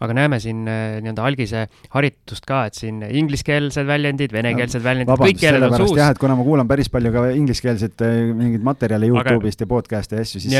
aga 0.00 0.16
näeme 0.16 0.38
siin 0.40 0.62
äh, 0.68 0.98
nii-öelda 1.04 1.24
algise 1.28 1.64
haritust 1.92 2.46
ka, 2.48 2.62
et 2.70 2.78
siin 2.78 3.02
ingliskeelsed 3.04 3.86
väljendid, 3.88 4.32
venekeelsed 4.32 4.82
väljendid, 4.84 5.12
kõik 5.20 5.40
keeled 5.40 5.66
on 5.66 5.76
suus. 5.76 5.94
jah, 5.98 6.12
et 6.14 6.20
kuna 6.20 6.36
ma 6.38 6.46
kuulan 6.46 6.68
päris 6.70 6.88
palju 6.92 7.12
ka 7.14 7.24
ingliskeelset 7.36 8.04
äh, 8.06 8.20
mingeid 8.36 8.64
materjale 8.66 9.10
Youtube'ist 9.10 9.64
ja 9.64 9.68
podcast'e 9.70 10.20
ja 10.20 10.24
asju, 10.24 10.42
siis 10.42 10.54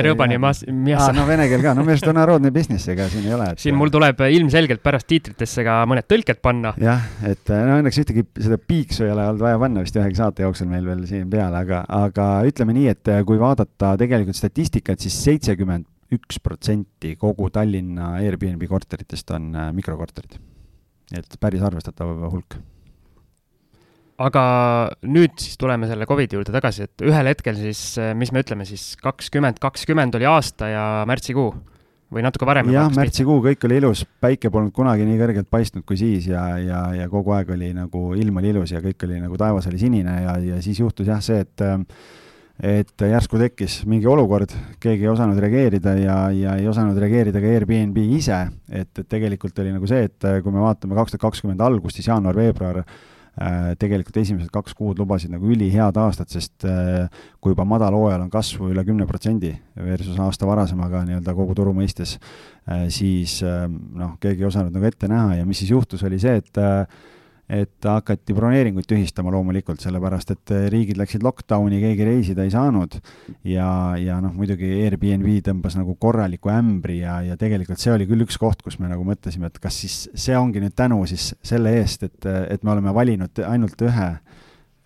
aa, 1.09 1.15
no 1.17 1.27
vene 1.29 1.49
keel 1.51 1.65
ka, 1.65 1.75
no 1.77 1.87
minu 1.87 1.97
arust 1.97 2.11
on 2.13 2.21
narodne 2.21 2.53
business, 2.55 2.89
ega 2.93 3.09
siin 3.13 3.29
ei 3.31 3.37
ole 3.37 3.53
et.... 3.55 3.63
siin 3.63 3.79
mul 3.79 3.93
tuleb 3.95 4.21
ilmselgelt 4.29 4.85
pärast 4.85 5.09
tiitritesse 5.11 5.65
ka 5.67 5.81
mõned 5.91 6.09
tõlked 6.11 6.43
panna. 6.45 6.75
jah, 6.81 7.07
et 7.29 7.55
no 7.55 7.79
õnneks 7.81 8.03
ühtegi 8.05 8.27
seda 8.37 8.61
piiksu 8.61 9.07
ei 9.07 9.15
ole 9.15 9.29
olnud 9.31 9.47
vaja 9.47 9.63
panna 9.63 9.87
vist 9.87 9.97
ühegi 9.97 10.21
saate 10.21 10.45
jooksul 10.45 10.69
meil 10.71 10.85
veel 10.89 11.07
siin 11.09 11.31
peale, 11.33 11.65
aga, 11.65 11.85
aga 12.01 12.29
ütleme 12.49 12.77
nii, 12.77 12.93
et 12.93 13.15
kui 13.29 13.41
vaadata 13.41 13.95
tegelikult 14.01 14.37
statistikat, 14.37 15.01
siis 15.01 15.17
seitsekümmend 15.25 15.89
üks 16.15 16.41
protsenti 16.43 17.15
kogu 17.21 17.51
Tallinna 17.55 18.17
Airbnb 18.21 18.67
korteritest 18.71 19.31
on 19.37 19.55
äh, 19.55 19.71
mikrokorterid. 19.77 20.37
nii 21.11 21.23
et 21.23 21.41
päris 21.43 21.63
arvestatav 21.67 22.13
hulk. 22.31 22.59
aga 24.21 24.45
nüüd 25.07 25.39
siis 25.41 25.59
tuleme 25.59 25.89
selle 25.91 26.07
Covidi 26.07 26.37
juurde 26.37 26.55
tagasi, 26.55 26.87
et 26.87 27.07
ühel 27.07 27.31
hetkel 27.33 27.59
siis, 27.59 27.83
äh, 27.99 28.15
mis 28.15 28.33
me 28.35 28.45
ütleme 28.45 28.67
siis, 28.69 28.95
kakskümmend 29.01 29.63
kakskümmend 29.63 30.19
oli 30.19 30.29
aasta 30.31 30.71
ja 30.71 30.87
märtsikuu 31.09 31.51
või 32.11 32.25
natuke 32.27 32.47
varem? 32.49 32.73
jah, 32.75 32.91
märtsikuu, 32.95 33.39
kõik 33.45 33.67
oli 33.69 33.79
ilus, 33.81 34.03
päike 34.23 34.51
polnud 34.51 34.75
kunagi 34.75 35.07
nii 35.07 35.21
kõrgelt 35.21 35.51
paistnud 35.51 35.87
kui 35.87 35.99
siis 36.01 36.27
ja, 36.31 36.45
ja, 36.59 36.83
ja 36.99 37.11
kogu 37.13 37.37
aeg 37.37 37.55
oli 37.55 37.71
nagu, 37.77 38.11
ilm 38.19 38.43
oli 38.43 38.51
ilus 38.55 38.75
ja 38.75 38.83
kõik 38.83 39.07
oli 39.07 39.23
nagu, 39.23 39.39
taevas 39.39 39.71
oli 39.71 39.79
sinine 39.79 40.17
ja, 40.25 40.35
ja 40.57 40.59
siis 40.65 40.83
juhtus 40.83 41.11
jah 41.11 41.23
see, 41.25 41.45
et 41.47 41.65
äh, 41.65 41.79
et 42.61 43.05
järsku 43.09 43.39
tekkis 43.41 43.81
mingi 43.89 44.09
olukord, 44.11 44.53
keegi 44.83 45.07
ei 45.07 45.13
osanud 45.13 45.39
reageerida 45.41 45.95
ja, 45.97 46.17
ja 46.35 46.57
ei 46.61 46.67
osanud 46.69 46.99
reageerida 47.01 47.41
ka 47.41 47.53
Airbnb 47.55 47.97
ise, 48.03 48.41
et, 48.69 48.91
et 49.01 49.09
tegelikult 49.09 49.59
oli 49.63 49.73
nagu 49.73 49.89
see, 49.89 50.05
et 50.11 50.29
kui 50.45 50.53
me 50.53 50.61
vaatame 50.65 50.99
kaks 50.99 51.15
tuhat 51.15 51.25
kakskümmend 51.25 51.63
algust, 51.65 51.97
siis 51.97 52.11
jaanuar-veebruar 52.11 52.83
äh, 52.83 53.71
tegelikult 53.81 54.19
esimesed 54.21 54.53
kaks 54.53 54.77
kuud 54.77 55.01
lubasid 55.01 55.33
nagu 55.33 55.49
ülihead 55.49 55.97
aastat, 56.03 56.29
sest 56.35 56.69
äh, 56.69 57.07
kui 57.41 57.55
juba 57.55 57.65
madalhooajal 57.69 58.27
on 58.27 58.33
kasvu 58.33 58.69
üle 58.75 58.85
kümne 58.85 59.09
protsendi 59.09 59.55
versus 59.81 60.21
aasta 60.21 60.49
varasemaga 60.49 61.07
nii-öelda 61.09 61.37
kogu 61.39 61.57
turu 61.57 61.73
mõistes, 61.77 62.19
äh, 62.69 62.91
siis 62.93 63.39
noh, 63.41 64.19
keegi 64.21 64.45
ei 64.45 64.51
osanud 64.51 64.77
nagu 64.77 64.91
ette 64.91 65.09
näha. 65.09 65.41
Ja 65.41 65.49
mis 65.49 65.63
siis 65.65 65.73
juhtus, 65.73 66.05
oli 66.05 66.21
see, 66.21 66.37
et 66.43 66.61
et 67.51 67.87
hakati 67.87 68.35
broneeringuid 68.35 68.87
tühistama 68.89 69.33
loomulikult, 69.35 69.83
sellepärast 69.83 70.31
et 70.35 70.53
eh, 70.55 70.67
riigid 70.73 70.99
läksid 71.01 71.25
lockdowni, 71.27 71.81
keegi 71.83 72.07
reisida 72.07 72.47
ei 72.47 72.53
saanud. 72.55 72.95
Ja, 73.49 73.67
ja 73.99 74.21
noh, 74.23 74.35
muidugi 74.37 74.69
Airbnb 74.85 75.29
tõmbas 75.47 75.77
nagu 75.79 75.97
korraliku 76.01 76.53
ämbri 76.55 77.01
ja, 77.01 77.19
ja 77.27 77.39
tegelikult 77.41 77.83
see 77.83 77.95
oli 77.95 78.07
küll 78.11 78.27
üks 78.27 78.39
koht, 78.41 78.63
kus 78.63 78.79
me 78.79 78.91
nagu 78.91 79.05
mõtlesime, 79.07 79.51
et 79.51 79.59
kas 79.63 79.81
siis 79.83 80.03
see 80.15 80.37
ongi 80.39 80.63
nüüd 80.63 80.77
tänu 80.79 81.01
siis 81.11 81.33
selle 81.47 81.75
eest, 81.81 82.07
et, 82.07 82.29
et 82.55 82.63
me 82.67 82.75
oleme 82.77 82.95
valinud 82.95 83.43
ainult 83.47 83.89
ühe 83.89 84.11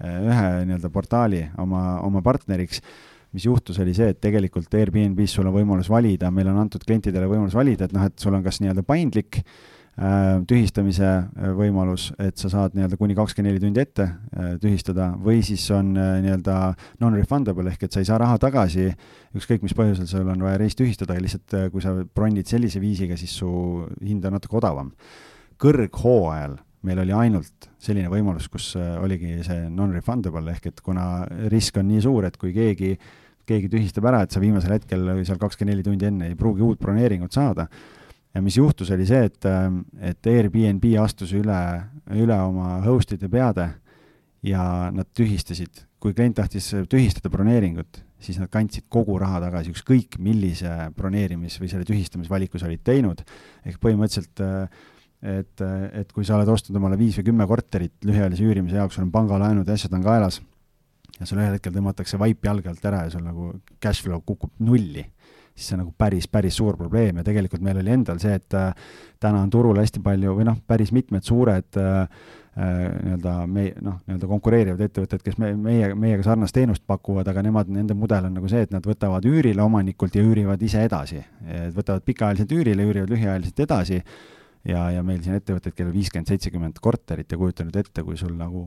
ühe 0.05 0.49
nii-öelda 0.67 0.91
portaali 0.93 1.45
oma, 1.63 2.01
oma 2.05 2.21
partneriks. 2.25 2.81
Mis 3.35 3.47
juhtus, 3.47 3.79
oli 3.83 3.95
see, 3.97 4.13
et 4.13 4.19
tegelikult 4.23 4.75
Airbnb-s 4.79 5.37
sul 5.37 5.47
on 5.51 5.55
võimalus 5.55 5.89
valida, 5.91 6.31
meil 6.31 6.51
on 6.53 6.59
antud 6.63 6.83
klientidele 6.87 7.27
võimalus 7.27 7.55
valida, 7.57 7.89
et 7.89 7.95
noh, 7.95 8.05
et 8.07 8.15
sul 8.23 8.35
on 8.37 8.45
kas 8.45 8.61
nii-öelda 8.63 8.85
paindlik 8.87 9.41
äh, 9.41 9.57
tühistamise 10.49 11.07
äh, 11.07 11.53
võimalus, 11.55 12.09
et 12.19 12.39
sa 12.41 12.51
saad 12.51 12.75
nii-öelda 12.75 12.99
kuni 12.99 13.15
kakskümmend 13.15 13.53
neli 13.53 13.63
tundi 13.63 13.83
ette 13.83 14.09
äh, 14.09 14.55
tühistada, 14.63 15.13
või 15.23 15.43
siis 15.47 15.65
on 15.75 15.93
äh, 15.95 16.17
nii-öelda 16.25 16.57
non-refundable 17.03 17.71
ehk 17.71 17.87
et 17.87 17.95
sa 17.95 18.03
ei 18.03 18.09
saa 18.09 18.19
raha 18.23 18.41
tagasi, 18.43 18.89
ükskõik 19.39 19.63
mis 19.67 19.77
põhjusel 19.79 20.11
sul 20.11 20.29
on 20.35 20.43
vaja 20.43 20.59
reis 20.63 20.75
tühistada, 20.79 21.17
lihtsalt 21.23 21.57
äh, 21.59 21.67
kui 21.73 21.85
sa 21.85 21.95
bronid 22.05 22.51
sellise 22.51 22.83
viisiga, 22.83 23.19
siis 23.21 23.37
su 23.39 23.51
hind 24.03 24.27
on 24.27 24.39
natuke 24.39 24.59
odavam. 24.63 24.95
kõrghooajal 25.63 26.59
meil 26.85 26.99
oli 27.01 27.13
ainult 27.17 27.69
selline 27.81 28.11
võimalus, 28.11 28.51
kus 28.51 28.75
äh, 28.77 28.97
oligi 29.01 29.39
see 29.47 29.69
non-refundable 29.71 30.51
ehk 30.53 30.73
et 30.73 30.81
kuna 30.85 31.27
risk 31.53 31.79
on 31.79 31.87
nii 31.89 32.03
suur, 32.03 32.27
et 32.27 32.37
kui 32.37 32.53
keegi 32.53 32.97
äh, 32.97 33.13
keegi 33.49 33.69
tühistab 33.73 34.09
ära, 34.09 34.23
et 34.25 34.33
sa 34.33 34.41
viimasel 34.43 34.79
hetkel 34.79 35.11
seal 35.27 35.41
kakskümmend 35.41 35.75
neli 35.75 35.85
tundi 35.87 36.09
enne 36.09 36.31
ei 36.31 36.39
pruugi 36.39 36.65
uut 36.65 36.81
broneeringut 36.81 37.35
saada. 37.35 37.69
Ja 38.35 38.43
mis 38.43 38.59
juhtus, 38.59 38.91
oli 38.95 39.07
see, 39.09 39.29
et, 39.29 39.49
et 40.03 40.31
Airbnb 40.31 40.85
astus 41.03 41.35
üle, 41.37 41.59
üle 42.15 42.39
oma 42.43 42.81
host'ide 42.85 43.31
peade 43.31 43.69
ja 44.45 44.65
nad 44.95 45.09
tühistasid, 45.17 45.85
kui 46.03 46.17
klient 46.17 46.37
tahtis 46.41 46.73
tühistada 46.91 47.31
broneeringut, 47.33 48.03
siis 48.21 48.41
nad 48.41 48.51
kandsid 48.53 48.89
kogu 48.93 49.17
raha 49.21 49.41
tagasi, 49.47 49.73
ükskõik 49.73 50.19
millise 50.23 50.91
broneerimis- 50.97 51.61
või 51.61 51.71
selle 51.73 51.87
tühistamisvaliku 51.89 52.61
sa 52.61 52.69
olid 52.69 52.83
teinud, 52.85 53.23
ehk 53.65 53.79
põhimõtteliselt 53.81 54.43
et, 55.25 55.63
et 55.65 56.11
kui 56.13 56.27
sa 56.27 56.37
oled 56.39 56.51
ostnud 56.53 56.77
omale 56.81 56.99
viis 57.01 57.17
või 57.19 57.31
kümme 57.31 57.47
korterit 57.49 58.05
lühiajalise 58.05 58.45
üürimise 58.45 58.77
jaoks, 58.81 58.99
sul 58.99 59.07
on 59.07 59.15
pangalaenud 59.15 59.69
ja 59.69 59.77
asjad 59.79 59.95
on 59.97 60.05
kaelas 60.05 60.41
ja 61.19 61.29
sul 61.29 61.41
ühel 61.41 61.57
hetkel 61.57 61.75
tõmmatakse 61.75 62.19
vaip 62.21 62.45
jalge 62.45 62.71
alt 62.71 62.85
ära 62.91 63.05
ja 63.07 63.13
sul 63.15 63.25
nagu 63.25 63.53
cash 63.83 64.05
flow 64.05 64.21
kukub 64.27 64.53
nulli, 64.65 65.05
siis 65.55 65.69
see 65.69 65.77
on 65.77 65.85
nagu 65.85 65.93
päris, 65.99 66.27
päris 66.29 66.57
suur 66.59 66.77
probleem 66.77 67.21
ja 67.21 67.25
tegelikult 67.27 67.63
meil 67.63 67.79
oli 67.79 67.93
endal 67.95 68.19
see, 68.23 68.35
et 68.41 68.57
äh, 68.59 68.73
täna 69.23 69.45
on 69.45 69.53
turul 69.53 69.79
hästi 69.79 70.03
palju 70.03 70.35
või 70.39 70.49
noh, 70.49 70.59
päris 70.67 70.91
mitmed 70.95 71.25
suured 71.27 71.79
äh, 71.79 72.01
äh, 72.59 72.73
nii-öelda 72.91 73.37
me, 73.47 73.69
noh, 73.87 74.01
nii-öelda 74.03 74.31
konkureerivad 74.31 74.85
ettevõtted, 74.89 75.23
kes 75.23 75.39
me, 75.39 75.53
meie, 75.55 75.93
meiega 75.95 76.27
sarnast 76.27 76.57
teenust 76.57 76.83
pakuvad, 76.91 77.31
aga 77.31 77.45
nemad, 77.47 77.71
nende 77.71 77.95
mudel 77.99 78.27
on 78.29 78.35
nagu 78.41 78.51
see, 78.51 78.67
et 78.67 78.75
nad 78.75 78.87
võtavad 78.87 79.27
üürile 79.31 79.63
omanikult 79.63 80.19
ja 80.19 80.27
üürivad 80.27 80.63
ise 80.63 80.83
edasi. 80.89 81.23
võtavad 81.77 82.03
pikaajaliselt 82.07 82.57
üürile, 82.59 82.87
üürivad 82.91 83.15
lühiajaliselt 83.15 83.67
edasi 83.69 84.01
ja, 84.01 84.89
ja 84.91 85.03
meil 85.07 85.23
siin 85.23 85.39
ettevõtted, 85.39 85.77
kellel 85.77 85.95
viiskümmend, 85.95 86.35
seitsekümmend 86.35 86.83
korterit 86.83 87.31
ja 87.31 87.39
kujuta 87.39 87.67
nüüd 87.67 87.79
ette, 87.79 88.03
kui 88.03 88.19
sul 88.19 88.35
nagu 88.39 88.67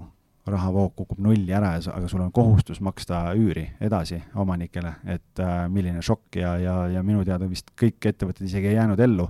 rahavoog 0.51 0.93
kukub 0.97 1.21
nulli 1.23 1.53
ära 1.53 1.75
ja 1.77 1.85
sa, 1.85 1.95
aga 1.97 2.09
sul 2.11 2.21
on 2.23 2.31
kohustus 2.35 2.81
maksta 2.83 3.23
üüri 3.37 3.65
edasi 3.83 4.19
omanikele, 4.39 4.93
et 5.07 5.41
äh, 5.43 5.65
milline 5.71 6.03
šokk 6.05 6.39
ja, 6.41 6.55
ja, 6.61 6.77
ja 6.91 7.03
minu 7.05 7.25
teada 7.27 7.49
vist 7.49 7.73
kõik 7.79 8.09
ettevõtted 8.11 8.47
isegi 8.47 8.71
ei 8.71 8.77
jäänud 8.79 8.99
ellu. 9.03 9.27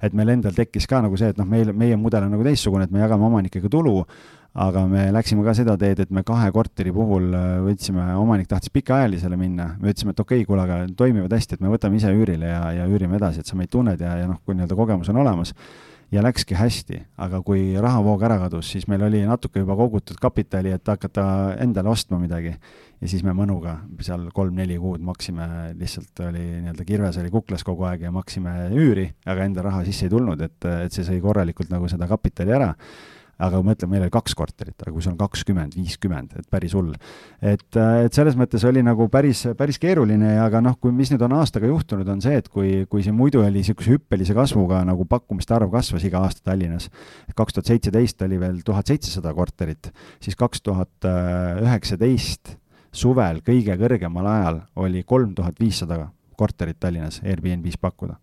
et 0.00 0.14
meil 0.16 0.30
endal 0.32 0.54
tekkis 0.56 0.86
ka 0.88 1.02
nagu 1.04 1.16
see, 1.20 1.28
et 1.28 1.36
noh, 1.36 1.44
meil, 1.44 1.74
meie 1.76 1.96
mudel 2.00 2.24
on 2.24 2.30
nagu 2.32 2.44
teistsugune, 2.44 2.86
et 2.86 2.92
me 2.92 3.02
jagame 3.02 3.26
omanikega 3.26 3.68
tulu, 3.68 3.98
aga 4.64 4.86
me 4.88 5.02
läksime 5.12 5.44
ka 5.44 5.52
seda 5.54 5.76
teed, 5.78 6.00
et 6.00 6.10
me 6.10 6.22
kahe 6.26 6.48
korteri 6.54 6.92
puhul 6.94 7.28
äh, 7.36 7.50
võtsime, 7.66 8.06
omanik 8.16 8.48
tahtis 8.48 8.72
pikaajalisele 8.74 9.36
minna, 9.36 9.74
me 9.78 9.92
ütlesime, 9.92 10.16
et 10.16 10.24
okei 10.24 10.40
okay,, 10.40 10.48
kuule, 10.48 10.64
aga 10.64 10.80
toimivad 10.96 11.36
hästi, 11.36 11.58
et 11.58 11.66
me 11.66 11.72
võtame 11.74 12.00
ise 12.00 12.14
üürile 12.16 12.48
ja, 12.48 12.64
ja 12.80 12.88
üürime 12.88 13.20
edasi, 13.20 13.44
et 13.44 13.50
sa 13.50 13.58
meid 13.60 13.70
tunned 13.70 14.00
ja, 14.00 14.16
ja 14.22 14.30
noh, 14.30 14.40
kui 14.44 14.56
nii-öelda 14.56 14.78
kogemus 14.78 15.12
on 15.12 15.20
olemas 15.20 15.54
ja 16.10 16.22
läkski 16.24 16.56
hästi, 16.58 17.00
aga 17.22 17.40
kui 17.46 17.74
rahavoog 17.78 18.22
ära 18.26 18.38
kadus, 18.42 18.72
siis 18.72 18.86
meil 18.90 19.04
oli 19.06 19.22
natuke 19.26 19.62
juba 19.62 19.76
kogutud 19.78 20.18
kapitali, 20.20 20.72
et 20.74 20.88
hakata 20.88 21.24
endale 21.62 21.92
ostma 21.92 22.18
midagi. 22.18 22.56
ja 23.00 23.08
siis 23.08 23.22
me 23.24 23.32
mõnuga 23.32 23.78
seal 24.04 24.26
kolm-neli 24.34 24.76
kuud 24.78 25.00
maksime, 25.00 25.46
lihtsalt 25.78 26.20
oli 26.26 26.42
nii-öelda 26.60 26.84
kirves 26.84 27.16
oli 27.22 27.30
kuklas 27.30 27.64
kogu 27.64 27.86
aeg 27.88 28.02
ja 28.02 28.10
maksime 28.12 28.68
üüri, 28.76 29.06
aga 29.26 29.46
enda 29.46 29.62
raha 29.64 29.84
sisse 29.86 30.06
ei 30.06 30.12
tulnud, 30.12 30.42
et, 30.42 30.58
et 30.84 30.92
see 30.92 31.06
sõi 31.06 31.20
korralikult 31.22 31.70
nagu 31.72 31.88
seda 31.88 32.10
kapitali 32.10 32.52
ära 32.58 32.74
aga 33.40 33.60
ma 33.60 33.70
mõtlen, 33.70 33.90
meil 33.90 34.04
oli 34.04 34.12
kaks 34.14 34.36
korterit, 34.38 34.76
aga 34.82 34.92
kui 34.92 35.04
sul 35.04 35.14
on 35.14 35.18
kakskümmend, 35.20 35.76
viiskümmend, 35.78 36.36
et 36.40 36.48
päris 36.52 36.74
hull. 36.76 36.92
et, 37.40 37.66
et 37.76 38.16
selles 38.16 38.36
mõttes 38.38 38.64
oli 38.68 38.84
nagu 38.86 39.08
päris, 39.12 39.46
päris 39.58 39.80
keeruline 39.82 40.34
ja 40.36 40.46
aga 40.46 40.62
noh, 40.64 40.76
kui, 40.80 40.92
mis 40.94 41.12
nüüd 41.12 41.24
on 41.26 41.36
aastaga 41.40 41.70
juhtunud, 41.70 42.08
on 42.08 42.22
see, 42.24 42.38
et 42.42 42.48
kui, 42.52 42.84
kui 42.90 43.04
siin 43.06 43.16
muidu 43.18 43.42
oli 43.42 43.60
niisuguse 43.60 43.96
hüppelise 43.96 44.36
kasvuga 44.36 44.84
nagu 44.86 45.06
pakkumiste 45.08 45.56
arv 45.56 45.72
kasvas 45.72 46.06
iga 46.06 46.22
aasta 46.26 46.44
Tallinnas, 46.50 46.90
kaks 47.36 47.56
tuhat 47.58 47.72
seitseteist 47.72 48.22
oli 48.28 48.40
veel 48.40 48.62
tuhat 48.66 48.92
seitsesada 48.92 49.34
korterit, 49.36 49.92
siis 50.22 50.38
kaks 50.38 50.64
tuhat 50.66 51.10
üheksateist 51.64 52.56
suvel 52.92 53.40
kõige 53.46 53.76
kõrgemal 53.78 54.26
ajal 54.26 54.62
oli 54.82 55.02
kolm 55.06 55.34
tuhat 55.34 55.58
viissada 55.60 56.08
korterit 56.40 56.80
Tallinnas 56.80 57.20
Airbnb-s 57.24 57.78
pakkuda. 57.80 58.16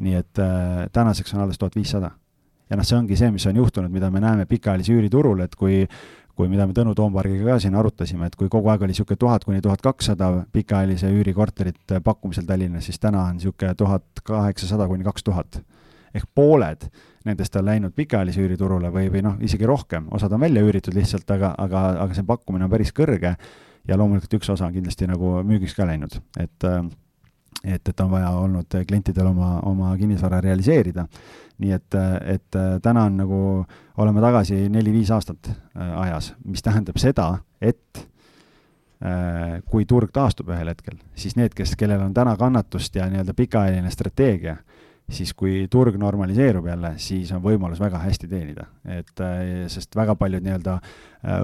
nii 0.00 0.14
et 0.16 0.38
äh, 0.40 0.86
tänaseks 0.92 1.34
on 1.34 1.42
alles 1.44 1.58
tuhat 1.58 1.74
viissada 1.76 2.10
ja 2.70 2.78
noh, 2.78 2.86
see 2.86 2.96
ongi 2.98 3.18
see, 3.18 3.30
mis 3.34 3.46
on 3.50 3.60
juhtunud, 3.60 3.92
mida 3.92 4.10
me 4.10 4.22
näeme 4.22 4.46
pikaajalise 4.46 4.94
üüriturul, 4.94 5.42
et 5.44 5.54
kui 5.58 5.84
kui, 6.40 6.48
mida 6.48 6.64
me 6.64 6.72
Tõnu 6.72 6.94
Toompargiga 6.96 7.52
ka 7.52 7.58
siin 7.60 7.74
arutasime, 7.76 8.30
et 8.30 8.36
kui 8.38 8.48
kogu 8.48 8.70
aeg 8.72 8.80
oli 8.86 8.94
niisugune 8.94 9.18
tuhat 9.20 9.44
kuni 9.44 9.60
tuhat 9.60 9.82
kakssada 9.84 10.30
pikaajalise 10.54 11.10
üürikorterit 11.12 11.96
pakkumisel 12.04 12.46
Tallinnas, 12.48 12.86
siis 12.88 13.00
täna 13.02 13.26
on 13.28 13.36
niisugune 13.36 13.74
tuhat 13.76 14.22
kaheksasada 14.24 14.86
kuni 14.88 15.04
kaks 15.04 15.26
tuhat. 15.26 15.60
ehk 16.14 16.24
pooled 16.34 16.88
nendest 17.24 17.56
on 17.56 17.64
läinud 17.64 17.92
pikaajalise 17.94 18.40
üüriturule 18.42 18.88
või, 18.90 19.10
või 19.12 19.20
noh, 19.22 19.36
isegi 19.46 19.66
rohkem, 19.68 20.08
osad 20.10 20.32
on 20.32 20.40
välja 20.40 20.62
üüritud 20.64 20.96
lihtsalt, 20.96 21.28
aga, 21.30 21.52
aga, 21.58 21.82
aga 22.06 22.16
see 22.16 22.26
pakkumine 22.26 22.66
on 22.66 22.72
päris 22.72 22.90
kõrge 22.96 23.36
ja 23.88 23.98
loomulikult 24.00 24.40
üks 24.40 24.50
osa 24.50 24.66
on 24.66 24.74
kindlasti 24.74 25.06
nagu 25.06 25.36
müügiks 25.46 25.76
ka 25.76 25.86
läinud, 25.86 26.16
et 26.40 26.66
et, 27.64 27.88
et 27.88 28.00
on 28.00 28.10
vaja 28.10 28.30
olnud 28.30 28.76
klientidel 28.88 29.26
oma, 29.30 29.58
oma 29.68 29.92
kinnisvara 29.98 30.40
realiseerida. 30.44 31.06
Nii 31.60 31.72
et, 31.76 31.96
et 32.24 32.56
täna 32.82 33.04
on 33.04 33.18
nagu, 33.20 33.40
oleme 34.00 34.22
tagasi 34.24 34.62
neli-viis 34.72 35.10
aastat 35.12 35.50
äh, 35.50 35.90
ajas, 36.06 36.32
mis 36.44 36.64
tähendab 36.64 36.96
seda, 37.00 37.26
et 37.60 38.00
äh, 39.04 39.58
kui 39.68 39.84
turg 39.84 40.12
taastub 40.12 40.48
ühel 40.54 40.72
hetkel, 40.72 40.96
siis 41.14 41.36
need, 41.36 41.52
kes, 41.56 41.74
kellel 41.76 42.00
on 42.06 42.14
täna 42.16 42.36
kannatust 42.40 42.96
ja 42.96 43.10
nii-öelda 43.12 43.36
pikaajaline 43.36 43.92
strateegia, 43.92 44.56
siis 45.10 45.32
kui 45.34 45.66
turg 45.70 45.96
normaliseerub 45.98 46.66
jälle, 46.70 46.94
siis 47.02 47.30
on 47.34 47.42
võimalus 47.44 47.80
väga 47.82 47.98
hästi 48.04 48.28
teenida. 48.30 48.66
et 48.84 49.20
äh, 49.20 49.66
sest 49.68 49.96
väga 49.96 50.14
paljud 50.16 50.44
nii-öelda 50.46 50.78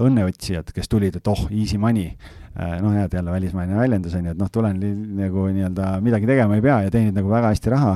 õnneotsijad, 0.01 0.71
kes 0.73 0.89
tulid, 0.89 1.19
et 1.19 1.27
oh, 1.29 1.43
easy 1.53 1.77
money, 1.77 2.15
noh, 2.55 2.95
head 2.97 3.13
jälle 3.13 3.31
välismaine 3.31 3.75
väljendus 3.77 4.15
on 4.17 4.25
ju, 4.25 4.31
et 4.33 4.39
noh, 4.39 4.49
tulen 4.49 4.79
nagu 5.19 5.43
nii-öelda 5.53 5.91
midagi 6.01 6.25
tegema 6.25 6.57
ei 6.57 6.63
pea 6.65 6.79
ja 6.87 6.93
teenid 6.93 7.13
nagu 7.13 7.29
väga 7.29 7.51
hästi 7.53 7.75
raha 7.75 7.91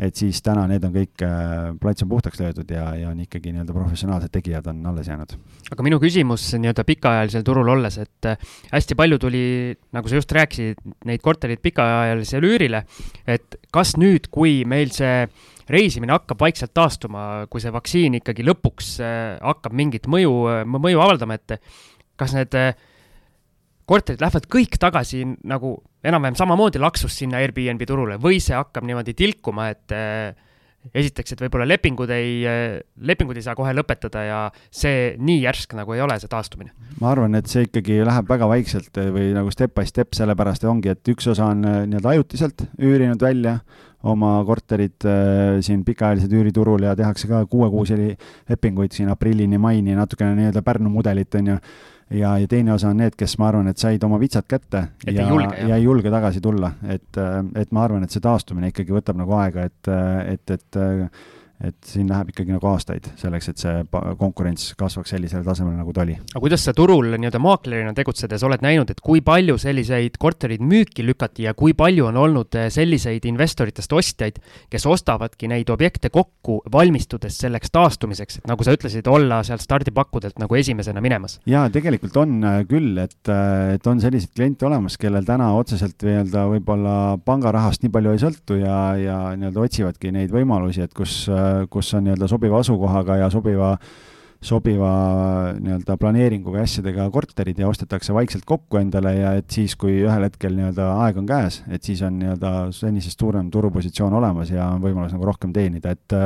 et 0.00 0.16
siis 0.16 0.40
täna 0.44 0.64
need 0.70 0.84
on 0.86 0.92
kõik, 0.94 1.22
äh, 1.24 1.70
plats 1.80 2.04
on 2.04 2.10
puhtaks 2.10 2.40
löödud 2.40 2.70
ja, 2.72 2.86
ja 2.96 3.10
on 3.12 3.20
ikkagi 3.20 3.52
nii-öelda 3.52 3.74
professionaalsed 3.76 4.32
tegijad 4.32 4.70
on 4.72 4.80
alles 4.88 5.10
jäänud. 5.10 5.34
aga 5.70 5.86
minu 5.86 6.00
küsimus 6.00 6.46
nii-öelda 6.56 6.84
pikaajalisel 6.88 7.44
turul 7.46 7.68
olles, 7.74 7.98
et 8.00 8.28
äh, 8.30 8.50
hästi 8.72 8.96
palju 8.98 9.20
tuli, 9.20 9.44
nagu 9.96 10.08
sa 10.08 10.20
just 10.20 10.32
rääkisid, 10.32 10.80
neid 11.08 11.24
korterid 11.24 11.60
pikaajalisele 11.62 12.52
üürile, 12.54 12.84
et 13.28 13.60
kas 13.72 13.96
nüüd, 14.00 14.30
kui 14.32 14.62
meil 14.68 14.94
see 14.96 15.26
reisimine 15.70 16.16
hakkab 16.16 16.40
vaikselt 16.40 16.72
taastuma, 16.74 17.46
kui 17.50 17.62
see 17.62 17.72
vaktsiin 17.74 18.20
ikkagi 18.22 18.46
lõpuks 18.46 18.94
äh, 19.04 19.36
hakkab 19.44 19.76
mingit 19.76 20.08
mõju, 20.10 20.32
mõju 20.80 21.04
avaldama, 21.04 21.36
et 21.36 21.60
kas 22.20 22.34
need 22.36 22.56
korterid 23.90 24.22
lähevad 24.22 24.46
kõik 24.50 24.78
tagasi 24.80 25.24
nagu 25.50 25.74
enam-vähem 26.06 26.38
samamoodi 26.38 26.80
laksus 26.82 27.16
sinna 27.22 27.40
Airbnb 27.42 27.82
turule 27.88 28.20
või 28.22 28.38
see 28.42 28.54
hakkab 28.56 28.86
niimoodi 28.86 29.16
tilkuma, 29.18 29.70
et 29.74 29.94
äh, 29.96 30.30
esiteks, 30.96 31.34
et 31.34 31.42
võib-olla 31.44 31.66
lepingud 31.68 32.10
ei, 32.14 32.40
äh, 32.48 32.78
lepingud 33.04 33.36
ei 33.36 33.44
saa 33.44 33.56
kohe 33.58 33.72
lõpetada 33.76 34.22
ja 34.24 34.38
see 34.72 35.12
nii 35.20 35.42
järsk 35.42 35.74
nagu 35.76 35.96
ei 35.96 36.04
ole, 36.04 36.16
see 36.22 36.30
taastumine? 36.30 36.72
ma 37.00 37.12
arvan, 37.12 37.36
et 37.38 37.50
see 37.50 37.66
ikkagi 37.66 38.00
läheb 38.06 38.30
väga 38.30 38.48
vaikselt 38.50 39.02
äh, 39.02 39.10
või 39.12 39.30
nagu 39.36 39.52
step 39.52 39.74
by 39.76 39.88
step, 39.88 40.14
sellepärast 40.16 40.64
ongi, 40.70 40.94
et 40.94 41.12
üks 41.12 41.28
osa 41.32 41.50
on 41.52 41.64
nii-öelda 41.66 42.14
ajutiselt 42.14 42.66
üürinud 42.78 43.22
välja 43.22 43.58
oma 44.08 44.38
korterid 44.48 45.04
äh, 45.04 45.60
siin 45.64 45.84
pikaajalised 45.84 46.32
üüriturul 46.32 46.86
ja 46.88 46.96
tehakse 46.96 47.28
ka 47.28 47.42
kuuekuusi 47.50 47.98
lepinguid 48.48 48.96
siin 48.96 49.10
aprillini, 49.12 49.60
maini, 49.60 49.96
natukene 49.98 50.38
nii-öelda 50.38 50.64
Pärnu 50.64 50.92
mudelit, 50.92 51.34
on 51.36 51.54
ju 51.54 51.62
ja, 52.10 52.36
ja 52.38 52.48
teine 52.48 52.72
osa 52.74 52.90
on 52.90 53.00
need, 53.02 53.16
kes 53.18 53.36
ma 53.38 53.48
arvan, 53.50 53.70
et 53.70 53.78
said 53.78 54.04
oma 54.06 54.18
vitsad 54.20 54.46
kätte 54.50 54.84
et 55.06 55.14
ja, 55.16 55.26
ja 55.68 55.76
ei 55.76 55.84
julge 55.84 56.10
tagasi 56.10 56.40
tulla, 56.40 56.72
et, 56.88 57.20
et 57.54 57.72
ma 57.76 57.84
arvan, 57.84 58.04
et 58.04 58.14
see 58.14 58.24
taastumine 58.24 58.72
ikkagi 58.72 58.94
võtab 58.94 59.20
nagu 59.20 59.36
aega, 59.38 59.68
et, 59.70 59.92
et, 60.34 60.56
et 60.56 60.80
et 61.60 61.76
siin 61.84 62.08
läheb 62.08 62.30
ikkagi 62.32 62.54
nagu 62.54 62.68
aastaid 62.70 63.04
selleks, 63.20 63.50
et 63.52 63.60
see 63.60 63.82
konkurents 64.18 64.70
kasvaks 64.80 65.12
sellisele 65.12 65.44
tasemele, 65.44 65.76
nagu 65.76 65.92
ta 65.92 66.04
oli. 66.06 66.14
aga 66.16 66.40
kuidas 66.40 66.64
sa 66.64 66.72
turul 66.76 67.12
nii-öelda 67.12 67.40
maaklerina 67.42 67.92
tegutsedes 67.96 68.44
oled 68.48 68.64
näinud, 68.64 68.88
et 68.92 69.02
kui 69.04 69.20
palju 69.24 69.58
selliseid 69.60 70.16
korterid 70.20 70.64
müüki 70.64 71.04
lükati 71.04 71.44
ja 71.44 71.52
kui 71.58 71.74
palju 71.76 72.08
on 72.08 72.20
olnud 72.20 72.56
eh, 72.56 72.70
selliseid 72.72 73.26
investoritest 73.28 73.92
ostjaid, 73.92 74.40
kes 74.72 74.88
ostavadki 74.88 75.50
neid 75.52 75.68
objekte 75.72 76.08
kokku, 76.14 76.62
valmistudes 76.72 77.36
selleks 77.44 77.74
taastumiseks, 77.74 78.40
et 78.40 78.48
nagu 78.48 78.64
sa 78.64 78.74
ütlesid, 78.76 79.10
olla 79.12 79.42
sealt 79.44 79.64
stardipakkudelt 79.64 80.40
nagu 80.40 80.56
esimesena 80.56 81.04
minemas? 81.04 81.38
jaa, 81.50 81.66
tegelikult 81.72 82.16
on 82.24 82.38
äh, 82.40 82.62
küll, 82.70 82.96
et, 83.04 83.20
äh, 83.28 83.74
et 83.76 83.90
on 83.90 84.00
selliseid 84.00 84.32
kliente 84.32 84.68
olemas, 84.68 84.96
kellel 85.00 85.28
täna 85.28 85.52
otseselt 85.58 86.08
nii-öelda 86.08 86.48
võib-olla 86.54 86.96
pangarahast 87.24 87.84
nii 87.84 87.92
palju 87.92 88.16
ei 88.16 88.24
sõltu 88.24 88.60
ja, 88.62 88.80
ja 88.96 89.20
nii-öelda 89.36 89.68
otsivadki 89.68 90.16
neid 90.16 90.32
võimalusi, 90.32 90.88
et 90.88 90.96
kus 90.96 91.26
äh, 91.28 91.49
kus 91.70 91.94
on 91.94 92.04
nii-öelda 92.04 92.28
sobiva 92.28 92.58
asukohaga 92.60 93.16
ja 93.16 93.30
sobiva, 93.30 93.76
sobiva 94.40 94.90
nii-öelda 95.60 95.96
planeeringuga 96.00 96.62
ja 96.62 96.68
asjadega 96.68 97.04
korterid 97.12 97.58
ja 97.60 97.68
ostetakse 97.68 98.14
vaikselt 98.16 98.46
kokku 98.48 98.80
endale 98.80 99.12
ja 99.18 99.34
et 99.36 99.52
siis, 99.52 99.74
kui 99.76 99.98
ühel 100.00 100.24
hetkel 100.24 100.56
nii-öelda 100.56 100.86
aeg 101.04 101.20
on 101.20 101.28
käes, 101.28 101.60
et 101.68 101.84
siis 101.84 102.00
on 102.06 102.16
nii-öelda 102.22 102.54
senisest 102.76 103.20
suurem 103.20 103.50
turupositsioon 103.52 104.16
olemas 104.16 104.52
ja 104.54 104.70
on 104.72 104.80
võimalus 104.84 105.12
nagu 105.12 105.28
rohkem 105.28 105.52
teenida, 105.56 105.92
et 105.92 106.18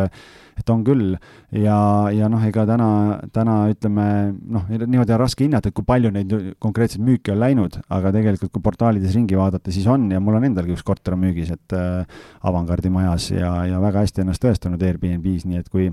et 0.54 0.70
on 0.70 0.84
küll. 0.86 1.16
Ja, 1.50 1.76
ja 2.14 2.28
noh, 2.30 2.42
ega 2.46 2.62
täna, 2.68 2.88
täna 3.34 3.56
ütleme 3.72 4.06
noh, 4.38 4.68
niimoodi 4.70 5.14
on 5.16 5.22
raske 5.24 5.46
hinnata, 5.46 5.70
et 5.70 5.76
kui 5.76 5.86
palju 5.86 6.12
neid 6.14 6.32
konkreetselt 6.62 7.02
müüki 7.02 7.34
on 7.34 7.40
läinud, 7.42 7.80
aga 7.94 8.14
tegelikult 8.14 8.54
kui 8.54 8.62
portaalides 8.62 9.14
ringi 9.18 9.38
vaadata, 9.38 9.74
siis 9.74 9.88
on 9.90 10.06
ja 10.14 10.22
mul 10.22 10.38
on 10.38 10.46
endalgi 10.50 10.76
üks 10.76 10.86
korter 10.86 11.18
on 11.18 11.24
müügis, 11.26 11.50
et 11.54 11.74
äh, 11.74 12.24
Avangard'i 12.46 12.92
majas 12.94 13.32
ja, 13.34 13.56
ja 13.66 13.82
väga 13.82 14.06
hästi 14.06 14.24
ennast 14.24 14.42
tõestanud 14.44 14.82
Airbnb-s, 14.86 15.48
nii 15.50 15.62
et 15.62 15.70
kui 15.72 15.90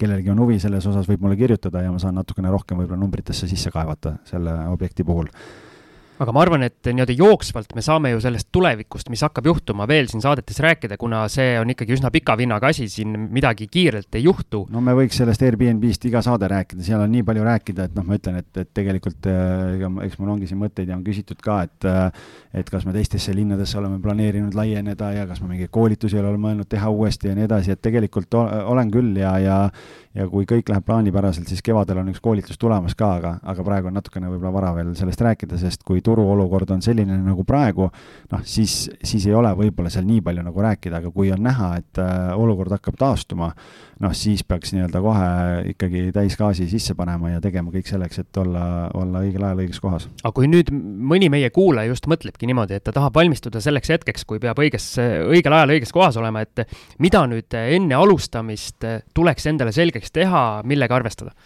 kellelgi 0.00 0.32
on 0.32 0.40
huvi 0.40 0.58
selles 0.62 0.86
osas, 0.88 1.08
võib 1.08 1.24
mulle 1.24 1.36
kirjutada 1.36 1.84
ja 1.84 1.92
ma 1.92 2.00
saan 2.00 2.16
natukene 2.18 2.52
rohkem 2.52 2.80
võib-olla 2.80 3.00
numbritesse 3.02 3.48
sisse 3.50 3.72
kaevata 3.74 4.16
selle 4.28 4.54
objekti 4.72 5.04
puhul 5.04 5.28
aga 6.20 6.34
ma 6.36 6.42
arvan, 6.44 6.64
et 6.66 6.90
nii-öelda 6.90 7.14
jooksvalt 7.16 7.72
me 7.76 7.84
saame 7.84 8.12
ju 8.12 8.20
sellest 8.20 8.50
tulevikust, 8.52 9.08
mis 9.12 9.22
hakkab 9.24 9.46
juhtuma, 9.48 9.86
veel 9.88 10.08
siin 10.10 10.20
saadetes 10.24 10.60
rääkida, 10.60 10.98
kuna 11.00 11.22
see 11.32 11.54
on 11.60 11.72
ikkagi 11.72 11.96
üsna 11.96 12.10
pika 12.12 12.36
vinnaga 12.36 12.68
asi, 12.74 12.88
siin 12.92 13.16
midagi 13.32 13.70
kiirelt 13.72 14.18
ei 14.18 14.26
juhtu. 14.26 14.66
no 14.72 14.82
me 14.84 14.94
võiks 14.98 15.16
sellest 15.20 15.44
Airbnb-st 15.46 16.08
iga 16.10 16.22
saade 16.24 16.50
rääkida, 16.52 16.84
seal 16.84 17.04
on 17.04 17.12
nii 17.14 17.24
palju 17.26 17.46
rääkida, 17.46 17.88
et 17.88 17.96
noh, 17.96 18.04
ma 18.06 18.18
ütlen, 18.20 18.40
et, 18.42 18.50
et 18.60 18.72
tegelikult 18.76 19.30
ega 19.30 19.92
eks 20.06 20.20
mul 20.20 20.34
ongi 20.36 20.50
siin 20.50 20.60
mõtteid 20.60 20.92
ja 20.92 20.98
on 20.98 21.06
küsitud 21.06 21.40
ka, 21.44 21.62
et 21.68 21.88
et 22.60 22.68
kas 22.70 22.84
me 22.84 22.92
teistesse 22.92 23.32
linnadesse 23.34 23.78
oleme 23.78 24.00
planeerinud 24.02 24.56
laieneda 24.58 25.12
ja 25.14 25.26
kas 25.30 25.40
me 25.40 25.52
mingeid 25.52 25.70
koolitusi 25.72 26.18
oleme 26.18 26.40
mõelnud 26.48 26.68
teha 26.68 26.90
uuesti 26.90 27.30
ja 27.30 27.36
nii 27.38 27.46
edasi, 27.46 27.72
et 27.72 27.82
tegelikult 27.82 28.34
olen 28.34 28.90
küll 28.92 29.16
ja, 29.22 29.36
ja 29.38 29.58
ja 30.14 30.26
kui 30.30 30.46
kõik 30.48 30.70
läheb 30.70 30.84
plaanipäraselt, 30.86 31.46
siis 31.50 31.62
kevadel 31.62 32.00
on 32.02 32.10
üks 32.10 32.22
koolitus 32.22 32.58
tulemas 32.58 32.96
ka, 32.98 33.12
aga, 33.20 33.34
aga 33.52 33.64
praegu 33.66 33.90
on 33.90 33.94
natukene 33.94 34.30
võib-olla 34.32 34.52
vara 34.56 34.72
veel 34.80 34.90
sellest 34.98 35.22
rääkida, 35.22 35.58
sest 35.60 35.84
kui 35.86 36.02
turuolukord 36.10 36.74
on 36.74 36.82
selline 36.84 37.16
nagu 37.22 37.44
praegu, 37.48 37.86
noh, 38.32 38.42
siis, 38.46 38.82
siis 39.06 39.26
ei 39.28 39.36
ole 39.36 39.52
võib-olla 39.58 39.92
seal 39.92 40.06
nii 40.08 40.22
palju 40.26 40.44
nagu 40.46 40.64
rääkida, 40.66 41.00
aga 41.00 41.12
kui 41.14 41.30
on 41.34 41.44
näha, 41.46 41.70
et 41.80 42.02
äh, 42.02 42.32
olukord 42.38 42.74
hakkab 42.74 42.98
taastuma, 43.00 43.50
noh, 44.02 44.14
siis 44.16 44.42
peaks 44.48 44.74
nii-öelda 44.74 45.02
kohe 45.04 45.30
ikkagi 45.74 46.06
täisgaasi 46.16 46.68
sisse 46.70 46.96
panema 46.98 47.34
ja 47.34 47.40
tegema 47.44 47.72
kõik 47.74 47.88
selleks, 47.90 48.22
et 48.24 48.42
olla, 48.42 48.64
olla 48.98 49.24
õigel 49.24 49.46
ajal 49.46 49.64
õiges 49.64 49.82
kohas. 49.82 50.08
aga 50.22 50.34
kui 50.36 50.50
nüüd 50.50 50.72
mõni 50.72 51.30
meie 51.32 51.52
kuulaja 51.54 51.92
just 51.92 52.10
mõtlebki 52.10 52.50
niimoodi, 52.50 52.78
et 52.80 52.86
ta 52.86 52.94
tahab 52.96 53.16
valmistuda 53.20 53.62
selleks 53.62 53.94
hetkeks, 53.94 54.26
kui 54.28 54.42
peab 54.42 54.60
õiges, 54.60 54.92
õigel 55.00 55.58
ajal 55.58 55.76
õiges 55.76 55.94
kohas 55.94 56.18
olema, 56.20 56.44
et 56.46 56.66
mida 56.98 57.24
nüüd 57.30 57.54
enne 57.60 57.98
alustamist 57.98 58.86
tuleks 59.14 59.50
endale 59.50 59.74
selgeks 59.76 60.14
teha, 60.14 60.44
millega 60.66 60.98
arvestada? 60.98 61.36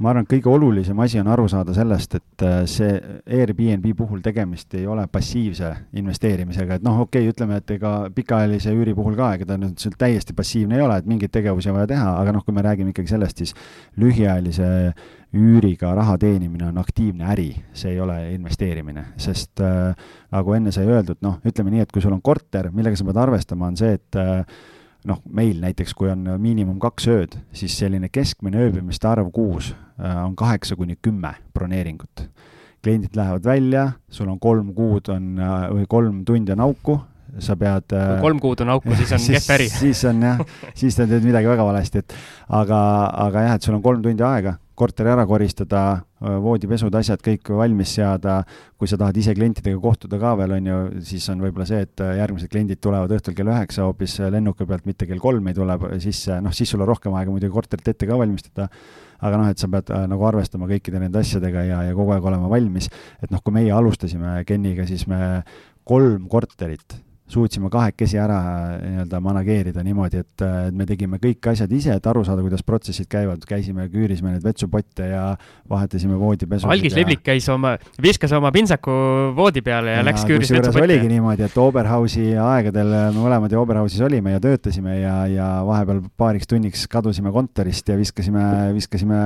Ma 0.00 0.12
arvan, 0.12 0.24
et 0.24 0.30
kõige 0.32 0.48
olulisem 0.48 1.00
asi 1.04 1.20
on 1.20 1.28
aru 1.32 1.46
saada 1.50 1.74
sellest, 1.76 2.16
et 2.16 2.44
äh, 2.46 2.56
see 2.70 2.94
Airbnb 3.40 3.84
puhul 3.98 4.22
tegemist 4.24 4.74
ei 4.78 4.86
ole 4.88 5.04
passiivse 5.12 5.70
investeerimisega, 6.00 6.78
et 6.78 6.86
noh, 6.86 7.02
okei 7.04 7.26
okay,, 7.26 7.34
ütleme, 7.34 7.60
et 7.60 7.74
ega 7.76 7.92
pikaajalise 8.16 8.72
üüri 8.76 8.94
puhul 8.96 9.18
ka, 9.18 9.34
ega 9.36 9.50
ta 9.52 9.60
nüüd 9.60 9.80
täiesti 10.00 10.36
passiivne 10.36 10.78
ei 10.78 10.86
ole, 10.86 10.96
et 11.00 11.10
mingeid 11.10 11.34
tegevusi 11.34 11.72
on 11.72 11.78
vaja 11.78 11.92
teha, 11.92 12.16
aga 12.22 12.34
noh, 12.36 12.44
kui 12.46 12.56
me 12.56 12.64
räägime 12.64 12.94
ikkagi 12.94 13.12
sellest, 13.12 13.44
siis 13.44 13.54
lühiajalise 14.00 14.70
üüriga 15.36 15.92
raha 15.94 16.16
teenimine 16.18 16.70
on 16.72 16.80
aktiivne 16.80 17.28
äri, 17.30 17.52
see 17.76 17.92
ei 17.94 18.00
ole 18.02 18.16
investeerimine, 18.34 19.10
sest 19.20 19.62
äh, 19.62 19.92
nagu 20.32 20.56
enne 20.56 20.72
sai 20.74 20.88
öeldud, 20.88 21.20
noh, 21.26 21.38
ütleme 21.46 21.76
nii, 21.76 21.84
et 21.84 21.92
kui 21.92 22.02
sul 22.02 22.16
on 22.16 22.24
korter, 22.24 22.72
millega 22.74 22.98
sa 22.98 23.06
pead 23.06 23.20
arvestama, 23.28 23.68
on 23.68 23.78
see, 23.78 23.98
et 24.00 24.18
äh, 24.18 24.42
noh, 25.08 25.20
meil 25.32 25.60
näiteks, 25.62 25.94
kui 25.96 26.10
on 26.12 26.26
miinimum 26.40 26.78
kaks 26.82 27.08
ööd, 27.10 27.36
siis 27.56 27.76
selline 27.80 28.10
keskmine 28.12 28.60
ööbimiste 28.66 29.08
arv 29.10 29.30
kuus 29.34 29.72
äh, 29.72 30.16
on 30.24 30.36
kaheksa 30.36 30.76
kuni 30.76 30.98
kümme 31.02 31.34
broneeringut. 31.54 32.26
kliendid 32.80 33.16
lähevad 33.16 33.44
välja, 33.44 33.92
sul 34.08 34.28
on 34.28 34.38
kolm 34.40 34.74
kuud 34.74 35.08
on 35.12 35.38
äh, 35.38 35.68
või 35.70 35.86
kolm 35.88 36.24
tundi 36.24 36.52
on 36.52 36.60
auku, 36.64 36.98
sa 37.38 37.56
pead. 37.56 37.88
kui 37.88 37.98
äh, 37.98 38.20
kolm 38.20 38.40
kuud 38.40 38.60
on 38.60 38.74
auku, 38.76 38.94
siis 38.96 39.12
on 39.12 39.26
kehv 39.28 39.52
äri 39.56 39.68
siis 39.72 40.04
on 40.08 40.22
jah, 40.22 40.40
siis 40.74 40.96
sa 40.96 41.06
teed 41.06 41.24
midagi 41.24 41.48
väga 41.48 41.64
valesti, 41.64 42.04
et 42.04 42.16
aga, 42.48 42.80
aga 43.28 43.46
jah, 43.48 43.54
et 43.56 43.68
sul 43.68 43.76
on 43.76 43.84
kolm 43.84 44.02
tundi 44.04 44.26
aega 44.26 44.58
korteri 44.80 45.12
ära 45.12 45.26
koristada, 45.28 45.82
voodipesud, 46.20 46.94
asjad 46.96 47.20
kõik 47.24 47.50
valmis 47.56 47.92
seada, 47.98 48.38
kui 48.80 48.88
sa 48.88 48.98
tahad 49.00 49.16
ise 49.20 49.34
klientidega 49.36 49.78
kohtuda 49.80 50.18
ka 50.20 50.32
veel, 50.40 50.56
on 50.56 50.70
ju, 50.70 50.78
siis 51.10 51.26
on 51.32 51.44
võib-olla 51.44 51.66
see, 51.68 51.82
et 51.84 52.04
järgmised 52.20 52.52
kliendid 52.52 52.80
tulevad 52.80 53.12
õhtul 53.16 53.36
kell 53.36 53.52
üheksa 53.52 53.84
hoopis 53.88 54.18
lennuki 54.32 54.68
pealt, 54.68 54.88
mitte 54.88 55.08
kell 55.08 55.20
kolm 55.22 55.52
ei 55.52 55.56
tule 55.56 55.76
sisse, 56.02 56.40
noh, 56.44 56.54
siis 56.56 56.72
sul 56.72 56.84
on 56.84 56.90
rohkem 56.92 57.16
aega 57.18 57.32
muidugi 57.32 57.52
korterit 57.54 57.92
ette 57.92 58.08
ka 58.08 58.18
valmistada, 58.20 58.70
aga 59.20 59.42
noh, 59.42 59.50
et 59.52 59.60
sa 59.60 59.68
pead 59.72 59.92
äh, 59.94 60.06
nagu 60.10 60.24
arvestama 60.28 60.68
kõikide 60.70 61.02
nende 61.02 61.20
asjadega 61.20 61.66
ja, 61.68 61.82
ja 61.90 61.96
kogu 61.96 62.16
aeg 62.16 62.26
olema 62.32 62.48
valmis, 62.52 62.88
et 63.20 63.32
noh, 63.32 63.44
kui 63.44 63.56
meie 63.56 63.72
alustasime 63.76 64.40
Keniga, 64.48 64.88
siis 64.88 65.06
me 65.10 65.40
kolm 65.88 66.26
korterit 66.30 67.00
suutsime 67.30 67.70
kahekesi 67.70 68.18
ära 68.20 68.38
nii-öelda 68.80 69.20
manageerida 69.22 69.84
niimoodi, 69.86 70.22
et, 70.24 70.44
et 70.44 70.76
me 70.76 70.86
tegime 70.88 71.20
kõik 71.22 71.50
asjad 71.52 71.70
ise, 71.74 71.94
et 71.96 72.06
aru 72.10 72.24
saada, 72.26 72.42
kuidas 72.44 72.64
protsessid 72.66 73.08
käivad, 73.10 73.44
käisime, 73.48 73.86
küürisime 73.92 74.34
neid 74.34 74.44
vetsupotte 74.44 75.06
ja 75.12 75.24
vahetasime 75.70 76.18
voodipesusid. 76.18 76.70
algis 76.70 76.94
ja... 76.94 77.00
Liblik 77.00 77.22
käis 77.26 77.46
oma, 77.52 77.76
viskas 78.02 78.34
oma 78.36 78.50
pintsaku 78.54 78.94
voodi 79.36 79.62
peale 79.66 79.94
ja, 79.94 80.00
ja 80.00 80.06
läks 80.08 80.26
küüris 80.28 80.50
vetsupotte. 80.52 80.84
oligi 80.88 81.10
niimoodi, 81.12 81.46
et 81.46 81.58
Oberhausi 81.60 82.26
aegadel 82.40 82.90
me 83.14 83.22
mõlemad 83.22 83.54
ju 83.54 83.62
Oberhausis 83.62 84.02
olime 84.06 84.34
ja 84.34 84.42
töötasime 84.42 84.98
ja, 85.00 85.14
ja 85.30 85.48
vahepeal 85.66 86.02
paariks 86.20 86.50
tunniks 86.50 86.86
kadusime 86.90 87.32
kontorist 87.34 87.88
ja 87.88 87.98
viskasime, 88.00 88.44
viskasime 88.76 89.22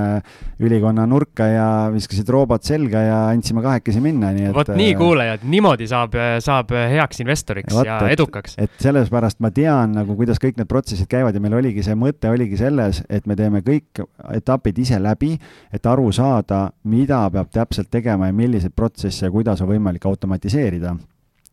ülikonna 0.63 1.07
nurka 1.09 1.49
ja 1.49 1.69
viskasid 1.95 2.29
roobot 2.29 2.67
selga 2.67 3.05
ja 3.05 3.19
andsime 3.33 3.65
kahekesi 3.65 4.03
minna, 4.05 4.33
nii 4.37 4.51
et. 4.51 4.57
vot 4.57 4.75
nii, 4.77 4.93
kuulajad, 4.99 5.49
niimoodi 5.49 5.89
saab, 5.91 6.17
saab 6.45 6.73
heaks 6.75 7.25
investoriks 7.25 7.81
ja 7.81 7.94
ja 8.03 8.11
et, 8.11 8.19
edukaks. 8.19 8.57
et 8.59 8.77
sellepärast 8.83 9.41
ma 9.45 9.51
tean 9.55 9.95
nagu, 9.99 10.17
kuidas 10.19 10.41
kõik 10.43 10.59
need 10.61 10.71
protsessid 10.71 11.09
käivad 11.11 11.37
ja 11.37 11.43
meil 11.43 11.57
oligi 11.61 11.85
see 11.87 11.97
mõte 11.99 12.31
oligi 12.33 12.59
selles, 12.61 13.03
et 13.09 13.27
me 13.31 13.37
teeme 13.39 13.63
kõik 13.67 14.05
etapid 14.35 14.79
ise 14.85 15.01
läbi, 15.03 15.35
et 15.75 15.87
aru 15.91 16.11
saada, 16.15 16.67
mida 16.91 17.25
peab 17.35 17.51
täpselt 17.55 17.91
tegema 17.93 18.31
ja 18.31 18.37
milliseid 18.37 18.75
protsesse 18.77 19.27
ja 19.27 19.35
kuidas 19.35 19.63
on 19.65 19.71
võimalik 19.73 20.07
automatiseerida 20.11 20.97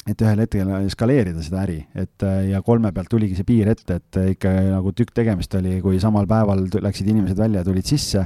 et 0.10 0.22
ühel 0.26 0.40
hetkel 0.42 0.72
skaleerida 0.90 1.44
seda 1.46 1.60
äri, 1.62 1.78
et 1.94 2.24
ja 2.50 2.64
kolme 2.66 2.90
pealt 2.94 3.12
tuligi 3.12 3.38
see 3.38 3.46
piir 3.46 3.70
ette, 3.70 4.00
et 4.02 4.18
ikka 4.34 4.50
nagu 4.72 4.96
tükk 4.98 5.14
tegemist 5.14 5.54
oli, 5.60 5.78
kui 5.84 6.00
samal 6.02 6.26
päeval 6.30 6.66
läksid 6.82 7.12
inimesed 7.14 7.38
välja 7.38 7.62
ja 7.62 7.68
tulid 7.68 7.86
sisse 7.86 8.26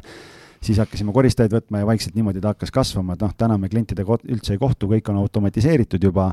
siis 0.65 0.79
hakkasime 0.81 1.13
koristajaid 1.15 1.53
võtma 1.53 1.83
ja 1.83 1.87
vaikselt 1.89 2.17
niimoodi 2.17 2.41
ta 2.41 2.55
hakkas 2.55 2.73
kasvama, 2.73 3.15
et 3.15 3.23
noh, 3.23 3.33
täna 3.37 3.59
me 3.61 3.69
klientidega 3.69 4.19
üldse 4.23 4.55
ei 4.55 4.61
kohtu, 4.61 4.89
kõik 4.91 5.13
on 5.13 5.21
automatiseeritud 5.21 6.03
juba, 6.09 6.31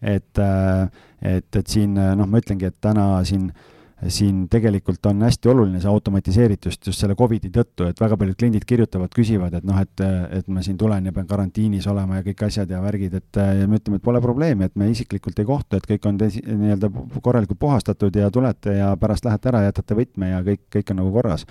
et, 0.00 0.40
et, 0.40 1.60
et 1.60 1.66
siin 1.68 1.94
noh, 1.94 2.26
ma 2.26 2.40
ütlengi, 2.42 2.70
et 2.70 2.80
täna 2.84 3.06
siin 3.28 3.50
äh, 3.50 3.73
siin 4.08 4.44
tegelikult 4.50 5.06
on 5.06 5.22
hästi 5.24 5.48
oluline 5.48 5.80
see 5.80 5.90
automatiseeritus 5.90 6.78
just 6.86 7.00
selle 7.00 7.14
Covidi 7.18 7.50
tõttu, 7.54 7.86
et 7.88 8.00
väga 8.00 8.16
paljud 8.20 8.36
kliendid 8.38 8.66
kirjutavad, 8.68 9.12
küsivad, 9.14 9.54
et 9.58 9.64
noh, 9.66 9.78
et, 9.80 10.04
et 10.38 10.48
ma 10.52 10.62
siin 10.64 10.76
tulen 10.80 11.08
ja 11.08 11.12
pean 11.14 11.28
karantiinis 11.30 11.86
olema 11.90 12.18
ja 12.18 12.26
kõik 12.26 12.44
asjad 12.48 12.70
ja 12.70 12.80
värgid, 12.84 13.16
et 13.20 13.40
ja 13.60 13.68
me 13.70 13.80
ütleme, 13.80 14.00
et 14.00 14.04
pole 14.04 14.20
probleemi, 14.24 14.68
et 14.68 14.76
me 14.80 14.90
isiklikult 14.92 15.38
ei 15.40 15.48
kohtu, 15.48 15.78
et 15.78 15.88
kõik 15.88 16.08
on 16.10 16.20
nii-öelda 16.20 16.90
korralikult 17.24 17.60
puhastatud 17.60 18.16
ja 18.18 18.30
tulete 18.34 18.78
ja 18.78 18.92
pärast 19.00 19.24
lähete 19.28 19.52
ära, 19.52 19.64
jätate 19.68 19.98
võtme 19.98 20.30
ja 20.32 20.42
kõik, 20.46 20.64
kõik 20.78 20.92
on 20.94 21.02
nagu 21.02 21.14
korras. 21.14 21.46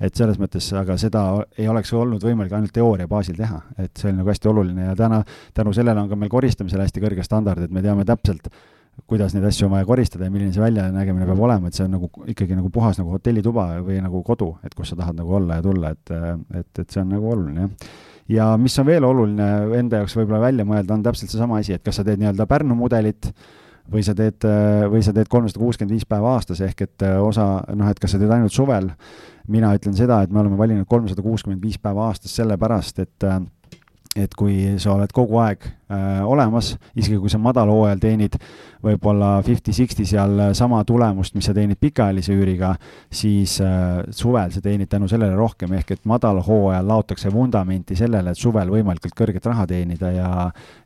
et 0.00 0.14
selles 0.14 0.36
mõttes, 0.36 0.66
aga 0.76 0.98
seda 1.00 1.22
ei 1.56 1.68
oleks 1.72 1.92
olnud 1.96 2.22
võimalik 2.22 2.52
ainult 2.52 2.72
teooria 2.72 3.08
baasil 3.08 3.36
teha, 3.36 3.62
et 3.78 3.96
see 3.96 4.10
oli 4.10 4.18
nagu 4.18 4.28
hästi 4.28 4.48
oluline 4.48 4.90
ja 4.90 4.96
täna 4.96 5.22
tänu 5.54 5.72
sellele 5.72 6.00
on 6.00 6.10
ka 6.10 6.18
meil 6.20 6.30
koristamisel 6.30 6.82
hästi 6.84 7.00
kõrge 7.00 7.24
standard, 7.24 7.64
et 7.64 7.72
me 7.72 7.82
teame 7.82 8.04
täpselt, 8.04 8.50
kuidas 9.06 9.34
neid 9.36 9.44
asju 9.46 9.68
on 9.68 9.74
vaja 9.76 9.86
koristada 9.88 10.26
ja 10.26 10.32
milline 10.32 10.54
see 10.54 10.62
väljanägemine 10.62 11.28
peab 11.28 11.42
olema, 11.48 11.68
et 11.68 11.76
see 11.76 11.84
on 11.84 11.92
nagu 11.98 12.08
ikkagi 12.32 12.56
nagu 12.58 12.70
puhas 12.72 12.98
nagu 13.00 13.12
hotellituba 13.12 13.68
või 13.84 14.00
nagu 14.02 14.22
kodu, 14.26 14.54
et 14.66 14.74
kus 14.74 14.92
sa 14.92 14.98
tahad 15.02 15.18
nagu 15.20 15.36
olla 15.38 15.60
ja 15.60 15.66
tulla, 15.66 15.92
et, 15.92 16.14
et, 16.62 16.70
et 16.82 16.88
see 16.88 17.02
on 17.02 17.12
nagu 17.14 17.30
oluline, 17.34 17.66
jah. 17.66 17.92
ja 18.38 18.48
mis 18.60 18.78
on 18.82 18.88
veel 18.88 19.06
oluline 19.06 19.50
enda 19.78 20.02
jaoks 20.02 20.16
võib-olla 20.18 20.40
välja 20.48 20.66
mõelda, 20.68 20.96
on 20.96 21.04
täpselt 21.06 21.32
seesama 21.32 21.60
asi, 21.60 21.76
et 21.76 21.84
kas 21.84 22.00
sa 22.00 22.06
teed 22.06 22.22
nii-öelda 22.22 22.48
Pärnu 22.50 22.78
mudelit 22.78 23.30
või 23.92 24.02
sa 24.02 24.16
teed, 24.18 24.42
või 24.90 25.04
sa 25.06 25.12
teed 25.14 25.28
kolmsada 25.30 25.62
kuuskümmend 25.62 25.94
viis 25.94 26.06
päeva 26.08 26.32
aastas, 26.34 26.62
ehk 26.64 26.86
et 26.88 27.04
osa, 27.22 27.46
noh, 27.76 27.90
et 27.92 28.00
kas 28.02 28.16
sa 28.16 28.18
teed 28.18 28.32
ainult 28.34 28.54
suvel, 28.54 28.88
mina 29.52 29.70
ütlen 29.76 29.94
seda, 29.94 30.24
et 30.24 30.32
me 30.34 30.42
oleme 30.42 30.58
valinud 30.58 30.88
kolmsada 30.90 31.22
kuuskümmend 31.22 31.62
viis 31.62 31.78
päeva 31.78 32.08
aastas 32.08 32.34
sellepärast, 32.40 33.04
et 33.04 33.28
et 34.16 34.34
kui 34.38 34.76
sa 34.82 34.94
oled 34.94 35.12
kogu 35.14 35.38
aeg 35.42 35.64
äh, 35.66 36.22
olemas, 36.26 36.74
isegi 36.96 37.18
kui 37.20 37.30
sa 37.32 37.40
madalhooajal 37.42 38.00
teenid 38.02 38.36
võib-olla 38.84 39.40
fifty-sixty 39.46 40.06
seal 40.08 40.40
sama 40.56 40.82
tulemust, 40.86 41.34
mis 41.34 41.48
sa 41.48 41.54
teenid 41.56 41.80
pikaajalise 41.80 42.36
üüriga, 42.36 42.74
siis 43.12 43.58
äh, 43.64 44.02
suvel 44.10 44.52
sa 44.54 44.62
teenid 44.64 44.90
tänu 44.92 45.08
sellele 45.10 45.36
rohkem, 45.36 45.74
ehk 45.78 45.96
et 45.96 46.04
madalhooajal 46.08 46.86
laotakse 46.86 47.32
vundamenti 47.34 47.96
sellele, 47.98 48.32
et 48.32 48.40
suvel 48.40 48.70
võimalikult 48.72 49.16
kõrget 49.16 49.50
raha 49.50 49.66
teenida 49.70 50.12
ja 50.14 50.30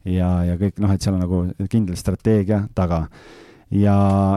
ja, 0.05 0.31
ja 0.47 0.57
kõik 0.61 0.81
noh, 0.81 0.95
et 0.95 1.03
seal 1.03 1.17
on 1.19 1.25
nagu 1.25 1.45
kindel 1.71 1.99
strateegia 1.99 2.65
taga. 2.75 3.07
ja, 3.71 3.97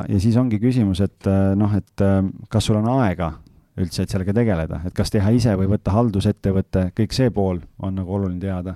ja 0.10 0.20
siis 0.20 0.38
ongi 0.38 0.60
küsimus, 0.62 1.02
et 1.02 1.30
äh, 1.30 1.54
noh, 1.60 1.74
et 1.78 2.04
äh, 2.04 2.22
kas 2.50 2.70
sul 2.70 2.82
on 2.82 2.90
aega 3.00 3.34
üldse, 3.80 4.04
et 4.04 4.14
sellega 4.14 4.36
tegeleda, 4.36 4.82
et 4.86 4.94
kas 4.96 5.10
teha 5.14 5.32
ise 5.34 5.56
või 5.60 5.72
võtta 5.72 5.96
haldusettevõte, 5.96 6.92
kõik 6.98 7.16
see 7.16 7.34
pool 7.34 7.64
on 7.80 7.98
nagu 7.98 8.14
oluline 8.20 8.40
teada. 8.42 8.76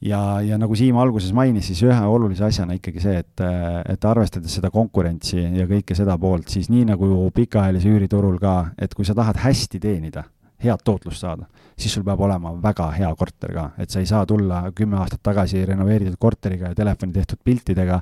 ja, 0.00 0.40
ja 0.42 0.58
nagu 0.58 0.74
Siim 0.76 0.96
alguses 0.96 1.32
mainis, 1.36 1.66
siis 1.70 1.82
ühe 1.86 2.00
olulise 2.06 2.44
asjana 2.44 2.74
ikkagi 2.78 3.00
see, 3.00 3.18
et, 3.20 3.44
et 3.88 4.04
arvestades 4.04 4.54
seda 4.58 4.70
konkurentsi 4.70 5.38
ja 5.38 5.68
kõike 5.70 5.94
seda 5.94 6.18
poolt, 6.18 6.48
siis 6.48 6.70
nii 6.72 6.88
nagu 6.90 7.30
pikaajalise 7.34 7.88
üüriturul 7.88 8.38
ka, 8.40 8.74
et 8.78 8.94
kui 8.94 9.04
sa 9.04 9.14
tahad 9.14 9.42
hästi 9.44 9.80
teenida 9.80 10.24
head 10.62 10.82
tootlust 10.84 11.24
saada, 11.24 11.46
siis 11.78 11.94
sul 11.94 12.04
peab 12.04 12.20
olema 12.20 12.52
väga 12.62 12.90
hea 12.96 13.08
korter 13.18 13.54
ka, 13.56 13.64
et 13.80 13.90
sa 13.90 14.02
ei 14.02 14.08
saa 14.08 14.26
tulla 14.28 14.62
kümme 14.76 14.98
aastat 15.00 15.22
tagasi 15.24 15.64
renoveeritud 15.68 16.18
korteriga 16.20 16.70
ja 16.70 16.76
telefoni 16.76 17.14
tehtud 17.16 17.40
piltidega, 17.44 18.00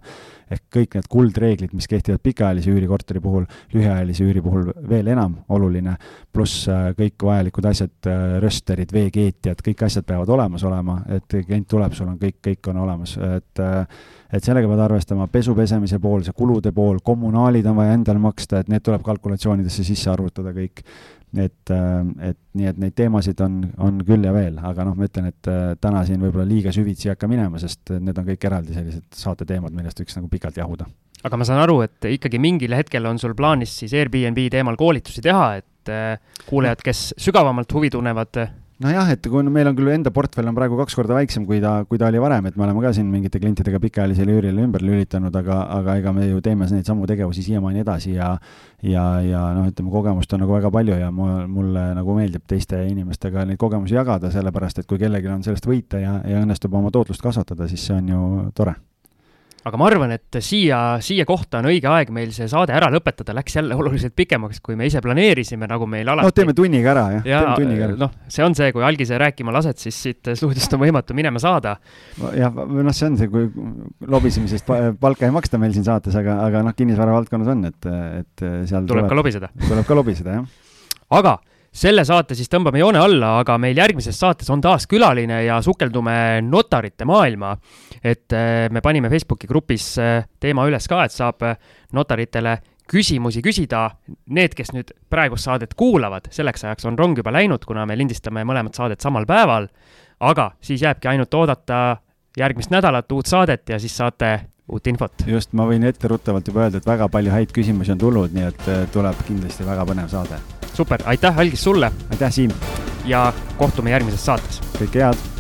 ehk 0.51 0.65
kõik 0.75 0.99
need 0.99 1.09
kuldreeglid, 1.13 1.75
mis 1.77 1.89
kehtivad 1.91 2.23
pikaajalise 2.25 2.73
üürikorteri 2.73 3.23
puhul, 3.23 3.47
lühiajalise 3.75 4.27
üüri 4.27 4.43
puhul 4.43 4.71
veel 4.91 5.13
enam 5.15 5.39
oluline, 5.55 5.97
pluss 6.35 6.67
äh, 6.73 6.91
kõik 6.99 7.29
vajalikud 7.31 7.71
asjad, 7.71 7.97
äh, 8.11 8.39
rösterid, 8.43 8.93
veekeetjad, 8.95 9.63
kõik 9.65 9.87
asjad 9.87 10.09
peavad 10.09 10.31
olemas 10.35 10.65
olema, 10.67 11.03
et 11.15 11.39
klient 11.39 11.69
tuleb, 11.69 11.95
sul 11.95 12.11
on 12.11 12.19
kõik, 12.21 12.41
kõik 12.51 12.73
on 12.73 12.85
olemas, 12.87 13.19
et 13.39 13.65
äh, 13.65 13.85
et 14.29 14.45
sellega 14.45 14.69
pead 14.69 14.81
arvestama, 14.85 15.27
pesu 15.33 15.55
pesemise 15.57 15.99
pool, 16.03 16.21
see 16.25 16.37
kulude 16.37 16.73
pool, 16.77 16.99
kommunaalid 17.05 17.67
on 17.71 17.79
vaja 17.79 17.95
endale 17.97 18.21
maksta, 18.21 18.61
et 18.61 18.69
need 18.69 18.85
tuleb 18.85 19.01
kalkulatsioonidesse 19.07 19.87
sisse 19.87 20.11
arvutada 20.13 20.53
kõik 20.57 20.83
et, 21.37 21.73
äh, 21.75 22.31
et 22.31 22.39
nii, 22.57 22.69
et 22.71 22.79
neid 22.81 22.95
teemasid 22.97 23.41
on, 23.45 23.61
on 23.85 24.01
küll 24.07 24.25
ja 24.25 24.33
veel, 24.35 24.59
aga 24.65 24.87
noh, 24.89 24.97
ma 24.99 25.09
ütlen, 25.09 25.29
et 25.33 25.51
äh, 25.51 25.75
täna 25.81 26.05
siin 26.09 26.23
võib-olla 26.23 26.47
liiga 26.49 26.73
süvitsi 26.75 27.09
ei 27.09 27.15
hakka 27.15 27.29
minema, 27.31 27.61
sest 27.61 27.93
need 27.99 28.19
on 28.19 28.29
kõik 28.29 28.49
eraldi 28.49 28.77
sellised 28.77 29.07
saateteemad, 29.19 29.75
millest 29.77 30.01
võiks 30.01 30.17
nagu 30.19 30.31
pikalt 30.33 30.61
jahuda. 30.61 30.89
aga 31.25 31.41
ma 31.41 31.49
saan 31.49 31.61
aru, 31.65 31.81
et 31.87 32.09
ikkagi 32.09 32.41
mingil 32.41 32.77
hetkel 32.79 33.07
on 33.11 33.19
sul 33.19 33.35
plaanis 33.39 33.75
siis 33.83 33.93
Airbnb 33.99 34.41
teemal 34.55 34.79
koolitusi 34.81 35.25
teha, 35.25 35.51
et 35.61 35.93
äh, 35.93 36.41
kuulajad, 36.49 36.85
kes 36.87 37.13
sügavamalt 37.21 37.73
huvi 37.77 37.91
tunnevad, 37.93 38.43
nojah, 38.83 39.11
et 39.15 39.27
kui 39.27 39.43
meil 39.51 39.71
on 39.71 39.77
küll 39.79 39.91
enda 39.93 40.13
portfell 40.15 40.49
on 40.51 40.57
praegu 40.57 40.79
kaks 40.79 40.97
korda 40.99 41.17
väiksem, 41.17 41.45
kui 41.49 41.61
ta, 41.63 41.83
kui 41.89 42.01
ta 42.01 42.09
oli 42.11 42.21
varem, 42.23 42.49
et 42.49 42.57
me 42.59 42.67
oleme 42.67 42.83
ka 42.85 42.93
siin 42.97 43.09
mingite 43.11 43.41
klientidega 43.43 43.81
pikaajalisele 43.83 44.37
üürile 44.39 44.65
ümber 44.65 44.85
lülitanud, 44.87 45.35
aga, 45.41 45.61
aga 45.79 45.97
ega 46.01 46.13
me 46.17 46.29
ju 46.29 46.43
teeme 46.45 46.69
neid 46.71 46.89
samu 46.89 47.07
tegevusi 47.11 47.45
siiamaani 47.47 47.83
edasi 47.85 48.15
ja 48.17 48.35
ja, 48.83 49.05
ja 49.25 49.45
noh, 49.57 49.67
ütleme, 49.71 49.91
kogemust 49.95 50.33
on 50.35 50.45
nagu 50.45 50.55
väga 50.55 50.71
palju 50.75 50.99
ja 51.01 51.11
mul, 51.15 51.47
mulle 51.51 51.89
nagu 51.99 52.19
meeldib 52.19 52.47
teiste 52.51 52.85
inimestega 52.87 53.47
neid 53.49 53.59
kogemusi 53.61 53.99
jagada, 53.99 54.31
sellepärast 54.35 54.83
et 54.83 54.91
kui 54.91 55.01
kellelgi 55.03 55.33
on 55.35 55.43
sellest 55.47 55.67
võita 55.67 56.03
ja, 56.03 56.21
ja 56.29 56.45
õnnestub 56.45 56.79
oma 56.79 56.95
tootlust 56.95 57.25
kasvatada, 57.25 57.67
siis 57.71 57.89
see 57.89 57.99
on 57.99 58.15
ju 58.15 58.29
tore 58.55 58.79
aga 59.69 59.81
ma 59.81 59.89
arvan, 59.89 60.13
et 60.17 60.39
siia, 60.45 60.79
siia 61.05 61.27
kohta 61.29 61.61
on 61.61 61.69
õige 61.71 61.89
aeg 61.91 62.13
meil 62.15 62.33
see 62.35 62.49
saade 62.51 62.75
ära 62.77 62.91
lõpetada, 62.93 63.35
läks 63.37 63.59
jälle 63.59 63.77
oluliselt 63.79 64.15
pikemaks, 64.19 64.63
kui 64.65 64.77
me 64.79 64.89
ise 64.89 65.03
planeerisime, 65.05 65.69
nagu 65.71 65.89
meil 65.91 66.09
alati. 66.09 66.29
no 66.29 66.37
teeme 66.37 66.55
tunniga 66.57 66.93
ära, 66.95 67.05
jah 67.19 67.29
ja,. 67.29 67.43
noh, 68.01 68.15
see 68.31 68.47
on 68.47 68.57
see, 68.59 68.71
kui 68.75 68.87
algise 68.87 69.19
rääkima 69.21 69.55
lased, 69.55 69.81
siis 69.83 69.99
siit 70.09 70.33
stuudiost 70.33 70.77
on 70.77 70.83
võimatu 70.85 71.17
minema 71.19 71.43
saada. 71.43 71.77
jah, 72.37 72.55
noh, 72.55 72.95
see 72.97 73.11
on 73.11 73.21
see, 73.21 73.31
kui 73.33 73.49
lobisemisest 74.17 74.73
palka 75.01 75.29
ei 75.29 75.35
maksta 75.35 75.61
meil 75.61 75.77
siin 75.77 75.87
saates, 75.89 76.17
aga, 76.19 76.41
aga 76.47 76.65
noh, 76.67 76.77
kinnisvara 76.79 77.15
valdkonnas 77.19 77.53
on, 77.55 77.69
et, 77.69 77.93
et 78.23 78.49
seal 78.71 78.89
tuleb, 78.89 79.05
tuleb 79.05 79.13
ka 79.13 79.21
lobiseda. 79.21 79.53
tuleb 79.67 79.89
ka 79.89 79.99
lobiseda, 79.99 80.41
jah. 80.41 80.67
aga 81.21 81.39
selle 81.79 82.05
saate 82.07 82.37
siis 82.39 82.51
tõmbame 82.51 82.81
joone 82.81 83.01
alla, 83.01 83.39
aga 83.43 83.59
meil 83.61 83.79
järgmises 83.79 84.19
saates 84.19 84.49
on 84.51 84.63
taas 84.65 84.87
külaline 84.91 85.43
ja 85.47 85.61
sukeldume 85.63 86.41
notarite 86.47 87.07
maailma. 87.09 87.57
et 88.03 88.33
äh, 88.33 88.69
me 88.71 88.81
panime 88.81 89.11
Facebooki 89.11 89.47
grupis 89.47 89.99
äh, 89.99 90.25
teema 90.41 90.67
üles 90.67 90.89
ka, 90.89 91.05
et 91.05 91.15
saab 91.15 91.43
äh, 91.43 91.57
notaritele 91.93 92.59
küsimusi 92.89 93.43
küsida. 93.45 93.91
Need, 94.33 94.55
kes 94.57 94.73
nüüd 94.73 94.93
praegust 95.11 95.45
saadet 95.45 95.75
kuulavad, 95.77 96.31
selleks 96.33 96.65
ajaks 96.65 96.87
on 96.89 96.99
rong 96.99 97.19
juba 97.19 97.33
läinud, 97.35 97.65
kuna 97.69 97.85
me 97.87 97.97
lindistame 97.99 98.47
mõlemat 98.49 98.79
saadet 98.79 99.01
samal 99.01 99.27
päeval. 99.29 99.69
aga 100.21 100.51
siis 100.61 100.83
jääbki 100.83 101.09
ainult 101.09 101.35
oodata 101.35 101.97
järgmist 102.37 102.71
nädalat 102.71 103.13
uut 103.13 103.27
saadet 103.27 103.69
ja 103.69 103.79
siis 103.79 103.97
saate 103.97 104.41
uut 104.69 104.87
infot. 104.87 105.13
just, 105.27 105.53
ma 105.53 105.67
võin 105.67 105.85
etteruttavalt 105.85 106.49
juba 106.49 106.67
öelda, 106.67 106.79
et 106.79 106.87
väga 106.87 107.09
palju 107.09 107.31
häid 107.31 107.53
küsimusi 107.53 107.93
on 107.93 107.99
tulnud, 107.99 108.33
nii 108.35 108.49
et 108.51 108.71
tuleb 108.93 109.27
kindlasti 109.29 109.67
väga 109.67 109.87
põnev 109.87 110.09
saade 110.09 110.58
super, 110.79 111.03
aitäh, 111.05 111.39
Algis 111.39 111.65
sulle. 111.65 111.93
aitäh, 112.11 112.33
Siim. 112.33 112.51
ja 113.05 113.33
kohtume 113.57 113.91
järgmises 113.91 114.27
saates. 114.27 114.61
kõike 114.79 115.03
head 115.03 115.38